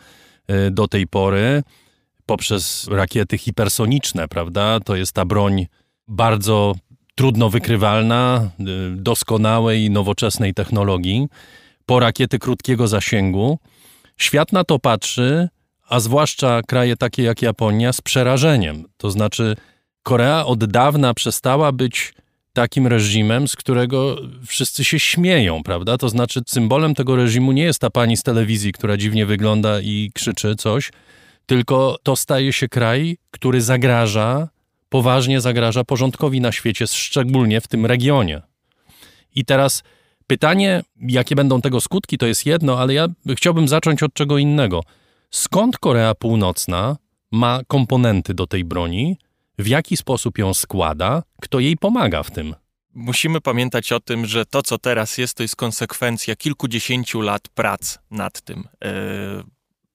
do 0.70 0.89
tej 0.89 1.06
pory 1.06 1.62
poprzez 2.27 2.89
rakiety 2.89 3.39
hipersoniczne, 3.39 4.28
prawda? 4.28 4.81
To 4.81 4.97
jest 4.97 5.12
ta 5.12 5.24
broń 5.24 5.66
bardzo 6.09 6.74
trudno 7.14 7.51
wykrywalna, 7.51 8.51
doskonałej, 8.97 9.90
nowoczesnej 9.90 10.55
technologii 10.55 11.27
po 11.90 12.00
rakiety 12.00 12.38
krótkiego 12.38 12.88
zasięgu. 12.88 13.58
Świat 14.16 14.52
na 14.52 14.64
to 14.64 14.78
patrzy, 14.78 15.48
a 15.88 16.00
zwłaszcza 16.00 16.60
kraje 16.66 16.96
takie 16.96 17.22
jak 17.22 17.42
Japonia, 17.42 17.92
z 17.92 18.00
przerażeniem. 18.00 18.84
To 18.96 19.10
znaczy, 19.10 19.56
Korea 20.02 20.46
od 20.46 20.64
dawna 20.64 21.14
przestała 21.14 21.72
być 21.72 22.14
takim 22.52 22.86
reżimem, 22.86 23.48
z 23.48 23.56
którego 23.56 24.16
wszyscy 24.46 24.84
się 24.84 24.98
śmieją, 24.98 25.62
prawda? 25.62 25.98
To 25.98 26.08
znaczy, 26.08 26.40
symbolem 26.46 26.94
tego 26.94 27.16
reżimu 27.16 27.52
nie 27.52 27.62
jest 27.62 27.80
ta 27.80 27.90
pani 27.90 28.16
z 28.16 28.22
telewizji, 28.22 28.72
która 28.72 28.96
dziwnie 28.96 29.26
wygląda 29.26 29.80
i 29.80 30.10
krzyczy 30.14 30.56
coś, 30.56 30.90
tylko 31.46 31.98
to 32.02 32.16
staje 32.16 32.52
się 32.52 32.68
kraj, 32.68 33.16
który 33.30 33.60
zagraża, 33.60 34.48
poważnie 34.88 35.40
zagraża 35.40 35.84
porządkowi 35.84 36.40
na 36.40 36.52
świecie, 36.52 36.86
szczególnie 36.86 37.60
w 37.60 37.68
tym 37.68 37.86
regionie. 37.86 38.42
I 39.34 39.44
teraz 39.44 39.82
Pytanie, 40.31 40.82
jakie 40.97 41.36
będą 41.36 41.61
tego 41.61 41.81
skutki, 41.81 42.19
to 42.19 42.27
jest 42.27 42.47
jedno, 42.47 42.78
ale 42.78 42.94
ja 42.94 43.09
chciałbym 43.36 43.69
zacząć 43.69 44.02
od 44.02 44.15
czego 44.15 44.39
innego. 44.39 44.82
Skąd 45.31 45.78
Korea 45.78 46.15
Północna 46.15 46.97
ma 47.32 47.61
komponenty 47.69 48.35
do 48.35 48.47
tej 48.47 48.65
broni? 48.65 49.16
W 49.59 49.66
jaki 49.66 49.97
sposób 49.97 50.39
ją 50.39 50.55
składa? 50.55 51.23
Kto 51.40 51.61
jej 51.61 51.77
pomaga 51.77 52.23
w 52.23 52.31
tym? 52.31 52.55
Musimy 52.94 53.40
pamiętać 53.40 53.93
o 53.93 54.01
tym, 54.01 54.27
że 54.27 54.47
to, 54.47 54.62
co 54.62 54.78
teraz 54.78 55.19
jest, 55.19 55.36
to 55.36 55.43
jest 55.43 55.57
konsekwencja 55.57 56.36
kilkudziesięciu 56.36 57.20
lat 57.20 57.48
prac 57.48 57.98
nad 58.11 58.40
tym. 58.40 58.65
Yy 58.85 59.44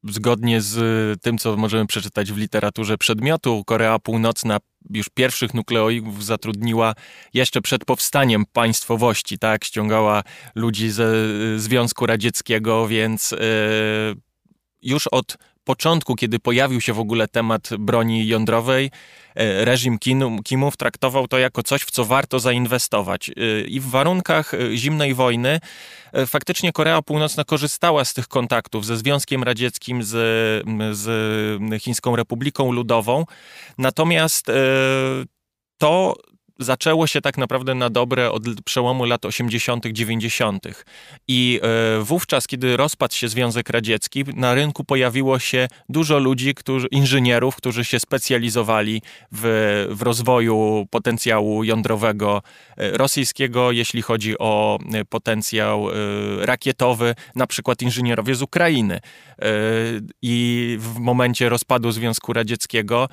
zgodnie 0.09 0.61
z 0.61 0.77
tym, 1.21 1.37
co 1.37 1.57
możemy 1.57 1.87
przeczytać 1.87 2.31
w 2.31 2.37
literaturze 2.37 2.97
przedmiotu, 2.97 3.63
Korea 3.65 3.99
Północna 3.99 4.57
już 4.89 5.09
pierwszych 5.09 5.53
nukleoidów 5.53 6.25
zatrudniła 6.25 6.93
jeszcze 7.33 7.61
przed 7.61 7.85
powstaniem 7.85 8.45
państwowości, 8.53 9.39
tak? 9.39 9.63
Ściągała 9.65 10.23
ludzi 10.55 10.89
ze 10.89 11.13
Związku 11.59 12.05
Radzieckiego, 12.05 12.87
więc 12.87 13.31
yy, 13.31 13.37
już 14.81 15.07
od 15.07 15.37
początku, 15.65 16.15
kiedy 16.15 16.39
pojawił 16.39 16.81
się 16.81 16.93
w 16.93 16.99
ogóle 16.99 17.27
temat 17.27 17.69
broni 17.79 18.27
jądrowej, 18.27 18.91
e, 19.35 19.65
reżim 19.65 19.97
Kimów 20.43 20.77
traktował 20.77 21.27
to 21.27 21.37
jako 21.37 21.63
coś, 21.63 21.81
w 21.81 21.91
co 21.91 22.05
warto 22.05 22.39
zainwestować. 22.39 23.29
E, 23.29 23.61
I 23.61 23.79
w 23.79 23.89
warunkach 23.89 24.53
e, 24.53 24.77
zimnej 24.77 25.13
wojny 25.13 25.59
faktycznie 26.27 26.71
Korea 26.71 27.01
Północna 27.01 27.43
korzystała 27.43 28.05
z 28.05 28.13
tych 28.13 28.27
kontaktów 28.27 28.85
ze 28.85 28.97
Związkiem 28.97 29.43
Radzieckim, 29.43 30.03
z, 30.03 30.11
z 30.91 31.83
Chińską 31.83 32.15
Republiką 32.15 32.71
Ludową. 32.71 33.25
Natomiast 33.77 34.51
to 35.77 36.15
zaczęło 36.59 37.07
się 37.07 37.21
tak 37.21 37.37
naprawdę 37.37 37.75
na 37.75 37.89
dobre 37.89 38.31
od 38.31 38.43
przełomu 38.65 39.05
lat 39.05 39.25
80., 39.25 39.85
90. 39.85 40.63
I 41.27 41.59
e, 41.63 42.03
wówczas, 42.03 42.47
kiedy 42.47 42.77
rozpadł 42.77 43.13
się 43.13 43.27
Związek 43.27 43.69
Radziecki, 43.69 44.23
na 44.35 44.53
rynku 44.53 44.83
pojawiło 44.83 45.39
się 45.39 45.67
dużo 45.89 46.19
ludzi, 46.19 46.53
którzy, 46.53 46.87
inżynierów, 46.91 47.55
którzy 47.55 47.85
się 47.85 47.99
specjalizowali 47.99 49.01
w, 49.31 49.87
w 49.89 50.01
rozwoju 50.01 50.87
potencjału 50.91 51.63
jądrowego 51.63 52.41
e, 52.77 52.91
rosyjskiego, 52.91 53.71
jeśli 53.71 54.01
chodzi 54.01 54.37
o 54.39 54.79
e, 54.93 55.05
potencjał 55.05 55.87
rakietowy, 56.39 57.15
na 57.35 57.47
przykład 57.47 57.81
inżynierowie 57.81 58.35
z 58.35 58.41
Ukrainy. 58.41 58.99
I 60.21 60.77
w 60.79 60.99
momencie 60.99 61.49
rozpadu 61.49 61.91
Związku 61.91 62.33
Radzieckiego 62.33 63.09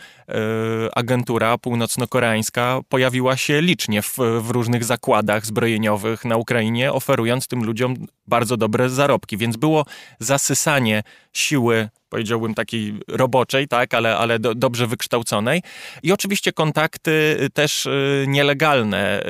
agentura 0.94 1.58
północno-koreańska 1.58 2.80
pojawiła 2.88 3.31
się 3.36 3.60
licznie 3.60 4.02
w, 4.02 4.18
w 4.40 4.50
różnych 4.50 4.84
zakładach 4.84 5.46
zbrojeniowych 5.46 6.24
na 6.24 6.36
Ukrainie, 6.36 6.92
oferując 6.92 7.48
tym 7.48 7.64
ludziom 7.64 7.94
bardzo 8.26 8.56
dobre 8.56 8.90
zarobki. 8.90 9.36
Więc 9.36 9.56
było 9.56 9.84
zasysanie 10.18 11.02
siły 11.32 11.88
powiedziałbym 12.12 12.54
takiej 12.54 12.94
roboczej, 13.08 13.68
tak, 13.68 13.94
ale, 13.94 14.16
ale 14.16 14.38
do, 14.38 14.54
dobrze 14.54 14.86
wykształconej. 14.86 15.62
I 16.02 16.12
oczywiście 16.12 16.52
kontakty 16.52 17.36
y, 17.40 17.50
też 17.50 17.86
y, 17.86 18.24
nielegalne. 18.28 19.22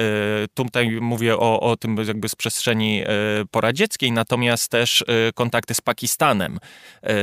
Y, 0.45 0.49
tutaj 0.55 0.91
mówię 1.01 1.37
o, 1.37 1.61
o 1.61 1.77
tym 1.77 1.97
jakby 2.07 2.29
z 2.29 2.35
przestrzeni 2.35 3.03
poradzieckiej, 3.51 4.13
natomiast 4.13 4.71
też 4.71 5.05
kontakty 5.35 5.75
z 5.75 5.81
Pakistanem, 5.81 6.59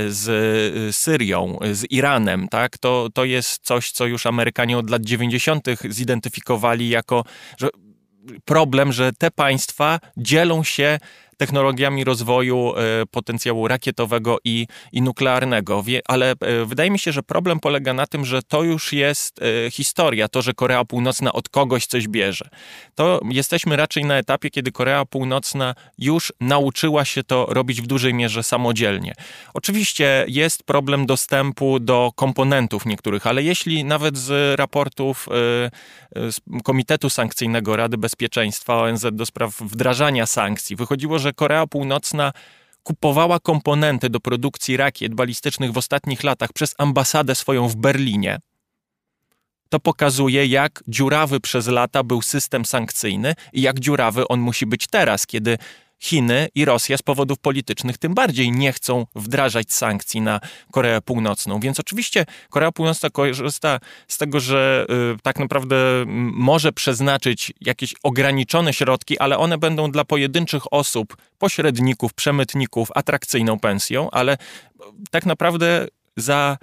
z 0.07 0.95
Syrią, 0.95 1.59
z 1.71 1.91
Iranem, 1.91 2.47
tak, 2.47 2.77
to, 2.77 3.07
to 3.13 3.25
jest 3.25 3.65
coś, 3.65 3.91
co 3.91 4.05
już 4.05 4.25
Amerykanie 4.25 4.77
od 4.77 4.89
lat 4.89 5.01
90. 5.01 5.65
zidentyfikowali 5.89 6.89
jako 6.89 7.23
że 7.57 7.69
problem, 8.45 8.91
że 8.91 9.11
te 9.13 9.31
państwa 9.31 9.99
dzielą 10.17 10.63
się 10.63 10.99
technologiami 11.39 12.03
rozwoju 12.03 12.73
e, 12.75 13.05
potencjału 13.11 13.67
rakietowego 13.67 14.37
i, 14.43 14.67
i 14.91 15.01
nuklearnego. 15.01 15.83
Ale 16.05 16.31
e, 16.31 16.65
wydaje 16.65 16.91
mi 16.91 16.99
się, 16.99 17.11
że 17.11 17.23
problem 17.23 17.59
polega 17.59 17.93
na 17.93 18.07
tym, 18.07 18.25
że 18.25 18.43
to 18.43 18.63
już 18.63 18.93
jest 18.93 19.39
e, 19.41 19.71
historia, 19.71 20.27
to, 20.27 20.41
że 20.41 20.53
Korea 20.53 20.85
Północna 20.85 21.33
od 21.33 21.49
kogoś 21.49 21.85
coś 21.85 22.07
bierze. 22.07 22.49
To 22.95 23.21
jesteśmy 23.29 23.75
raczej 23.75 24.05
na 24.05 24.17
etapie, 24.17 24.49
kiedy 24.49 24.71
Korea 24.71 25.05
Północna 25.05 25.75
już 25.97 26.33
nauczyła 26.39 27.05
się 27.05 27.23
to 27.23 27.45
robić 27.49 27.81
w 27.81 27.87
dużej 27.87 28.13
mierze 28.13 28.43
samodzielnie. 28.43 29.13
Oczywiście 29.53 30.25
jest 30.27 30.63
problem 30.63 31.05
dostępu 31.05 31.79
do 31.79 32.11
komponentów 32.15 32.85
niektórych, 32.85 33.27
ale 33.27 33.43
jeśli 33.43 33.83
nawet 33.83 34.17
z 34.17 34.59
raportów 34.59 35.29
z 36.15 36.39
Komitetu 36.63 37.09
Sankcyjnego 37.09 37.75
Rady 37.75 37.97
Bezpieczeństwa 37.97 38.81
ONZ 38.81 39.05
do 39.11 39.25
spraw 39.25 39.61
wdrażania 39.61 40.25
sankcji 40.25 40.75
wychodziło, 40.75 41.19
że 41.19 41.28
że 41.29 41.33
Korea 41.33 41.67
Północna 41.67 42.31
kupowała 42.83 43.39
komponenty 43.39 44.09
do 44.09 44.19
produkcji 44.19 44.77
rakiet 44.77 45.15
balistycznych 45.15 45.71
w 45.71 45.77
ostatnich 45.77 46.23
latach 46.23 46.53
przez 46.53 46.75
ambasadę 46.77 47.35
swoją 47.35 47.67
w 47.67 47.75
Berlinie, 47.75 48.39
to 49.69 49.79
pokazuje, 49.79 50.45
jak 50.45 50.83
dziurawy 50.87 51.39
przez 51.39 51.67
lata 51.67 52.03
był 52.03 52.21
system 52.21 52.65
sankcyjny 52.65 53.35
i 53.53 53.61
jak 53.61 53.79
dziurawy 53.79 54.27
on 54.27 54.39
musi 54.39 54.65
być 54.65 54.87
teraz, 54.87 55.27
kiedy 55.27 55.57
Chiny 55.99 56.47
i 56.55 56.65
Rosja 56.65 56.97
z 56.97 57.01
powodów 57.01 57.39
politycznych 57.39 57.97
tym 57.97 58.13
bardziej 58.13 58.51
nie 58.51 58.73
chcą 58.73 59.05
wdrażać 59.15 59.73
sankcji 59.73 60.21
na 60.21 60.39
Koreę 60.71 61.01
Północną. 61.01 61.59
Więc 61.59 61.79
oczywiście 61.79 62.25
Korea 62.49 62.71
Północna 62.71 63.09
korzysta 63.09 63.79
z 64.07 64.17
tego, 64.17 64.39
że 64.39 64.85
y, 65.15 65.21
tak 65.23 65.39
naprawdę 65.39 65.75
może 66.33 66.71
przeznaczyć 66.71 67.53
jakieś 67.61 67.95
ograniczone 68.03 68.73
środki, 68.73 69.19
ale 69.19 69.37
one 69.37 69.57
będą 69.57 69.91
dla 69.91 70.05
pojedynczych 70.05 70.73
osób, 70.73 71.17
pośredników, 71.37 72.13
przemytników 72.13 72.89
atrakcyjną 72.95 73.59
pensją, 73.59 74.11
ale 74.11 74.37
tak 75.11 75.25
naprawdę 75.25 75.87
za 76.17 76.57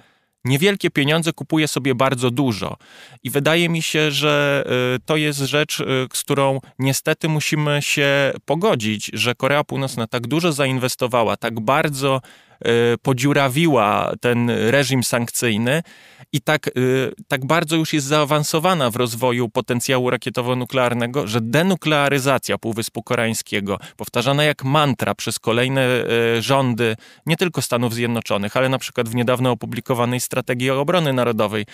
niewielkie 0.47 0.89
pieniądze 0.89 1.33
kupuje 1.33 1.67
sobie 1.67 1.95
bardzo 1.95 2.31
dużo. 2.31 2.77
I 3.23 3.29
wydaje 3.29 3.69
mi 3.69 3.81
się, 3.81 4.11
że 4.11 4.63
y, 4.95 4.99
to 5.05 5.15
jest 5.15 5.39
rzecz, 5.39 5.79
y, 5.79 5.85
z 6.13 6.23
którą 6.23 6.59
niestety 6.79 7.29
musimy 7.29 7.81
się 7.81 8.33
pogodzić, 8.45 9.11
że 9.13 9.35
Korea 9.35 9.63
Północna 9.63 10.07
tak 10.07 10.27
dużo 10.27 10.53
zainwestowała, 10.53 11.37
tak 11.37 11.59
bardzo 11.59 12.21
podziurawiła 13.01 14.11
ten 14.21 14.49
reżim 14.49 15.03
sankcyjny 15.03 15.83
i 16.33 16.41
tak, 16.41 16.67
y, 16.67 17.13
tak 17.27 17.45
bardzo 17.45 17.75
już 17.75 17.93
jest 17.93 18.07
zaawansowana 18.07 18.89
w 18.89 18.95
rozwoju 18.95 19.49
potencjału 19.49 20.09
rakietowo-nuklearnego, 20.09 21.27
że 21.27 21.41
denuklearyzacja 21.41 22.57
Półwyspu 22.57 23.03
Koreańskiego, 23.03 23.79
powtarzana 23.97 24.43
jak 24.43 24.63
mantra 24.63 25.15
przez 25.15 25.39
kolejne 25.39 26.03
y, 26.37 26.41
rządy, 26.41 26.95
nie 27.25 27.37
tylko 27.37 27.61
Stanów 27.61 27.93
Zjednoczonych, 27.93 28.57
ale 28.57 28.69
na 28.69 28.77
przykład 28.77 29.09
w 29.09 29.15
niedawno 29.15 29.51
opublikowanej 29.51 30.19
strategii 30.19 30.69
obrony 30.69 31.13
narodowej 31.13 31.65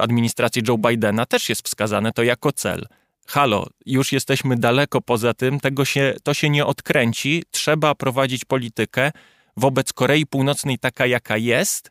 administracji 0.00 0.62
Joe 0.68 0.78
Bidena 0.78 1.26
też 1.26 1.48
jest 1.48 1.66
wskazane 1.66 2.12
to 2.12 2.22
jako 2.22 2.52
cel. 2.52 2.86
Halo, 3.26 3.66
już 3.86 4.12
jesteśmy 4.12 4.56
daleko 4.56 5.00
poza 5.00 5.34
tym, 5.34 5.60
tego 5.60 5.84
się, 5.84 6.14
to 6.22 6.34
się 6.34 6.50
nie 6.50 6.66
odkręci, 6.66 7.42
trzeba 7.50 7.94
prowadzić 7.94 8.44
politykę, 8.44 9.12
wobec 9.56 9.92
Korei 9.92 10.26
Północnej 10.26 10.78
taka, 10.78 11.06
jaka 11.06 11.36
jest, 11.36 11.90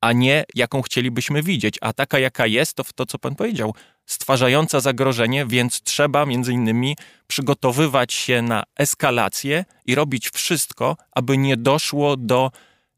a 0.00 0.12
nie 0.12 0.44
jaką 0.54 0.82
chcielibyśmy 0.82 1.42
widzieć. 1.42 1.78
A 1.80 1.92
taka, 1.92 2.18
jaka 2.18 2.46
jest, 2.46 2.74
to 2.74 2.84
to, 2.94 3.06
co 3.06 3.18
pan 3.18 3.34
powiedział, 3.34 3.74
stwarzająca 4.06 4.80
zagrożenie, 4.80 5.46
więc 5.46 5.82
trzeba 5.82 6.26
między 6.26 6.52
innymi 6.52 6.96
przygotowywać 7.26 8.12
się 8.12 8.42
na 8.42 8.64
eskalację 8.76 9.64
i 9.86 9.94
robić 9.94 10.30
wszystko, 10.30 10.96
aby 11.14 11.38
nie 11.38 11.56
doszło 11.56 12.16
do 12.16 12.50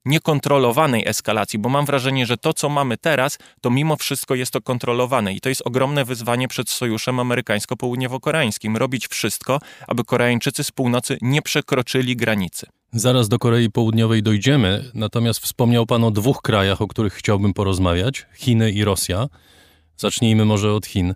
niekontrolowanej 0.05 1.09
eskalacji, 1.09 1.59
bo 1.59 1.69
mam 1.69 1.87
wrażenie, 1.87 2.27
że 2.27 2.37
to, 2.37 2.53
co 2.53 2.69
mamy 2.69 2.97
teraz, 2.97 3.39
to 3.61 3.71
mimo 3.71 3.97
wszystko 3.97 4.35
jest 4.35 4.53
to 4.53 4.61
kontrolowane 4.61 5.33
i 5.33 5.41
to 5.41 5.49
jest 5.49 5.63
ogromne 5.65 6.05
wyzwanie 6.05 6.49
przed 6.49 6.71
sojuszem 6.71 7.17
amerykańsko-południowo-koreańskim. 7.21 8.77
Robić 8.77 9.09
wszystko, 9.09 9.59
aby 9.89 10.05
Koreańczycy 10.05 10.65
z 10.65 10.71
północy 10.71 11.19
nie 11.23 11.43
przekroczyli 11.43 12.17
granicy. 12.17 12.67
Zaraz 12.93 13.29
do 13.29 13.39
Korei 13.39 13.71
Południowej 13.71 14.23
dojdziemy, 14.23 14.85
natomiast 14.95 15.41
wspomniał 15.41 15.87
Pan 15.87 16.05
o 16.05 16.11
dwóch 16.11 16.43
krajach, 16.43 16.83
o 16.83 16.89
których 16.89 17.15
chciałbym 17.15 17.55
porozmawiać: 17.55 18.27
Chiny 18.35 18.71
i 18.71 18.85
Rosja. 18.85 19.29
Zacznijmy 19.97 20.45
może 20.45 20.75
od 20.75 20.87
Chin. 20.87 21.15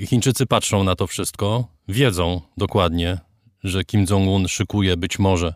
Chińczycy 0.00 0.46
patrzą 0.46 0.84
na 0.84 0.96
to 0.96 1.06
wszystko, 1.06 1.68
wiedzą 1.88 2.40
dokładnie, 2.56 3.18
że 3.64 3.84
Kim 3.84 4.06
Jong-un 4.10 4.48
szykuje 4.48 4.96
być 4.96 5.18
może 5.18 5.54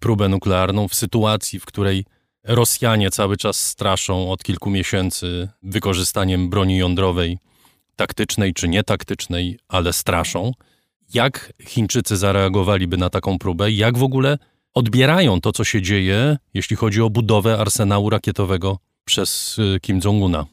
próbę 0.00 0.28
nuklearną 0.28 0.88
w 0.88 0.94
sytuacji, 0.94 1.60
w 1.60 1.66
której 1.66 2.04
Rosjanie 2.44 3.10
cały 3.10 3.36
czas 3.36 3.60
straszą 3.60 4.30
od 4.30 4.42
kilku 4.42 4.70
miesięcy 4.70 5.48
wykorzystaniem 5.62 6.50
broni 6.50 6.76
jądrowej, 6.76 7.38
taktycznej 7.96 8.54
czy 8.54 8.68
nietaktycznej, 8.68 9.58
ale 9.68 9.92
straszą. 9.92 10.52
Jak 11.14 11.52
Chińczycy 11.62 12.16
zareagowaliby 12.16 12.96
na 12.96 13.10
taką 13.10 13.38
próbę? 13.38 13.70
Jak 13.70 13.98
w 13.98 14.02
ogóle 14.02 14.38
odbierają 14.76 15.40
to, 15.40 15.52
co 15.52 15.64
się 15.64 15.82
dzieje, 15.82 16.36
jeśli 16.54 16.76
chodzi 16.76 17.02
o 17.02 17.10
budowę 17.10 17.58
arsenału 17.58 18.10
rakietowego 18.10 18.78
przez 19.04 19.58
y, 19.58 19.80
Kim 19.80 20.00
Jong-una. 20.04 20.46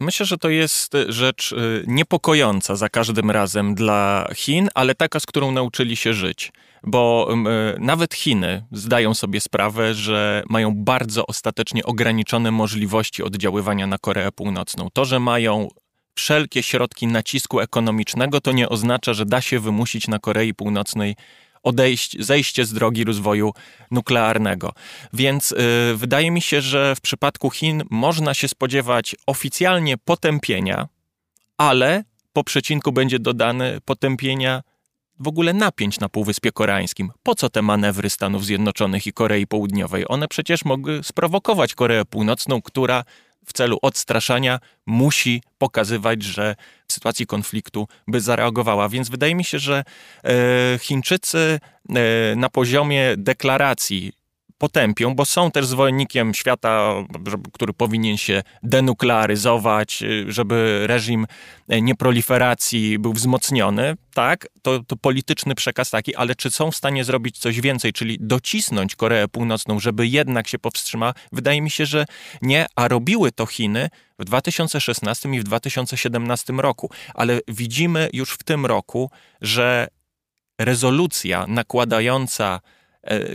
Myślę, 0.00 0.26
że 0.26 0.38
to 0.38 0.48
jest 0.48 0.92
rzecz 1.08 1.52
y, 1.52 1.84
niepokojąca 1.86 2.76
za 2.76 2.88
każdym 2.88 3.30
razem 3.30 3.74
dla 3.74 4.28
Chin, 4.34 4.68
ale 4.74 4.94
taka, 4.94 5.20
z 5.20 5.26
którą 5.26 5.52
nauczyli 5.52 5.96
się 5.96 6.14
żyć. 6.14 6.52
Bo 6.82 7.28
y, 7.76 7.80
nawet 7.80 8.14
Chiny 8.14 8.64
zdają 8.72 9.14
sobie 9.14 9.40
sprawę, 9.40 9.94
że 9.94 10.42
mają 10.48 10.74
bardzo 10.74 11.26
ostatecznie 11.26 11.84
ograniczone 11.84 12.50
możliwości 12.50 13.22
oddziaływania 13.22 13.86
na 13.86 13.98
Koreę 13.98 14.32
Północną. 14.32 14.88
To, 14.92 15.04
że 15.04 15.20
mają 15.20 15.68
wszelkie 16.14 16.62
środki 16.62 17.06
nacisku 17.06 17.60
ekonomicznego, 17.60 18.40
to 18.40 18.52
nie 18.52 18.68
oznacza, 18.68 19.14
że 19.14 19.26
da 19.26 19.40
się 19.40 19.60
wymusić 19.60 20.08
na 20.08 20.18
Korei 20.18 20.54
Północnej 20.54 21.16
odejść, 21.62 22.16
zejście 22.20 22.64
z 22.64 22.72
drogi 22.72 23.04
rozwoju 23.04 23.52
nuklearnego. 23.90 24.72
Więc 25.12 25.52
y, 25.52 25.56
wydaje 25.96 26.30
mi 26.30 26.42
się, 26.42 26.60
że 26.60 26.94
w 26.96 27.00
przypadku 27.00 27.50
Chin 27.50 27.82
można 27.90 28.34
się 28.34 28.48
spodziewać 28.48 29.16
oficjalnie 29.26 29.98
potępienia, 29.98 30.88
ale 31.56 32.04
po 32.32 32.44
przecinku 32.44 32.92
będzie 32.92 33.18
dodany 33.18 33.80
potępienia 33.84 34.62
w 35.20 35.28
ogóle 35.28 35.52
napięć 35.52 36.00
na 36.00 36.08
Półwyspie 36.08 36.52
Koreańskim. 36.52 37.10
Po 37.22 37.34
co 37.34 37.50
te 37.50 37.62
manewry 37.62 38.10
Stanów 38.10 38.44
Zjednoczonych 38.44 39.06
i 39.06 39.12
Korei 39.12 39.46
Południowej? 39.46 40.04
One 40.08 40.28
przecież 40.28 40.64
mogły 40.64 41.02
sprowokować 41.02 41.74
Koreę 41.74 42.04
Północną, 42.04 42.62
która 42.62 43.04
w 43.46 43.52
celu 43.52 43.78
odstraszania 43.82 44.60
musi 44.86 45.42
pokazywać, 45.58 46.22
że 46.22 46.56
w 46.88 46.92
sytuacji 46.92 47.26
konfliktu 47.26 47.88
by 48.08 48.20
zareagowała. 48.20 48.88
Więc 48.88 49.08
wydaje 49.08 49.34
mi 49.34 49.44
się, 49.44 49.58
że 49.58 49.84
e, 50.24 50.78
Chińczycy 50.78 51.60
e, 51.88 52.36
na 52.36 52.48
poziomie 52.48 53.14
deklaracji 53.16 54.12
potępią, 54.60 55.14
bo 55.14 55.24
są 55.24 55.50
też 55.50 55.66
zwolennikiem 55.66 56.34
świata, 56.34 56.94
który 57.52 57.72
powinien 57.72 58.16
się 58.16 58.42
denuklearyzować, 58.62 60.04
żeby 60.26 60.82
reżim 60.86 61.26
nieproliferacji 61.68 62.98
był 62.98 63.12
wzmocniony. 63.12 63.96
Tak, 64.14 64.48
to, 64.62 64.80
to 64.86 64.96
polityczny 64.96 65.54
przekaz 65.54 65.90
taki, 65.90 66.14
ale 66.14 66.34
czy 66.34 66.50
są 66.50 66.70
w 66.70 66.76
stanie 66.76 67.04
zrobić 67.04 67.38
coś 67.38 67.60
więcej, 67.60 67.92
czyli 67.92 68.18
docisnąć 68.20 68.96
Koreę 68.96 69.28
Północną, 69.28 69.80
żeby 69.80 70.06
jednak 70.06 70.48
się 70.48 70.58
powstrzymała? 70.58 71.14
Wydaje 71.32 71.62
mi 71.62 71.70
się, 71.70 71.86
że 71.86 72.04
nie, 72.42 72.66
a 72.76 72.88
robiły 72.88 73.32
to 73.32 73.46
Chiny 73.46 73.88
w 74.18 74.24
2016 74.24 75.28
i 75.28 75.40
w 75.40 75.44
2017 75.44 76.52
roku, 76.52 76.90
ale 77.14 77.40
widzimy 77.48 78.10
już 78.12 78.30
w 78.30 78.42
tym 78.42 78.66
roku, 78.66 79.10
że 79.40 79.88
rezolucja 80.58 81.44
nakładająca 81.48 82.60
E, 82.60 82.79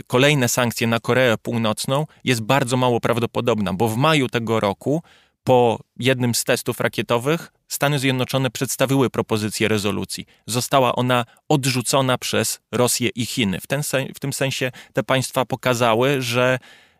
kolejne 0.06 0.48
sankcje 0.48 0.86
na 0.86 1.00
Koreę 1.00 1.38
Północną 1.38 2.06
jest 2.24 2.40
bardzo 2.40 2.76
mało 2.76 3.00
prawdopodobna, 3.00 3.72
bo 3.72 3.88
w 3.88 3.96
maju 3.96 4.28
tego 4.28 4.60
roku 4.60 5.02
po 5.44 5.78
jednym 5.96 6.34
z 6.34 6.44
testów 6.44 6.80
rakietowych 6.80 7.52
Stany 7.68 7.98
Zjednoczone 7.98 8.50
przedstawiły 8.50 9.10
propozycję 9.10 9.68
rezolucji. 9.68 10.26
Została 10.46 10.94
ona 10.94 11.24
odrzucona 11.48 12.18
przez 12.18 12.60
Rosję 12.72 13.08
i 13.08 13.26
Chiny. 13.26 13.60
W, 13.60 13.66
ten, 13.66 13.82
w 14.14 14.20
tym 14.20 14.32
sensie 14.32 14.72
te 14.92 15.02
państwa 15.02 15.44
pokazały, 15.44 16.22
że 16.22 16.58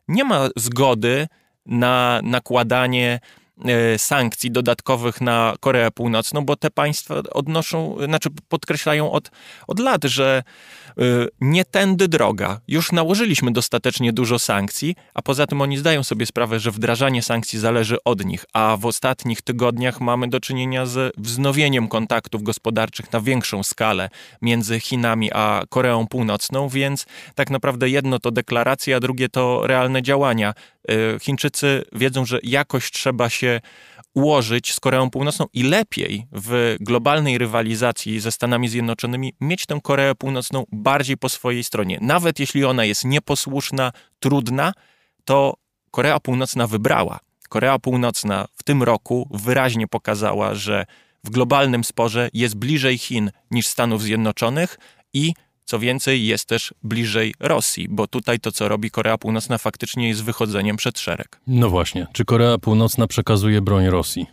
nie 0.09 0.25
ma 0.25 0.49
zgody 0.57 1.29
na 1.67 2.21
nakładanie 2.23 3.21
E, 3.21 3.46
sankcji 3.99 4.51
dodatkowych 4.51 5.21
na 5.21 5.55
Koreę 5.61 5.91
Północną, 5.91 6.45
bo 6.45 6.57
te 6.57 6.71
państwa 6.71 7.15
odnoszą, 7.33 7.97
znaczy 8.05 8.29
podkreślają 8.49 9.13
od, 9.13 9.31
od 9.67 9.81
lat, 9.81 10.05
że 10.05 10.43
e, 10.99 11.03
nie 11.41 11.65
tędy 11.65 12.09
droga. 12.09 12.61
Już 12.69 12.93
nałożyliśmy 12.93 13.53
dostatecznie 13.53 14.13
dużo 14.13 14.39
sankcji, 14.39 14.95
a 15.15 15.23
poza 15.23 15.47
tym 15.47 15.63
oni 15.63 15.79
zdają 15.79 16.05
sobie 16.05 16.27
sprawę, 16.27 16.61
że 16.61 16.71
wdrażanie 16.71 17.23
sankcji 17.23 17.59
zależy 17.59 17.97
od 18.05 18.25
nich, 18.25 18.45
a 18.53 18.77
w 18.77 18.87
ostatnich 18.87 19.43
tygodniach 19.43 20.01
mamy 20.01 20.29
do 20.29 20.41
czynienia 20.41 20.87
z 20.87 21.15
wznowieniem 21.17 21.89
kontaktów 21.89 22.43
gospodarczych 22.43 23.13
na 23.13 23.21
większą 23.21 23.63
skalę 23.63 24.09
między 24.43 24.81
Chinami 24.81 25.31
a 25.33 25.63
Koreą 25.69 26.07
Północną, 26.07 26.69
więc 26.69 27.07
tak 27.35 27.51
naprawdę 27.51 27.89
jedno 27.89 28.19
to 28.19 28.31
deklaracja, 28.31 28.97
a 28.97 29.01
drugie 29.01 29.29
to 29.29 29.67
realne 29.67 30.03
działania. 30.03 30.55
E, 30.89 31.19
Chińczycy 31.21 31.85
wiedzą, 31.93 32.25
że 32.25 32.39
jakoś 32.43 32.91
trzeba 32.91 33.31
się 33.31 33.61
ułożyć 34.15 34.73
z 34.73 34.81
Koreą 34.81 35.11
Północną 35.11 35.47
i 35.53 35.63
lepiej 35.63 36.27
w 36.33 36.77
globalnej 36.81 37.39
rywalizacji 37.39 38.21
ze 38.21 38.33
Stanami 38.33 38.69
Zjednoczonymi 38.69 39.35
mieć 39.41 39.67
tę 39.67 39.79
Koreę 39.83 40.15
Północną 40.15 40.65
bardziej 40.73 41.17
po 41.17 41.29
swojej 41.29 41.65
stronie. 41.65 41.99
Nawet 42.01 42.41
jeśli 42.41 42.65
ona 42.65 42.85
jest 42.85 43.05
nieposłuszna, 43.05 43.93
trudna, 44.19 44.73
to 45.25 45.55
Korea 45.91 46.21
Północna 46.21 46.67
wybrała. 46.67 47.19
Korea 47.49 47.79
Północna 47.79 48.47
w 48.57 48.63
tym 48.63 48.83
roku 48.83 49.29
wyraźnie 49.31 49.89
pokazała, 49.89 50.55
że 50.55 50.87
w 51.25 51.31
globalnym 51.31 51.85
sporze 51.85 52.29
jest 52.33 52.57
bliżej 52.57 52.99
Chin 52.99 53.31
niż 53.51 53.67
Stanów 53.67 54.03
Zjednoczonych 54.03 54.79
i 55.13 55.35
Co 55.69 55.79
więcej, 55.79 56.27
jest 56.27 56.45
też 56.45 56.75
bliżej 56.83 57.35
Rosji, 57.41 57.89
bo 57.89 58.07
tutaj 58.07 58.41
to, 58.41 58.53
co 58.53 58.69
robi 58.69 58.91
Korea 58.91 59.19
Północna, 59.19 59.59
faktycznie 59.59 60.09
jest 60.09 60.25
wychodzeniem 60.25 60.77
przed 60.77 60.99
szereg. 60.99 61.41
No 61.47 61.71
właśnie, 61.71 62.07
czy 62.13 62.25
Korea 62.25 62.59
Północna 62.59 63.07
przekazuje 63.07 63.63
broń 63.63 63.87
Rosji? 63.87 64.27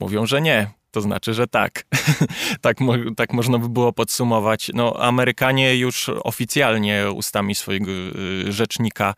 Mówią, 0.00 0.26
że 0.26 0.40
nie. 0.40 0.70
To 0.94 1.00
znaczy, 1.00 1.34
że 1.34 1.46
tak. 1.46 1.84
tak, 2.60 2.80
mo 2.80 2.92
tak 3.16 3.32
można 3.32 3.58
by 3.58 3.68
było 3.68 3.92
podsumować. 3.92 4.70
No, 4.74 4.96
Amerykanie 4.98 5.76
już 5.76 6.08
oficjalnie 6.08 7.04
ustami 7.14 7.54
swojego 7.54 7.90
y, 7.90 8.52
rzecznika 8.52 9.14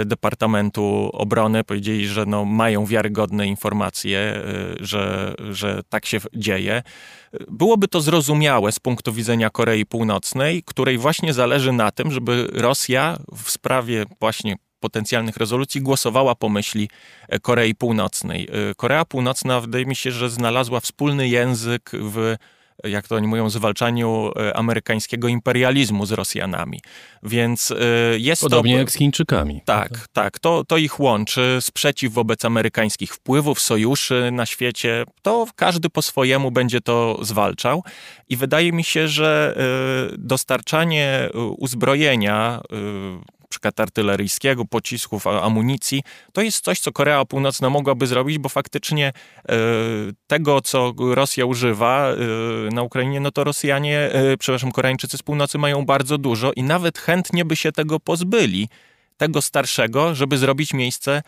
y, 0.00 0.04
Departamentu 0.04 1.10
Obrony 1.12 1.64
powiedzieli, 1.64 2.06
że 2.06 2.26
no, 2.26 2.44
mają 2.44 2.86
wiarygodne 2.86 3.46
informacje, 3.46 4.42
y, 4.80 4.84
że, 4.86 5.34
że 5.50 5.82
tak 5.88 6.06
się 6.06 6.18
dzieje. 6.34 6.82
Byłoby 7.48 7.88
to 7.88 8.00
zrozumiałe 8.00 8.72
z 8.72 8.78
punktu 8.78 9.12
widzenia 9.12 9.50
Korei 9.50 9.86
Północnej, 9.86 10.62
której 10.62 10.98
właśnie 10.98 11.32
zależy 11.32 11.72
na 11.72 11.90
tym, 11.90 12.12
żeby 12.12 12.48
Rosja 12.52 13.18
w 13.44 13.50
sprawie 13.50 14.04
właśnie 14.20 14.56
potencjalnych 14.86 15.36
rezolucji 15.36 15.80
głosowała 15.80 16.34
po 16.34 16.48
myśli 16.48 16.88
e, 17.28 17.38
Korei 17.38 17.74
Północnej. 17.74 18.48
E, 18.70 18.74
Korea 18.74 19.04
Północna 19.04 19.60
wydaje 19.60 19.86
mi 19.86 19.96
się, 19.96 20.10
że 20.10 20.30
znalazła 20.30 20.80
wspólny 20.80 21.28
język 21.28 21.90
w 21.92 22.36
jak 22.84 23.08
to 23.08 23.16
oni 23.16 23.26
mówią, 23.26 23.50
zwalczaniu 23.50 24.32
e, 24.36 24.56
amerykańskiego 24.56 25.28
imperializmu 25.28 26.06
z 26.06 26.12
Rosjanami. 26.12 26.80
Więc 27.22 27.72
jest 28.16 28.42
Podobnie 28.42 28.72
to... 28.72 28.78
jak 28.78 28.90
z 28.90 28.94
Chińczykami. 28.94 29.62
Tak, 29.64 30.08
tak. 30.12 30.38
To, 30.38 30.64
to 30.64 30.76
ich 30.76 31.00
łączy. 31.00 31.58
Sprzeciw 31.60 32.12
wobec 32.12 32.44
amerykańskich 32.44 33.14
wpływów, 33.14 33.60
sojuszy 33.60 34.30
na 34.32 34.46
świecie. 34.46 35.04
To 35.22 35.46
każdy 35.56 35.90
po 35.90 36.02
swojemu 36.02 36.50
będzie 36.50 36.80
to 36.80 37.18
zwalczał. 37.22 37.84
I 38.28 38.36
wydaje 38.36 38.72
mi 38.72 38.84
się, 38.84 39.08
że 39.08 39.56
dostarczanie 40.18 41.28
uzbrojenia 41.58 42.60
przykład 43.48 43.80
artyleryjskiego, 43.80 44.64
pocisków, 44.64 45.26
amunicji, 45.26 46.02
to 46.32 46.42
jest 46.42 46.64
coś, 46.64 46.80
co 46.80 46.92
Korea 46.92 47.24
Północna 47.24 47.70
mogłaby 47.70 48.06
zrobić, 48.06 48.38
bo 48.38 48.48
faktycznie 48.48 49.12
e, 49.48 49.54
tego, 50.26 50.60
co 50.60 50.92
Rosja 50.98 51.44
używa 51.44 52.08
e, 52.10 52.16
na 52.74 52.82
Ukrainie, 52.82 53.20
no 53.20 53.30
to 53.30 53.44
Rosjanie, 53.44 53.98
e, 53.98 54.36
przepraszam, 54.36 54.72
Koreańczycy 54.72 55.18
z 55.18 55.22
północy 55.22 55.58
mają 55.58 55.84
bardzo 55.84 56.18
dużo 56.18 56.52
i 56.52 56.62
nawet 56.62 56.98
chętnie 56.98 57.44
by 57.44 57.56
się 57.56 57.72
tego 57.72 58.00
pozbyli 58.00 58.68
tego 59.16 59.42
starszego, 59.42 60.14
żeby 60.14 60.38
zrobić 60.38 60.74
miejsce 60.74 61.22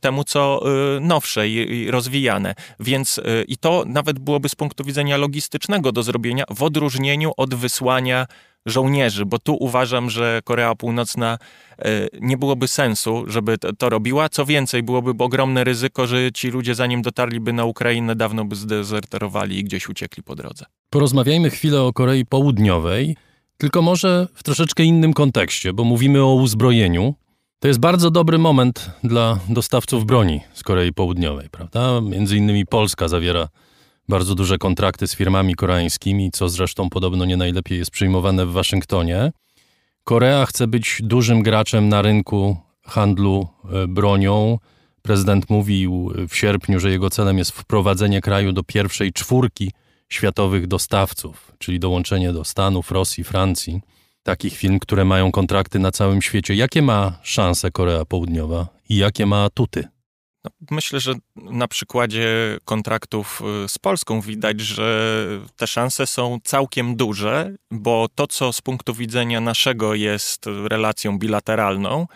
temu, 0.00 0.24
co 0.24 0.62
nowsze 1.00 1.48
i 1.48 1.90
rozwijane. 1.90 2.54
Więc 2.80 3.20
i 3.48 3.56
to 3.56 3.84
nawet 3.86 4.18
byłoby 4.18 4.48
z 4.48 4.54
punktu 4.54 4.84
widzenia 4.84 5.16
logistycznego 5.16 5.92
do 5.92 6.02
zrobienia 6.02 6.44
w 6.50 6.62
odróżnieniu 6.62 7.32
od 7.36 7.54
wysłania 7.54 8.26
żołnierzy, 8.66 9.26
bo 9.26 9.38
tu 9.38 9.56
uważam, 9.60 10.10
że 10.10 10.40
Korea 10.44 10.74
Północna 10.74 11.38
e, 11.78 12.08
nie 12.20 12.36
byłoby 12.36 12.68
sensu, 12.68 13.24
żeby 13.26 13.58
to, 13.58 13.88
robiła. 13.88 14.28
Co 14.28 14.46
więcej, 14.46 14.82
byłoby 14.82 15.24
ogromne 15.24 15.64
ryzyko, 15.64 16.06
że 16.06 16.32
ci 16.32 16.48
ludzie, 16.48 16.74
zanim 16.74 17.02
dotarliby 17.02 17.52
na 17.52 17.64
Ukrainę, 17.64 18.16
dawno 18.16 18.44
by 18.44 18.56
zdezerterowali 18.56 19.58
i 19.58 19.64
gdzieś 19.64 19.88
uciekli 19.88 20.22
po 20.22 20.34
drodze. 20.34 20.64
Porozmawiajmy 20.90 21.50
chwilę 21.50 21.82
o 21.82 21.92
Korei 21.92 22.26
Południowej, 22.26 23.16
tylko 23.56 23.82
może 23.82 24.28
w 24.34 24.42
troszeczkę 24.42 24.84
innym 24.84 25.12
kontekście, 25.12 25.72
bo 25.72 25.84
mówimy 25.84 26.22
o 26.22 26.34
uzbrojeniu. 26.34 27.14
To 27.60 27.68
jest 27.68 27.80
bardzo 27.80 28.10
dobry 28.10 28.38
moment 28.38 28.90
dla 29.04 29.38
dostawców 29.48 30.04
broni 30.04 30.40
z 30.52 30.62
Korei 30.62 30.92
Południowej, 30.92 31.48
prawda? 31.50 32.00
Między 32.00 32.36
innymi 32.36 32.66
Polska 32.66 33.08
zawiera 33.08 33.48
bardzo 34.08 34.34
duże 34.34 34.58
kontrakty 34.58 35.08
z 35.08 35.14
firmami 35.14 35.54
koreańskimi, 35.54 36.30
co 36.30 36.48
zresztą 36.48 36.90
podobno 36.90 37.24
nie 37.24 37.36
najlepiej 37.36 37.78
jest 37.78 37.90
przyjmowane 37.90 38.46
w 38.46 38.52
Waszyngtonie. 38.52 39.32
Korea 40.04 40.46
chce 40.46 40.66
być 40.66 40.98
dużym 41.02 41.42
graczem 41.42 41.88
na 41.88 42.02
rynku 42.02 42.56
handlu 42.86 43.48
e, 43.72 43.86
bronią. 43.86 44.58
Prezydent 45.02 45.50
mówił 45.50 46.12
w 46.28 46.36
sierpniu, 46.36 46.80
że 46.80 46.90
jego 46.90 47.10
celem 47.10 47.38
jest 47.38 47.50
wprowadzenie 47.50 48.20
kraju 48.20 48.52
do 48.52 48.62
pierwszej 48.62 49.12
czwórki 49.12 49.72
światowych 50.08 50.66
dostawców, 50.66 51.52
czyli 51.58 51.80
dołączenie 51.80 52.32
do 52.32 52.44
Stanów, 52.44 52.90
Rosji, 52.90 53.24
Francji, 53.24 53.80
takich 54.22 54.56
firm, 54.56 54.78
które 54.78 55.04
mają 55.04 55.32
kontrakty 55.32 55.78
na 55.78 55.90
całym 55.90 56.22
świecie. 56.22 56.54
Jakie 56.54 56.82
ma 56.82 57.18
szanse 57.22 57.70
Korea 57.70 58.04
Południowa 58.04 58.66
i 58.88 58.96
jakie 58.96 59.26
ma 59.26 59.44
atuty? 59.44 59.88
No, 60.44 60.50
myślę, 60.70 61.00
że 61.00 61.14
na 61.36 61.68
przykładzie 61.68 62.58
kontraktów 62.64 63.42
y, 63.64 63.68
z 63.68 63.78
Polską 63.78 64.20
widać, 64.20 64.60
że 64.60 65.26
te 65.56 65.66
szanse 65.66 66.06
są 66.06 66.38
całkiem 66.44 66.96
duże, 66.96 67.54
bo 67.70 68.08
to, 68.14 68.26
co 68.26 68.52
z 68.52 68.60
punktu 68.60 68.94
widzenia 68.94 69.40
naszego 69.40 69.94
jest 69.94 70.46
relacją 70.46 71.18
bilateralną, 71.18 72.06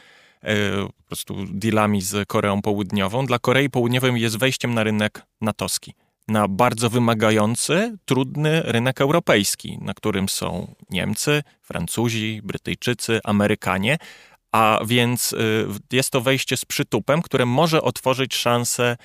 y, 0.45 0.49
po 0.97 1.03
prostu 1.03 1.37
dealami 1.51 2.03
z 2.03 2.29
Koreą 2.29 2.63
Południową, 2.63 3.27
dla 3.27 3.39
Korei 3.39 3.71
Południowej 3.71 4.21
jest 4.21 4.39
wejściem 4.39 4.75
na 4.75 4.85
rynek 4.85 5.23
natowski. 5.41 5.95
Na 6.29 6.49
bardzo 6.49 6.91
wymagający, 6.91 7.97
trudny 8.05 8.63
rynek 8.65 9.01
europejski, 9.01 9.79
na 9.81 9.95
którym 9.95 10.29
są 10.29 10.75
Niemcy, 10.91 11.43
Francuzi, 11.63 12.41
Brytyjczycy, 12.45 13.21
Amerykanie, 13.25 13.99
a 14.53 14.81
więc 14.87 15.33
y, 15.33 15.67
jest 15.93 16.11
to 16.11 16.21
wejście 16.21 16.57
z 16.57 16.65
przytupem, 16.65 17.23
które 17.23 17.47
może 17.47 17.83
otworzyć 17.83 18.35
szansę 18.35 18.97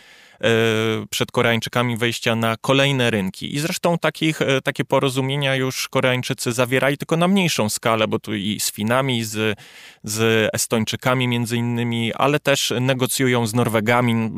przed 1.10 1.32
Koreańczykami 1.32 1.98
wejścia 1.98 2.36
na 2.36 2.57
kolejne 2.61 3.10
rynki. 3.10 3.56
I 3.56 3.60
zresztą 3.60 3.98
takich, 3.98 4.41
e, 4.41 4.61
takie 4.61 4.86
porozumienia 4.86 5.56
już 5.56 5.88
Koreańczycy 5.88 6.52
zawierali, 6.52 6.98
tylko 6.98 7.18
na 7.18 7.28
mniejszą 7.28 7.70
skalę, 7.70 8.07
bo 8.07 8.20
tu 8.20 8.36
i 8.36 8.60
z 8.60 8.72
Finami, 8.72 9.24
z, 9.24 9.60
z 10.03 10.49
Estończykami 10.53 11.28
między 11.28 11.57
innymi, 11.57 12.14
ale 12.14 12.40
też 12.40 12.74
negocjują 12.82 13.48
z 13.48 13.53
Norwegami 13.53 14.14
e, 14.14 14.30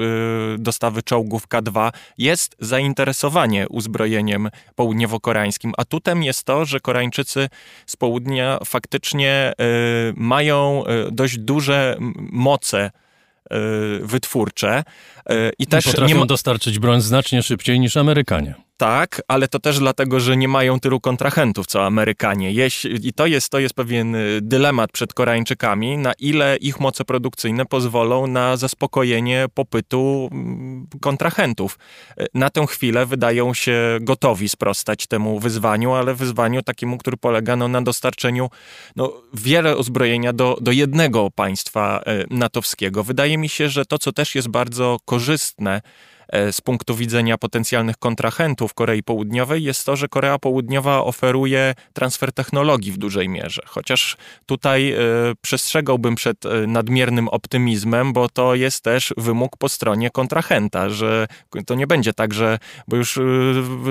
dostawy 0.57 1.03
czołgów 1.03 1.47
K2. 1.47 1.91
Jest 2.17 2.55
zainteresowanie 2.59 3.69
uzbrojeniem 3.69 4.49
południowo-koreańskim. 4.75 5.71
Atutem 5.77 6.23
jest 6.23 6.43
to, 6.43 6.65
że 6.65 6.79
Koreańczycy 6.79 7.49
z 7.85 7.95
południa 7.95 8.59
faktycznie 8.65 9.53
mają 10.15 10.83
dość 11.11 11.37
duże 11.37 11.97
moce 12.31 12.91
wytwórcze. 14.01 14.83
I 15.59 15.67
też 15.67 15.85
Potrafią 15.85 16.07
nie 16.13 16.19
ma... 16.19 16.25
dostarczyć 16.25 16.79
broń 16.79 17.01
znacznie 17.01 17.43
szybciej 17.43 17.79
niż 17.79 17.97
Amerykanie 17.97 18.55
tak, 18.81 19.21
ale 19.27 19.47
to 19.47 19.59
też 19.59 19.79
dlatego, 19.79 20.19
że 20.19 20.37
nie 20.37 20.47
mają 20.47 20.79
tylu 20.79 20.99
kontrahentów 20.99 21.67
co 21.67 21.85
Amerykanie. 21.85 22.67
I 23.03 23.13
to 23.13 23.25
jest, 23.25 23.49
to 23.49 23.59
jest 23.59 23.73
pewien 23.73 24.15
y, 24.15 24.39
dylemat 24.41 24.91
przed 24.91 25.13
Koreańczykami, 25.13 25.97
na 25.97 26.13
ile 26.19 26.57
ich 26.57 26.79
moce 26.79 27.05
produkcyjne 27.05 27.65
pozwolą 27.65 28.27
na 28.27 28.57
zaspokojenie 28.57 29.45
popytu 29.53 30.29
mm, 30.31 30.87
kontrahentów. 31.01 31.79
Y, 32.21 32.27
na 32.33 32.49
tę 32.49 32.67
chwilę 32.67 33.05
wydają 33.05 33.53
się 33.53 33.97
gotowi 34.01 34.49
sprostać 34.49 35.07
temu 35.07 35.39
wyzwaniu, 35.39 35.93
ale 35.93 36.15
wyzwaniu 36.15 36.61
takiemu, 36.61 36.97
który 36.97 37.17
polega 37.17 37.55
no, 37.55 37.67
na 37.67 37.81
dostarczeniu 37.81 38.49
no, 38.95 39.13
wiele 39.33 39.77
uzbrojenia 39.77 40.33
do, 40.33 40.57
do 40.61 40.71
jednego 40.71 41.31
państwa 41.31 42.01
y, 42.07 42.35
natowskiego. 42.35 43.03
Wydaje 43.03 43.37
mi 43.37 43.49
się, 43.49 43.69
że 43.69 43.85
to, 43.85 43.97
co 43.97 44.11
też 44.11 44.35
jest 44.35 44.47
bardzo 44.47 44.97
korzystne, 45.05 45.81
z 46.51 46.61
punktu 46.61 46.95
widzenia 46.95 47.37
potencjalnych 47.37 47.97
kontrahentów 47.97 48.73
Korei 48.73 49.03
Południowej 49.03 49.63
jest 49.63 49.85
to, 49.85 49.95
że 49.95 50.07
Korea 50.07 50.39
Południowa 50.39 51.03
oferuje 51.03 51.73
transfer 51.93 52.33
technologii 52.33 52.91
w 52.91 52.97
dużej 52.97 53.29
mierze. 53.29 53.61
Chociaż 53.65 54.17
tutaj 54.45 54.91
e, 54.91 54.97
przestrzegałbym 55.41 56.15
przed 56.15 56.45
e, 56.45 56.67
nadmiernym 56.67 57.27
optymizmem, 57.27 58.13
bo 58.13 58.29
to 58.29 58.55
jest 58.55 58.83
też 58.83 59.13
wymóg 59.17 59.57
po 59.57 59.69
stronie 59.69 60.09
kontrahenta, 60.09 60.89
że 60.89 61.27
to 61.65 61.75
nie 61.75 61.87
będzie 61.87 62.13
tak, 62.13 62.33
że 62.33 62.59
bo 62.87 62.95
już 62.95 63.19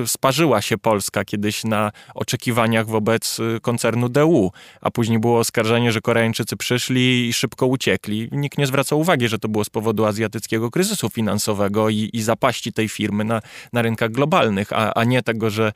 sparzyła 0.07 0.63
się 0.63 0.79
Polska 0.79 1.25
kiedyś 1.25 1.65
na 1.65 1.93
oczekiwaniach 2.15 2.87
wobec 2.87 3.39
koncernu 3.63 4.09
DU, 4.09 4.53
a 4.81 4.91
później 4.91 5.19
było 5.19 5.39
oskarżenie, 5.39 5.93
że 5.93 6.01
Koreańczycy 6.01 6.57
przyszli 6.57 7.29
i 7.29 7.33
szybko 7.33 7.67
uciekli. 7.67 8.29
Nikt 8.33 8.59
nie 8.59 8.67
zwracał 8.67 9.01
uwagi, 9.01 9.29
że 9.29 9.39
to 9.39 9.49
było 9.49 9.65
z 9.65 9.71
powodu 9.71 10.05
azjatyckiego 10.05 10.71
kryzysu 10.71 11.09
finansowego 11.09 11.89
i, 11.89 12.11
i 12.13 12.23
zapaści 12.31 12.73
tej 12.73 12.89
firmy 12.89 13.25
na, 13.25 13.41
na 13.73 13.83
rynkach 13.83 14.11
globalnych, 14.11 14.73
a, 14.73 14.95
a 14.95 15.05
nie 15.05 15.23
tego, 15.23 15.51
że 15.51 15.73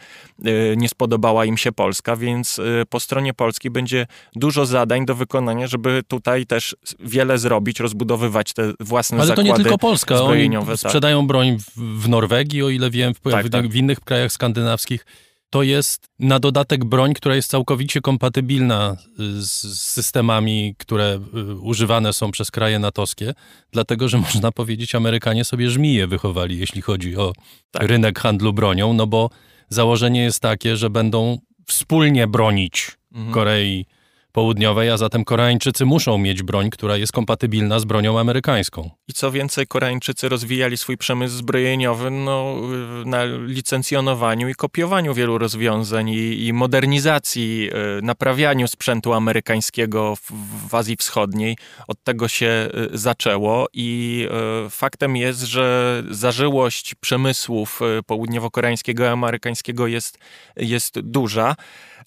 y, 0.47 0.75
nie 0.77 0.89
spodobała 0.89 1.45
im 1.45 1.57
się 1.57 1.73
Polska, 1.73 2.17
więc 2.17 2.59
y, 2.59 2.83
po 2.89 3.01
stronie 3.01 3.35
Polski 3.35 3.71
będzie 3.71 4.07
dużo 4.37 4.67
zadań 4.67 5.07
do 5.07 5.15
wykonania, 5.15 5.67
żeby 5.67 6.03
tutaj 6.09 6.47
też 6.47 6.77
wiele 7.01 7.39
zrobić, 7.39 7.81
rozbudowywać 7.81 8.53
te 8.53 8.73
własne 8.81 9.19
Ale 9.19 9.27
zakłady 9.27 9.51
Ale 9.51 9.57
to 9.57 9.59
nie 9.59 9.65
tylko 9.65 9.79
Polska. 9.79 10.23
Oni 10.23 10.51
tak. 10.67 10.79
sprzedają 10.79 11.27
broń 11.27 11.59
w, 11.59 12.03
w 12.03 12.09
Norwegii, 12.09 12.63
o 12.63 12.69
ile 12.69 12.91
wiem, 12.91 13.15
w, 13.15 13.21
tak, 13.21 13.47
w, 13.47 13.51
tak. 13.51 13.69
w 13.69 13.75
innych 13.75 14.01
krajach 14.01 14.33
skandynawskich 14.33 15.07
to 15.55 15.63
jest 15.63 16.09
na 16.19 16.39
dodatek 16.39 16.85
broń, 16.85 17.15
która 17.15 17.35
jest 17.35 17.51
całkowicie 17.51 18.01
kompatybilna 18.01 18.97
z 19.39 19.79
systemami, 19.79 20.75
które 20.79 21.21
y, 21.35 21.55
używane 21.55 22.13
są 22.13 22.31
przez 22.31 22.51
kraje 22.51 22.79
natowskie, 22.79 23.35
dlatego 23.73 24.09
że 24.09 24.19
można 24.35 24.53
powiedzieć, 24.53 24.95
Amerykanie 24.95 25.45
sobie 25.45 25.71
żmije 25.71 26.07
wychowali, 26.07 26.59
jeśli 26.59 26.83
chodzi 26.83 27.17
o 27.17 27.33
tak. 27.71 27.83
rynek 27.83 28.21
handlu 28.21 28.53
bronią, 28.53 28.93
no 28.93 29.07
bo 29.07 29.31
założenie 29.69 30.23
jest 30.23 30.41
takie, 30.41 30.77
że 30.77 30.91
będą 30.91 31.39
wspólnie 31.67 32.27
bronić 32.27 32.91
mhm. 33.13 33.35
Korei 33.35 33.87
Południowej, 34.35 34.91
a 34.91 34.97
zatem 34.97 35.25
Koreańczycy 35.25 35.85
muszą 35.85 36.19
mieć 36.19 36.43
broń, 36.43 36.71
która 36.71 36.97
jest 36.97 37.13
kompatybilna 37.13 37.79
z 37.79 37.85
bronią 37.85 38.19
amerykańską. 38.19 38.91
I 39.09 39.13
co 39.13 39.31
więcej, 39.31 39.67
Koreańczycy 39.67 40.29
rozwijali 40.29 40.77
swój 40.77 40.97
przemysł 40.97 41.37
zbrojeniowy 41.37 42.11
no, 42.11 42.57
na 43.05 43.25
licencjonowaniu 43.25 44.49
i 44.49 44.55
kopiowaniu 44.55 45.15
wielu 45.15 45.39
rozwiązań 45.39 46.09
i, 46.09 46.47
i 46.47 46.53
modernizacji, 46.53 47.71
y, 47.99 48.03
naprawianiu 48.03 48.69
sprzętu 48.69 49.13
amerykańskiego 49.13 50.17
w, 50.17 50.33
w 50.69 50.75
Azji 50.75 50.97
Wschodniej. 50.97 51.57
Od 51.89 52.03
tego 52.05 52.29
się 52.29 52.69
y, 52.95 52.99
zaczęło 52.99 53.67
i 53.73 54.29
y, 54.67 54.71
faktem 54.71 55.17
jest, 55.17 55.41
że 55.41 56.03
zażyłość 56.11 56.95
przemysłów 56.95 57.81
południowo-koreańskiego 58.07 59.05
i 59.05 59.07
amerykańskiego 59.07 59.87
jest, 59.87 60.19
jest 60.57 61.01
duża 61.01 61.57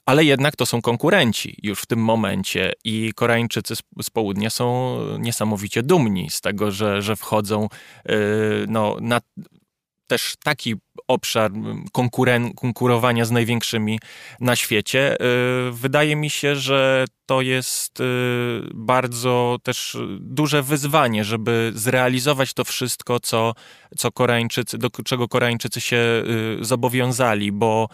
ale 0.08 0.26
jednak 0.26 0.56
to 0.56 0.66
są 0.66 0.82
konkurenci 0.82 1.58
już 1.64 1.82
w 1.82 1.86
tym 1.86 2.00
momencie 2.00 2.74
i 2.84 3.12
Koreańczycy 3.16 3.76
z, 3.76 3.82
z 4.04 4.10
południa 4.10 4.50
są 4.50 4.98
niesamowicie 5.20 5.84
dumni 5.84 6.30
z 6.30 6.42
tego, 6.42 6.72
że, 6.72 7.02
że 7.02 7.16
wchodzą 7.16 7.68
yy, 8.06 8.16
no, 8.68 8.98
na 9.02 9.22
też 10.08 10.36
taki 10.44 10.76
obszar 11.08 11.52
konkuren- 11.94 12.54
konkurowania 12.54 13.26
z 13.26 13.32
największymi 13.32 14.00
na 14.40 14.56
świecie. 14.56 15.18
Yy, 15.20 15.72
wydaje 15.72 16.16
mi 16.16 16.30
się, 16.30 16.56
że 16.56 17.06
to 17.26 17.42
jest 17.42 18.00
yy, 18.00 18.70
bardzo 18.74 19.58
też 19.64 19.98
duże 20.20 20.64
wyzwanie, 20.64 21.24
żeby 21.24 21.72
zrealizować 21.76 22.54
to 22.54 22.64
wszystko, 22.64 23.20
co, 23.20 23.54
co 23.98 24.12
Koreańczycy, 24.12 24.78
do 24.78 24.90
czego 24.90 25.28
Koreańczycy 25.28 25.82
się 25.82 26.24
yy, 26.58 26.66
zobowiązali, 26.66 27.52
bo 27.52 27.90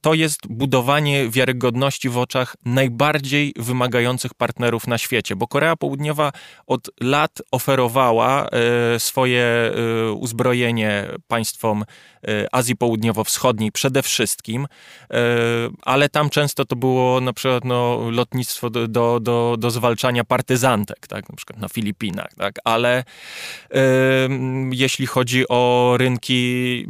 to 0.00 0.14
jest 0.14 0.40
budowanie 0.48 1.28
wiarygodności 1.28 2.08
w 2.08 2.18
oczach 2.18 2.56
najbardziej 2.64 3.52
wymagających 3.56 4.34
partnerów 4.34 4.86
na 4.86 4.98
świecie, 4.98 5.36
bo 5.36 5.48
Korea 5.48 5.76
Południowa 5.76 6.32
od 6.66 6.90
lat 7.00 7.42
oferowała 7.50 8.48
swoje 8.98 9.72
uzbrojenie 10.16 11.06
państwom 11.28 11.84
Azji 12.52 12.76
Południowo-Wschodniej 12.76 13.72
przede 13.72 14.02
wszystkim, 14.02 14.66
e, 15.10 15.16
ale 15.82 16.08
tam 16.08 16.30
często 16.30 16.64
to 16.64 16.76
było 16.76 17.20
na 17.20 17.32
przykład 17.32 17.64
no, 17.64 18.10
lotnictwo 18.10 18.70
do, 18.70 18.88
do, 19.20 19.56
do, 19.58 19.70
zwalczania 19.70 20.24
partyzantek, 20.24 21.06
tak, 21.06 21.28
na 21.28 21.36
przykład 21.36 21.58
na 21.58 21.68
Filipinach, 21.68 22.34
tak, 22.38 22.54
ale 22.64 23.04
jeśli 24.72 25.06
chodzi 25.06 25.48
o 25.48 25.94
rynki 25.96 26.86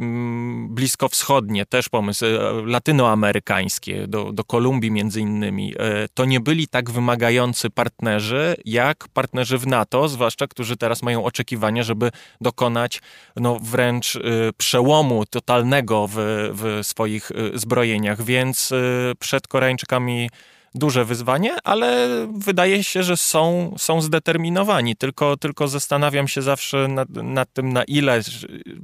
bliskowschodnie, 0.69 1.65
też 1.65 1.89
pomysł 1.89 2.25
e, 2.25 2.29
latynoamerykańskie, 2.65 4.07
do, 4.07 4.31
do 4.31 4.43
Kolumbii 4.43 4.91
między 4.91 5.21
innymi, 5.21 5.73
to 6.13 6.25
nie 6.25 6.39
byli 6.39 6.67
tak 6.67 6.91
wymagający 6.91 7.69
partnerzy, 7.69 8.55
jak 8.65 9.07
partnerzy 9.13 9.57
w 9.57 9.67
NATO, 9.67 10.07
zwłaszcza, 10.09 10.47
którzy 10.47 10.77
teraz 10.77 11.03
mają 11.03 11.23
oczekiwania, 11.23 11.83
żeby 11.83 12.11
dokonać 12.41 13.01
no, 13.35 13.59
wręcz 13.59 14.19
przełomu 14.57 15.22
totalnego 15.29 16.07
w, 16.07 16.15
w 16.53 16.79
swoich 16.87 17.31
y, 17.31 17.59
zbrojeniach, 17.59 18.23
więc 18.23 18.71
y, 18.71 19.13
przed 19.19 19.47
Koreańczykami 19.47 20.29
duże 20.75 21.05
wyzwanie, 21.05 21.55
ale 21.63 22.07
wydaje 22.37 22.83
się, 22.83 23.03
że 23.03 23.17
są, 23.17 23.73
są 23.77 24.01
zdeterminowani. 24.01 24.95
Tylko, 24.95 25.37
tylko 25.37 25.67
zastanawiam 25.67 26.27
się 26.27 26.41
zawsze 26.41 26.87
nad, 26.87 27.09
nad 27.09 27.53
tym, 27.53 27.73
na 27.73 27.83
ile 27.83 28.21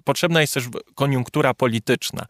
potrzebna 0.04 0.42
jest 0.42 0.54
też 0.54 0.64
koniunktura 0.96 1.54
polityczna 1.54 2.26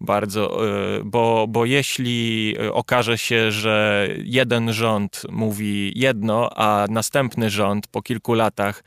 bardzo, 0.00 0.66
y, 0.98 1.04
bo, 1.04 1.46
bo 1.48 1.64
jeśli 1.64 2.54
okaże 2.72 3.18
się, 3.18 3.50
że 3.50 4.08
jeden 4.24 4.72
rząd 4.72 5.22
mówi 5.30 5.92
jedno, 5.96 6.50
a 6.56 6.86
następny 6.90 7.50
rząd 7.50 7.86
po 7.86 8.02
kilku 8.02 8.34
latach 8.34 8.82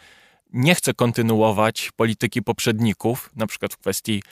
nie 0.54 0.76
chce 0.76 0.94
kontynuować 0.94 1.91
polityki 1.96 2.41
poprzedników, 2.44 3.30
na 3.36 3.48
przykład 3.48 3.74
w 3.74 3.78
kwestii 3.78 4.24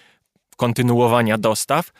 kontynuowania 0.58 1.38
dostaw, 1.38 1.92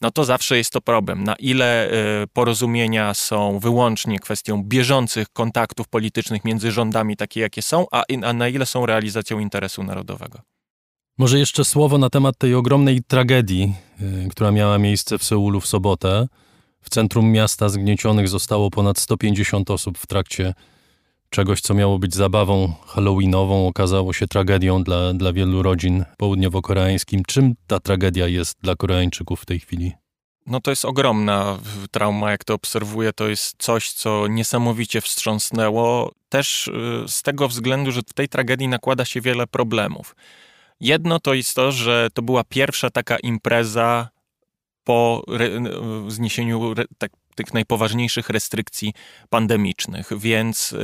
no 0.00 0.10
to 0.10 0.24
zawsze 0.24 0.56
jest 0.56 0.70
to 0.70 0.80
problem. 0.80 1.24
Na 1.24 1.34
ile 1.34 1.90
y, 2.22 2.26
porozumienia 2.32 3.14
są 3.14 3.58
wyłącznie 3.58 4.18
kwestią 4.18 4.62
bieżących 4.62 5.28
kontaktów 5.32 5.88
politycznych 5.88 6.44
między 6.44 6.72
rządami, 6.72 7.16
takie 7.16 7.40
jakie 7.40 7.62
są, 7.62 7.86
a, 7.92 8.32
na 8.34 8.48
ile 8.48 8.66
są 8.66 8.86
realizacją 8.86 9.38
interesu 9.38 9.82
narodowego. 9.82 10.38
Może 11.18 11.38
jeszcze 11.38 11.64
słowo 11.64 11.98
na 11.98 12.10
temat 12.10 12.38
tej 12.38 12.54
ogromnej 12.54 13.02
tragedii, 13.02 13.74
y, 14.00 14.28
która 14.30 14.50
miała 14.50 14.78
miejsce 14.78 15.18
w 15.18 15.24
Seulu 15.24 15.60
w 15.60 15.66
sobotę. 15.66 16.28
W 16.80 16.90
centrum 16.90 17.32
miasta 17.32 17.68
zgniecionych 17.68 18.28
zostało 18.28 18.70
ponad 18.70 18.98
150 18.98 19.70
osób 19.70 19.98
w 19.98 20.06
trakcie 20.06 20.54
czegoś, 21.34 21.60
co 21.60 21.74
miało 21.74 21.98
być 21.98 22.14
zabawą 22.14 22.72
halloweenową, 22.86 23.66
okazało 23.68 24.12
się 24.12 24.26
tragedią 24.26 24.82
dla, 24.82 25.14
dla 25.14 25.32
wielu 25.32 25.62
rodzin 25.62 26.04
południowo-koreańskim. 26.18 27.22
Czym 27.26 27.54
ta 27.66 27.80
tragedia 27.80 28.26
jest 28.26 28.58
dla 28.62 28.76
Koreańczyków 28.76 29.40
w 29.40 29.46
tej 29.46 29.60
chwili? 29.60 29.92
No 30.46 30.60
to 30.60 30.70
jest 30.70 30.84
ogromna 30.84 31.58
trauma, 31.90 32.30
jak 32.30 32.44
to 32.44 32.54
obserwuję, 32.54 33.12
to 33.12 33.28
jest 33.28 33.54
coś, 33.58 33.92
co 33.92 34.26
niesamowicie 34.28 35.00
wstrząsnęło, 35.00 36.12
też 36.28 36.68
y, 36.68 37.04
z 37.08 37.22
tego 37.22 37.48
względu, 37.48 37.92
że 37.92 38.00
w 38.00 38.12
tej 38.14 38.28
tragedii 38.28 38.68
nakłada 38.68 39.04
się 39.04 39.20
wiele 39.20 39.46
problemów. 39.46 40.16
Jedno 40.80 41.20
to 41.20 41.34
jest 41.34 41.54
to, 41.54 41.72
że 41.72 42.08
to 42.14 42.22
była 42.22 42.44
pierwsza 42.44 42.90
taka 42.90 43.16
impreza 43.18 44.08
po 44.84 45.24
zniesieniu 46.08 46.74
tak 46.98 47.10
tych 47.34 47.54
najpoważniejszych 47.54 48.28
restrykcji 48.30 48.92
pandemicznych, 49.30 50.18
więc 50.18 50.72
y, 50.72 50.76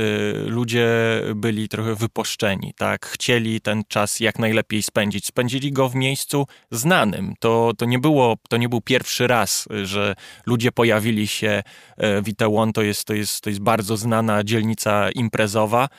ludzie 0.47 0.87
byli 1.35 1.69
trochę 1.69 1.95
wypuszczeni, 1.95 2.73
tak? 2.77 3.05
Chcieli 3.05 3.61
ten 3.61 3.83
czas 3.87 4.19
jak 4.19 4.39
najlepiej 4.39 4.83
spędzić. 4.83 5.25
Spędzili 5.25 5.71
go 5.71 5.89
w 5.89 5.95
miejscu 5.95 6.47
znanym. 6.71 7.33
To, 7.39 7.71
to, 7.77 7.85
nie, 7.85 7.99
było, 7.99 8.37
to 8.49 8.57
nie 8.57 8.69
był 8.69 8.81
pierwszy 8.81 9.27
raz, 9.27 9.67
że 9.83 10.15
ludzie 10.45 10.71
pojawili 10.71 11.27
się 11.27 11.63
w 11.97 12.27
Itaewon, 12.27 12.73
to 12.73 12.81
jest, 12.81 13.05
to, 13.05 13.13
jest, 13.13 13.41
to 13.41 13.49
jest 13.49 13.61
bardzo 13.61 13.97
znana 13.97 14.43
dzielnica 14.43 15.11
imprezowa. 15.11 15.89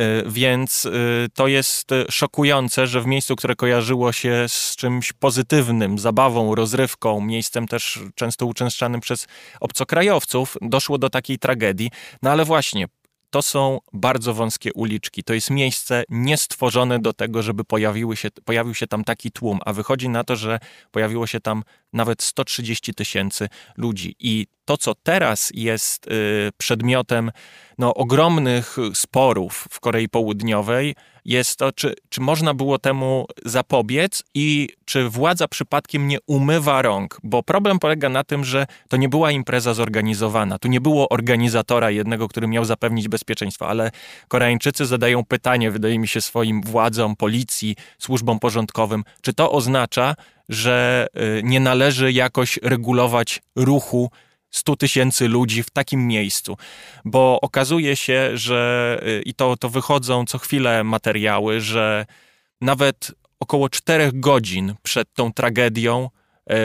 Y, 0.00 0.30
więc 0.30 0.84
y, 0.84 0.90
to 1.34 1.46
jest 1.46 1.90
szokujące, 2.10 2.86
że 2.86 3.00
w 3.00 3.06
miejscu, 3.06 3.36
które 3.36 3.56
kojarzyło 3.56 4.12
się 4.12 4.44
z 4.48 4.76
czymś 4.76 5.12
pozytywnym, 5.12 5.98
zabawą, 5.98 6.54
rozrywką, 6.54 7.20
miejscem 7.20 7.68
też 7.68 8.00
często 8.14 8.46
uczęszczanym 8.46 9.00
przez 9.00 9.26
obcokrajowców, 9.60 10.56
doszło 10.62 10.98
do 10.98 11.10
takiej 11.10 11.38
tragedii. 11.38 11.90
No 12.22 12.30
ale 12.30 12.44
właśnie, 12.44 12.86
to 13.34 13.42
są 13.42 13.80
bardzo 13.92 14.34
wąskie 14.34 14.72
uliczki. 14.72 15.24
To 15.24 15.34
jest 15.34 15.50
miejsce 15.50 16.04
niestworzone 16.08 16.98
do 16.98 17.12
tego, 17.12 17.42
żeby 17.42 17.64
pojawiły 17.64 18.16
się, 18.16 18.28
pojawił 18.44 18.74
się 18.74 18.86
tam 18.86 19.04
taki 19.04 19.30
tłum, 19.30 19.58
a 19.64 19.72
wychodzi 19.72 20.08
na 20.08 20.24
to, 20.24 20.36
że 20.36 20.58
pojawiło 20.90 21.26
się 21.26 21.40
tam 21.40 21.62
nawet 21.92 22.22
130 22.22 22.94
tysięcy 22.94 23.48
ludzi. 23.76 24.16
I 24.18 24.46
to, 24.64 24.76
co 24.76 24.94
teraz 24.94 25.50
jest 25.54 26.06
y, 26.06 26.10
przedmiotem 26.58 27.30
no, 27.78 27.94
ogromnych 27.94 28.76
sporów 28.94 29.66
w 29.70 29.80
Korei 29.80 30.08
Południowej, 30.08 30.94
jest 31.24 31.58
to, 31.58 31.72
czy, 31.72 31.94
czy 32.08 32.20
można 32.20 32.54
było 32.54 32.78
temu 32.78 33.26
zapobiec 33.44 34.22
i 34.34 34.68
czy 34.84 35.08
władza 35.08 35.48
przypadkiem 35.48 36.08
nie 36.08 36.18
umywa 36.26 36.82
rąk. 36.82 37.20
Bo 37.22 37.42
problem 37.42 37.78
polega 37.78 38.08
na 38.08 38.24
tym, 38.24 38.44
że 38.44 38.66
to 38.88 38.96
nie 38.96 39.08
była 39.08 39.30
impreza 39.30 39.74
zorganizowana. 39.74 40.58
Tu 40.58 40.68
nie 40.68 40.80
było 40.80 41.08
organizatora 41.08 41.90
jednego, 41.90 42.28
który 42.28 42.46
miał 42.46 42.64
zapewnić 42.64 43.08
bezpieczeństwo, 43.08 43.68
ale 43.68 43.90
Koreańczycy 44.28 44.86
zadają 44.86 45.24
pytanie, 45.24 45.70
wydaje 45.70 45.98
mi 45.98 46.08
się, 46.08 46.20
swoim 46.20 46.62
władzom, 46.62 47.16
policji, 47.16 47.76
służbom 47.98 48.38
porządkowym, 48.38 49.04
czy 49.22 49.32
to 49.32 49.52
oznacza, 49.52 50.14
że 50.48 51.06
y, 51.38 51.42
nie 51.44 51.60
należy 51.60 52.12
jakoś 52.12 52.58
regulować 52.62 53.42
ruchu 53.56 54.10
100 54.54 54.76
tysięcy 54.76 55.28
ludzi 55.28 55.62
w 55.62 55.70
takim 55.70 56.06
miejscu, 56.06 56.56
bo 57.04 57.40
okazuje 57.40 57.96
się, 57.96 58.30
że 58.34 59.00
y, 59.06 59.22
i 59.22 59.34
to, 59.34 59.56
to 59.56 59.68
wychodzą 59.68 60.24
co 60.24 60.38
chwilę 60.38 60.84
materiały, 60.84 61.60
że 61.60 62.06
nawet 62.60 63.12
około 63.40 63.68
4 63.68 64.10
godzin 64.14 64.74
przed 64.82 65.14
tą 65.14 65.32
tragedią 65.32 66.10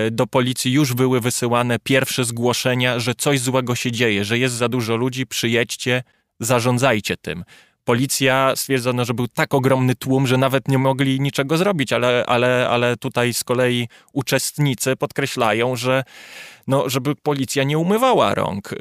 y, 0.07 0.11
do 0.11 0.27
policji 0.27 0.71
już 0.71 0.93
były 0.93 1.19
wysyłane 1.19 1.79
pierwsze 1.79 2.25
zgłoszenia, 2.25 2.99
że 2.99 3.15
coś 3.15 3.39
złego 3.39 3.75
się 3.75 3.91
dzieje, 3.91 4.25
że 4.25 4.37
jest 4.37 4.55
za 4.55 4.69
dużo 4.69 4.95
ludzi, 4.95 5.27
przyjedźcie, 5.27 6.03
zarządzajcie 6.39 7.17
tym. 7.17 7.43
Policja 7.83 8.53
stwierdzono, 8.55 9.05
że 9.05 9.13
był 9.13 9.27
tak 9.27 9.53
ogromny 9.53 9.95
tłum, 9.95 10.27
że 10.27 10.37
nawet 10.37 10.67
nie 10.67 10.77
mogli 10.77 11.19
niczego 11.19 11.57
zrobić, 11.57 11.93
ale, 11.93 12.25
ale, 12.27 12.69
ale 12.69 12.97
tutaj 12.97 13.33
z 13.33 13.43
kolei 13.43 13.87
uczestnicy 14.13 14.95
podkreślają, 14.95 15.75
że 15.75 16.03
no, 16.69 16.89
żeby 16.89 17.15
policja 17.15 17.63
nie 17.63 17.77
umywała 17.77 18.35
rąk. 18.35 18.75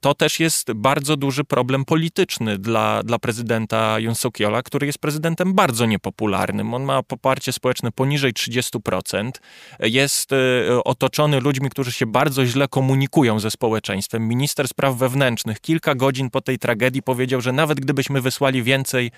To 0.00 0.14
też 0.14 0.40
jest 0.40 0.72
bardzo 0.72 1.16
duży 1.16 1.44
problem 1.44 1.84
polityczny 1.84 2.58
dla, 2.58 3.02
dla 3.02 3.18
prezydenta 3.18 3.98
Yoon 3.98 4.14
Suk-yeola, 4.14 4.62
który 4.62 4.86
jest 4.86 4.98
prezydentem 4.98 5.54
bardzo 5.54 5.86
niepopularnym. 5.86 6.74
On 6.74 6.82
ma 6.82 7.02
poparcie 7.02 7.52
społeczne 7.52 7.92
poniżej 7.92 8.32
30%. 8.32 9.30
Jest 9.80 10.30
otoczony 10.84 11.40
ludźmi, 11.40 11.70
którzy 11.70 11.92
się 11.92 12.06
bardzo 12.06 12.46
źle 12.46 12.68
komunikują 12.68 13.40
ze 13.40 13.50
społeczeństwem. 13.50 14.28
Minister 14.28 14.68
spraw 14.68 14.96
wewnętrznych 14.96 15.60
kilka 15.60 15.94
godzin 15.94 16.30
po 16.30 16.40
tej 16.40 16.58
tragedii 16.58 17.02
powiedział, 17.02 17.40
że 17.40 17.52
nawet 17.52 17.80
gdybyśmy 17.80 18.20
wysłali 18.20 18.62
więcej, 18.62 19.10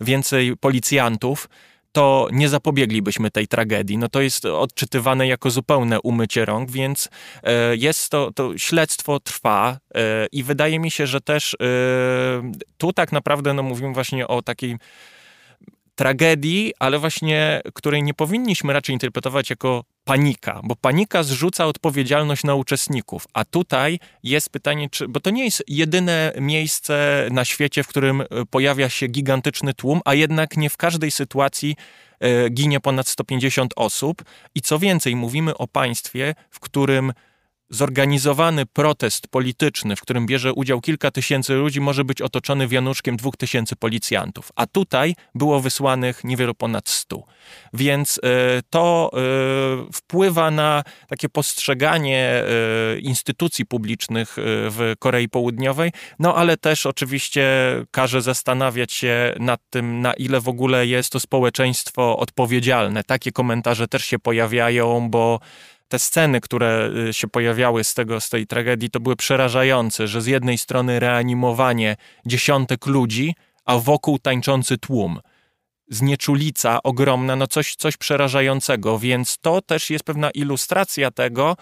więcej 0.00 0.56
policjantów, 0.56 1.48
to 1.94 2.28
nie 2.32 2.48
zapobieglibyśmy 2.48 3.30
tej 3.30 3.48
tragedii. 3.48 3.98
No 3.98 4.08
to 4.08 4.20
jest 4.20 4.44
odczytywane 4.44 5.26
jako 5.26 5.50
zupełne 5.50 6.00
umycie 6.00 6.44
rąk, 6.44 6.70
więc 6.70 7.08
e, 7.42 7.76
jest 7.76 8.08
to, 8.10 8.32
to 8.32 8.58
śledztwo 8.58 9.20
trwa 9.20 9.78
e, 9.94 10.26
i 10.32 10.42
wydaje 10.42 10.78
mi 10.78 10.90
się, 10.90 11.06
że 11.06 11.20
też 11.20 11.54
e, 11.54 11.56
tu 12.78 12.92
tak 12.92 13.12
naprawdę 13.12 13.54
no 13.54 13.62
mówimy 13.62 13.92
właśnie 13.94 14.28
o 14.28 14.42
takiej 14.42 14.76
tragedii, 15.94 16.72
ale 16.78 16.98
właśnie 16.98 17.60
której 17.74 18.02
nie 18.02 18.14
powinniśmy 18.14 18.72
raczej 18.72 18.92
interpretować 18.92 19.50
jako 19.50 19.84
panika, 20.04 20.60
bo 20.64 20.76
panika 20.76 21.22
zrzuca 21.22 21.66
odpowiedzialność 21.66 22.44
na 22.44 22.54
uczestników, 22.54 23.26
a 23.32 23.44
tutaj 23.44 23.98
jest 24.22 24.50
pytanie, 24.50 24.90
czy, 24.90 25.08
bo 25.08 25.20
to 25.20 25.30
nie 25.30 25.44
jest 25.44 25.64
jedyne 25.68 26.32
miejsce 26.40 27.26
na 27.30 27.44
świecie, 27.44 27.82
w 27.82 27.88
którym 27.88 28.20
e, 28.20 28.26
pojawia 28.50 28.88
się 28.88 29.06
gigantyczny 29.06 29.74
tłum, 29.74 30.00
a 30.04 30.14
jednak 30.14 30.56
nie 30.56 30.70
w 30.70 30.76
każdej 30.76 31.10
sytuacji 31.10 31.76
e, 32.20 32.50
ginie 32.50 32.80
ponad 32.80 33.08
150 33.08 33.72
osób. 33.76 34.24
I 34.54 34.60
co 34.60 34.78
więcej, 34.78 35.16
mówimy 35.16 35.56
o 35.56 35.68
państwie, 35.68 36.34
w 36.50 36.60
którym 36.60 37.12
zorganizowany 37.74 38.66
protest 38.66 39.28
polityczny, 39.28 39.96
w 39.96 40.00
którym 40.00 40.26
bierze 40.26 40.52
udział 40.52 40.80
kilka 40.80 41.10
tysięcy 41.10 41.54
ludzi, 41.54 41.80
może 41.80 42.04
być 42.04 42.22
otoczony 42.22 42.68
wianuszkiem 42.68 43.16
dwóch 43.16 43.36
tysięcy 43.36 43.76
policjantów, 43.76 44.52
a 44.56 44.66
tutaj 44.66 45.14
było 45.34 45.60
wysłanych 45.60 46.24
niewiele 46.24 46.54
ponad 46.54 46.88
stu. 46.88 47.24
Więc 47.72 48.20
e, 48.22 48.60
to 48.70 49.10
e, 49.12 49.18
wpływa 49.92 50.50
na 50.50 50.84
takie 51.08 51.28
postrzeganie 51.28 52.18
e, 52.18 52.98
instytucji 52.98 53.66
publicznych 53.66 54.36
w 54.36 54.94
Korei 54.98 55.28
Południowej, 55.28 55.92
no 56.18 56.34
ale 56.34 56.56
też 56.56 56.86
oczywiście 56.86 57.44
każe 57.90 58.22
zastanawiać 58.22 58.92
się 58.92 59.34
nad 59.38 59.60
tym, 59.70 60.00
na 60.00 60.14
ile 60.14 60.40
w 60.40 60.48
ogóle 60.48 60.86
jest 60.86 61.12
to 61.12 61.20
społeczeństwo 61.20 62.18
odpowiedzialne. 62.18 63.04
Takie 63.04 63.32
komentarze 63.32 63.88
też 63.88 64.04
się 64.04 64.18
pojawiają, 64.18 65.10
bo 65.10 65.40
te 65.88 65.98
sceny, 65.98 66.40
które 66.40 66.90
y, 67.08 67.12
się 67.12 67.28
pojawiały 67.28 67.84
z 67.84 67.94
tego, 67.94 68.20
z 68.20 68.28
tej 68.28 68.46
tragedii, 68.46 68.90
to 68.90 69.00
były 69.00 69.16
przerażające, 69.16 70.08
że 70.08 70.22
z 70.22 70.26
jednej 70.26 70.58
strony 70.58 71.00
reanimowanie 71.00 71.96
dziesiątek 72.26 72.86
ludzi, 72.86 73.34
a 73.64 73.78
wokół 73.78 74.18
tańczący 74.18 74.78
tłum. 74.78 75.20
Znieczulica 75.88 76.82
ogromna, 76.82 77.36
no 77.36 77.46
coś, 77.46 77.76
coś 77.76 77.96
przerażającego, 77.96 78.98
więc 78.98 79.38
to 79.38 79.62
też 79.62 79.90
jest 79.90 80.04
pewna 80.04 80.30
ilustracja 80.30 81.10
tego, 81.10 81.56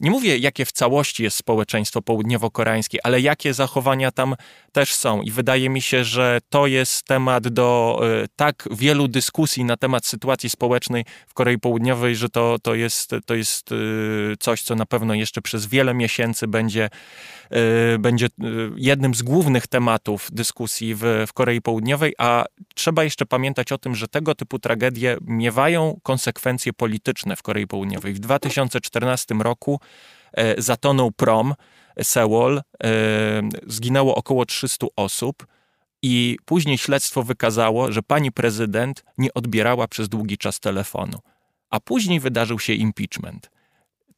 nie 0.00 0.10
mówię, 0.10 0.38
jakie 0.38 0.64
w 0.64 0.72
całości 0.72 1.22
jest 1.22 1.36
społeczeństwo 1.36 2.00
południowo-koreańskie, 2.02 2.98
ale 3.02 3.20
jakie 3.20 3.54
zachowania 3.54 4.10
tam 4.10 4.34
też 4.72 4.94
są. 4.94 5.22
I 5.22 5.30
wydaje 5.30 5.68
mi 5.68 5.82
się, 5.82 6.04
że 6.04 6.38
to 6.48 6.66
jest 6.66 7.02
temat 7.02 7.48
do 7.48 8.00
y, 8.24 8.28
tak 8.36 8.68
wielu 8.70 9.08
dyskusji 9.08 9.64
na 9.64 9.76
temat 9.76 10.06
sytuacji 10.06 10.50
społecznej 10.50 11.04
w 11.26 11.34
Korei 11.34 11.58
Południowej, 11.58 12.16
że 12.16 12.28
to, 12.28 12.56
to, 12.62 12.74
jest, 12.74 13.10
to 13.26 13.34
jest 13.34 13.72
y, 13.72 14.34
coś, 14.40 14.62
co 14.62 14.74
na 14.74 14.86
pewno 14.86 15.14
jeszcze 15.14 15.42
przez 15.42 15.66
wiele 15.66 15.94
miesięcy 15.94 16.48
będzie, 16.48 16.90
będzie 17.98 18.28
jednym 18.76 19.14
z 19.14 19.22
głównych 19.22 19.66
tematów 19.66 20.28
dyskusji 20.32 20.94
w, 20.94 21.24
w 21.26 21.32
Korei 21.32 21.60
Południowej, 21.60 22.14
a 22.18 22.44
trzeba 22.74 23.04
jeszcze 23.04 23.26
pamiętać 23.26 23.72
o 23.72 23.78
tym, 23.78 23.94
że 23.94 24.08
tego 24.08 24.34
typu 24.34 24.58
tragedie 24.58 25.16
miewają 25.20 26.00
konsekwencje 26.02 26.72
polityczne 26.72 27.36
w 27.36 27.42
Korei 27.42 27.66
Południowej. 27.66 28.14
W 28.14 28.18
2014 28.18 29.34
roku 29.34 29.80
E, 30.36 30.62
zatonął 30.62 31.12
prom 31.12 31.54
Seoul, 32.02 32.62
zginęło 33.66 34.14
około 34.14 34.46
300 34.46 34.86
osób 34.96 35.46
i 36.02 36.36
później 36.44 36.78
śledztwo 36.78 37.22
wykazało, 37.22 37.92
że 37.92 38.02
pani 38.02 38.32
prezydent 38.32 39.04
nie 39.18 39.34
odbierała 39.34 39.88
przez 39.88 40.08
długi 40.08 40.38
czas 40.38 40.60
telefonu. 40.60 41.18
A 41.70 41.80
później 41.80 42.20
wydarzył 42.20 42.58
się 42.58 42.72
impeachment. 42.72 43.50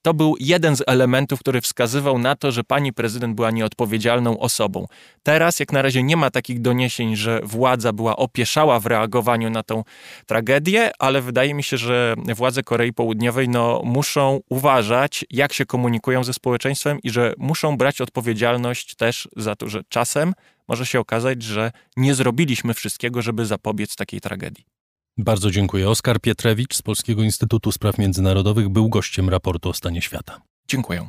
To 0.07 0.15
był 0.15 0.35
jeden 0.41 0.77
z 0.77 0.83
elementów, 0.87 1.41
który 1.41 1.61
wskazywał 1.61 2.19
na 2.19 2.37
to, 2.37 2.53
że 2.53 2.65
pani 2.65 2.93
prezydent 2.93 3.35
była 3.37 3.51
nieodpowiedzialną 3.51 4.39
osobą. 4.39 4.87
Teraz, 5.23 5.61
jak 5.61 5.73
na 5.73 5.83
razie, 5.83 6.03
nie 6.03 6.17
ma 6.17 6.31
takich 6.31 6.61
doniesień, 6.61 7.17
że 7.17 7.41
władza 7.45 7.93
była 7.93 8.17
opieszała 8.17 8.81
w 8.81 8.87
reagowaniu 8.87 9.51
na 9.51 9.63
tą 9.63 9.85
tragedię, 10.27 10.91
ale 10.99 11.23
wydaje 11.23 11.55
mi 11.55 11.63
się, 11.63 11.77
że 11.77 12.15
władze 12.37 12.63
Korei 12.63 12.93
Południowej 12.93 13.49
no, 13.49 13.83
muszą 13.85 14.41
uważać, 14.49 15.25
jak 15.31 15.53
się 15.53 15.67
komunikują 15.67 16.25
ze 16.25 16.33
społeczeństwem 16.33 16.99
i 17.03 17.11
że 17.11 17.35
muszą 17.39 17.77
brać 17.77 18.01
odpowiedzialność 18.01 18.95
też 18.95 19.29
za 19.37 19.57
to, 19.57 19.69
że 19.69 19.81
czasem 19.89 20.35
może 20.69 20.87
się 20.87 21.01
okazać, 21.01 21.43
że 21.43 21.73
nie 21.97 22.15
zrobiliśmy 22.15 22.75
wszystkiego, 22.75 23.23
żeby 23.23 23.47
zapobiec 23.47 23.97
takiej 23.97 24.21
tragedii. 24.21 24.76
Bardzo 25.19 25.51
dziękuję. 25.51 25.89
Oskar 25.89 26.21
Pietrewicz 26.21 26.75
z 26.75 26.83
Polskiego 26.83 27.23
Instytutu 27.23 27.73
Spraw 27.73 27.99
Międzynarodowych 27.99 28.69
był 28.69 28.89
gościem 28.89 29.29
raportu 29.29 29.69
o 29.69 29.73
stanie 29.73 30.03
świata. 30.03 30.41
Dziękuję. 30.69 31.09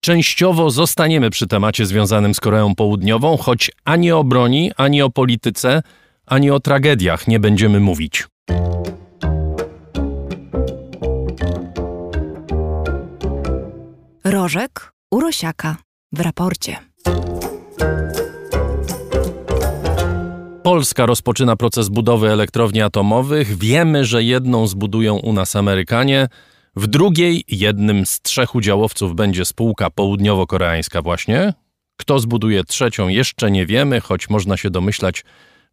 Częściowo 0.00 0.70
zostaniemy 0.70 1.30
przy 1.30 1.46
temacie 1.46 1.86
związanym 1.86 2.34
z 2.34 2.40
Koreą 2.40 2.74
Południową, 2.74 3.36
choć 3.36 3.70
ani 3.84 4.12
o 4.12 4.24
broni, 4.24 4.70
ani 4.76 5.02
o 5.02 5.10
polityce, 5.10 5.82
ani 6.26 6.50
o 6.50 6.60
tragediach 6.60 7.28
nie 7.28 7.40
będziemy 7.40 7.80
mówić. 7.80 8.26
Rożek 14.24 14.92
Urosiaka 15.10 15.76
w 16.12 16.20
raporcie. 16.20 16.76
Polska 20.64 21.06
rozpoczyna 21.06 21.56
proces 21.56 21.88
budowy 21.88 22.30
elektrowni 22.30 22.82
atomowych. 22.82 23.58
Wiemy, 23.58 24.04
że 24.04 24.22
jedną 24.22 24.66
zbudują 24.66 25.16
u 25.16 25.32
nas 25.32 25.56
Amerykanie. 25.56 26.28
W 26.76 26.86
drugiej 26.86 27.44
jednym 27.48 28.06
z 28.06 28.20
trzech 28.20 28.54
udziałowców 28.54 29.14
będzie 29.14 29.44
spółka 29.44 29.90
południowo-koreańska 29.90 31.02
właśnie. 31.02 31.54
Kto 31.96 32.18
zbuduje 32.18 32.64
trzecią 32.64 33.08
jeszcze 33.08 33.50
nie 33.50 33.66
wiemy, 33.66 34.00
choć 34.00 34.30
można 34.30 34.56
się 34.56 34.70
domyślać, 34.70 35.24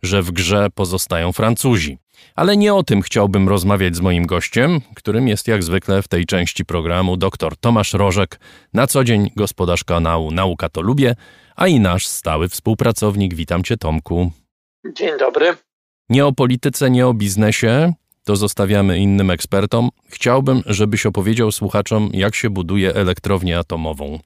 że 0.03 0.21
w 0.21 0.31
grze 0.31 0.67
pozostają 0.75 1.31
Francuzi. 1.31 1.97
Ale 2.35 2.57
nie 2.57 2.73
o 2.73 2.83
tym 2.83 3.01
chciałbym 3.01 3.49
rozmawiać 3.49 3.95
z 3.95 4.01
moim 4.01 4.25
gościem, 4.25 4.81
którym 4.95 5.27
jest 5.27 5.47
jak 5.47 5.63
zwykle 5.63 6.01
w 6.01 6.07
tej 6.07 6.25
części 6.25 6.65
programu 6.65 7.17
dr 7.17 7.57
Tomasz 7.57 7.93
Rożek, 7.93 8.39
na 8.73 8.87
co 8.87 9.03
dzień 9.03 9.31
gospodarz 9.35 9.83
kanału 9.83 10.31
Nauka 10.31 10.69
to 10.69 10.81
Lubię, 10.81 11.15
a 11.55 11.67
i 11.67 11.79
nasz 11.79 12.07
stały 12.07 12.49
współpracownik. 12.49 13.33
Witam 13.33 13.63
Cię 13.63 13.77
Tomku. 13.77 14.31
Dzień 14.85 15.17
dobry. 15.17 15.55
Nie 16.09 16.25
o 16.25 16.31
polityce, 16.31 16.89
nie 16.89 17.07
o 17.07 17.13
biznesie, 17.13 17.93
to 18.25 18.35
zostawiamy 18.35 18.97
innym 18.97 19.31
ekspertom. 19.31 19.89
Chciałbym, 20.09 20.61
żebyś 20.65 21.05
opowiedział 21.05 21.51
słuchaczom, 21.51 22.09
jak 22.13 22.35
się 22.35 22.49
buduje 22.49 22.95
elektrownię 22.95 23.57
atomową. 23.57 24.19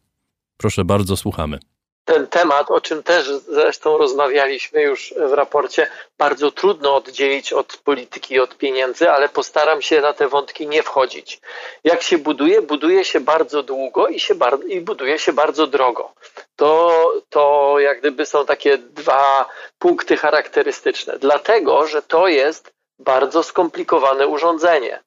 Proszę 0.58 0.86
bardzo, 0.86 1.18
słuchamy. 1.18 1.60
Ten 2.06 2.28
temat, 2.28 2.72
o 2.72 2.82
czym 2.82 3.04
też 3.04 3.28
zresztą 3.52 3.98
rozmawialiśmy 3.98 4.82
już 4.82 5.14
w 5.30 5.34
raporcie, 5.34 5.88
bardzo 6.18 6.52
trudno 6.52 6.96
oddzielić 6.96 7.54
od 7.54 7.78
polityki 7.78 8.34
i 8.34 8.40
od 8.40 8.58
pieniędzy, 8.58 9.12
ale 9.12 9.30
postaram 9.30 9.82
się 9.82 10.02
na 10.02 10.14
te 10.14 10.28
wątki 10.28 10.68
nie 10.68 10.84
wchodzić. 10.84 11.42
Jak 11.84 12.02
się 12.02 12.18
buduje? 12.18 12.62
Buduje 12.62 13.06
się 13.06 13.20
bardzo 13.20 13.64
długo 13.64 14.08
i, 14.08 14.20
się 14.20 14.36
bar- 14.36 14.66
i 14.70 14.82
buduje 14.82 15.20
się 15.20 15.34
bardzo 15.34 15.68
drogo. 15.68 16.14
To, 16.56 17.12
to 17.30 17.76
jak 17.80 18.00
gdyby 18.00 18.26
są 18.26 18.46
takie 18.46 18.78
dwa 18.78 19.46
punkty 19.80 20.18
charakterystyczne, 20.18 21.18
dlatego 21.20 21.88
że 21.88 22.02
to 22.02 22.28
jest 22.28 22.74
bardzo 23.00 23.44
skomplikowane 23.44 24.28
urządzenie. 24.28 25.04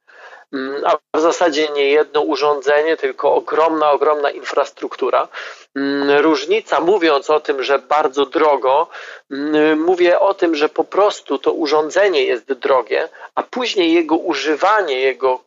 Mm, 0.52 0.82
a 0.84 1.18
w 1.18 1.20
zasadzie 1.20 1.68
nie 1.68 1.90
jedno 1.90 2.20
urządzenie, 2.20 2.96
tylko 2.96 3.34
ogromna, 3.34 3.90
ogromna 3.90 4.30
infrastruktura. 4.30 5.28
Mm, 5.78 6.20
różnica, 6.20 6.80
mówiąc 6.80 7.30
o 7.30 7.40
tym, 7.40 7.62
że 7.62 7.78
bardzo 7.78 8.26
drogo, 8.26 8.88
mm, 9.30 9.80
mówię 9.80 10.20
o 10.20 10.34
tym, 10.34 10.54
że 10.54 10.68
po 10.68 10.84
prostu 10.84 11.38
to 11.38 11.52
urządzenie 11.52 12.24
jest 12.24 12.52
drogie, 12.52 13.08
a 13.34 13.42
później 13.42 13.92
jego 13.92 14.16
używanie, 14.16 15.00
jego 15.00 15.40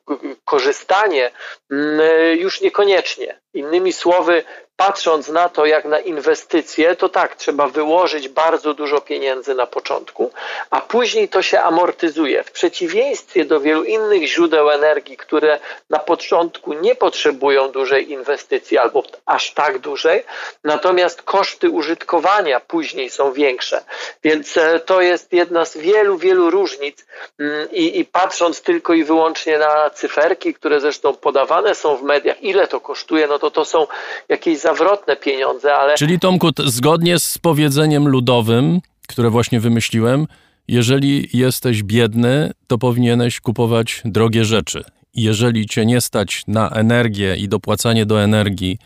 korzystanie 0.46 1.32
mm, 1.72 2.02
już 2.38 2.62
niekoniecznie. 2.62 3.40
Innymi 3.54 3.94
słowy, 3.94 4.44
patrząc 4.88 5.28
na 5.28 5.50
to 5.50 5.66
jak 5.66 5.86
na 5.86 6.00
inwestycje, 6.00 6.96
to 6.96 7.10
tak, 7.10 7.36
trzeba 7.36 7.68
wyłożyć 7.68 8.30
bardzo 8.30 8.74
dużo 8.74 9.02
pieniędzy 9.02 9.56
na 9.56 9.68
początku, 9.68 10.32
a 10.70 10.82
później 10.82 11.30
to 11.30 11.42
się 11.42 11.60
amortyzuje. 11.60 12.44
W 12.44 12.52
przeciwieństwie 12.52 13.46
do 13.46 13.60
wielu 13.60 13.84
innych 13.84 14.28
źródeł 14.28 14.70
energii, 14.70 15.18
które 15.18 15.60
na 15.90 16.00
początku 16.00 16.74
nie 16.74 16.96
potrzebują 16.96 17.72
dużej 17.72 18.12
inwestycji 18.12 18.78
albo 18.78 19.04
aż 19.26 19.54
tak 19.54 19.80
dużej, 19.80 20.21
natomiast 20.64 21.22
koszty 21.22 21.70
użytkowania 21.70 22.60
później 22.60 23.10
są 23.10 23.34
większe. 23.34 23.84
Więc 24.24 24.58
e, 24.58 24.80
to 24.80 25.02
jest 25.02 25.34
jedna 25.34 25.66
z 25.66 25.78
wielu, 25.78 26.18
wielu 26.18 26.50
różnic 26.50 27.06
mm, 27.40 27.72
i, 27.72 28.00
i 28.00 28.06
patrząc 28.06 28.62
tylko 28.62 28.94
i 28.94 29.04
wyłącznie 29.04 29.58
na 29.58 29.90
cyferki, 29.90 30.54
które 30.54 30.82
zresztą 30.82 31.14
podawane 31.14 31.76
są 31.76 31.96
w 31.96 32.04
mediach, 32.04 32.44
ile 32.44 32.68
to 32.68 32.80
kosztuje, 32.80 33.28
no 33.28 33.40
to 33.40 33.52
to 33.52 33.66
są 33.66 33.88
jakieś 34.30 34.60
zawrotne 34.60 35.16
pieniądze, 35.16 35.76
ale... 35.76 35.96
Czyli 35.96 36.20
Tomku, 36.20 36.50
zgodnie 36.66 37.20
z 37.20 37.38
powiedzeniem 37.38 38.08
ludowym, 38.08 38.80
które 39.08 39.30
właśnie 39.30 39.60
wymyśliłem, 39.60 40.28
jeżeli 40.68 41.30
jesteś 41.34 41.84
biedny, 41.84 42.52
to 42.68 42.78
powinieneś 42.78 43.40
kupować 43.40 44.02
drogie 44.06 44.46
rzeczy. 44.46 44.84
Jeżeli 45.14 45.66
cię 45.66 45.86
nie 45.86 46.02
stać 46.02 46.44
na 46.48 46.70
energię 46.70 47.36
i 47.36 47.50
dopłacanie 47.50 48.06
do 48.06 48.24
energii 48.24 48.78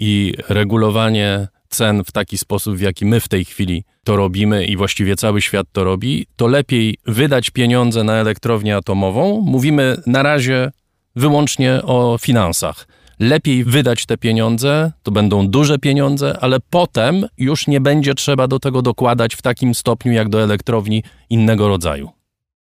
i 0.00 0.34
regulowanie 0.48 1.48
cen 1.68 2.04
w 2.04 2.12
taki 2.12 2.38
sposób, 2.38 2.76
w 2.76 2.80
jaki 2.80 3.06
my 3.06 3.20
w 3.20 3.28
tej 3.28 3.44
chwili 3.44 3.84
to 4.04 4.16
robimy 4.16 4.64
i 4.64 4.76
właściwie 4.76 5.16
cały 5.16 5.42
świat 5.42 5.66
to 5.72 5.84
robi, 5.84 6.26
to 6.36 6.46
lepiej 6.46 6.98
wydać 7.06 7.50
pieniądze 7.50 8.04
na 8.04 8.12
elektrownię 8.12 8.76
atomową. 8.76 9.40
Mówimy 9.40 9.96
na 10.06 10.22
razie 10.22 10.70
wyłącznie 11.16 11.82
o 11.82 12.18
finansach 12.20 12.86
lepiej 13.20 13.64
wydać 13.64 14.06
te 14.06 14.18
pieniądze, 14.18 14.92
to 15.02 15.10
będą 15.10 15.48
duże 15.48 15.78
pieniądze, 15.78 16.38
ale 16.40 16.58
potem 16.70 17.26
już 17.38 17.66
nie 17.66 17.80
będzie 17.80 18.14
trzeba 18.14 18.48
do 18.48 18.58
tego 18.58 18.82
dokładać 18.82 19.34
w 19.34 19.42
takim 19.42 19.74
stopniu 19.74 20.12
jak 20.12 20.28
do 20.28 20.42
elektrowni 20.42 21.02
innego 21.30 21.68
rodzaju. 21.68 22.19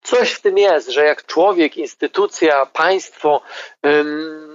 Coś 0.06 0.32
w 0.32 0.41
tym 0.41 0.57
jest, 0.57 0.90
że 0.90 1.06
jak 1.06 1.26
człowiek, 1.26 1.77
instytucja, 1.77 2.65
państwo 2.65 3.41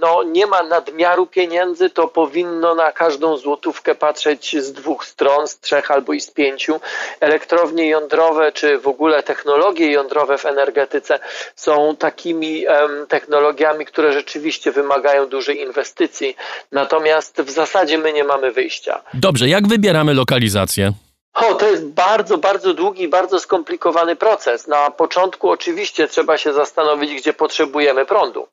no, 0.00 0.22
nie 0.22 0.46
ma 0.46 0.62
nadmiaru 0.62 1.26
pieniędzy, 1.26 1.90
to 1.90 2.08
powinno 2.08 2.74
na 2.74 2.92
każdą 2.92 3.36
złotówkę 3.36 3.94
patrzeć 3.94 4.56
z 4.62 4.72
dwóch 4.72 5.04
stron, 5.04 5.48
z 5.48 5.60
trzech 5.60 5.90
albo 5.90 6.12
i 6.12 6.20
z 6.20 6.30
pięciu. 6.30 6.80
Elektrownie 7.20 7.88
jądrowe, 7.88 8.52
czy 8.52 8.78
w 8.78 8.88
ogóle 8.88 9.22
technologie 9.22 9.92
jądrowe 9.92 10.38
w 10.38 10.46
energetyce 10.46 11.18
są 11.56 11.96
takimi 11.96 12.64
technologiami, 13.08 13.84
które 13.84 14.12
rzeczywiście 14.12 14.72
wymagają 14.72 15.26
dużej 15.26 15.60
inwestycji. 15.60 16.36
Natomiast 16.72 17.42
w 17.42 17.50
zasadzie 17.50 17.98
my 17.98 18.12
nie 18.12 18.24
mamy 18.24 18.52
wyjścia. 18.52 19.02
Dobrze, 19.14 19.48
jak 19.48 19.68
wybieramy 19.68 20.14
lokalizację? 20.14 20.92
O, 21.34 21.54
to 21.54 21.66
jest 21.66 21.86
bardzo, 21.86 22.38
bardzo 22.38 22.74
długi, 22.74 23.08
bardzo 23.08 23.40
skomplikowany 23.40 24.16
proces. 24.16 24.66
Na 24.66 24.90
początku 24.90 25.50
oczywiście 25.50 26.08
trzeba 26.08 26.38
się 26.38 26.52
zastanowić, 26.52 27.14
gdzie 27.14 27.32
potrzebujemy 27.32 28.06
prądu, 28.06 28.48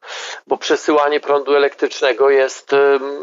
bo 0.48 0.58
przesyłanie 0.58 1.20
prądu 1.20 1.56
elektrycznego 1.56 2.30
jest, 2.30 2.72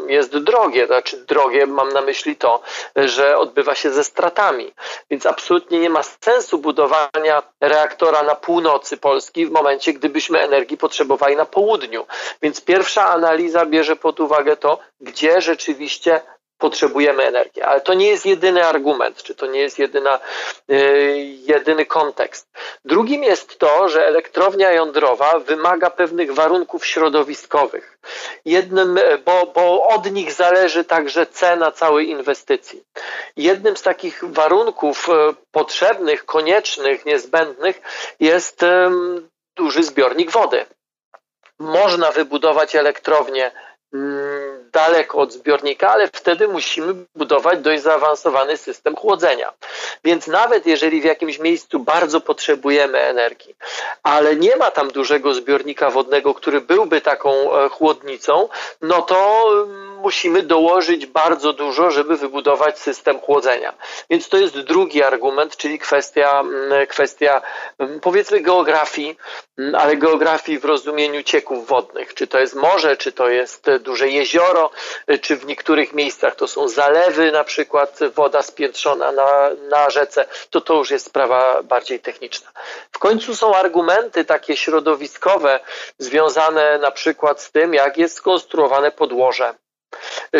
jest 0.07 0.37
drogie. 0.37 0.87
Znaczy 0.87 1.17
drogie, 1.17 1.65
mam 1.65 1.93
na 1.93 2.01
myśli 2.01 2.35
to, 2.35 2.61
że 2.95 3.37
odbywa 3.37 3.75
się 3.75 3.91
ze 3.91 4.03
stratami. 4.03 4.73
Więc 5.09 5.25
absolutnie 5.25 5.79
nie 5.79 5.89
ma 5.89 6.03
sensu 6.03 6.57
budowania 6.57 7.43
reaktora 7.61 8.23
na 8.23 8.35
północy 8.35 8.97
Polski 8.97 9.45
w 9.45 9.51
momencie, 9.51 9.93
gdybyśmy 9.93 10.39
energii 10.39 10.77
potrzebowali 10.77 11.35
na 11.35 11.45
południu. 11.45 12.05
Więc 12.41 12.61
pierwsza 12.61 13.05
analiza 13.09 13.65
bierze 13.65 13.95
pod 13.95 14.19
uwagę 14.19 14.57
to, 14.57 14.79
gdzie 15.01 15.41
rzeczywiście 15.41 16.21
potrzebujemy 16.65 17.23
energii. 17.23 17.61
Ale 17.61 17.81
to 17.81 17.93
nie 17.93 18.07
jest 18.07 18.25
jedyny 18.25 18.65
argument, 18.65 19.23
czy 19.23 19.35
to 19.35 19.45
nie 19.45 19.59
jest 19.59 19.79
jedyna, 19.79 20.19
yy, 20.67 20.77
jedyny 21.25 21.85
kontekst. 21.85 22.47
Drugim 22.85 23.23
jest 23.23 23.59
to, 23.59 23.89
że 23.89 24.07
elektrownia 24.07 24.71
jądrowa 24.71 25.39
wymaga 25.39 25.89
pewnych 25.89 26.33
warunków 26.33 26.85
środowiskowych. 26.85 27.97
Jednym, 28.45 28.99
bo, 29.25 29.45
bo 29.55 29.87
od 29.87 30.11
nich 30.11 30.33
zależy 30.33 30.83
także 30.83 31.25
cena 31.25 31.71
całej 31.71 32.09
inwestycji. 32.09 32.83
Jednym 33.37 33.77
z 33.77 33.81
takich 33.81 34.23
warunków 34.23 35.09
e, 35.09 35.33
potrzebnych, 35.51 36.25
koniecznych, 36.25 37.05
niezbędnych 37.05 37.81
jest 38.19 38.65
duży 39.55 39.83
zbiornik 39.83 40.31
wody. 40.31 40.65
Można 41.59 42.11
wybudować 42.11 42.75
elektrownię 42.75 43.51
Mm, 43.95 44.54
daleko 44.71 45.17
od 45.17 45.33
zbiornika, 45.33 45.91
ale 45.91 46.07
wtedy 46.07 46.47
musimy 46.47 46.93
budować 47.15 47.59
dość 47.59 47.83
zaawansowany 47.83 48.57
system 48.57 48.95
chłodzenia. 48.95 49.53
Więc 50.03 50.27
nawet 50.27 50.65
jeżeli 50.65 51.01
w 51.01 51.05
jakimś 51.05 51.39
miejscu 51.39 51.79
bardzo 51.79 52.21
potrzebujemy 52.21 52.99
energii, 52.99 53.55
ale 54.03 54.35
nie 54.35 54.55
ma 54.55 54.71
tam 54.71 54.91
dużego 54.91 55.33
zbiornika 55.33 55.89
wodnego, 55.89 56.33
który 56.33 56.61
byłby 56.61 57.01
taką 57.01 57.29
e, 57.31 57.69
chłodnicą, 57.69 58.49
no 58.81 59.01
to 59.01 59.49
mm, 59.51 59.97
musimy 59.97 60.43
dołożyć 60.43 61.05
bardzo 61.05 61.53
dużo, 61.53 61.91
żeby 61.91 62.17
wybudować 62.17 62.79
system 62.79 63.19
chłodzenia. 63.19 63.73
Więc 64.09 64.29
to 64.29 64.37
jest 64.37 64.59
drugi 64.59 65.03
argument, 65.03 65.57
czyli 65.57 65.79
kwestia, 65.79 66.39
mm, 66.39 66.87
kwestia 66.87 67.41
powiedzmy 68.01 68.41
geografii, 68.41 69.17
ale 69.77 69.97
geografii 69.97 70.59
w 70.59 70.65
rozumieniu 70.65 71.23
cieków 71.23 71.67
wodnych. 71.67 72.13
Czy 72.13 72.27
to 72.27 72.39
jest 72.39 72.55
morze, 72.55 72.97
czy 72.97 73.11
to 73.11 73.29
jest 73.29 73.71
duże 73.79 74.09
jezioro, 74.09 74.54
czy 75.21 75.35
w 75.35 75.45
niektórych 75.45 75.93
miejscach 75.93 76.35
to 76.35 76.47
są 76.47 76.67
zalewy, 76.67 77.31
na 77.31 77.43
przykład 77.43 77.99
woda 78.15 78.41
spiętrzona 78.41 79.11
na, 79.11 79.49
na 79.69 79.89
rzece, 79.89 80.25
to 80.49 80.61
to 80.61 80.73
już 80.73 80.91
jest 80.91 81.05
sprawa 81.05 81.63
bardziej 81.63 81.99
techniczna. 81.99 82.51
W 82.91 82.99
końcu 82.99 83.35
są 83.35 83.55
argumenty 83.55 84.25
takie 84.25 84.57
środowiskowe, 84.57 85.59
związane 85.97 86.77
na 86.77 86.91
przykład 86.91 87.41
z 87.41 87.51
tym, 87.51 87.73
jak 87.73 87.97
jest 87.97 88.15
skonstruowane 88.15 88.91
podłoże 88.91 89.53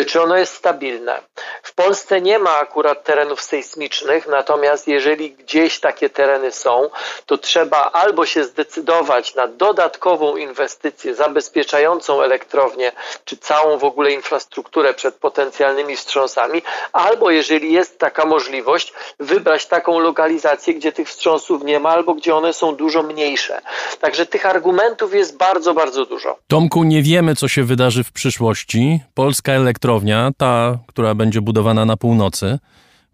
czy 0.06 0.22
ono 0.22 0.36
jest 0.36 0.54
stabilne. 0.54 1.20
W 1.62 1.74
Polsce 1.74 2.20
nie 2.20 2.38
ma 2.38 2.56
akurat 2.56 3.04
terenów 3.04 3.42
sejsmicznych, 3.42 4.26
natomiast 4.26 4.88
jeżeli 4.88 5.30
gdzieś 5.30 5.80
takie 5.80 6.10
tereny 6.10 6.52
są, 6.52 6.90
to 7.26 7.38
trzeba 7.38 7.90
albo 7.92 8.26
się 8.26 8.44
zdecydować 8.44 9.34
na 9.34 9.48
dodatkową 9.48 10.36
inwestycję 10.36 11.14
zabezpieczającą 11.14 12.22
elektrownię, 12.22 12.92
czy 13.24 13.36
całą 13.36 13.78
w 13.78 13.84
ogóle 13.84 14.12
infrastrukturę 14.12 14.94
przed 14.94 15.14
potencjalnymi 15.14 15.96
wstrząsami, 15.96 16.62
albo 16.92 17.30
jeżeli 17.30 17.72
jest 17.72 17.98
taka 17.98 18.24
możliwość, 18.24 18.92
wybrać 19.20 19.66
taką 19.66 19.98
lokalizację, 19.98 20.74
gdzie 20.74 20.92
tych 20.92 21.08
wstrząsów 21.08 21.64
nie 21.64 21.80
ma, 21.80 21.90
albo 21.90 22.14
gdzie 22.14 22.34
one 22.34 22.52
są 22.52 22.76
dużo 22.76 23.02
mniejsze. 23.02 23.60
Także 24.00 24.26
tych 24.26 24.46
argumentów 24.46 25.14
jest 25.14 25.36
bardzo, 25.36 25.74
bardzo 25.74 26.06
dużo. 26.06 26.38
Tomku, 26.48 26.84
nie 26.84 27.02
wiemy, 27.02 27.34
co 27.34 27.48
się 27.48 27.64
wydarzy 27.64 28.04
w 28.04 28.12
przyszłości. 28.12 29.00
Polska 29.14 29.45
elektrownia, 29.52 30.30
ta, 30.36 30.78
która 30.86 31.14
będzie 31.14 31.40
budowana 31.40 31.84
na 31.84 31.96
północy, 31.96 32.58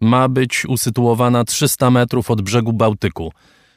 ma 0.01 0.29
być 0.29 0.65
usytuowana 0.65 1.43
300 1.43 1.91
metrów 1.91 2.31
od 2.31 2.41
brzegu 2.41 2.73
Bałtyku. 2.73 3.31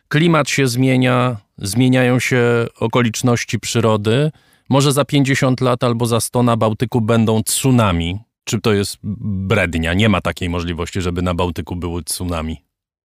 Klimat 0.08 0.50
się 0.50 0.66
zmienia, 0.66 1.36
zmieniają 1.58 2.18
się 2.18 2.66
okoliczności 2.80 3.60
przyrody. 3.60 4.30
Może 4.68 4.92
za 4.92 5.04
50 5.04 5.60
lat 5.60 5.84
albo 5.84 6.06
za 6.06 6.20
100 6.20 6.42
na 6.42 6.56
Bałtyku 6.56 7.00
będą 7.00 7.42
tsunami. 7.42 8.18
Czy 8.44 8.60
to 8.60 8.72
jest 8.72 8.96
brednia? 9.02 9.94
Nie 9.94 10.08
ma 10.08 10.20
takiej 10.20 10.48
możliwości, 10.48 11.00
żeby 11.00 11.22
na 11.22 11.34
Bałtyku 11.34 11.76
były 11.76 12.02
tsunami. 12.02 12.62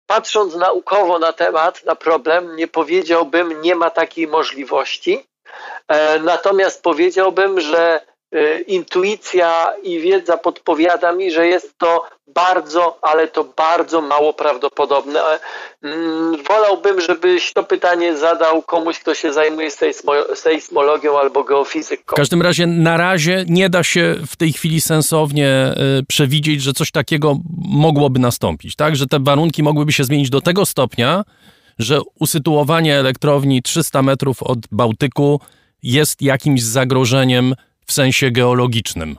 Patrząc 0.07 0.55
naukowo 0.55 1.19
na 1.19 1.33
temat, 1.33 1.85
na 1.85 1.95
problem, 1.95 2.55
nie 2.55 2.67
powiedziałbym, 2.67 3.61
nie 3.61 3.75
ma 3.75 3.89
takiej 3.89 4.27
możliwości. 4.27 5.23
E, 5.87 6.19
natomiast 6.19 6.83
powiedziałbym, 6.83 7.61
że 7.61 8.01
intuicja 8.67 9.73
i 9.83 9.99
wiedza 9.99 10.37
podpowiada 10.37 11.11
mi, 11.13 11.31
że 11.31 11.47
jest 11.47 11.77
to 11.77 12.05
bardzo, 12.33 12.99
ale 13.01 13.27
to 13.27 13.43
bardzo 13.43 14.01
mało 14.01 14.33
prawdopodobne. 14.33 15.19
Mm, 15.83 16.43
wolałbym, 16.43 17.01
żebyś 17.01 17.53
to 17.53 17.63
pytanie 17.63 18.17
zadał 18.17 18.61
komuś, 18.61 18.99
kto 18.99 19.15
się 19.15 19.33
zajmuje 19.33 19.69
sejsmologią 20.35 21.19
albo 21.19 21.43
geofizyką. 21.43 22.13
W 22.13 22.17
każdym 22.17 22.41
razie 22.41 22.67
na 22.67 22.97
razie 22.97 23.45
nie 23.47 23.69
da 23.69 23.83
się 23.83 24.15
w 24.27 24.35
tej 24.35 24.53
chwili 24.53 24.81
sensownie 24.81 25.73
y, 25.99 26.05
przewidzieć, 26.05 26.61
że 26.61 26.73
coś 26.73 26.91
takiego 26.91 27.35
mogłoby 27.57 28.19
nastąpić, 28.19 28.75
tak? 28.75 28.95
Że 28.95 29.07
te 29.07 29.19
warunki 29.19 29.63
mogłyby 29.63 29.91
się 29.91 30.03
zmienić 30.03 30.29
do 30.29 30.41
tego 30.41 30.65
stopnia, 30.65 31.23
że 31.79 31.99
usytuowanie 32.19 32.99
elektrowni 32.99 33.61
300 33.61 34.01
metrów 34.01 34.43
od 34.43 34.59
Bałtyku 34.71 35.39
jest 35.83 36.21
jakimś 36.21 36.63
zagrożeniem 36.63 37.55
w 37.89 37.91
sensie 37.91 38.31
geologicznym? 38.31 39.17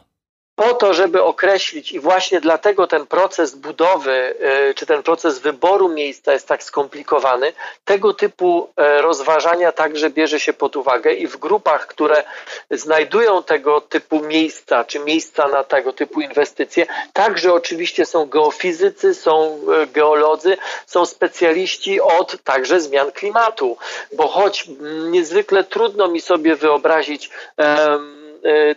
po 0.60 0.74
to, 0.74 0.94
żeby 0.94 1.22
określić, 1.22 1.92
i 1.92 2.00
właśnie 2.00 2.40
dlatego 2.40 2.86
ten 2.86 3.06
proces 3.06 3.54
budowy, 3.54 4.34
y, 4.70 4.74
czy 4.74 4.86
ten 4.86 5.02
proces 5.02 5.38
wyboru 5.38 5.88
miejsca 5.88 6.32
jest 6.32 6.48
tak 6.48 6.62
skomplikowany, 6.62 7.52
tego 7.84 8.14
typu 8.14 8.68
e, 8.76 9.02
rozważania 9.02 9.72
także 9.72 10.10
bierze 10.10 10.40
się 10.40 10.52
pod 10.52 10.76
uwagę 10.76 11.12
i 11.12 11.26
w 11.26 11.36
grupach, 11.36 11.86
które 11.86 12.24
znajdują 12.70 13.42
tego 13.42 13.80
typu 13.80 14.20
miejsca, 14.20 14.84
czy 14.84 14.98
miejsca 14.98 15.48
na 15.48 15.64
tego 15.64 15.92
typu 15.92 16.20
inwestycje, 16.20 16.86
także 17.12 17.52
oczywiście 17.52 18.06
są 18.06 18.26
geofizycy, 18.26 19.14
są 19.14 19.60
e, 19.82 19.86
geolodzy, 19.86 20.56
są 20.86 21.06
specjaliści 21.06 22.00
od 22.00 22.42
także 22.44 22.80
zmian 22.80 23.12
klimatu, 23.12 23.76
bo 24.12 24.28
choć 24.28 24.68
niezwykle 25.10 25.64
trudno 25.64 26.08
mi 26.08 26.20
sobie 26.20 26.56
wyobrazić, 26.56 27.30
um, 27.58 28.19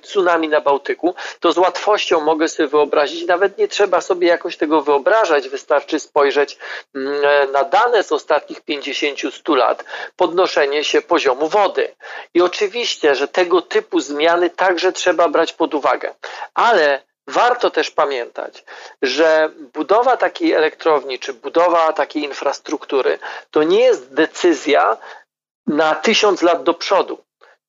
tsunami 0.02 0.50
na 0.50 0.62
Bałtyku, 0.62 1.16
to 1.40 1.52
z 1.52 1.58
łatwością 1.58 2.22
mogę 2.22 2.48
sobie 2.48 2.70
wyobrazić, 2.70 3.28
nawet 3.28 3.58
nie 3.58 3.68
trzeba 3.68 4.02
sobie 4.02 4.28
jakoś 4.28 4.58
tego 4.58 4.82
wyobrażać, 4.82 5.50
wystarczy 5.50 6.00
spojrzeć 6.00 6.58
mm, 6.96 7.26
e, 7.26 7.48
na 7.48 7.64
dane 7.64 8.04
z 8.04 8.12
ostatnich 8.12 8.62
50-100 8.66 9.56
lat, 9.56 9.86
podnoszenie 10.16 10.84
się 10.84 11.02
poziomu 11.02 11.48
wody. 11.50 11.96
I 12.34 12.42
oczywiście, 12.42 13.16
że 13.16 13.28
tego 13.28 13.62
typu 13.62 14.00
zmiany 14.00 14.50
także 14.50 14.92
trzeba 14.92 15.30
brać 15.30 15.54
pod 15.54 15.74
uwagę. 15.74 16.14
Ale 16.54 17.04
Warto 17.28 17.72
też 17.72 17.92
pamiętać, 17.92 18.64
że 19.02 19.50
budowa 19.74 20.18
takiej 20.18 20.54
elektrowni 20.54 21.20
czy 21.20 21.34
budowa 21.34 21.94
takiej 21.94 22.24
infrastruktury 22.24 23.20
to 23.52 23.64
nie 23.64 23.80
jest 23.80 24.14
decyzja 24.14 24.98
na 25.68 25.96
tysiąc 25.96 26.42
lat 26.42 26.64
do 26.64 26.74
przodu 26.74 27.24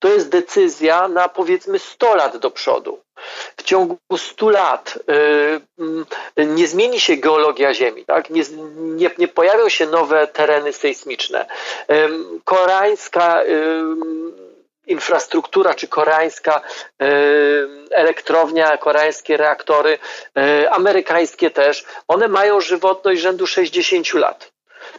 to 0.04 0.08
jest 0.08 0.28
decyzja 0.28 1.08
na 1.08 1.28
powiedzmy 1.28 1.78
100 1.78 2.14
lat 2.14 2.36
do 2.36 2.50
przodu. 2.50 3.00
W 3.56 3.62
ciągu 3.62 3.98
100 4.16 4.50
lat 4.50 4.98
y, 6.38 6.46
nie 6.46 6.68
zmieni 6.68 7.00
się 7.00 7.16
geologia 7.16 7.74
Ziemi, 7.74 8.04
tak? 8.04 8.30
nie, 8.30 8.42
nie, 8.76 9.10
nie 9.18 9.28
pojawią 9.28 9.68
się 9.68 9.86
nowe 9.86 10.26
tereny 10.26 10.72
sejsmiczne. 10.72 11.46
koreańska 12.44 13.42
infrastruktura 14.86 15.74
czy 15.74 15.88
koreańska 15.88 16.60
elektrownia, 17.90 18.76
koreańskie 18.76 19.36
reaktory, 19.36 19.98
y, 20.38 20.70
amerykańskie 20.70 21.50
też, 21.50 21.84
one 22.08 22.28
mają 22.28 22.60
żywotność 22.60 23.20
rzędu 23.20 23.46
60 23.46 24.14
lat. 24.14 24.53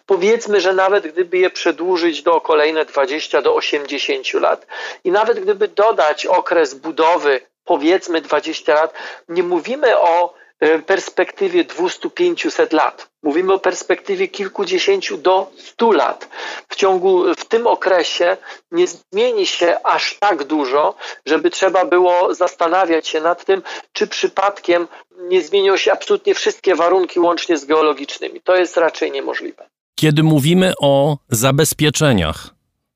Powiedzmy, 0.05 0.61
że 0.61 0.73
nawet 0.73 1.07
gdyby 1.07 1.37
je 1.37 1.49
przedłużyć 1.49 2.23
do 2.23 2.41
kolejne 2.41 2.85
20 2.85 3.41
do 3.41 3.55
80 3.55 4.33
lat 4.33 4.67
i 5.03 5.11
nawet 5.11 5.39
gdyby 5.39 5.67
dodać 5.67 6.25
okres 6.25 6.73
budowy, 6.73 7.41
powiedzmy 7.65 8.21
20 8.21 8.73
lat, 8.73 8.93
nie 9.29 9.43
mówimy 9.43 9.99
o 9.99 10.33
e, 10.59 10.79
perspektywie 10.79 11.65
200-500 11.65 12.73
lat. 12.73 13.09
Mówimy 13.23 13.53
o 13.53 13.59
perspektywie 13.59 14.27
kilkudziesięciu 14.27 15.17
do 15.17 15.51
stu 15.57 15.91
lat. 15.91 16.29
W 16.69 16.75
ciągu, 16.75 17.35
w 17.35 17.45
tym 17.45 17.67
okresie 17.67 18.37
nie 18.71 18.85
zmieni 18.87 19.47
się 19.47 19.77
aż 19.83 20.17
tak 20.19 20.43
dużo, 20.43 20.95
żeby 21.25 21.49
trzeba 21.49 21.85
było 21.85 22.33
zastanawiać 22.33 23.07
się 23.07 23.21
nad 23.21 23.45
tym, 23.45 23.63
czy 23.93 24.07
przypadkiem 24.07 24.87
nie 25.17 25.41
zmienią 25.41 25.77
się 25.77 25.91
absolutnie 25.91 26.35
wszystkie 26.35 26.75
warunki 26.75 27.19
łącznie 27.19 27.57
z 27.57 27.65
geologicznymi. 27.65 28.41
To 28.41 28.55
jest 28.55 28.77
raczej 28.77 29.11
niemożliwe. 29.11 29.69
Kiedy 29.95 30.23
mówimy 30.23 30.73
o 30.79 31.17
zabezpieczeniach 31.29 32.55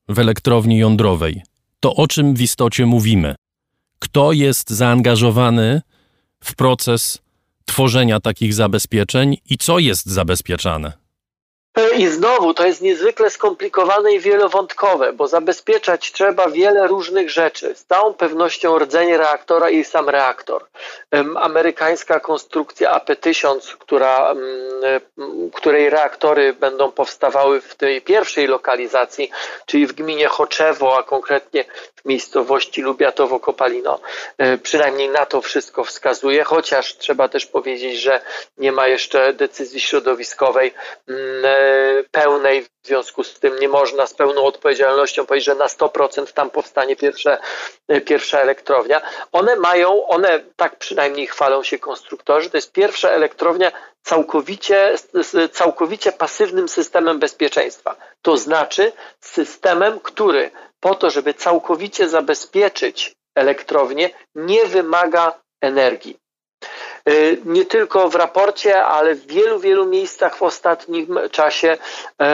w 0.09 0.19
elektrowni 0.19 0.77
jądrowej, 0.77 1.41
to 1.79 1.95
o 1.95 2.07
czym 2.07 2.35
w 2.35 2.41
istocie 2.41 2.85
mówimy? 2.85 3.35
Kto 3.99 4.31
jest 4.31 4.69
zaangażowany 4.69 5.81
w 6.43 6.55
proces 6.55 7.21
tworzenia 7.65 8.19
takich 8.19 8.53
zabezpieczeń 8.53 9.37
i 9.49 9.57
co 9.57 9.79
jest 9.79 10.05
zabezpieczane? 10.05 10.93
I 11.97 12.07
znowu 12.07 12.53
to 12.53 12.65
jest 12.65 12.81
niezwykle 12.81 13.29
skomplikowane 13.29 14.13
i 14.13 14.19
wielowątkowe, 14.19 15.13
bo 15.13 15.27
zabezpieczać 15.27 16.11
trzeba 16.11 16.49
wiele 16.49 16.87
różnych 16.87 17.29
rzeczy. 17.29 17.75
Z 17.75 17.85
całą 17.85 18.13
pewnością 18.13 18.79
rdzenie 18.79 19.17
reaktora 19.17 19.69
i 19.69 19.83
sam 19.83 20.09
reaktor. 20.09 20.65
Amerykańska 21.35 22.19
konstrukcja 22.19 22.99
AP1000, 22.99 23.77
która, 23.77 24.33
której 25.53 25.89
reaktory 25.89 26.53
będą 26.53 26.91
powstawały 26.91 27.61
w 27.61 27.75
tej 27.75 28.01
pierwszej 28.01 28.47
lokalizacji, 28.47 29.31
czyli 29.65 29.87
w 29.87 29.93
gminie 29.93 30.27
Choczewo, 30.27 30.97
a 30.97 31.03
konkretnie 31.03 31.65
miejscowości 32.05 32.83
Lubiatowo-Kopalino. 32.83 33.99
E, 34.37 34.57
przynajmniej 34.57 35.09
na 35.09 35.25
to 35.25 35.41
wszystko 35.41 35.83
wskazuje, 35.83 36.43
chociaż 36.43 36.97
trzeba 36.97 37.27
też 37.27 37.45
powiedzieć, 37.45 38.01
że 38.01 38.21
nie 38.57 38.71
ma 38.71 38.87
jeszcze 38.87 39.33
decyzji 39.33 39.79
środowiskowej 39.79 40.73
e, 41.09 42.03
pełnej, 42.11 42.63
w 42.63 42.87
związku 42.87 43.23
z 43.23 43.39
tym 43.39 43.59
nie 43.59 43.69
można 43.69 44.07
z 44.07 44.13
pełną 44.13 44.43
odpowiedzialnością 44.43 45.25
powiedzieć, 45.25 45.45
że 45.45 45.55
na 45.55 45.67
100% 45.67 46.33
tam 46.33 46.49
powstanie 46.49 46.95
pierwsze, 46.95 47.37
e, 47.87 48.01
pierwsza 48.01 48.39
elektrownia. 48.39 49.01
One 49.31 49.55
mają, 49.55 50.07
one 50.07 50.39
tak 50.55 50.75
przynajmniej 50.75 51.27
chwalą 51.27 51.63
się 51.63 51.79
konstruktorzy, 51.79 52.49
to 52.49 52.57
jest 52.57 52.71
pierwsza 52.71 53.09
elektrownia 53.09 53.71
całkowicie, 54.03 54.95
z 55.13 55.51
całkowicie 55.55 56.11
pasywnym 56.11 56.69
systemem 56.69 57.19
bezpieczeństwa. 57.19 57.95
To 58.21 58.37
znaczy 58.37 58.91
systemem, 59.19 59.99
który 59.99 60.51
po 60.79 60.95
to, 60.95 61.09
żeby 61.09 61.33
całkowicie 61.33 62.09
zabezpieczyć 62.09 63.15
elektrownię, 63.35 64.09
nie 64.35 64.65
wymaga 64.65 65.39
energii. 65.61 66.19
Y, 67.09 67.41
nie 67.45 67.65
tylko 67.65 68.09
w 68.09 68.15
raporcie, 68.15 68.85
ale 68.85 69.15
w 69.15 69.27
wielu, 69.27 69.59
wielu 69.59 69.85
miejscach 69.85 70.35
w 70.35 70.43
ostatnim 70.43 71.19
czasie 71.31 71.77
y, 71.77 72.25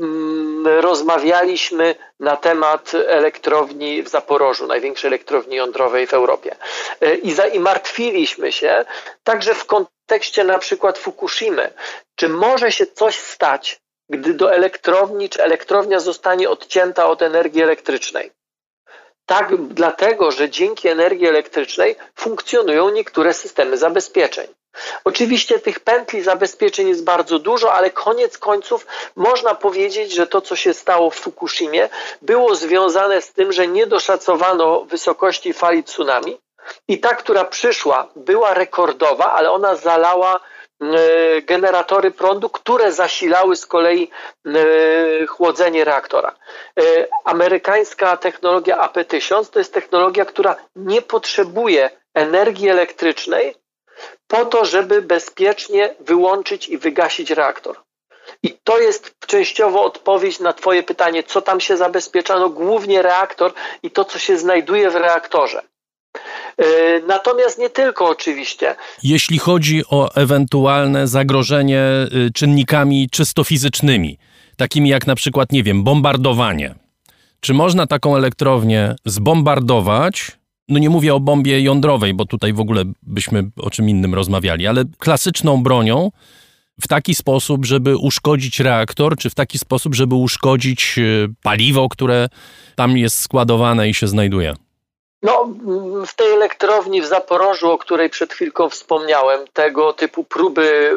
mm, 0.00 0.66
rozmawialiśmy 0.66 1.94
na 2.20 2.36
temat 2.36 2.92
elektrowni 2.94 4.02
w 4.02 4.08
Zaporożu, 4.08 4.66
największej 4.66 5.08
elektrowni 5.08 5.56
jądrowej 5.56 6.06
w 6.06 6.14
Europie. 6.14 6.56
Y, 7.02 7.16
I, 7.16 7.56
I 7.56 7.60
martwiliśmy 7.60 8.52
się 8.52 8.84
także 9.24 9.54
w 9.54 9.66
kontekście 9.66 10.44
na 10.44 10.58
przykład 10.58 10.98
Fukushimy. 10.98 11.72
Czy 12.14 12.28
może 12.28 12.72
się 12.72 12.86
coś 12.86 13.18
stać, 13.18 13.81
gdy 14.08 14.34
do 14.34 14.54
elektrowni 14.54 15.28
czy 15.28 15.42
elektrownia 15.42 16.00
zostanie 16.00 16.50
odcięta 16.50 17.06
od 17.06 17.22
energii 17.22 17.62
elektrycznej? 17.62 18.32
Tak, 19.26 19.56
dlatego, 19.56 20.30
że 20.30 20.50
dzięki 20.50 20.88
energii 20.88 21.28
elektrycznej 21.28 21.96
funkcjonują 22.14 22.88
niektóre 22.88 23.34
systemy 23.34 23.76
zabezpieczeń. 23.76 24.46
Oczywiście 25.04 25.58
tych 25.58 25.80
pętli 25.80 26.22
zabezpieczeń 26.22 26.88
jest 26.88 27.04
bardzo 27.04 27.38
dużo, 27.38 27.72
ale 27.72 27.90
koniec 27.90 28.38
końców 28.38 28.86
można 29.16 29.54
powiedzieć, 29.54 30.14
że 30.14 30.26
to, 30.26 30.40
co 30.40 30.56
się 30.56 30.74
stało 30.74 31.10
w 31.10 31.16
Fukushimie, 31.16 31.88
było 32.22 32.54
związane 32.54 33.22
z 33.22 33.32
tym, 33.32 33.52
że 33.52 33.66
nie 33.66 33.86
doszacowano 33.86 34.84
wysokości 34.84 35.52
fali 35.52 35.84
tsunami 35.84 36.38
i 36.88 37.00
ta, 37.00 37.14
która 37.14 37.44
przyszła, 37.44 38.08
była 38.16 38.54
rekordowa, 38.54 39.32
ale 39.32 39.50
ona 39.50 39.76
zalała 39.76 40.40
generatory 41.42 42.10
prądu, 42.10 42.48
które 42.48 42.92
zasilały 42.92 43.56
z 43.56 43.66
kolei 43.66 44.10
e, 44.46 45.26
chłodzenie 45.26 45.84
reaktora. 45.84 46.34
E, 46.80 46.82
amerykańska 47.24 48.16
technologia 48.16 48.88
AP1000 48.88 49.50
to 49.50 49.58
jest 49.58 49.74
technologia, 49.74 50.24
która 50.24 50.56
nie 50.76 51.02
potrzebuje 51.02 51.90
energii 52.14 52.68
elektrycznej 52.68 53.54
po 54.26 54.44
to, 54.44 54.64
żeby 54.64 55.02
bezpiecznie 55.02 55.94
wyłączyć 56.00 56.68
i 56.68 56.78
wygasić 56.78 57.30
reaktor. 57.30 57.76
I 58.42 58.58
to 58.64 58.78
jest 58.78 59.14
częściowo 59.26 59.82
odpowiedź 59.82 60.40
na 60.40 60.52
Twoje 60.52 60.82
pytanie, 60.82 61.22
co 61.22 61.42
tam 61.42 61.60
się 61.60 61.76
zabezpieczano, 61.76 62.48
głównie 62.48 63.02
reaktor 63.02 63.52
i 63.82 63.90
to, 63.90 64.04
co 64.04 64.18
się 64.18 64.36
znajduje 64.36 64.90
w 64.90 64.96
reaktorze. 64.96 65.62
E, 66.58 67.00
natomiast 67.06 67.58
nie 67.58 67.70
tylko 67.70 68.08
oczywiście. 68.08 68.74
Jeśli 69.02 69.38
chodzi 69.38 69.82
o 69.90 70.14
ewentualne 70.14 71.06
zagrożenie 71.06 71.82
y, 72.26 72.30
czynnikami 72.34 73.08
czysto 73.10 73.44
fizycznymi, 73.44 74.18
takimi 74.56 74.88
jak 74.88 75.06
na 75.06 75.14
przykład, 75.14 75.52
nie 75.52 75.62
wiem, 75.62 75.84
bombardowanie. 75.84 76.74
Czy 77.40 77.54
można 77.54 77.86
taką 77.86 78.16
elektrownię 78.16 78.94
zbombardować? 79.04 80.32
No 80.68 80.78
nie 80.78 80.90
mówię 80.90 81.14
o 81.14 81.20
bombie 81.20 81.62
jądrowej, 81.62 82.14
bo 82.14 82.24
tutaj 82.24 82.52
w 82.52 82.60
ogóle 82.60 82.84
byśmy 83.02 83.50
o 83.56 83.70
czym 83.70 83.88
innym 83.88 84.14
rozmawiali, 84.14 84.66
ale 84.66 84.84
klasyczną 84.98 85.62
bronią 85.62 86.10
w 86.80 86.88
taki 86.88 87.14
sposób, 87.14 87.66
żeby 87.66 87.96
uszkodzić 87.96 88.60
reaktor, 88.60 89.16
czy 89.16 89.30
w 89.30 89.34
taki 89.34 89.58
sposób, 89.58 89.94
żeby 89.94 90.14
uszkodzić 90.14 90.94
y, 90.98 91.28
paliwo, 91.42 91.88
które 91.88 92.28
tam 92.76 92.98
jest 92.98 93.18
składowane 93.18 93.88
i 93.88 93.94
się 93.94 94.08
znajduje? 94.08 94.54
No, 95.22 95.48
w 96.06 96.14
tej 96.14 96.32
elektrowni 96.32 97.02
w 97.02 97.06
Zaporożu, 97.06 97.70
o 97.70 97.78
której 97.78 98.10
przed 98.10 98.32
chwilką 98.32 98.68
wspomniałem, 98.68 99.44
tego 99.52 99.92
typu 99.92 100.24
próby 100.24 100.96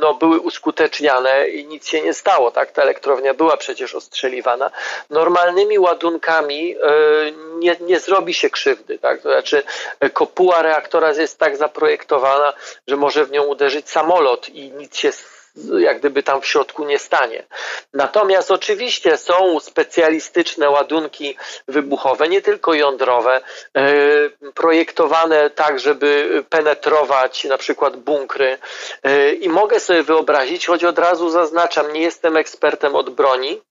no, 0.00 0.14
były 0.14 0.40
uskuteczniane 0.40 1.48
i 1.48 1.66
nic 1.66 1.88
się 1.88 2.02
nie 2.02 2.14
stało. 2.14 2.50
Tak? 2.50 2.72
Ta 2.72 2.82
elektrownia 2.82 3.34
była 3.34 3.56
przecież 3.56 3.94
ostrzeliwana. 3.94 4.70
Normalnymi 5.10 5.78
ładunkami 5.78 6.76
e, 6.76 6.78
nie, 7.58 7.76
nie 7.80 8.00
zrobi 8.00 8.34
się 8.34 8.50
krzywdy. 8.50 8.98
Tak? 8.98 9.22
To 9.22 9.28
znaczy, 9.28 9.62
kopuła 10.12 10.62
reaktora 10.62 11.12
jest 11.12 11.38
tak 11.38 11.56
zaprojektowana, 11.56 12.52
że 12.86 12.96
może 12.96 13.24
w 13.24 13.30
nią 13.30 13.44
uderzyć 13.44 13.90
samolot 13.90 14.48
i 14.48 14.70
nic 14.70 14.96
się 14.96 15.12
jak 15.78 15.98
gdyby 15.98 16.22
tam 16.22 16.40
w 16.40 16.46
środku 16.46 16.84
nie 16.84 16.98
stanie. 16.98 17.44
Natomiast 17.92 18.50
oczywiście 18.50 19.16
są 19.16 19.60
specjalistyczne 19.60 20.70
ładunki 20.70 21.36
wybuchowe, 21.68 22.28
nie 22.28 22.42
tylko 22.42 22.74
jądrowe, 22.74 23.40
e, 23.76 23.90
projektowane 24.54 25.50
tak, 25.50 25.80
żeby 25.80 26.44
penetrować 26.48 27.44
na 27.44 27.58
przykład 27.58 27.96
bunkry. 27.96 28.58
E, 29.02 29.32
I 29.32 29.48
mogę 29.48 29.80
sobie 29.80 30.02
wyobrazić, 30.02 30.66
choć 30.66 30.84
od 30.84 30.98
razu 30.98 31.30
zaznaczam, 31.30 31.92
nie 31.92 32.00
jestem 32.00 32.36
ekspertem 32.36 32.96
od 32.96 33.10
broni, 33.10 33.62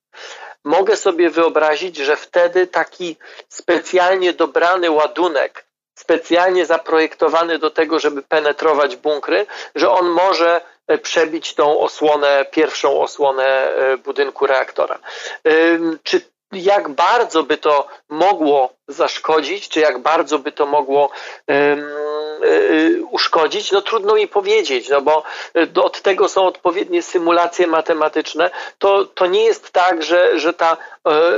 mogę 0.64 0.98
sobie 0.98 1.30
wyobrazić, 1.30 1.98
że 1.98 2.16
wtedy 2.16 2.68
taki 2.68 3.18
specjalnie 3.50 4.34
dobrany 4.34 4.92
ładunek, 4.92 5.66
specjalnie 6.00 6.66
zaprojektowany 6.66 7.60
do 7.60 7.70
tego, 7.70 8.00
żeby 8.00 8.22
penetrować 8.22 8.96
bunkry, 8.96 9.46
że 9.76 9.90
on 9.90 10.10
może 10.10 10.62
przebić 11.02 11.54
tą 11.54 11.80
osłonę, 11.80 12.46
pierwszą 12.52 13.02
osłonę 13.02 13.46
e, 13.46 13.98
budynku 13.98 14.48
reaktora. 14.48 15.00
Czy 16.04 16.22
jak 16.52 16.90
bardzo 16.90 17.44
by 17.44 17.58
to 17.58 17.88
mogło 18.10 18.77
zaszkodzić, 18.88 19.70
czy 19.70 19.80
jak 19.80 20.00
bardzo 20.00 20.40
by 20.40 20.52
to 20.52 20.66
mogło 20.66 21.10
um, 21.48 21.88
uszkodzić, 23.12 23.72
no 23.72 23.82
trudno 23.82 24.16
mi 24.16 24.28
powiedzieć, 24.28 24.90
no 24.90 25.02
bo 25.02 25.24
od 25.84 26.02
tego 26.02 26.30
są 26.30 26.48
odpowiednie 26.48 27.04
symulacje 27.04 27.68
matematyczne. 27.68 28.50
To, 28.80 29.06
to 29.06 29.26
nie 29.26 29.44
jest 29.44 29.72
tak, 29.72 30.04
że, 30.04 30.40
że, 30.40 30.54
ta, 30.54 30.78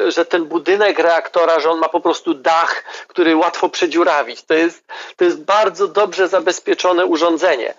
że 0.08 0.26
ten 0.26 0.46
budynek 0.46 1.00
reaktora, 1.00 1.60
że 1.60 1.70
on 1.70 1.80
ma 1.80 1.90
po 1.90 2.00
prostu 2.00 2.34
dach, 2.34 2.84
który 3.08 3.36
łatwo 3.36 3.70
przedziurawić. 3.70 4.44
To 4.44 4.54
jest, 4.54 4.84
to 5.16 5.26
jest 5.26 5.44
bardzo 5.44 5.88
dobrze 5.88 6.28
zabezpieczone 6.28 7.06
urządzenie. 7.06 7.74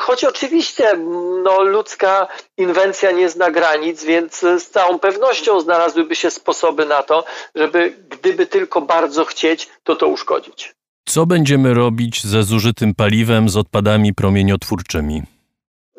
Choć 0.00 0.24
oczywiście 0.24 0.96
no, 1.42 1.62
ludzka 1.62 2.26
inwencja 2.56 3.10
nie 3.10 3.28
zna 3.28 3.50
granic, 3.50 4.04
więc 4.04 4.38
z 4.38 4.70
całą 4.70 4.98
pewnością 4.98 5.60
znalazłyby 5.60 6.16
się 6.16 6.30
sposoby 6.30 6.86
na 6.86 7.02
to, 7.02 7.24
żeby 7.54 7.94
gdyby 8.08 8.46
tylko 8.46 8.80
bardzo 8.80 9.01
chcieć, 9.24 9.68
to 9.84 9.96
to 9.96 10.08
uszkodzić. 10.08 10.74
Co 11.08 11.26
będziemy 11.26 11.74
robić 11.74 12.24
ze 12.26 12.42
zużytym 12.42 12.94
paliwem, 12.94 13.48
z 13.48 13.56
odpadami 13.56 14.14
promieniotwórczymi? 14.14 15.22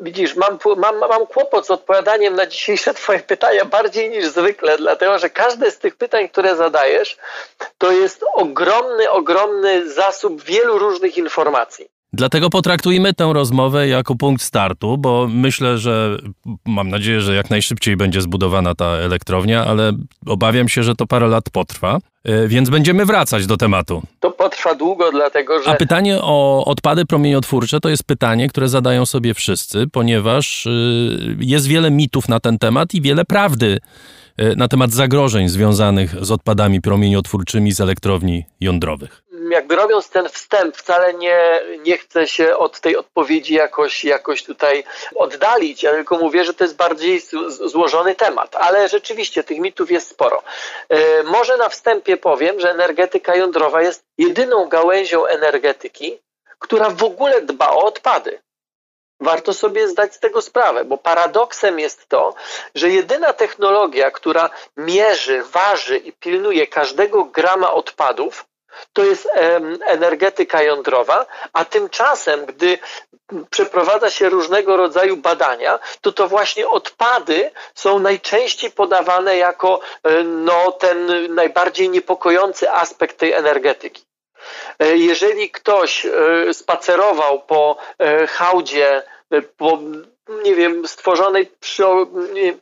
Widzisz, 0.00 0.36
mam, 0.36 0.58
mam, 0.76 0.98
mam 0.98 1.26
kłopot 1.26 1.66
z 1.66 1.70
odpowiadaniem 1.70 2.34
na 2.34 2.46
dzisiejsze 2.46 2.94
Twoje 3.00 3.18
pytania 3.18 3.64
bardziej 3.64 4.10
niż 4.10 4.26
zwykle, 4.26 4.78
dlatego 4.78 5.18
że 5.18 5.30
każde 5.30 5.70
z 5.70 5.78
tych 5.78 5.96
pytań, 5.96 6.28
które 6.28 6.56
zadajesz, 6.56 7.16
to 7.78 7.92
jest 7.92 8.24
ogromny, 8.34 9.10
ogromny 9.10 9.90
zasób 9.90 10.42
wielu 10.42 10.78
różnych 10.78 11.18
informacji. 11.18 11.86
Dlatego 12.16 12.50
potraktujmy 12.50 13.14
tę 13.14 13.32
rozmowę 13.32 13.88
jako 13.88 14.14
punkt 14.14 14.42
startu, 14.42 14.98
bo 14.98 15.28
myślę, 15.30 15.78
że 15.78 16.18
mam 16.66 16.88
nadzieję, 16.88 17.20
że 17.20 17.34
jak 17.34 17.50
najszybciej 17.50 17.96
będzie 17.96 18.20
zbudowana 18.20 18.74
ta 18.74 18.86
elektrownia, 18.86 19.64
ale 19.64 19.92
obawiam 20.26 20.68
się, 20.68 20.82
że 20.82 20.94
to 20.94 21.06
parę 21.06 21.28
lat 21.28 21.50
potrwa, 21.50 21.98
e, 22.24 22.48
więc 22.48 22.70
będziemy 22.70 23.06
wracać 23.06 23.46
do 23.46 23.56
tematu. 23.56 24.02
To 24.20 24.30
potrwa 24.30 24.74
długo, 24.74 25.12
dlatego 25.12 25.62
że. 25.62 25.70
A 25.70 25.74
pytanie 25.74 26.18
o 26.22 26.64
odpady 26.66 27.06
promieniotwórcze 27.06 27.80
to 27.80 27.88
jest 27.88 28.04
pytanie, 28.04 28.48
które 28.48 28.68
zadają 28.68 29.06
sobie 29.06 29.34
wszyscy, 29.34 29.86
ponieważ 29.92 30.66
e, 30.66 30.70
jest 31.40 31.66
wiele 31.66 31.90
mitów 31.90 32.28
na 32.28 32.40
ten 32.40 32.58
temat 32.58 32.94
i 32.94 33.00
wiele 33.00 33.24
prawdy 33.24 33.78
e, 34.36 34.56
na 34.56 34.68
temat 34.68 34.92
zagrożeń 34.92 35.48
związanych 35.48 36.24
z 36.24 36.30
odpadami 36.30 36.80
promieniotwórczymi 36.80 37.72
z 37.72 37.80
elektrowni 37.80 38.44
jądrowych 38.60 39.23
jakby 39.50 39.76
robiąc 39.76 40.08
ten 40.08 40.28
wstęp, 40.28 40.76
wcale 40.76 41.14
nie, 41.14 41.62
nie 41.78 41.98
chcę 41.98 42.28
się 42.28 42.56
od 42.56 42.80
tej 42.80 42.96
odpowiedzi 42.96 43.54
jakoś, 43.54 44.04
jakoś 44.04 44.42
tutaj 44.42 44.84
oddalić. 45.14 45.82
Ja 45.82 45.92
tylko 45.92 46.18
mówię, 46.18 46.44
że 46.44 46.54
to 46.54 46.64
jest 46.64 46.76
bardziej 46.76 47.22
złożony 47.48 48.14
temat, 48.14 48.56
ale 48.56 48.88
rzeczywiście 48.88 49.44
tych 49.44 49.58
mitów 49.58 49.90
jest 49.90 50.08
sporo. 50.08 50.42
E, 50.88 51.22
może 51.22 51.56
na 51.56 51.68
wstępie 51.68 52.16
powiem, 52.16 52.60
że 52.60 52.70
energetyka 52.70 53.36
jądrowa 53.36 53.82
jest 53.82 54.04
jedyną 54.18 54.68
gałęzią 54.68 55.26
energetyki, 55.26 56.18
która 56.58 56.90
w 56.90 57.04
ogóle 57.04 57.42
dba 57.42 57.68
o 57.70 57.84
odpady. 57.84 58.38
Warto 59.20 59.54
sobie 59.54 59.88
zdać 59.88 60.14
z 60.14 60.20
tego 60.20 60.42
sprawę, 60.42 60.84
bo 60.84 60.98
paradoksem 60.98 61.78
jest 61.78 62.08
to, 62.08 62.34
że 62.74 62.90
jedyna 62.90 63.32
technologia, 63.32 64.10
która 64.10 64.50
mierzy, 64.76 65.42
waży 65.42 65.96
i 65.96 66.12
pilnuje 66.12 66.66
każdego 66.66 67.24
grama 67.24 67.72
odpadów, 67.72 68.46
to 68.92 69.04
jest 69.04 69.28
energetyka 69.86 70.62
jądrowa, 70.62 71.26
a 71.52 71.64
tymczasem, 71.64 72.46
gdy 72.46 72.78
przeprowadza 73.50 74.10
się 74.10 74.28
różnego 74.28 74.76
rodzaju 74.76 75.16
badania, 75.16 75.78
to 76.00 76.12
to 76.12 76.28
właśnie 76.28 76.68
odpady 76.68 77.50
są 77.74 77.98
najczęściej 77.98 78.70
podawane 78.70 79.36
jako 79.36 79.80
e, 80.02 80.22
no, 80.22 80.72
ten 80.72 81.10
najbardziej 81.34 81.88
niepokojący 81.88 82.70
aspekt 82.70 83.18
tej 83.18 83.32
energetyki. 83.32 84.04
E, 84.78 84.96
jeżeli 84.96 85.50
ktoś 85.50 86.06
e, 86.06 86.10
spacerował 86.54 87.42
po 87.42 87.76
hałdzie, 88.28 89.02
po 89.56 89.78
nie 90.28 90.54
wiem, 90.54 90.88
stworzonej 90.88 91.46
przy, 91.60 91.82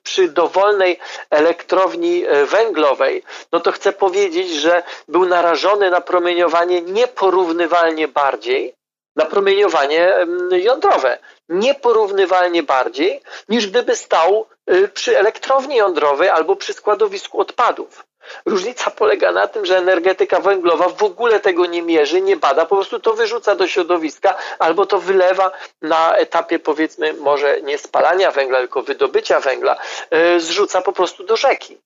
przy 0.02 0.28
dowolnej 0.28 0.98
elektrowni 1.30 2.24
e, 2.26 2.46
węglowej, 2.46 3.22
no 3.52 3.60
to 3.60 3.72
chcę 3.72 3.92
powiedzieć, 3.92 4.50
że 4.50 4.82
był 5.08 5.24
narażony 5.24 5.90
na 5.90 6.00
promieniowanie 6.00 6.82
nieporównywalnie 6.82 8.08
bardziej, 8.08 8.74
na 9.16 9.24
promieniowanie 9.24 10.14
jądrowe, 10.50 11.18
nieporównywalnie 11.48 12.62
bardziej, 12.62 13.20
niż 13.48 13.66
gdyby 13.66 13.96
stał 13.96 14.46
e, 14.66 14.88
przy 14.88 15.18
elektrowni 15.18 15.76
jądrowej 15.76 16.28
albo 16.28 16.56
przy 16.56 16.72
składowisku 16.72 17.40
odpadów. 17.40 18.04
Różnica 18.46 18.90
polega 18.90 19.32
na 19.32 19.46
tym, 19.46 19.66
że 19.66 19.78
energetyka 19.78 20.40
węglowa 20.40 20.88
w 20.88 21.02
ogóle 21.02 21.40
tego 21.40 21.66
nie 21.66 21.82
mierzy, 21.82 22.20
nie 22.20 22.36
bada, 22.36 22.66
po 22.66 22.76
prostu 22.76 23.00
to 23.00 23.14
wyrzuca 23.14 23.54
do 23.54 23.66
środowiska 23.66 24.34
albo 24.58 24.86
to 24.86 24.98
wylewa 24.98 25.50
na 25.82 26.16
etapie 26.16 26.58
powiedzmy 26.58 27.12
może 27.12 27.62
nie 27.62 27.78
spalania 27.78 28.30
węgla, 28.30 28.58
tylko 28.58 28.82
wydobycia 28.82 29.40
węgla, 29.40 29.76
e, 30.10 30.40
zrzuca 30.40 30.80
po 30.82 30.92
prostu 30.92 31.24
do 31.24 31.36
rzeki. 31.36 31.78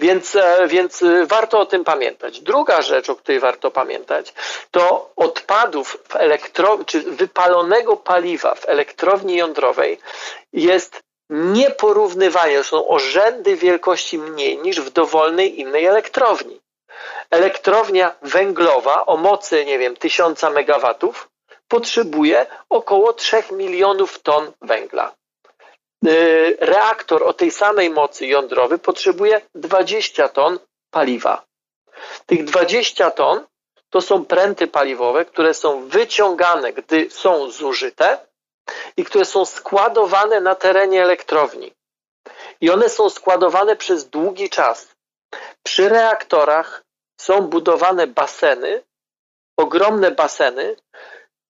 Więc, 0.00 0.36
e, 0.36 0.66
więc 0.66 1.04
warto 1.26 1.60
o 1.60 1.66
tym 1.66 1.84
pamiętać. 1.84 2.40
Druga 2.40 2.82
rzecz, 2.82 3.10
o 3.10 3.16
której 3.16 3.40
warto 3.40 3.70
pamiętać, 3.70 4.34
to 4.70 5.10
odpadów 5.16 5.98
w 6.08 6.16
elektro, 6.16 6.78
czy 6.86 7.00
wypalonego 7.00 7.96
paliwa 7.96 8.54
w 8.54 8.68
elektrowni 8.68 9.36
jądrowej 9.36 9.98
jest 10.52 11.00
nieporównywalnie, 11.30 12.64
są 12.64 12.88
o 12.88 12.98
rzędy 12.98 13.56
wielkości 13.56 14.18
mniej 14.18 14.58
niż 14.58 14.80
w 14.80 14.90
dowolnej 14.90 15.60
innej 15.60 15.84
elektrowni. 15.86 16.60
Elektrownia 17.30 18.14
węglowa 18.22 19.06
o 19.06 19.16
mocy, 19.16 19.64
nie 19.64 19.78
wiem, 19.78 19.96
1000 19.96 20.42
megawatów 20.42 21.28
potrzebuje 21.68 22.46
około 22.68 23.12
3 23.12 23.42
milionów 23.52 24.18
ton 24.18 24.52
węgla. 24.62 25.12
Y, 26.06 26.56
reaktor 26.60 27.22
o 27.22 27.32
tej 27.32 27.50
samej 27.50 27.90
mocy 27.90 28.26
jądrowy 28.26 28.78
potrzebuje 28.78 29.40
20 29.54 30.28
ton 30.28 30.58
paliwa. 30.90 31.42
Tych 32.26 32.44
20 32.44 33.10
ton 33.10 33.44
to 33.90 34.00
są 34.00 34.24
pręty 34.24 34.66
paliwowe, 34.66 35.24
które 35.24 35.54
są 35.54 35.88
wyciągane, 35.88 36.72
gdy 36.72 37.10
są 37.10 37.50
zużyte 37.50 38.18
i 38.96 39.04
które 39.04 39.24
są 39.24 39.44
składowane 39.44 40.40
na 40.40 40.54
terenie 40.54 41.02
elektrowni. 41.02 41.72
I 42.60 42.70
one 42.70 42.88
są 42.88 43.10
składowane 43.10 43.76
przez 43.76 44.08
długi 44.08 44.50
czas. 44.50 44.88
Przy 45.62 45.88
reaktorach 45.88 46.82
są 47.20 47.40
budowane 47.40 48.06
baseny, 48.06 48.82
ogromne 49.56 50.10
baseny, 50.10 50.76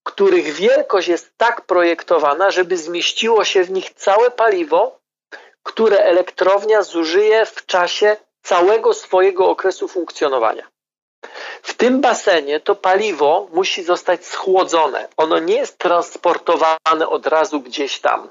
których 0.06 0.52
wielkość 0.52 1.08
jest 1.08 1.32
tak 1.36 1.60
projektowana, 1.60 2.50
żeby 2.50 2.76
zmieściło 2.76 3.44
się 3.44 3.64
w 3.64 3.70
nich 3.70 3.90
całe 3.90 4.30
paliwo, 4.30 4.98
które 5.62 5.98
elektrownia 5.98 6.82
zużyje 6.82 7.46
w 7.46 7.66
czasie 7.66 8.16
całego 8.42 8.94
swojego 8.94 9.50
okresu 9.50 9.88
funkcjonowania. 9.88 10.68
W 11.62 11.74
tym 11.74 12.01
basenie 12.01 12.60
to 12.60 12.74
paliwo 12.74 13.48
musi 13.52 13.82
zostać 13.82 14.26
schłodzone. 14.26 15.09
Ono 15.16 15.39
nie 15.39 15.55
jest 15.55 15.78
transportowane 15.78 17.09
od 17.09 17.26
razu 17.26 17.60
gdzieś 17.60 18.01
tam. 18.01 18.30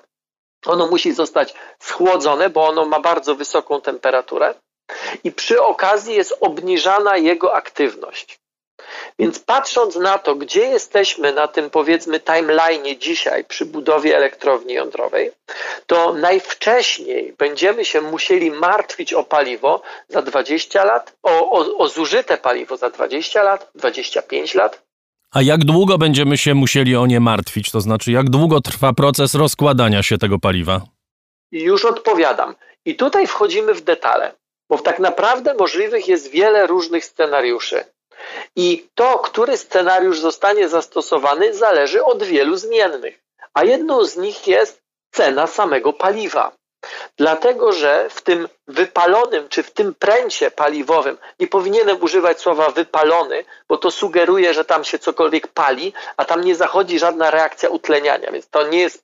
Ono 0.66 0.88
musi 0.88 1.14
zostać 1.14 1.54
schłodzone, 1.80 2.50
bo 2.50 2.68
ono 2.68 2.86
ma 2.86 3.00
bardzo 3.00 3.36
wysoką 3.36 3.82
temperaturę 3.82 4.54
i 5.24 5.32
przy 5.32 5.62
okazji 5.62 6.16
jest 6.16 6.38
obniżana 6.42 7.18
jego 7.18 7.54
aktywność. 7.56 8.40
Więc 9.20 9.40
patrząc 9.40 9.96
na 9.96 10.18
to, 10.18 10.36
gdzie 10.36 10.62
jesteśmy 10.62 11.34
na 11.34 11.48
tym 11.48 11.70
powiedzmy 11.70 12.20
timeline 12.20 13.00
dzisiaj 13.00 13.46
przy 13.46 13.66
budowie 13.66 14.18
elektrowni 14.18 14.74
jądrowej, 14.74 15.32
to 15.88 16.14
najwcześniej 16.14 17.34
będziemy 17.38 17.86
się 17.86 18.02
musieli 18.02 18.52
martwić 18.52 19.14
o 19.14 19.24
paliwo 19.24 19.82
za 20.08 20.22
20 20.22 20.84
lat, 20.84 21.14
o, 21.24 21.52
o, 21.52 21.78
o 21.78 21.88
zużyte 21.88 22.38
paliwo 22.38 22.78
za 22.78 22.90
20 22.90 23.44
lat, 23.44 23.72
25 23.76 24.56
lat. 24.56 24.88
A 25.32 25.42
jak 25.42 25.66
długo 25.66 25.98
będziemy 25.98 26.38
się 26.38 26.54
musieli 26.54 26.96
o 26.96 27.06
nie 27.06 27.20
martwić? 27.20 27.72
To 27.72 27.82
znaczy, 27.82 28.12
jak 28.12 28.30
długo 28.30 28.62
trwa 28.62 28.94
proces 28.94 29.36
rozkładania 29.36 30.04
się 30.04 30.18
tego 30.18 30.40
paliwa? 30.40 30.82
Już 31.52 31.86
odpowiadam. 31.86 32.56
I 32.86 32.96
tutaj 32.96 33.28
wchodzimy 33.28 33.74
w 33.74 33.82
detale, 33.82 34.36
bo 34.70 34.78
tak 34.78 35.00
naprawdę 35.00 35.54
możliwych 35.54 36.08
jest 36.08 36.32
wiele 36.32 36.68
różnych 36.68 37.06
scenariuszy. 37.06 37.84
I 38.56 38.90
to, 38.96 39.20
który 39.20 39.58
scenariusz 39.58 40.20
zostanie 40.20 40.70
zastosowany, 40.70 41.54
zależy 41.54 42.04
od 42.04 42.24
wielu 42.24 42.58
zmiennych. 42.58 43.20
A 43.54 43.64
jedną 43.64 44.06
z 44.06 44.18
nich 44.18 44.48
jest 44.48 44.82
cena 45.12 45.48
samego 45.48 45.94
paliwa. 45.94 46.52
Dlatego, 47.18 47.72
że 47.72 48.10
w 48.10 48.22
tym 48.22 48.50
wypalonym, 48.68 49.50
czy 49.50 49.64
w 49.64 49.72
tym 49.72 49.96
pręcie 49.96 50.52
paliwowym, 50.52 51.18
nie 51.40 51.48
powinienem 51.48 52.04
używać 52.04 52.40
słowa 52.40 52.70
wypalony, 52.70 53.46
bo 53.70 53.78
to 53.78 53.92
sugeruje, 53.92 54.54
że 54.54 54.66
tam 54.66 54.84
się 54.84 55.00
cokolwiek 55.00 55.48
pali, 55.48 55.94
a 56.18 56.26
tam 56.26 56.44
nie 56.44 56.56
zachodzi 56.56 57.00
żadna 57.00 57.32
reakcja 57.32 57.70
utleniania, 57.70 58.32
więc 58.32 58.50
to 58.50 58.68
nie 58.68 58.80
jest 58.80 59.04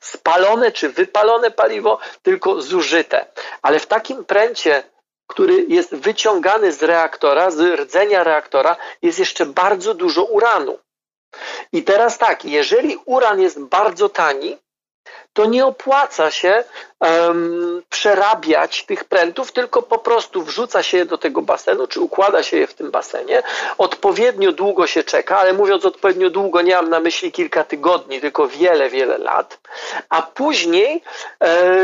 spalone 0.00 0.72
czy 0.72 0.88
wypalone 0.88 1.50
paliwo, 1.50 1.98
tylko 2.22 2.62
zużyte. 2.62 3.26
Ale 3.62 3.78
w 3.78 3.86
takim 3.86 4.24
pręcie 4.24 4.82
który 5.30 5.64
jest 5.68 5.94
wyciągany 5.94 6.72
z 6.72 6.82
reaktora, 6.82 7.50
z 7.50 7.80
rdzenia 7.80 8.24
reaktora, 8.24 8.76
jest 9.02 9.18
jeszcze 9.18 9.46
bardzo 9.46 9.94
dużo 9.94 10.24
uranu. 10.24 10.78
I 11.72 11.82
teraz 11.82 12.18
tak, 12.18 12.44
jeżeli 12.44 12.98
uran 13.04 13.40
jest 13.40 13.60
bardzo 13.60 14.08
tani, 14.08 14.58
to 15.32 15.44
nie 15.44 15.66
opłaca 15.66 16.30
się 16.30 16.64
um, 17.00 17.82
przerabiać 17.88 18.84
tych 18.84 19.04
prętów, 19.04 19.52
tylko 19.52 19.82
po 19.82 19.98
prostu 19.98 20.42
wrzuca 20.42 20.82
się 20.82 20.98
je 20.98 21.06
do 21.06 21.18
tego 21.18 21.42
basenu, 21.42 21.86
czy 21.86 22.00
układa 22.00 22.42
się 22.42 22.56
je 22.56 22.66
w 22.66 22.74
tym 22.74 22.90
basenie. 22.90 23.42
Odpowiednio 23.78 24.52
długo 24.52 24.86
się 24.86 25.02
czeka, 25.02 25.38
ale 25.38 25.52
mówiąc 25.52 25.84
odpowiednio 25.84 26.30
długo, 26.30 26.62
nie 26.62 26.74
mam 26.74 26.90
na 26.90 27.00
myśli 27.00 27.32
kilka 27.32 27.64
tygodni, 27.64 28.20
tylko 28.20 28.48
wiele, 28.48 28.88
wiele 28.88 29.18
lat. 29.18 29.58
A 30.08 30.22
później 30.22 31.02
e, 31.44 31.80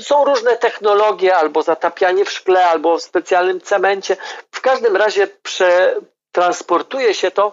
są 0.00 0.24
różne 0.24 0.56
technologie, 0.56 1.36
albo 1.36 1.62
zatapianie 1.62 2.24
w 2.24 2.30
szkle, 2.30 2.66
albo 2.66 2.98
w 2.98 3.02
specjalnym 3.02 3.60
cemencie. 3.60 4.16
W 4.50 4.60
każdym 4.60 4.96
razie 4.96 5.28
przetransportuje 5.42 7.14
się 7.14 7.30
to 7.30 7.52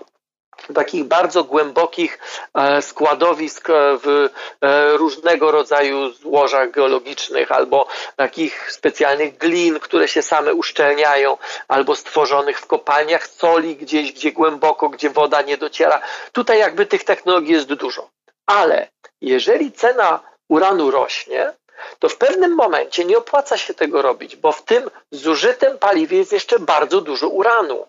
takich 0.74 1.04
bardzo 1.04 1.44
głębokich 1.44 2.20
e, 2.54 2.82
składowisk 2.82 3.70
e, 3.70 3.74
w 4.04 4.30
e, 4.62 4.98
różnego 4.98 5.52
rodzaju 5.52 6.12
złożach 6.12 6.72
geologicznych 6.72 7.52
albo 7.52 7.88
takich 8.16 8.72
specjalnych 8.72 9.38
glin, 9.38 9.80
które 9.80 10.08
się 10.08 10.22
same 10.22 10.54
uszczelniają, 10.54 11.38
albo 11.68 11.96
stworzonych 11.96 12.60
w 12.60 12.68
kopalniach 12.68 13.28
soli 13.28 13.76
gdzieś, 13.76 14.12
gdzie 14.12 14.32
głęboko, 14.32 14.90
gdzie 14.90 15.10
woda 15.10 15.42
nie 15.42 15.58
dociera. 15.58 16.02
Tutaj 16.32 16.60
jakby 16.60 16.86
tych 16.86 17.04
technologii 17.04 17.54
jest 17.54 17.74
dużo. 17.74 18.10
Ale 18.46 18.88
jeżeli 19.22 19.72
cena 19.72 20.20
uranu 20.50 20.92
rośnie, 20.92 21.54
to 22.00 22.10
w 22.10 22.18
pewnym 22.18 22.56
momencie 22.56 23.06
nie 23.06 23.18
opłaca 23.18 23.58
się 23.58 23.74
tego 23.74 24.02
robić, 24.02 24.36
bo 24.36 24.52
w 24.52 24.62
tym 24.62 24.90
zużytym 25.12 25.78
paliwie 25.78 26.18
jest 26.18 26.32
jeszcze 26.32 26.60
bardzo 26.60 27.02
dużo 27.02 27.30
uranu. 27.30 27.86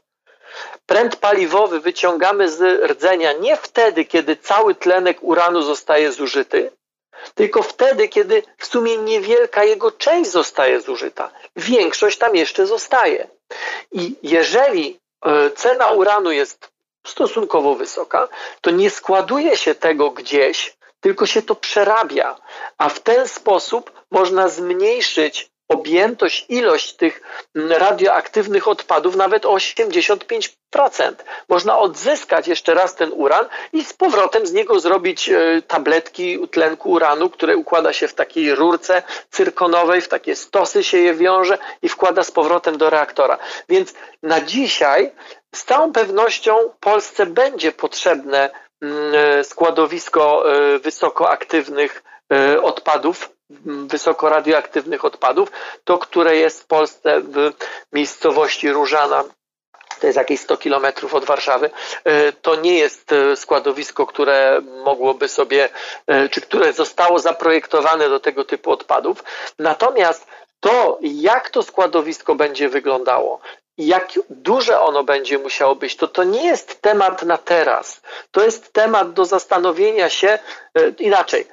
Pręt 0.86 1.16
paliwowy 1.16 1.81
wyciągamy 1.81 2.51
z 2.51 2.82
rdzenia 2.90 3.32
nie 3.32 3.56
wtedy, 3.56 4.05
kiedy 4.05 4.36
cały 4.36 4.74
tlenek 4.74 5.18
uranu 5.20 5.62
zostaje 5.62 6.12
zużyty, 6.12 6.72
tylko 7.35 7.62
wtedy, 7.62 8.09
kiedy 8.09 8.43
w 8.59 8.66
sumie 8.66 8.97
niewielka 8.97 9.64
jego 9.64 9.90
część 9.90 10.31
zostaje 10.31 10.81
zużyta. 10.81 11.31
Większość 11.56 12.18
tam 12.18 12.36
jeszcze 12.36 12.66
zostaje. 12.66 13.28
I 13.93 14.14
jeżeli 14.22 15.01
e, 15.24 15.51
cena 15.51 15.86
uranu 15.86 16.32
jest 16.32 16.70
stosunkowo 17.06 17.74
wysoka, 17.74 18.28
to 18.60 18.70
nie 18.70 18.90
składuje 18.90 19.56
się 19.56 19.74
tego 19.74 20.10
gdzieś, 20.10 20.77
tylko 21.01 21.27
się 21.27 21.43
to 21.43 21.55
przerabia, 21.55 22.36
a 22.78 22.89
w 22.89 23.01
ten 23.01 23.28
sposób 23.28 23.93
można 24.10 24.48
zmniejszyć 24.48 25.51
objętość, 25.71 26.47
ilość 26.49 26.93
tych 26.93 27.23
radioaktywnych 27.55 28.69
odpadów 28.69 29.17
nawet 29.17 29.47
o 29.47 29.55
85%. 29.55 30.51
Można 31.49 31.79
odzyskać 31.79 32.49
jeszcze 32.49 32.75
raz 32.75 32.95
ten 32.95 33.13
uran 33.13 33.47
i 33.73 33.85
z 33.85 33.93
powrotem 33.93 34.47
z 34.47 34.53
niego 34.53 34.81
zrobić 34.81 35.29
e, 35.29 35.63
tabletki 35.67 36.49
tlenku 36.49 36.91
uranu, 36.91 37.31
które 37.31 37.57
układa 37.57 37.93
się 37.93 38.09
w 38.09 38.15
takiej 38.15 38.55
rurce 38.55 39.03
cyrkonowej, 39.31 40.01
w 40.01 40.09
takie 40.09 40.37
stosy 40.37 40.85
się 40.85 40.99
je 40.99 41.15
wiąże 41.15 41.59
i 41.83 41.89
wkłada 41.89 42.25
z 42.25 42.31
powrotem 42.31 42.79
do 42.79 42.91
reaktora. 42.91 43.39
Więc 43.69 43.95
na 44.23 44.41
dzisiaj 44.41 45.13
z 45.55 45.65
całą 45.65 45.93
pewnością 45.93 46.57
Polsce 46.81 47.27
będzie 47.27 47.73
potrzebne 47.73 48.51
e, 48.83 49.45
składowisko 49.45 50.53
e, 50.53 50.79
wysokoaktywnych 50.79 52.03
odpadów 52.63 53.31
wysoko 53.86 54.28
radioaktywnych 54.28 55.05
odpadów, 55.05 55.52
to 55.85 55.98
które 55.98 56.36
jest 56.36 56.62
w 56.62 56.66
Polsce 56.66 57.20
w 57.20 57.52
miejscowości 57.93 58.70
Różana, 58.72 59.24
to 60.01 60.06
jest 60.06 60.16
jakieś 60.16 60.40
100 60.40 60.56
kilometrów 60.56 61.14
od 61.14 61.24
Warszawy, 61.24 61.70
e, 62.05 62.32
to 62.32 62.55
nie 62.55 62.78
jest 62.78 63.12
e, 63.12 63.36
składowisko, 63.36 64.06
które 64.06 64.60
mogłoby 64.85 65.28
sobie, 65.28 65.68
e, 66.06 66.28
czy 66.28 66.40
które 66.40 66.72
zostało 66.72 67.18
zaprojektowane 67.18 68.09
do 68.09 68.20
tego 68.20 68.44
typu 68.44 68.70
odpadów. 68.70 69.24
Natomiast 69.59 70.27
to, 70.60 70.98
jak 71.02 71.51
to 71.51 71.62
składowisko 71.62 72.35
będzie 72.35 72.68
wyglądało, 72.68 73.40
jak 73.78 74.09
duże 74.31 74.81
ono 74.81 75.05
będzie 75.05 75.39
musiało 75.39 75.77
być, 75.77 75.97
to 75.97 76.09
to 76.09 76.24
nie 76.24 76.47
jest 76.47 76.81
temat 76.82 77.22
na 77.22 77.39
teraz. 77.39 78.01
To 78.31 78.44
jest 78.44 78.72
temat 78.72 79.12
do 79.12 79.24
zastanowienia 79.24 80.10
się 80.10 80.39
inaczej 80.98 81.47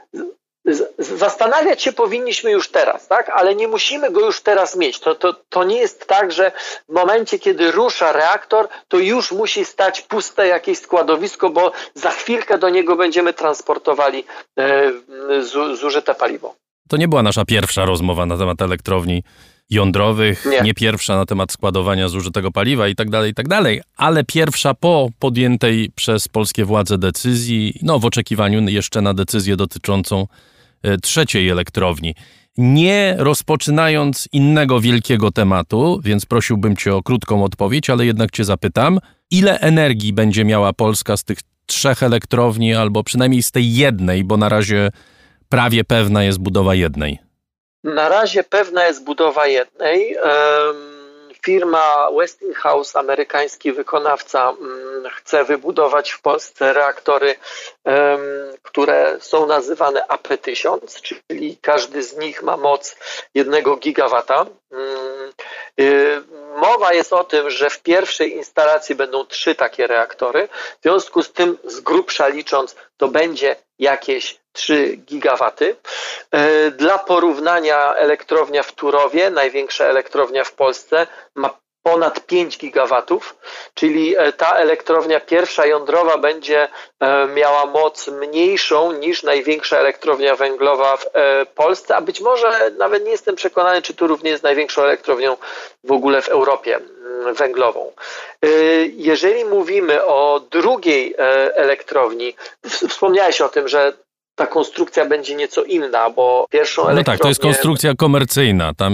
zastanawiać 0.99 1.81
się 1.81 1.93
powinniśmy 1.93 2.51
już 2.51 2.69
teraz, 2.71 3.07
tak? 3.07 3.29
ale 3.29 3.55
nie 3.55 3.67
musimy 3.67 4.11
go 4.11 4.25
już 4.25 4.41
teraz 4.41 4.75
mieć. 4.75 4.99
To, 4.99 5.15
to, 5.15 5.33
to 5.49 5.63
nie 5.63 5.77
jest 5.77 6.07
tak, 6.07 6.31
że 6.31 6.51
w 6.89 6.93
momencie, 6.93 7.39
kiedy 7.39 7.71
rusza 7.71 8.11
reaktor, 8.11 8.67
to 8.87 8.97
już 8.97 9.31
musi 9.31 9.65
stać 9.65 10.01
puste 10.01 10.47
jakieś 10.47 10.79
składowisko, 10.79 11.49
bo 11.49 11.71
za 11.93 12.11
chwilkę 12.11 12.57
do 12.57 12.69
niego 12.69 12.95
będziemy 12.95 13.33
transportowali 13.33 14.23
e, 14.57 14.91
zużyte 15.75 16.15
paliwo. 16.15 16.55
To 16.89 16.97
nie 16.97 17.07
była 17.07 17.23
nasza 17.23 17.45
pierwsza 17.45 17.85
rozmowa 17.85 18.25
na 18.25 18.37
temat 18.37 18.61
elektrowni 18.61 19.23
jądrowych, 19.69 20.45
nie. 20.45 20.61
nie, 20.61 20.73
pierwsza 20.73 21.15
na 21.15 21.25
temat 21.25 21.51
składowania 21.51 22.09
zużytego 22.09 22.51
paliwa 22.51 22.87
i 22.87 22.95
tak 22.95 23.09
dalej, 23.09 23.31
i 23.31 23.33
tak 23.33 23.47
dalej, 23.47 23.81
ale 23.97 24.23
pierwsza 24.23 24.73
po 24.73 25.09
podjętej 25.19 25.91
przez 25.95 26.27
polskie 26.27 26.65
władze 26.65 26.97
decyzji, 26.97 27.79
no 27.81 27.99
w 27.99 28.05
oczekiwaniu 28.05 28.69
jeszcze 28.69 29.01
na 29.01 29.13
decyzję 29.13 29.55
dotyczącą 29.55 30.27
trzeciej 31.01 31.49
elektrowni. 31.49 32.15
Nie 32.57 33.15
rozpoczynając 33.17 34.27
innego 34.31 34.79
wielkiego 34.79 35.31
tematu, 35.31 35.99
więc 36.03 36.25
prosiłbym 36.25 36.75
Cię 36.75 36.95
o 36.95 37.03
krótką 37.03 37.43
odpowiedź, 37.43 37.89
ale 37.89 38.05
jednak 38.05 38.31
Cię 38.31 38.43
zapytam, 38.43 38.99
ile 39.31 39.59
energii 39.59 40.13
będzie 40.13 40.45
miała 40.45 40.73
Polska 40.73 41.17
z 41.17 41.23
tych 41.23 41.37
trzech 41.65 42.03
elektrowni, 42.03 42.73
albo 42.73 43.03
przynajmniej 43.03 43.43
z 43.43 43.51
tej 43.51 43.75
jednej, 43.75 44.23
bo 44.23 44.37
na 44.37 44.49
razie 44.49 44.89
prawie 45.49 45.83
pewna 45.83 46.23
jest 46.23 46.39
budowa 46.39 46.75
jednej? 46.75 47.19
Na 47.83 48.09
razie 48.09 48.43
pewna 48.43 48.85
jest 48.85 49.03
budowa 49.03 49.47
jednej. 49.47 50.15
Um 50.15 50.96
firma 51.47 52.11
Westinghouse, 52.11 52.95
amerykański 52.95 53.71
wykonawca, 53.71 54.49
mm, 54.49 55.09
chce 55.11 55.43
wybudować 55.43 56.11
w 56.11 56.21
Polsce 56.21 56.73
reaktory, 56.73 57.35
które 58.61 59.17
są 59.19 59.45
nazywane 59.45 60.01
AP1000, 60.07 61.01
czyli 61.01 61.57
każdy 61.61 62.03
z 62.03 62.17
nich 62.17 62.43
ma 62.43 62.57
moc 62.57 62.95
1 63.33 63.75
gigawata. 63.79 64.45
Mm, 64.71 65.31
y, 65.79 66.21
mowa 66.55 66.93
jest 66.93 67.13
o 67.13 67.23
tym, 67.23 67.49
że 67.49 67.69
w 67.69 67.79
pierwszej 67.79 68.35
instalacji 68.35 68.95
będą 68.95 69.25
trzy 69.25 69.55
takie 69.55 69.87
reaktory. 69.87 70.47
W 70.79 70.83
związku 70.83 71.23
z 71.23 71.31
tym, 71.31 71.57
z 71.63 71.79
grubsza 71.79 72.27
licząc, 72.27 72.75
to 72.97 73.07
będzie 73.07 73.55
jakieś 73.79 74.39
3 74.57 74.97
gigawaty. 74.97 75.75
E, 76.31 76.71
dla 76.71 76.97
porównania 76.99 77.93
elektrownia 77.95 78.63
w 78.63 78.71
Turowie, 78.71 79.29
największa 79.29 79.85
elektrownia 79.85 80.43
w 80.43 80.51
Polsce, 80.51 81.07
ma 81.35 81.49
ponad 81.83 82.25
5 82.25 82.57
gigawatów, 82.57 83.35
czyli 83.73 84.17
e, 84.17 84.33
ta 84.33 84.55
elektrownia 84.55 85.19
pierwsza 85.19 85.65
jądrowa 85.65 86.17
będzie 86.17 86.67
e, 86.99 87.27
miała 87.27 87.65
moc 87.65 88.07
mniejszą 88.07 88.91
niż 88.91 89.23
największa 89.23 89.77
elektrownia 89.77 90.35
węglowa 90.35 90.97
w 90.97 91.05
Polsce, 91.55 91.95
a 91.95 92.01
być 92.01 92.21
może 92.21 92.71
nawet 92.77 93.05
nie 93.05 93.11
jestem 93.11 93.35
przekonany, 93.35 93.81
czy 93.81 93.93
Turów 93.93 94.23
nie 94.23 94.29
jest 94.29 94.43
największą 94.43 94.81
elektrownią 94.83 95.37
w 95.83 95.91
ogóle 95.91 96.21
w 96.21 96.29
Europie. 96.29 96.79
węglową. 97.33 97.91
Jeżeli 98.91 99.45
mówimy 99.45 100.05
o 100.05 100.41
drugiej 100.51 101.15
elektrowni, 101.55 102.35
wspomniałeś 102.89 103.41
o 103.41 103.49
tym, 103.49 103.67
że 103.67 103.93
ta 104.37 104.47
konstrukcja 104.47 105.05
będzie 105.05 105.35
nieco 105.35 105.63
inna, 105.63 106.09
bo 106.09 106.47
pierwszą 106.49 106.93
No 106.95 107.03
tak, 107.03 107.19
to 107.19 107.27
jest 107.27 107.41
konstrukcja 107.41 107.93
komercyjna. 107.97 108.73
Tam... 108.77 108.93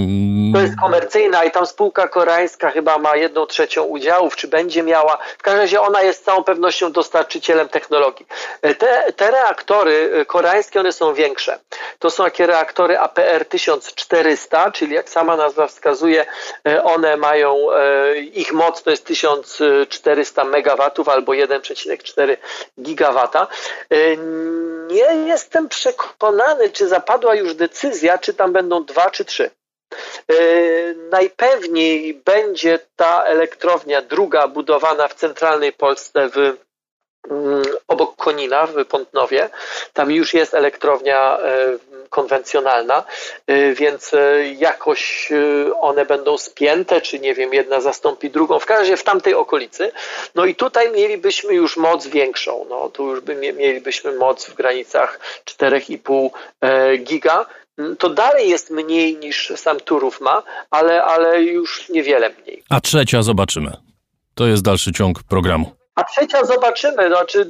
To 0.54 0.62
jest 0.62 0.74
komercyjna 0.82 1.44
i 1.44 1.52
tam 1.52 1.66
spółka 1.66 2.08
koreańska 2.08 2.72
chyba 2.72 2.98
ma 2.98 3.16
jedną 3.16 3.46
trzecią 3.46 3.84
udziałów, 3.84 4.36
czy 4.36 4.48
będzie 4.48 4.84
miała. 4.84 5.18
W 5.38 5.42
każdym 5.42 5.62
razie 5.62 5.82
ona 5.82 6.02
jest 6.02 6.22
z 6.22 6.24
całą 6.24 6.44
pewnością 6.44 6.92
dostarczycielem 6.92 7.70
technologii. 7.70 8.26
Te, 8.62 9.14
te 9.16 9.32
reaktory 9.32 10.10
e, 10.14 10.26
koreańskie, 10.26 10.80
one 10.80 10.92
są 10.92 11.14
większe. 11.14 11.60
To 12.00 12.10
są 12.10 12.24
takie 12.24 12.48
reaktory 12.48 13.00
APR 13.00 13.46
1400, 13.46 14.72
czyli 14.72 14.96
jak 14.96 15.10
sama 15.10 15.38
nazwa 15.38 15.68
wskazuje, 15.68 16.26
e, 16.68 16.84
one 16.84 17.18
mają, 17.18 17.72
e, 17.72 18.18
ich 18.18 18.54
moc 18.54 18.84
to 18.84 18.92
jest 18.92 19.06
1400 19.06 20.44
megawatów 20.44 21.10
albo 21.10 21.32
1,4 21.32 22.38
gigawata. 22.82 23.48
Nie 24.88 25.33
jestem 25.34 25.70
przekonany, 25.70 26.70
czy 26.70 26.88
zapadła 26.88 27.36
już 27.36 27.54
decyzja, 27.56 28.18
czy 28.18 28.34
tam 28.34 28.54
będą 28.54 28.86
dwa 28.86 29.10
czy 29.10 29.26
trzy. 29.26 29.50
Yy, 30.28 30.96
najpewniej 31.12 32.14
będzie 32.14 32.80
ta 32.96 33.24
elektrownia 33.24 34.02
druga 34.02 34.48
budowana 34.48 35.08
w 35.08 35.14
centralnej 35.14 35.74
Polsce 35.74 36.30
w 36.30 36.38
mm, 37.30 37.64
obok 37.88 38.16
Konina 38.16 38.68
w 38.68 38.86
Pątnowie. 38.86 39.50
Tam 39.94 40.12
już 40.12 40.34
jest 40.34 40.54
elektrownia 40.54 41.38
yy, 41.92 41.93
konwencjonalna, 42.14 43.04
yy, 43.48 43.76
więc 43.76 44.12
jakoś 44.58 45.30
one 45.82 46.06
będą 46.06 46.38
spięte, 46.38 47.02
czy 47.02 47.20
nie 47.20 47.34
wiem, 47.34 47.54
jedna 47.54 47.82
zastąpi 47.82 48.30
drugą, 48.30 48.60
w 48.60 48.66
każdym 48.66 48.84
razie 48.84 48.98
w 48.98 49.04
tamtej 49.04 49.34
okolicy. 49.34 49.92
No 50.36 50.46
i 50.46 50.56
tutaj 50.56 50.92
mielibyśmy 50.92 51.54
już 51.54 51.78
moc 51.78 52.08
większą, 52.08 52.66
no 52.70 52.90
tu 52.90 53.08
już 53.10 53.22
by, 53.22 53.36
mielibyśmy 53.36 54.12
moc 54.12 54.46
w 54.46 54.54
granicach 54.54 55.20
4,5 55.46 56.30
giga, 57.04 57.46
to 58.00 58.10
dalej 58.10 58.50
jest 58.50 58.70
mniej 58.70 59.18
niż 59.18 59.54
sam 59.56 59.80
Turów 59.80 60.22
ma, 60.22 60.44
ale, 60.70 61.04
ale 61.04 61.44
już 61.44 61.90
niewiele 61.90 62.30
mniej. 62.30 62.64
A 62.70 62.82
trzecia 62.82 63.22
zobaczymy. 63.22 63.72
To 64.36 64.48
jest 64.48 64.64
dalszy 64.64 64.92
ciąg 64.92 65.24
programu. 65.24 65.72
A 65.96 66.04
trzecia 66.04 66.46
zobaczymy. 66.46 67.08
Znaczy, 67.08 67.50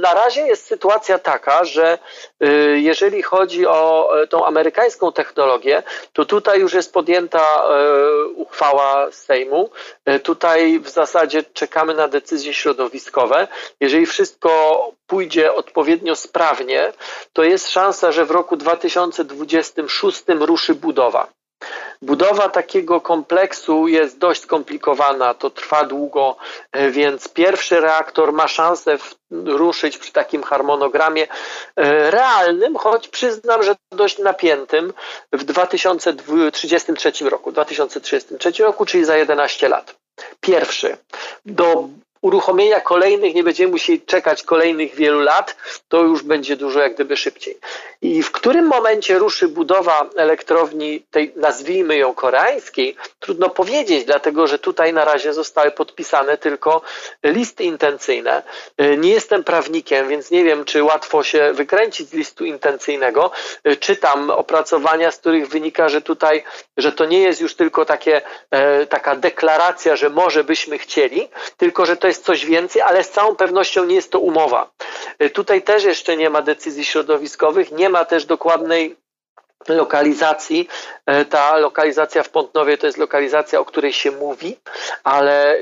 na 0.00 0.14
razie 0.14 0.40
jest 0.40 0.66
sytuacja 0.66 1.18
taka, 1.18 1.64
że 1.64 1.98
y, 2.42 2.80
jeżeli 2.80 3.22
chodzi 3.22 3.66
o 3.66 4.10
e, 4.22 4.26
tą 4.26 4.46
amerykańską 4.46 5.12
technologię, 5.12 5.82
to 6.12 6.24
tutaj 6.24 6.60
już 6.60 6.74
jest 6.74 6.92
podjęta 6.92 7.40
e, 7.40 8.24
uchwała 8.24 9.10
Sejmu. 9.10 9.70
E, 10.04 10.18
tutaj 10.20 10.80
w 10.80 10.88
zasadzie 10.88 11.42
czekamy 11.42 11.94
na 11.94 12.08
decyzje 12.08 12.54
środowiskowe. 12.54 13.48
Jeżeli 13.80 14.06
wszystko 14.06 14.92
pójdzie 15.06 15.54
odpowiednio 15.54 16.16
sprawnie, 16.16 16.92
to 17.32 17.42
jest 17.42 17.70
szansa, 17.70 18.12
że 18.12 18.24
w 18.24 18.30
roku 18.30 18.56
2026 18.56 20.24
ruszy 20.28 20.74
budowa. 20.74 21.37
Budowa 22.02 22.48
takiego 22.48 23.00
kompleksu 23.00 23.88
jest 23.88 24.18
dość 24.18 24.42
skomplikowana, 24.42 25.34
to 25.34 25.50
trwa 25.50 25.84
długo, 25.84 26.36
e, 26.72 26.90
więc 26.90 27.28
pierwszy 27.28 27.80
reaktor 27.80 28.32
ma 28.32 28.48
szansę 28.48 28.98
ruszyć 29.30 29.98
przy 29.98 30.12
takim 30.12 30.42
harmonogramie 30.42 31.26
e, 31.76 32.10
realnym, 32.10 32.76
choć 32.76 33.08
przyznam, 33.08 33.62
że 33.62 33.76
dość 33.92 34.18
napiętym 34.18 34.92
w 35.32 35.44
2033 35.44 37.12
roku, 37.30 37.52
2033 37.52 38.62
roku, 38.62 38.86
czyli 38.86 39.04
za 39.04 39.16
11 39.16 39.68
lat. 39.68 39.96
Pierwszy. 40.40 40.96
Do 41.46 41.88
uruchomienia 42.20 42.80
kolejnych 42.80 43.34
nie 43.34 43.44
będziemy 43.44 43.72
musieli 43.72 44.00
czekać 44.00 44.42
kolejnych 44.42 44.94
wielu 44.94 45.20
lat, 45.20 45.56
to 45.88 46.02
już 46.02 46.22
będzie 46.22 46.56
dużo 46.56 46.80
jak 46.80 46.94
gdyby 46.94 47.16
szybciej. 47.16 47.58
I 48.02 48.22
w 48.22 48.30
którym 48.32 48.66
momencie 48.66 49.18
ruszy 49.18 49.48
budowa 49.48 50.10
elektrowni 50.16 51.02
tej, 51.10 51.32
nazwijmy 51.36 51.96
ją 51.96 52.14
koreańskiej, 52.14 52.96
trudno 53.20 53.50
powiedzieć, 53.50 54.04
dlatego 54.04 54.46
że 54.46 54.58
tutaj 54.58 54.92
na 54.92 55.04
razie 55.04 55.32
zostały 55.32 55.70
podpisane 55.70 56.36
tylko 56.36 56.82
listy 57.22 57.64
intencyjne. 57.64 58.42
Nie 58.98 59.10
jestem 59.10 59.44
prawnikiem, 59.44 60.08
więc 60.08 60.30
nie 60.30 60.44
wiem, 60.44 60.64
czy 60.64 60.82
łatwo 60.82 61.22
się 61.22 61.52
wykręcić 61.52 62.08
z 62.08 62.12
listu 62.12 62.44
intencyjnego. 62.44 63.30
Czytam 63.80 64.30
opracowania, 64.30 65.10
z 65.10 65.16
których 65.16 65.48
wynika, 65.48 65.88
że 65.88 66.00
tutaj, 66.00 66.44
że 66.76 66.92
to 66.92 67.04
nie 67.04 67.20
jest 67.20 67.40
już 67.40 67.54
tylko 67.54 67.84
takie, 67.84 68.22
e, 68.50 68.86
taka 68.86 69.16
deklaracja, 69.16 69.96
że 69.96 70.10
może 70.10 70.44
byśmy 70.44 70.78
chcieli, 70.78 71.28
tylko 71.56 71.86
że 71.86 71.96
to 71.96 72.07
jest 72.08 72.24
coś 72.24 72.46
więcej, 72.46 72.82
ale 72.82 73.04
z 73.04 73.10
całą 73.10 73.36
pewnością 73.36 73.84
nie 73.84 73.94
jest 73.94 74.10
to 74.10 74.18
umowa. 74.18 74.70
E, 75.18 75.30
tutaj 75.30 75.62
też 75.62 75.84
jeszcze 75.84 76.16
nie 76.16 76.30
ma 76.30 76.42
decyzji 76.42 76.84
środowiskowych, 76.84 77.72
nie 77.72 77.88
ma 77.88 78.04
też 78.04 78.24
dokładnej 78.24 78.96
lokalizacji. 79.68 80.68
E, 81.06 81.24
ta 81.24 81.56
lokalizacja 81.56 82.22
w 82.22 82.28
Pątnowie 82.28 82.78
to 82.78 82.86
jest 82.86 82.98
lokalizacja, 82.98 83.60
o 83.60 83.64
której 83.64 83.92
się 83.92 84.10
mówi, 84.10 84.56
ale 85.04 85.58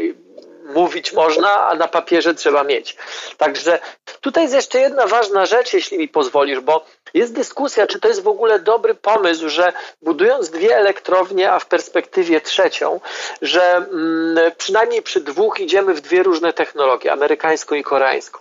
mówić 0.75 1.13
można, 1.13 1.69
a 1.69 1.75
na 1.75 1.89
papierze 1.89 2.35
trzeba 2.35 2.65
mieć. 2.65 2.97
Także 3.37 3.79
tutaj 4.21 4.43
jest 4.43 4.55
jeszcze 4.55 4.81
jedna 4.81 5.07
ważna 5.07 5.47
rzecz, 5.47 5.73
jeśli 5.73 5.99
mi 5.99 6.09
pozwolisz, 6.09 6.61
bo 6.61 6.85
jest 7.15 7.35
dyskusja, 7.35 7.87
czy 7.87 8.01
to 8.01 8.09
jest 8.09 8.23
w 8.23 8.29
ogóle 8.29 8.59
dobry 8.59 8.95
pomysł, 8.95 9.49
że 9.49 9.73
budując 10.03 10.51
dwie 10.51 10.77
elektrownie, 10.77 11.53
a 11.53 11.59
w 11.59 11.67
perspektywie 11.67 12.41
trzecią, 12.41 13.01
że 13.43 13.77
mm, 13.77 14.53
przynajmniej 14.57 15.03
przy 15.03 15.21
dwóch 15.21 15.61
idziemy 15.61 15.95
w 15.95 16.01
dwie 16.01 16.23
różne 16.23 16.53
technologie, 16.53 17.13
amerykańską 17.13 17.75
i 17.75 17.83
koreańską. 17.83 18.39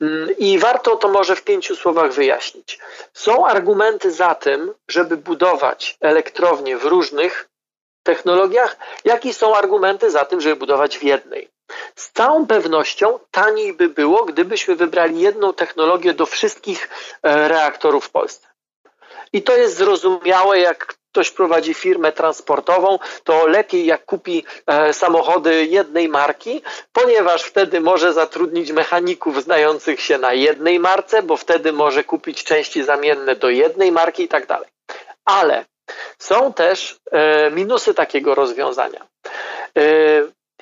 Mm, 0.00 0.28
I 0.38 0.58
warto 0.58 0.96
to 0.96 1.08
może 1.08 1.36
w 1.36 1.44
pięciu 1.44 1.76
słowach 1.76 2.12
wyjaśnić. 2.12 2.78
Są 3.12 3.46
argumenty 3.46 4.10
za 4.10 4.34
tym, 4.34 4.74
żeby 4.88 5.16
budować 5.16 5.96
elektrownie 6.00 6.78
w 6.78 6.84
różnych 6.84 7.48
technologiach, 8.06 8.76
jakie 9.04 9.34
są 9.34 9.56
argumenty 9.56 10.10
za 10.10 10.24
tym, 10.24 10.40
żeby 10.40 10.56
budować 10.56 10.98
w 10.98 11.02
jednej. 11.02 11.48
Z 11.94 12.12
całą 12.12 12.46
pewnością 12.46 13.18
taniej 13.30 13.72
by 13.72 13.88
było, 13.88 14.24
gdybyśmy 14.24 14.76
wybrali 14.76 15.20
jedną 15.20 15.52
technologię 15.52 16.14
do 16.14 16.26
wszystkich 16.26 16.88
e, 17.22 17.48
reaktorów 17.48 18.06
w 18.06 18.10
Polsce. 18.10 18.48
I 19.32 19.42
to 19.42 19.56
jest 19.56 19.76
zrozumiałe, 19.76 20.60
jak 20.60 20.96
ktoś 21.16 21.30
prowadzi 21.30 21.74
firmę 21.74 22.12
transportową, 22.12 22.98
to 23.24 23.46
lepiej 23.46 23.86
jak 23.86 24.04
kupi 24.04 24.44
e, 24.66 24.92
samochody 24.92 25.66
jednej 25.66 26.08
marki, 26.08 26.62
ponieważ 26.92 27.42
wtedy 27.42 27.80
może 27.80 28.12
zatrudnić 28.12 28.72
mechaników 28.72 29.42
znających 29.42 30.00
się 30.00 30.18
na 30.18 30.32
jednej 30.32 30.78
marce, 30.78 31.22
bo 31.22 31.36
wtedy 31.36 31.72
może 31.72 32.04
kupić 32.04 32.44
części 32.44 32.84
zamienne 32.84 33.36
do 33.36 33.50
jednej 33.50 33.92
marki 33.92 34.22
i 34.22 34.28
tak 34.28 34.46
dalej. 34.46 34.68
Ale 35.24 35.64
są 36.18 36.52
też 36.52 36.98
e, 37.12 37.50
minusy 37.50 37.94
takiego 37.94 38.34
rozwiązania. 38.34 39.06
E, 39.78 39.82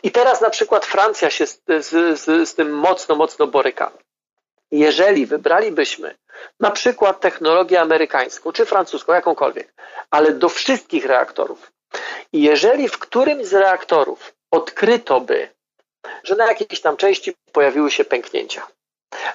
I 0.03 0.11
teraz 0.11 0.41
na 0.41 0.51
przykład 0.51 0.87
Francja 0.87 1.31
się 1.31 1.47
z, 1.47 1.61
z, 1.67 2.49
z, 2.49 2.55
tym 2.55 2.73
mocno, 2.73 3.15
mocno 3.15 3.47
boryka. 3.47 3.93
Jeżeli 4.71 5.27
wybralibyśmy 5.27 6.15
na 6.61 6.71
przykład 6.71 7.21
technologię 7.21 7.81
amerykańską 7.81 8.53
czy 8.53 8.67
francuską, 8.67 9.13
jakąkolwiek, 9.13 9.75
ale 10.11 10.33
do 10.33 10.49
wszystkich 10.49 11.07
reaktorów, 11.07 11.73
i 12.33 12.43
jeżeli 12.43 12.89
w 12.89 12.99
którymś 12.99 13.47
z 13.47 13.53
reaktorów 13.53 14.35
odkryto 14.51 15.21
by, 15.21 15.49
że 16.25 16.37
na 16.37 16.47
jakiejś 16.47 16.81
tam 16.81 16.97
części 16.97 17.35
pojawiły 17.53 17.91
się 17.91 18.05
pęknięcia, 18.05 18.67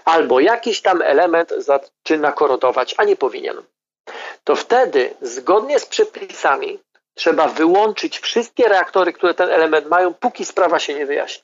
albo 0.05 0.39
jakiś 0.39 0.81
tam 0.81 1.01
element 1.01 1.53
zaczyna 1.57 2.31
korodować, 2.31 2.95
a 2.97 3.03
nie 3.03 3.15
powinien, 3.15 3.61
to 4.43 4.55
wtedy 4.55 5.13
zgodnie 5.21 5.79
z 5.79 5.85
przepisami 5.85 6.79
trzeba 7.13 7.47
wyłączyć 7.47 8.19
wszystkie 8.19 8.67
reaktory, 8.67 9.13
które 9.13 9.33
ten 9.33 9.49
element 9.49 9.87
mają, 9.87 10.13
póki 10.13 10.45
sprawa 10.45 10.79
się 10.79 10.93
nie 10.93 11.05
wyjaśni. 11.05 11.43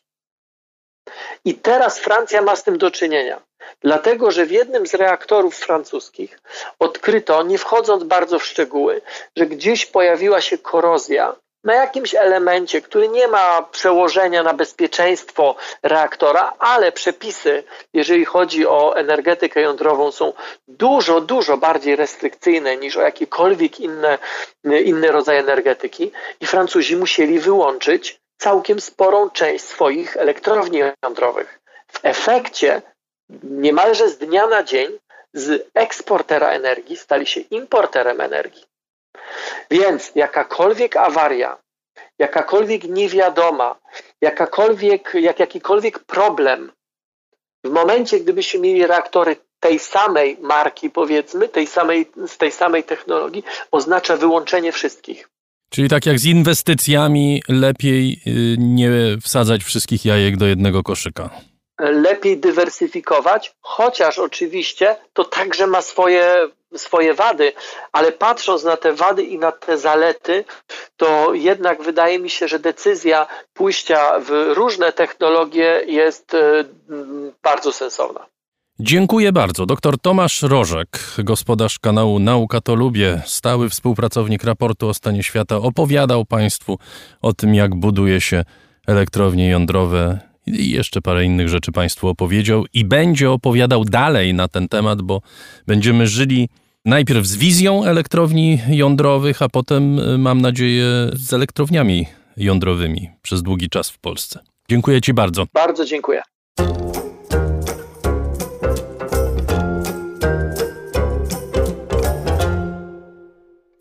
I 1.45 1.55
teraz 1.55 1.99
Francja 1.99 2.41
ma 2.41 2.55
z 2.55 2.63
tym 2.63 2.77
do 2.77 2.91
czynienia, 2.91 3.41
dlatego 3.81 4.31
że 4.31 4.45
w 4.45 4.51
jednym 4.51 4.87
z 4.87 4.93
reaktorów 4.93 5.57
francuskich 5.57 6.39
odkryto, 6.79 7.43
nie 7.43 7.57
wchodząc 7.57 8.03
bardzo 8.03 8.39
w 8.39 8.45
szczegóły, 8.45 9.01
że 9.35 9.45
gdzieś 9.45 9.85
pojawiła 9.85 10.41
się 10.41 10.57
korozja 10.57 11.35
na 11.65 11.73
jakimś 11.73 12.15
elemencie, 12.15 12.81
który 12.81 13.09
nie 13.09 13.27
ma 13.27 13.61
przełożenia 13.61 14.43
na 14.43 14.53
bezpieczeństwo 14.53 15.55
reaktora, 15.83 16.53
ale 16.59 16.91
przepisy, 16.91 17.63
jeżeli 17.93 18.25
chodzi 18.25 18.67
o 18.67 18.97
energetykę 18.97 19.61
jądrową, 19.61 20.11
są 20.11 20.33
dużo, 20.67 21.21
dużo 21.21 21.57
bardziej 21.57 21.95
restrykcyjne 21.95 22.77
niż 22.77 22.97
o 22.97 23.01
jakiekolwiek 23.01 23.79
inne, 23.79 24.17
inny 24.63 25.11
rodzaj 25.11 25.37
energetyki 25.37 26.11
i 26.41 26.45
Francuzi 26.45 26.95
musieli 26.95 27.39
wyłączyć 27.39 28.19
całkiem 28.37 28.81
sporą 28.81 29.29
część 29.29 29.65
swoich 29.65 30.17
elektrowni 30.17 30.79
jądrowych. 31.03 31.59
W 31.91 31.99
efekcie 32.03 32.81
niemalże 33.43 34.09
z 34.09 34.17
dnia 34.17 34.47
na 34.47 34.63
dzień 34.63 34.99
z 35.33 35.67
eksportera 35.73 36.49
energii 36.49 36.97
stali 36.97 37.27
się 37.27 37.39
importerem 37.39 38.21
energii. 38.21 38.63
Więc 39.71 40.11
jakakolwiek 40.15 40.97
awaria 40.97 41.57
jakakolwiek 42.19 42.83
niewiadoma, 42.83 43.75
jakakolwiek, 44.21 45.13
jak 45.13 45.39
jakikolwiek 45.39 45.99
problem, 45.99 46.71
w 47.63 47.69
momencie, 47.69 48.19
gdybyśmy 48.19 48.59
mieli 48.59 48.87
reaktory 48.87 49.35
tej 49.59 49.79
samej 49.79 50.37
marki, 50.41 50.89
powiedzmy, 50.89 51.47
tej 51.47 51.67
samej, 51.67 52.05
z 52.27 52.37
tej 52.37 52.51
samej 52.51 52.83
technologii, 52.83 53.43
oznacza 53.71 54.17
wyłączenie 54.17 54.71
wszystkich. 54.71 55.29
Czyli 55.69 55.89
tak 55.89 56.05
jak 56.05 56.19
z 56.19 56.25
inwestycjami, 56.25 57.41
lepiej 57.49 58.21
y, 58.27 58.55
nie 58.57 58.91
wsadzać 59.21 59.63
wszystkich 59.63 60.05
jajek 60.05 60.37
do 60.37 60.45
jednego 60.45 60.83
koszyka. 60.83 61.29
Lepiej 61.79 62.37
dywersyfikować, 62.37 63.55
chociaż 63.61 64.19
oczywiście 64.19 64.95
to 65.13 65.23
także 65.23 65.67
ma 65.67 65.81
swoje, 65.81 66.33
swoje 66.75 67.13
wady, 67.13 67.53
ale 67.91 68.11
patrząc 68.11 68.63
na 68.63 68.77
te 68.77 68.93
wady 68.93 69.23
i 69.23 69.37
na 69.37 69.51
te 69.51 69.77
zalety, 69.77 70.45
to 70.97 71.33
jednak 71.33 71.81
wydaje 71.81 72.19
mi 72.19 72.29
się, 72.29 72.47
że 72.47 72.59
decyzja 72.59 73.27
pójścia 73.53 74.19
w 74.19 74.53
różne 74.53 74.91
technologie 74.91 75.81
jest 75.87 76.33
y, 76.33 76.65
bardzo 77.43 77.73
sensowna. 77.73 78.25
Dziękuję 78.79 79.31
bardzo. 79.31 79.65
Dr 79.65 79.99
Tomasz 79.99 80.41
Rożek, 80.41 80.87
gospodarz 81.17 81.79
kanału 81.79 82.19
Nauka 82.19 82.61
to 82.61 82.75
Lubię, 82.75 83.21
stały 83.25 83.69
współpracownik 83.69 84.43
raportu 84.43 84.87
o 84.87 84.93
stanie 84.93 85.23
świata, 85.23 85.57
opowiadał 85.57 86.25
Państwu 86.25 86.79
o 87.21 87.33
tym, 87.33 87.55
jak 87.55 87.75
buduje 87.75 88.21
się 88.21 88.43
elektrownie 88.87 89.49
jądrowe 89.49 90.19
i 90.47 90.71
jeszcze 90.71 91.01
parę 91.01 91.25
innych 91.25 91.49
rzeczy 91.49 91.71
Państwu 91.71 92.07
opowiedział 92.07 92.65
i 92.73 92.85
będzie 92.85 93.31
opowiadał 93.31 93.85
dalej 93.85 94.33
na 94.33 94.47
ten 94.47 94.67
temat, 94.67 95.01
bo 95.01 95.21
będziemy 95.67 96.07
żyli 96.07 96.49
najpierw 96.85 97.25
z 97.25 97.35
wizją 97.35 97.85
elektrowni 97.85 98.59
jądrowych, 98.69 99.41
a 99.41 99.49
potem, 99.49 99.99
mam 100.21 100.41
nadzieję, 100.41 100.85
z 101.13 101.33
elektrowniami 101.33 102.05
jądrowymi 102.37 103.09
przez 103.21 103.43
długi 103.43 103.69
czas 103.69 103.89
w 103.89 103.99
Polsce. 103.99 104.39
Dziękuję 104.69 105.01
Ci 105.01 105.13
bardzo. 105.13 105.45
Bardzo 105.53 105.85
dziękuję. 105.85 106.21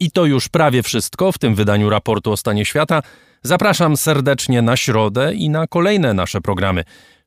I 0.01 0.11
to 0.11 0.25
już 0.25 0.49
prawie 0.49 0.83
wszystko 0.83 1.33
w 1.33 1.39
tym 1.39 1.55
wydaniu 1.55 1.91
raportu 1.91 2.33
o 2.33 2.37
stanie 2.37 2.65
świata. 2.65 3.03
Zapraszam 3.43 3.97
serdecznie 3.97 4.63
na 4.63 4.77
środę 4.77 5.35
i 5.35 5.51
na 5.51 5.67
kolejne 5.67 6.15
nasze 6.15 6.41
programy. 6.41 6.85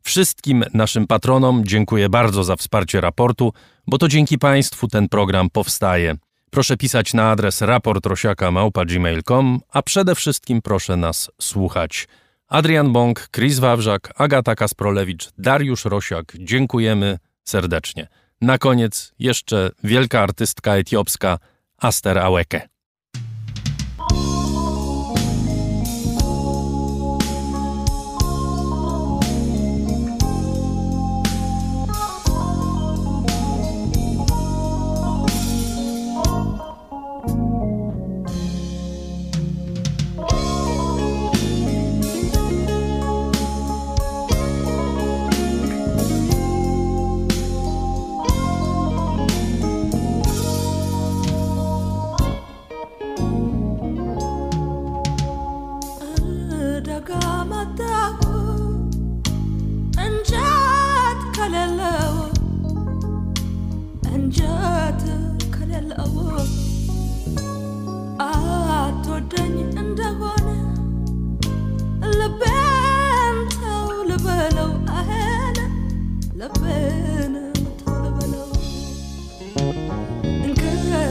Wszystkim 0.07 0.63
naszym 0.73 1.07
patronom 1.07 1.65
dziękuję 1.65 2.09
bardzo 2.09 2.43
za 2.43 2.55
wsparcie 2.55 3.01
raportu, 3.01 3.53
bo 3.87 3.97
to 3.97 4.07
dzięki 4.07 4.37
Państwu 4.37 4.87
ten 4.87 5.09
program 5.09 5.49
powstaje. 5.49 6.15
Proszę 6.51 6.77
pisać 6.77 7.13
na 7.13 7.31
adres 7.31 7.61
raportrosiaka.gmail.com, 7.61 9.59
a 9.71 9.81
przede 9.81 10.15
wszystkim 10.15 10.61
proszę 10.61 10.97
nas 10.97 11.31
słuchać. 11.41 12.07
Adrian 12.47 12.93
Bąk, 12.93 13.29
Chris 13.35 13.59
Wawrzak, 13.59 14.13
Agata 14.15 14.55
Kasprolewicz, 14.55 15.29
Dariusz 15.37 15.85
Rosiak, 15.85 16.33
dziękujemy 16.39 17.19
serdecznie. 17.43 18.07
Na 18.41 18.57
koniec 18.57 19.13
jeszcze 19.19 19.71
wielka 19.83 20.21
artystka 20.21 20.75
etiopska 20.75 21.39
Aster 21.77 22.17
Aweke. 22.17 22.69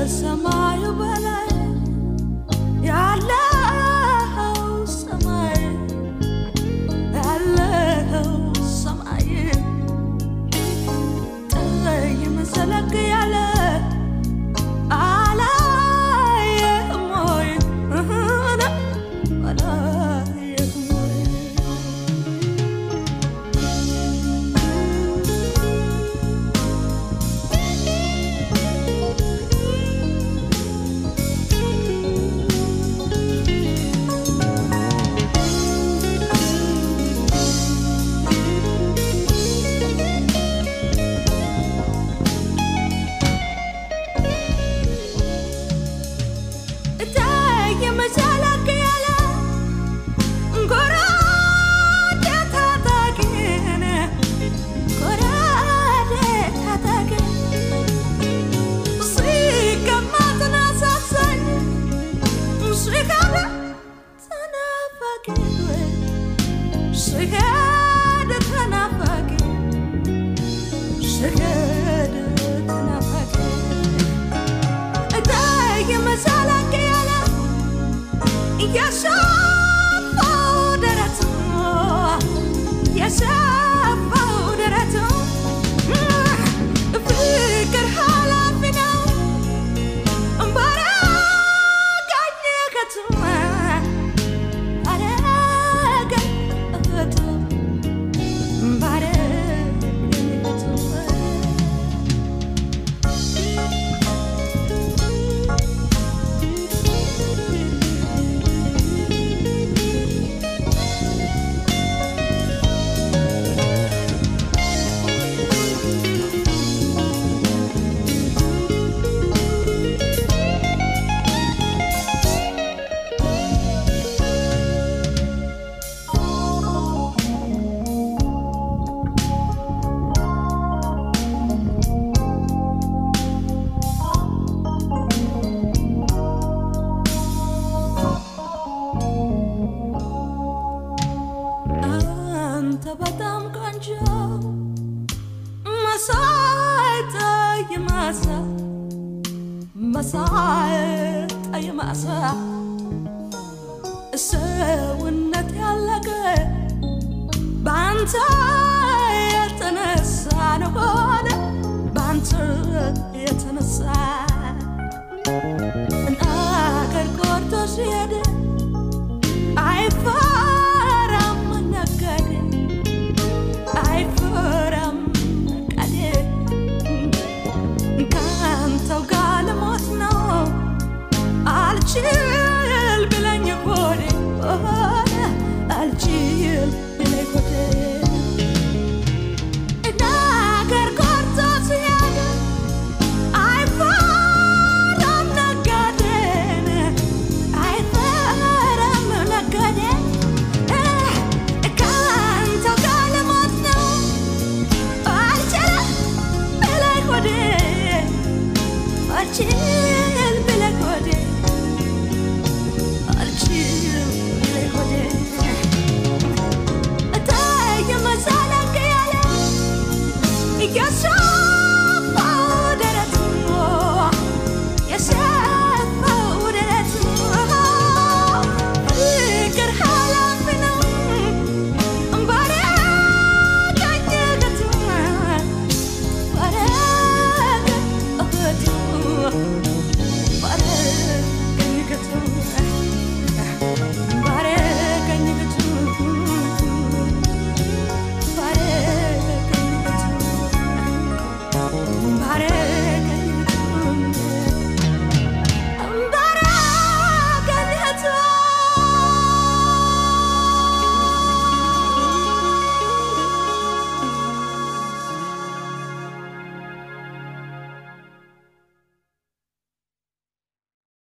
bersama 0.06 0.55